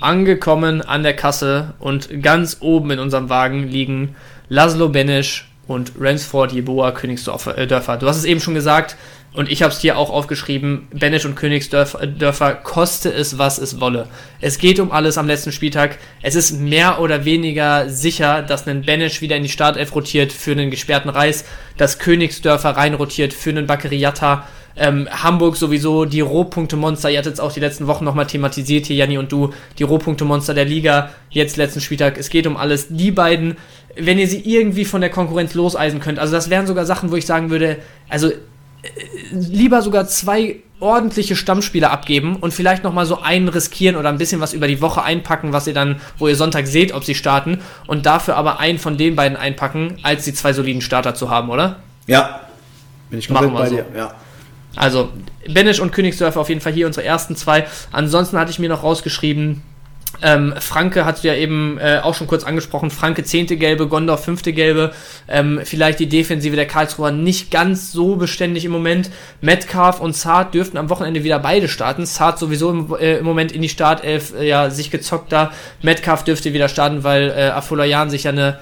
angekommen 0.01 0.83
an 0.83 1.03
der 1.03 1.17
Kasse 1.17 1.75
und 1.81 2.23
ganz 2.23 2.59
oben 2.61 2.91
in 2.91 2.99
unserem 2.99 3.31
Wagen 3.31 3.67
liegen 3.67 4.15
Laszlo 4.51 4.91
Benesch 4.91 5.49
und 5.67 5.93
Ransford 5.99 6.53
Jeboa 6.53 6.93
Königsdörfer. 6.93 7.59
Äh, 7.59 7.67
Dörfer. 7.67 7.97
Du 7.97 8.07
hast 8.07 8.19
es 8.19 8.25
eben 8.25 8.41
schon 8.41 8.55
gesagt 8.55 8.97
und 9.35 9.51
ich 9.51 9.63
habe 9.63 9.73
es 9.73 9.81
dir 9.81 9.99
auch 9.99 10.11
aufgeschrieben. 10.11 10.87
Benesch 10.93 11.25
und 11.25 11.35
Königsdörfer 11.35 12.01
äh, 12.51 12.57
koste 12.63 13.13
es, 13.13 13.37
was 13.37 13.59
es 13.59 13.81
wolle. 13.81 14.07
Es 14.41 14.59
geht 14.59 14.79
um 14.79 14.93
alles 14.93 15.19
am 15.19 15.27
letzten 15.27 15.51
Spieltag. 15.51 15.99
Es 16.23 16.37
ist 16.37 16.53
mehr 16.53 17.01
oder 17.01 17.25
weniger 17.25 17.89
sicher, 17.89 18.43
dass 18.43 18.67
ein 18.69 18.83
Benesch 18.83 19.21
wieder 19.21 19.37
in 19.37 19.43
die 19.43 19.49
Startelf 19.49 19.95
rotiert 19.95 20.33
für 20.33 20.53
einen 20.53 20.71
gesperrten 20.71 21.11
Reis, 21.11 21.45
dass 21.77 21.99
Königsdörfer 21.99 22.71
reinrotiert 22.71 23.33
für 23.33 23.51
einen 23.51 23.67
Bakariata. 23.67 24.47
Ähm, 24.77 25.09
Hamburg 25.11 25.57
sowieso, 25.57 26.05
die 26.05 26.21
Rohpunkte-Monster, 26.21 27.11
ihr 27.11 27.19
hattet 27.19 27.35
es 27.35 27.41
auch 27.41 27.53
die 27.53 27.61
letzten 27.61 27.89
Wochen 27.89 28.05
nochmal 28.05 28.27
thematisiert 28.27 28.87
hier, 28.87 28.97
Janni 28.97 29.19
und 29.19 29.31
du, 29.31 29.53
die 29.79 29.85
Rohpunkte-Monster 29.85 30.55
der 30.55 30.65
Liga, 30.65 31.11
jetzt 31.31 31.57
letzten 31.57 31.81
Spieltag, 31.81 32.19
es 32.19 32.29
geht 32.29 32.47
um 32.47 32.57
alles. 32.57 32.87
Die 32.89 33.13
beiden, 33.13 33.57
wenn 33.97 34.19
ihr 34.19 34.27
sie 34.27 34.41
irgendwie 34.41 34.85
von 34.85 35.01
der 35.01 35.11
Konkurrenz 35.11 35.55
loseisen 35.55 36.01
könnt, 36.01 36.19
also 36.19 36.33
das 36.33 36.51
wären 36.51 36.67
sogar 36.67 36.87
Sachen, 36.87 37.13
wo 37.13 37.17
ich 37.17 37.27
sagen 37.27 37.51
würde, 37.51 37.79
also 38.09 38.33
lieber 39.31 39.83
sogar 39.83 40.07
zwei 40.07 40.57
ordentliche 40.81 41.37
Stammspieler 41.37 41.91
abgeben 41.91 42.37
und 42.37 42.53
vielleicht 42.53 42.85
nochmal 42.85 43.07
so 43.07 43.21
einen 43.21 43.49
riskieren 43.49 43.97
oder 43.97 44.09
ein 44.09 44.19
bisschen 44.19 44.41
was 44.41 44.53
über 44.53 44.69
die 44.69 44.81
Woche 44.81 45.03
einpacken, 45.03 45.53
was 45.53 45.67
ihr 45.67 45.75
dann, 45.75 46.01
wo 46.19 46.29
ihr 46.29 46.37
Sonntag 46.37 46.67
seht, 46.67 46.93
ob 46.93 47.05
sie 47.05 47.15
starten 47.15 47.61
und 47.87 48.07
dafür 48.07 48.37
aber 48.37 48.61
einen 48.61 48.79
von 48.79 48.97
den 48.99 49.17
beiden 49.17 49.37
einpacken, 49.37 49.97
als 50.03 50.25
die 50.25 50.35
zwei 50.35 50.53
soliden 50.53 50.83
Starter 50.83 51.15
zu 51.15 51.31
haben, 51.31 51.49
oder? 51.49 51.77
Ja, 52.07 52.41
bin 53.09 53.19
ich 53.19 53.31
Machen 53.31 53.47
wir 53.47 53.61
komplett 53.61 53.77
bei 53.77 53.85
so. 53.85 53.91
dir. 53.91 53.99
Ja. 53.99 54.15
Also, 54.77 55.11
Benisch 55.49 55.81
und 55.81 55.93
Königsdörfer 55.93 56.41
auf 56.41 56.49
jeden 56.49 56.61
Fall 56.61 56.73
hier 56.73 56.87
unsere 56.87 57.07
ersten 57.07 57.37
zwei. 57.37 57.67
Ansonsten 57.93 58.39
hatte 58.39 58.51
ich 58.51 58.59
mir 58.59 58.69
noch 58.69 58.83
rausgeschrieben, 58.83 59.63
ähm, 60.23 60.55
Franke 60.59 61.05
hast 61.05 61.25
du 61.25 61.29
ja 61.29 61.35
eben 61.35 61.79
äh, 61.79 62.01
auch 62.03 62.15
schon 62.15 62.27
kurz 62.27 62.45
angesprochen. 62.45 62.91
Franke 62.91 63.25
zehnte 63.25 63.57
gelbe, 63.57 63.89
Gondorf 63.89 64.25
fünfte 64.25 64.53
gelbe. 64.53 64.93
Ähm, 65.29 65.61
vielleicht 65.65 66.01
die 66.01 66.09
Defensive 66.09 66.57
der 66.57 66.67
Karlsruher 66.67 67.11
nicht 67.11 67.51
ganz 67.51 67.93
so 67.93 68.17
beständig 68.17 68.65
im 68.65 68.73
Moment. 68.73 69.11
Metcalf 69.41 70.01
und 70.01 70.15
Zart 70.15 70.55
dürften 70.55 70.77
am 70.77 70.91
Wochenende 70.91 71.25
wieder 71.25 71.39
beide 71.39 71.69
starten. 71.69 72.07
Zart 72.07 72.39
sowieso 72.39 72.71
im, 72.71 72.95
äh, 72.99 73.19
im 73.19 73.25
Moment 73.25 73.53
in 73.53 73.63
die 73.63 73.69
Startelf 73.69 74.35
äh, 74.35 74.47
ja, 74.47 74.71
sich 74.71 74.91
gezockt 74.91 75.33
da. 75.33 75.53
Metcalf 75.83 76.25
dürfte 76.25 76.53
wieder 76.53 76.69
starten, 76.69 77.05
weil 77.05 77.31
äh, 77.31 77.51
Afolayan 77.51 78.11
sich 78.11 78.25
ja 78.25 78.31
eine 78.31 78.59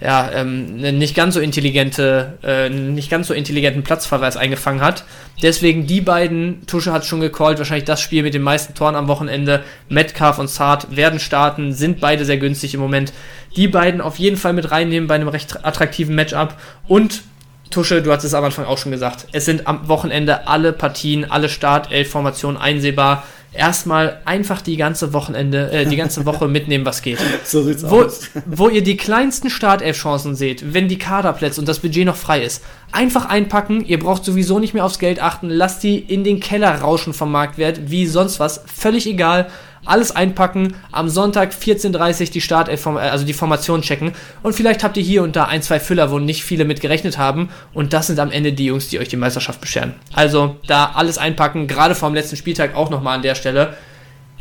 ja, 0.00 0.30
ähm, 0.32 0.76
nicht 0.76 1.14
ganz 1.14 1.34
so 1.34 1.40
intelligente, 1.40 2.38
äh, 2.42 2.70
nicht 2.70 3.10
ganz 3.10 3.28
so 3.28 3.34
intelligenten 3.34 3.82
Platzverweis 3.82 4.36
eingefangen 4.36 4.80
hat. 4.80 5.04
Deswegen 5.42 5.86
die 5.86 6.00
beiden, 6.00 6.66
Tusche 6.66 6.92
hat 6.92 7.04
schon 7.04 7.20
gecallt, 7.20 7.58
wahrscheinlich 7.58 7.84
das 7.84 8.00
Spiel 8.00 8.22
mit 8.22 8.32
den 8.32 8.42
meisten 8.42 8.74
Toren 8.74 8.96
am 8.96 9.08
Wochenende. 9.08 9.62
Metcalf 9.88 10.38
und 10.38 10.48
Zart 10.48 10.96
werden 10.96 11.20
starten, 11.20 11.74
sind 11.74 12.00
beide 12.00 12.24
sehr 12.24 12.38
günstig 12.38 12.72
im 12.74 12.80
Moment. 12.80 13.12
Die 13.56 13.68
beiden 13.68 14.00
auf 14.00 14.18
jeden 14.18 14.36
Fall 14.36 14.54
mit 14.54 14.70
reinnehmen 14.70 15.06
bei 15.06 15.16
einem 15.16 15.28
recht 15.28 15.64
attraktiven 15.64 16.14
Matchup. 16.14 16.54
Und 16.88 17.22
Tusche, 17.70 18.02
du 18.02 18.10
hast 18.10 18.24
es 18.24 18.34
am 18.34 18.42
Anfang 18.44 18.64
auch 18.64 18.78
schon 18.78 18.90
gesagt, 18.90 19.28
es 19.32 19.44
sind 19.44 19.66
am 19.66 19.86
Wochenende 19.86 20.48
alle 20.48 20.72
Partien, 20.72 21.30
alle 21.30 21.48
Startelf-Formationen 21.48 22.60
einsehbar. 22.60 23.24
Erstmal 23.52 24.20
einfach 24.24 24.60
die 24.62 24.76
ganze 24.76 25.12
Wochenende, 25.12 25.70
äh, 25.72 25.84
die 25.86 25.96
ganze 25.96 26.24
Woche 26.24 26.46
mitnehmen, 26.56 26.84
was 26.84 27.02
geht 27.02 27.18
So 27.44 27.62
sieht's 27.62 27.82
wo, 27.88 28.02
aus. 28.02 28.22
wo 28.46 28.68
ihr 28.68 28.82
die 28.82 28.96
kleinsten 28.96 29.50
Startelf-Chancen 29.50 30.36
seht, 30.36 30.72
wenn 30.72 30.86
die 30.88 30.98
Kaderplätze 30.98 31.60
und 31.60 31.68
das 31.68 31.80
Budget 31.80 32.06
noch 32.06 32.16
frei 32.16 32.42
ist. 32.42 32.62
Einfach 32.92 33.26
einpacken, 33.26 33.84
ihr 33.84 34.00
braucht 34.00 34.24
sowieso 34.24 34.58
nicht 34.58 34.74
mehr 34.74 34.84
aufs 34.84 34.98
Geld 34.98 35.22
achten, 35.22 35.48
lasst 35.48 35.82
die 35.82 35.98
in 35.98 36.24
den 36.24 36.40
Keller 36.40 36.80
rauschen 36.80 37.14
vom 37.14 37.30
Marktwert, 37.30 37.90
wie 37.90 38.06
sonst 38.06 38.40
was, 38.40 38.64
völlig 38.66 39.06
egal. 39.06 39.48
Alles 39.84 40.14
einpacken, 40.14 40.74
am 40.92 41.08
Sonntag 41.08 41.52
14.30 41.52 42.20
Uhr 42.20 42.26
die 42.32 42.40
Startelf, 42.40 42.84
äh, 42.84 42.98
also 42.98 43.24
die 43.24 43.32
Formation 43.32 43.80
checken. 43.80 44.12
Und 44.42 44.54
vielleicht 44.54 44.84
habt 44.84 44.96
ihr 44.96 45.02
hier 45.02 45.22
und 45.22 45.36
da 45.36 45.44
ein, 45.44 45.62
zwei 45.62 45.80
Füller, 45.80 46.10
wo 46.10 46.18
nicht 46.18 46.44
viele 46.44 46.64
mit 46.64 46.80
gerechnet 46.80 47.16
haben. 47.16 47.48
Und 47.72 47.92
das 47.92 48.08
sind 48.08 48.18
am 48.18 48.30
Ende 48.30 48.52
die 48.52 48.66
Jungs, 48.66 48.88
die 48.88 48.98
euch 48.98 49.08
die 49.08 49.16
Meisterschaft 49.16 49.60
bescheren. 49.60 49.94
Also 50.12 50.56
da 50.66 50.92
alles 50.94 51.16
einpacken, 51.16 51.66
gerade 51.66 51.94
vor 51.94 52.10
dem 52.10 52.14
letzten 52.14 52.36
Spieltag 52.36 52.76
auch 52.76 52.90
nochmal 52.90 53.16
an 53.16 53.22
der 53.22 53.34
Stelle 53.34 53.74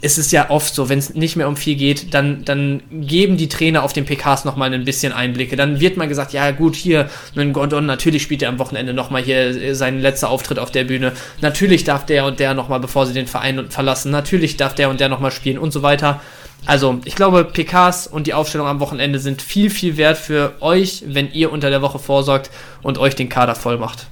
es 0.02 0.18
ist 0.18 0.32
ja 0.32 0.50
oft 0.50 0.74
so, 0.74 0.90
wenn 0.90 1.00
es 1.00 1.14
nicht 1.14 1.36
mehr 1.36 1.48
um 1.48 1.58
viel 1.58 1.76
geht, 1.76 2.14
dann, 2.14 2.46
dann 2.46 2.82
geben 2.92 3.38
die 3.38 3.50
Trainer 3.50 3.84
auf 3.84 3.94
den 3.94 4.06
PKs 4.06 4.46
nochmal 4.46 4.74
ein 4.74 4.86
bisschen 4.86 5.14
Einblicke. 5.14 5.56
Dann 5.56 5.80
wird 5.80 5.98
mal 5.98 6.08
gesagt, 6.08 6.34
ja 6.34 6.52
gut, 6.52 6.76
hier, 6.76 7.10
ein 7.36 7.54
Gordon, 7.54 7.86
natürlich 7.86 8.24
spielt 8.24 8.42
er 8.42 8.50
am 8.50 8.60
Wochenende 8.60 8.94
nochmal 8.94 9.22
hier 9.22 9.76
seinen 9.76 10.00
letzten 10.00 10.28
Auftritt 10.28 10.60
auf 10.60 10.72
der 10.72 10.86
Bühne. 10.86 11.14
Natürlich 11.42 11.84
darf 11.84 12.06
der 12.06 12.26
und 12.26 12.40
der 12.40 12.54
nochmal, 12.54 12.80
bevor 12.80 13.06
sie 13.06 13.14
den 13.14 13.28
Verein 13.28 13.70
verlassen, 13.70 14.12
natürlich 14.12 14.58
darf 14.58 14.76
der 14.76 14.90
und 14.90 15.00
der 15.00 15.10
nochmal 15.10 15.32
spielen 15.32 15.58
und 15.58 15.72
so 15.72 15.82
weiter. 15.82 16.22
Also, 16.66 17.00
ich 17.06 17.16
glaube, 17.16 17.46
PKs 17.46 18.08
und 18.08 18.28
die 18.28 18.34
Aufstellung 18.34 18.68
am 18.68 18.80
Wochenende 18.80 19.20
sind 19.20 19.42
viel, 19.42 19.70
viel 19.70 19.98
wert 19.98 20.18
für 20.18 20.54
euch, 20.60 21.04
wenn 21.08 21.32
ihr 21.32 21.52
unter 21.52 21.70
der 21.70 21.82
Woche 21.82 22.00
vorsorgt 22.00 22.52
und 22.82 22.98
euch 22.98 23.16
den 23.16 23.30
Kader 23.30 23.56
voll 23.56 23.78
macht. 23.78 24.08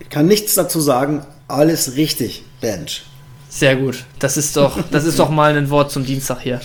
Ich 0.00 0.08
kann 0.08 0.26
nichts 0.26 0.54
dazu 0.54 0.80
sagen. 0.80 1.26
Alles 1.48 1.96
richtig, 1.96 2.44
Bench. 2.60 3.02
Sehr 3.48 3.76
gut. 3.76 4.04
Das 4.18 4.36
ist 4.36 4.56
doch, 4.56 4.78
das 4.90 5.04
ist 5.04 5.18
doch 5.18 5.30
mal 5.30 5.56
ein 5.56 5.70
Wort 5.70 5.90
zum 5.90 6.04
Dienstag 6.04 6.40
hier. 6.40 6.60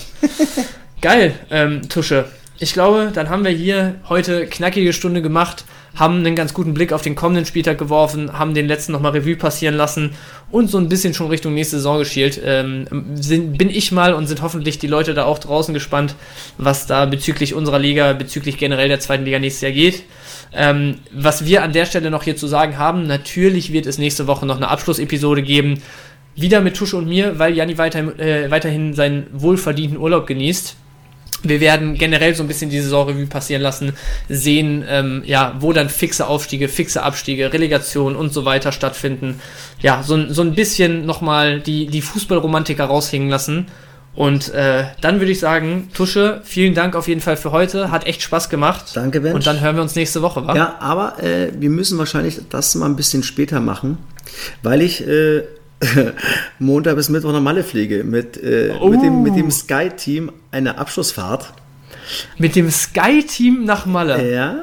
Geil, 1.00 1.34
ähm, 1.50 1.88
Tusche. 1.88 2.26
Ich 2.58 2.72
glaube, 2.72 3.10
dann 3.12 3.30
haben 3.30 3.44
wir 3.44 3.50
hier 3.50 3.96
heute 4.08 4.46
knackige 4.46 4.92
Stunde 4.92 5.22
gemacht, 5.22 5.64
haben 5.96 6.18
einen 6.18 6.36
ganz 6.36 6.54
guten 6.54 6.72
Blick 6.72 6.92
auf 6.92 7.02
den 7.02 7.16
kommenden 7.16 7.46
Spieltag 7.46 7.78
geworfen, 7.78 8.38
haben 8.38 8.54
den 8.54 8.68
letzten 8.68 8.92
nochmal 8.92 9.12
Revue 9.12 9.36
passieren 9.36 9.74
lassen 9.74 10.12
und 10.50 10.70
so 10.70 10.78
ein 10.78 10.88
bisschen 10.88 11.14
schon 11.14 11.28
Richtung 11.28 11.54
nächste 11.54 11.76
Saison 11.76 11.98
geschielt. 11.98 12.40
Ähm, 12.44 12.86
sind, 13.16 13.58
bin 13.58 13.70
ich 13.70 13.90
mal 13.90 14.14
und 14.14 14.28
sind 14.28 14.40
hoffentlich 14.40 14.78
die 14.78 14.86
Leute 14.86 15.14
da 15.14 15.24
auch 15.24 15.40
draußen 15.40 15.74
gespannt, 15.74 16.14
was 16.56 16.86
da 16.86 17.06
bezüglich 17.06 17.54
unserer 17.54 17.80
Liga, 17.80 18.12
bezüglich 18.12 18.56
generell 18.56 18.88
der 18.88 19.00
zweiten 19.00 19.24
Liga 19.24 19.40
nächstes 19.40 19.62
Jahr 19.62 19.72
geht. 19.72 20.04
Ähm, 20.52 21.00
was 21.12 21.44
wir 21.44 21.64
an 21.64 21.72
der 21.72 21.86
Stelle 21.86 22.10
noch 22.10 22.22
hier 22.22 22.36
zu 22.36 22.46
sagen 22.46 22.78
haben, 22.78 23.06
natürlich 23.06 23.72
wird 23.72 23.86
es 23.86 23.98
nächste 23.98 24.26
Woche 24.28 24.46
noch 24.46 24.56
eine 24.56 24.68
Abschlussepisode 24.68 25.42
geben. 25.42 25.82
Wieder 26.36 26.60
mit 26.60 26.76
Tusche 26.76 26.96
und 26.96 27.08
mir, 27.08 27.38
weil 27.38 27.54
Janni 27.54 27.78
weiter, 27.78 28.18
äh, 28.18 28.50
weiterhin 28.50 28.94
seinen 28.94 29.26
wohlverdienten 29.32 29.98
Urlaub 29.98 30.26
genießt. 30.26 30.76
Wir 31.44 31.60
werden 31.60 31.94
generell 31.94 32.34
so 32.34 32.42
ein 32.42 32.48
bisschen 32.48 32.70
die 32.70 32.80
Saisonrevue 32.80 33.26
passieren 33.26 33.62
lassen, 33.62 33.92
sehen, 34.28 34.84
ähm, 34.88 35.22
ja, 35.26 35.54
wo 35.60 35.72
dann 35.72 35.90
fixe 35.90 36.26
Aufstiege, 36.26 36.68
fixe 36.68 37.02
Abstiege, 37.02 37.52
Relegation 37.52 38.16
und 38.16 38.32
so 38.32 38.44
weiter 38.44 38.72
stattfinden. 38.72 39.40
Ja, 39.80 40.02
so, 40.02 40.32
so 40.32 40.42
ein 40.42 40.54
bisschen 40.54 41.04
nochmal 41.04 41.60
die, 41.60 41.86
die 41.86 42.00
Fußballromantiker 42.00 42.84
raushängen 42.86 43.28
lassen. 43.28 43.66
Und 44.14 44.54
äh, 44.54 44.84
dann 45.00 45.18
würde 45.18 45.32
ich 45.32 45.40
sagen, 45.40 45.88
Tusche, 45.92 46.40
vielen 46.44 46.74
Dank 46.74 46.94
auf 46.94 47.08
jeden 47.08 47.20
Fall 47.20 47.36
für 47.36 47.50
heute. 47.50 47.90
Hat 47.90 48.06
echt 48.06 48.22
Spaß 48.22 48.48
gemacht. 48.48 48.92
Danke, 48.94 49.20
Ben. 49.20 49.34
Und 49.34 49.46
dann 49.46 49.60
hören 49.60 49.74
wir 49.74 49.82
uns 49.82 49.96
nächste 49.96 50.22
Woche, 50.22 50.46
wa? 50.46 50.54
Ja, 50.54 50.76
aber 50.78 51.22
äh, 51.22 51.50
wir 51.58 51.68
müssen 51.68 51.98
wahrscheinlich 51.98 52.40
das 52.48 52.74
mal 52.76 52.86
ein 52.86 52.96
bisschen 52.96 53.24
später 53.24 53.60
machen, 53.60 53.98
weil 54.62 54.82
ich 54.82 55.06
äh, 55.06 55.42
Montag 56.58 56.96
bis 56.96 57.08
Mittwoch 57.08 57.32
nach 57.32 57.40
Malle 57.40 57.64
fliege 57.64 58.04
mit, 58.04 58.36
äh, 58.42 58.72
Oh. 58.80 58.88
mit 58.88 59.02
dem, 59.02 59.22
mit 59.22 59.36
dem 59.36 59.50
Sky-Team 59.50 60.30
eine 60.50 60.78
Abschlussfahrt. 60.78 61.52
Mit 62.38 62.54
dem 62.56 62.70
Sky-Team 62.70 63.64
nach 63.64 63.86
Malle. 63.86 64.30
Ja, 64.32 64.56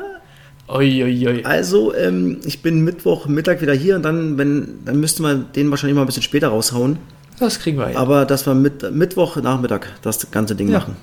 Uiuiui. 0.69 1.43
also 1.43 1.93
ähm, 1.95 2.39
ich 2.45 2.61
bin 2.61 2.81
Mittwoch 2.83 3.25
Mittag 3.27 3.61
wieder 3.61 3.73
hier 3.73 3.95
und 3.97 4.03
dann, 4.03 4.37
wenn, 4.37 4.79
dann 4.85 4.99
müsste 4.99 5.21
man 5.21 5.47
den 5.55 5.69
wahrscheinlich 5.69 5.95
mal 5.95 6.01
ein 6.03 6.05
bisschen 6.07 6.23
später 6.23 6.49
raushauen. 6.49 6.97
Das 7.39 7.59
kriegen 7.59 7.77
wir 7.77 7.87
hin. 7.87 7.97
Aber 7.97 8.25
dass 8.25 8.45
wir 8.45 8.53
mit, 8.53 8.93
Mittwoch 8.93 9.35
Nachmittag 9.37 9.87
das 10.03 10.29
ganze 10.31 10.55
Ding 10.55 10.69
Ja. 10.69 10.79
machen. 10.79 10.95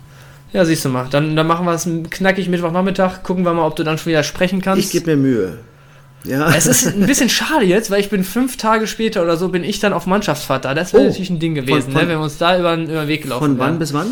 Ja, 0.52 0.64
siehst 0.64 0.84
du 0.84 0.88
mal. 0.88 1.06
Dann, 1.10 1.36
dann 1.36 1.46
machen 1.46 1.66
wir 1.66 1.74
es 1.74 1.86
knackig 2.10 2.48
Mittwochnachmittag. 2.48 3.22
Gucken 3.22 3.44
wir 3.44 3.52
mal, 3.52 3.66
ob 3.66 3.76
du 3.76 3.82
dann 3.84 3.98
schon 3.98 4.10
wieder 4.10 4.22
sprechen 4.22 4.62
kannst. 4.62 4.82
Ich 4.82 4.90
gebe 4.92 5.10
mir 5.10 5.16
Mühe. 5.18 5.58
Ja. 6.24 6.52
Es 6.54 6.66
ist 6.66 6.86
ein 6.88 7.06
bisschen 7.06 7.28
schade 7.28 7.64
jetzt, 7.64 7.90
weil 7.90 8.00
ich 8.00 8.10
bin 8.10 8.24
fünf 8.24 8.56
Tage 8.56 8.86
später 8.86 9.22
oder 9.22 9.36
so, 9.36 9.48
bin 9.48 9.62
ich 9.64 9.78
dann 9.80 9.92
auf 9.92 10.06
Mannschaftsfahrt 10.06 10.64
da. 10.64 10.74
Das 10.74 10.92
wäre 10.92 11.04
Oh. 11.04 11.06
natürlich 11.06 11.30
ein 11.30 11.38
Ding 11.38 11.54
gewesen, 11.54 11.82
Von- 11.82 11.92
von- 11.92 12.02
ne, 12.02 12.08
wenn 12.08 12.18
wir 12.18 12.20
uns 12.24 12.38
da 12.38 12.58
über, 12.58 12.74
den- 12.76 12.86
über 12.90 13.00
den 13.02 13.08
Weg 13.08 13.22
gelaufen 13.22 13.44
Von 13.44 13.58
wann 13.58 13.68
wären. 13.70 13.78
bis 13.78 13.92
wann? 13.92 14.08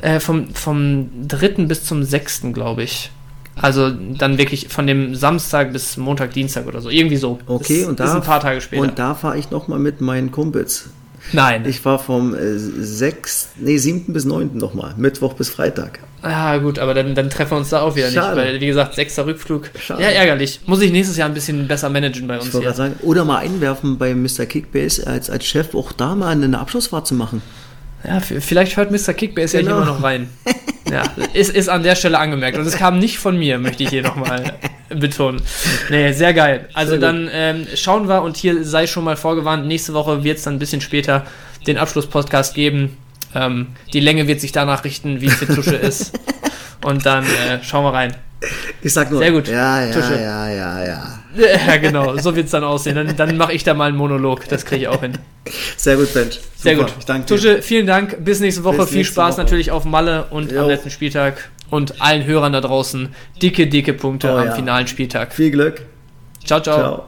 Äh, 0.00 0.18
vom, 0.20 0.54
vom 0.54 1.10
3. 1.28 1.66
bis 1.66 1.84
zum 1.84 2.02
6. 2.02 2.52
glaube 2.52 2.82
ich. 2.82 3.10
Also 3.56 3.90
dann 3.90 4.38
wirklich 4.38 4.68
von 4.68 4.86
dem 4.86 5.14
Samstag 5.14 5.72
bis 5.72 5.96
Montag, 5.98 6.32
Dienstag 6.32 6.66
oder 6.66 6.80
so. 6.80 6.88
Irgendwie 6.88 7.16
so. 7.18 7.38
Okay, 7.46 7.82
ist, 7.82 7.88
und 7.88 8.00
da, 8.00 8.04
Ist 8.04 8.10
ein 8.12 8.22
paar 8.22 8.40
Tage 8.40 8.60
später. 8.62 8.82
Und 8.82 8.98
da 8.98 9.14
fahre 9.14 9.36
ich 9.38 9.50
nochmal 9.50 9.78
mit 9.78 10.00
meinen 10.00 10.30
Kumpels. 10.32 10.88
Nein. 11.32 11.64
Ich 11.66 11.84
war 11.84 11.98
vom 11.98 12.34
äh, 12.34 12.58
6., 12.58 13.50
nee, 13.56 13.76
7. 13.78 14.12
bis 14.12 14.24
9. 14.24 14.50
nochmal, 14.56 14.94
Mittwoch 14.96 15.34
bis 15.34 15.48
Freitag. 15.50 16.00
Ja, 16.22 16.58
gut, 16.58 16.78
aber 16.78 16.92
dann, 16.92 17.14
dann 17.14 17.30
treffen 17.30 17.52
wir 17.52 17.58
uns 17.58 17.70
da 17.70 17.80
auch 17.80 17.96
wieder 17.96 18.10
Schade. 18.10 18.36
nicht, 18.36 18.46
weil, 18.52 18.60
wie 18.60 18.66
gesagt, 18.66 18.94
sechster 18.94 19.26
Rückflug. 19.26 19.70
Schade. 19.80 20.02
Ja, 20.02 20.08
ärgerlich. 20.10 20.60
Muss 20.66 20.82
ich 20.82 20.92
nächstes 20.92 21.16
Jahr 21.16 21.28
ein 21.28 21.34
bisschen 21.34 21.66
besser 21.66 21.88
managen 21.88 22.26
bei 22.28 22.36
Ich 22.36 22.42
uns 22.42 22.52
wollte 22.52 22.66
hier. 22.68 22.74
gerade 22.76 22.94
sagen, 22.94 23.06
oder 23.06 23.24
mal 23.24 23.38
einwerfen 23.38 23.96
bei 23.96 24.14
Mr. 24.14 24.44
Kickbase 24.46 25.06
als, 25.06 25.30
als 25.30 25.46
Chef 25.46 25.74
auch 25.74 25.92
da 25.92 26.14
mal 26.14 26.28
eine 26.28 26.58
Abschlussfahrt 26.58 27.06
zu 27.06 27.14
machen. 27.14 27.40
Ja, 28.04 28.20
vielleicht 28.20 28.76
hört 28.76 28.90
Mr. 28.90 29.12
Kickbase 29.12 29.58
ja 29.58 29.62
Genau. 29.62 29.76
hier 29.76 29.82
immer 29.82 29.92
noch 29.94 30.02
rein. 30.02 30.28
Ja, 30.90 31.04
ist, 31.34 31.54
ist 31.54 31.68
an 31.68 31.84
der 31.84 31.94
Stelle 31.94 32.18
angemerkt. 32.18 32.58
Und 32.58 32.66
es 32.66 32.76
kam 32.76 32.98
nicht 32.98 33.20
von 33.20 33.38
mir, 33.38 33.58
möchte 33.58 33.84
ich 33.84 33.90
hier 33.90 34.02
nochmal 34.02 34.54
betonen. 34.88 35.40
Nee, 35.88 36.10
sehr 36.10 36.34
geil. 36.34 36.68
Also 36.74 36.92
Sehr 36.92 36.98
dann 36.98 37.30
ähm, 37.32 37.66
schauen 37.76 38.08
wir 38.08 38.22
und 38.22 38.36
hier 38.36 38.64
sei 38.64 38.88
schon 38.88 39.04
mal 39.04 39.16
vorgewarnt, 39.16 39.68
nächste 39.68 39.94
Woche 39.94 40.24
wird 40.24 40.38
es 40.38 40.44
dann 40.44 40.54
ein 40.54 40.58
bisschen 40.58 40.80
später 40.80 41.24
den 41.68 41.78
Abschlusspodcast 41.78 42.56
geben. 42.56 42.96
Ähm, 43.36 43.68
die 43.92 44.00
Länge 44.00 44.26
wird 44.26 44.40
sich 44.40 44.50
danach 44.50 44.82
richten, 44.82 45.20
wie 45.20 45.30
fit 45.30 45.54
Tusche 45.54 45.76
ist. 45.76 46.18
Und 46.84 47.06
dann 47.06 47.24
äh, 47.24 47.62
schauen 47.62 47.84
wir 47.84 47.92
rein. 47.92 48.16
Ich 48.82 48.92
sag 48.92 49.10
nur, 49.10 49.20
Sehr 49.20 49.32
gut. 49.32 49.48
Ja, 49.48 49.84
ja, 49.84 49.92
Tusche. 49.92 50.14
ja, 50.14 50.48
ja, 50.48 50.84
ja. 50.84 51.02
Ja, 51.68 51.76
genau, 51.76 52.16
so 52.16 52.34
wird 52.34 52.46
es 52.46 52.50
dann 52.52 52.64
aussehen. 52.64 52.96
Dann, 52.96 53.14
dann 53.16 53.36
mache 53.36 53.52
ich 53.52 53.62
da 53.62 53.72
mal 53.74 53.88
einen 53.88 53.96
Monolog. 53.96 54.48
Das 54.48 54.64
kriege 54.64 54.82
ich 54.82 54.88
auch 54.88 55.00
hin. 55.00 55.12
Sehr 55.76 55.96
gut, 55.96 56.12
Bench. 56.12 56.40
Sehr 56.56 56.74
gut. 56.74 56.92
Ich 56.98 57.04
danke 57.04 57.26
dir. 57.26 57.36
Tusche, 57.36 57.62
vielen 57.62 57.86
Dank. 57.86 58.24
Bis 58.24 58.40
nächste 58.40 58.64
Woche. 58.64 58.78
Bis 58.78 58.88
Viel 58.88 58.98
nächste 58.98 59.14
Spaß 59.14 59.34
Woche. 59.34 59.42
natürlich 59.44 59.70
auf 59.70 59.84
Malle 59.84 60.24
und 60.30 60.50
Jo. 60.50 60.62
am 60.62 60.68
letzten 60.68 60.90
Spieltag. 60.90 61.50
Und 61.70 62.00
allen 62.02 62.24
Hörern 62.24 62.52
da 62.52 62.60
draußen 62.60 63.14
dicke, 63.40 63.68
dicke 63.68 63.92
Punkte 63.92 64.32
Oh 64.34 64.38
am 64.38 64.46
ja. 64.46 64.52
finalen 64.52 64.88
Spieltag. 64.88 65.32
Viel 65.32 65.52
Glück. 65.52 65.82
Ciao, 66.44 66.60
ciao. 66.60 66.78
Ciao. 66.78 67.04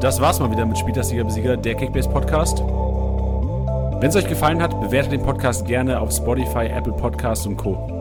Das 0.00 0.20
war's 0.20 0.38
mal 0.38 0.50
wieder 0.52 0.66
mit 0.66 0.78
Spieltagssieger 0.78 1.24
Besieger, 1.24 1.56
der 1.56 1.74
Kickbase 1.74 2.08
Podcast. 2.10 2.58
Wenn 2.60 4.10
es 4.10 4.16
euch 4.16 4.28
gefallen 4.28 4.62
hat, 4.62 4.78
bewertet 4.80 5.12
den 5.12 5.22
Podcast 5.22 5.66
gerne 5.66 5.98
auf 5.98 6.12
Spotify, 6.14 6.66
Apple 6.66 6.92
Podcasts 6.92 7.46
und 7.46 7.56
Co. 7.56 7.93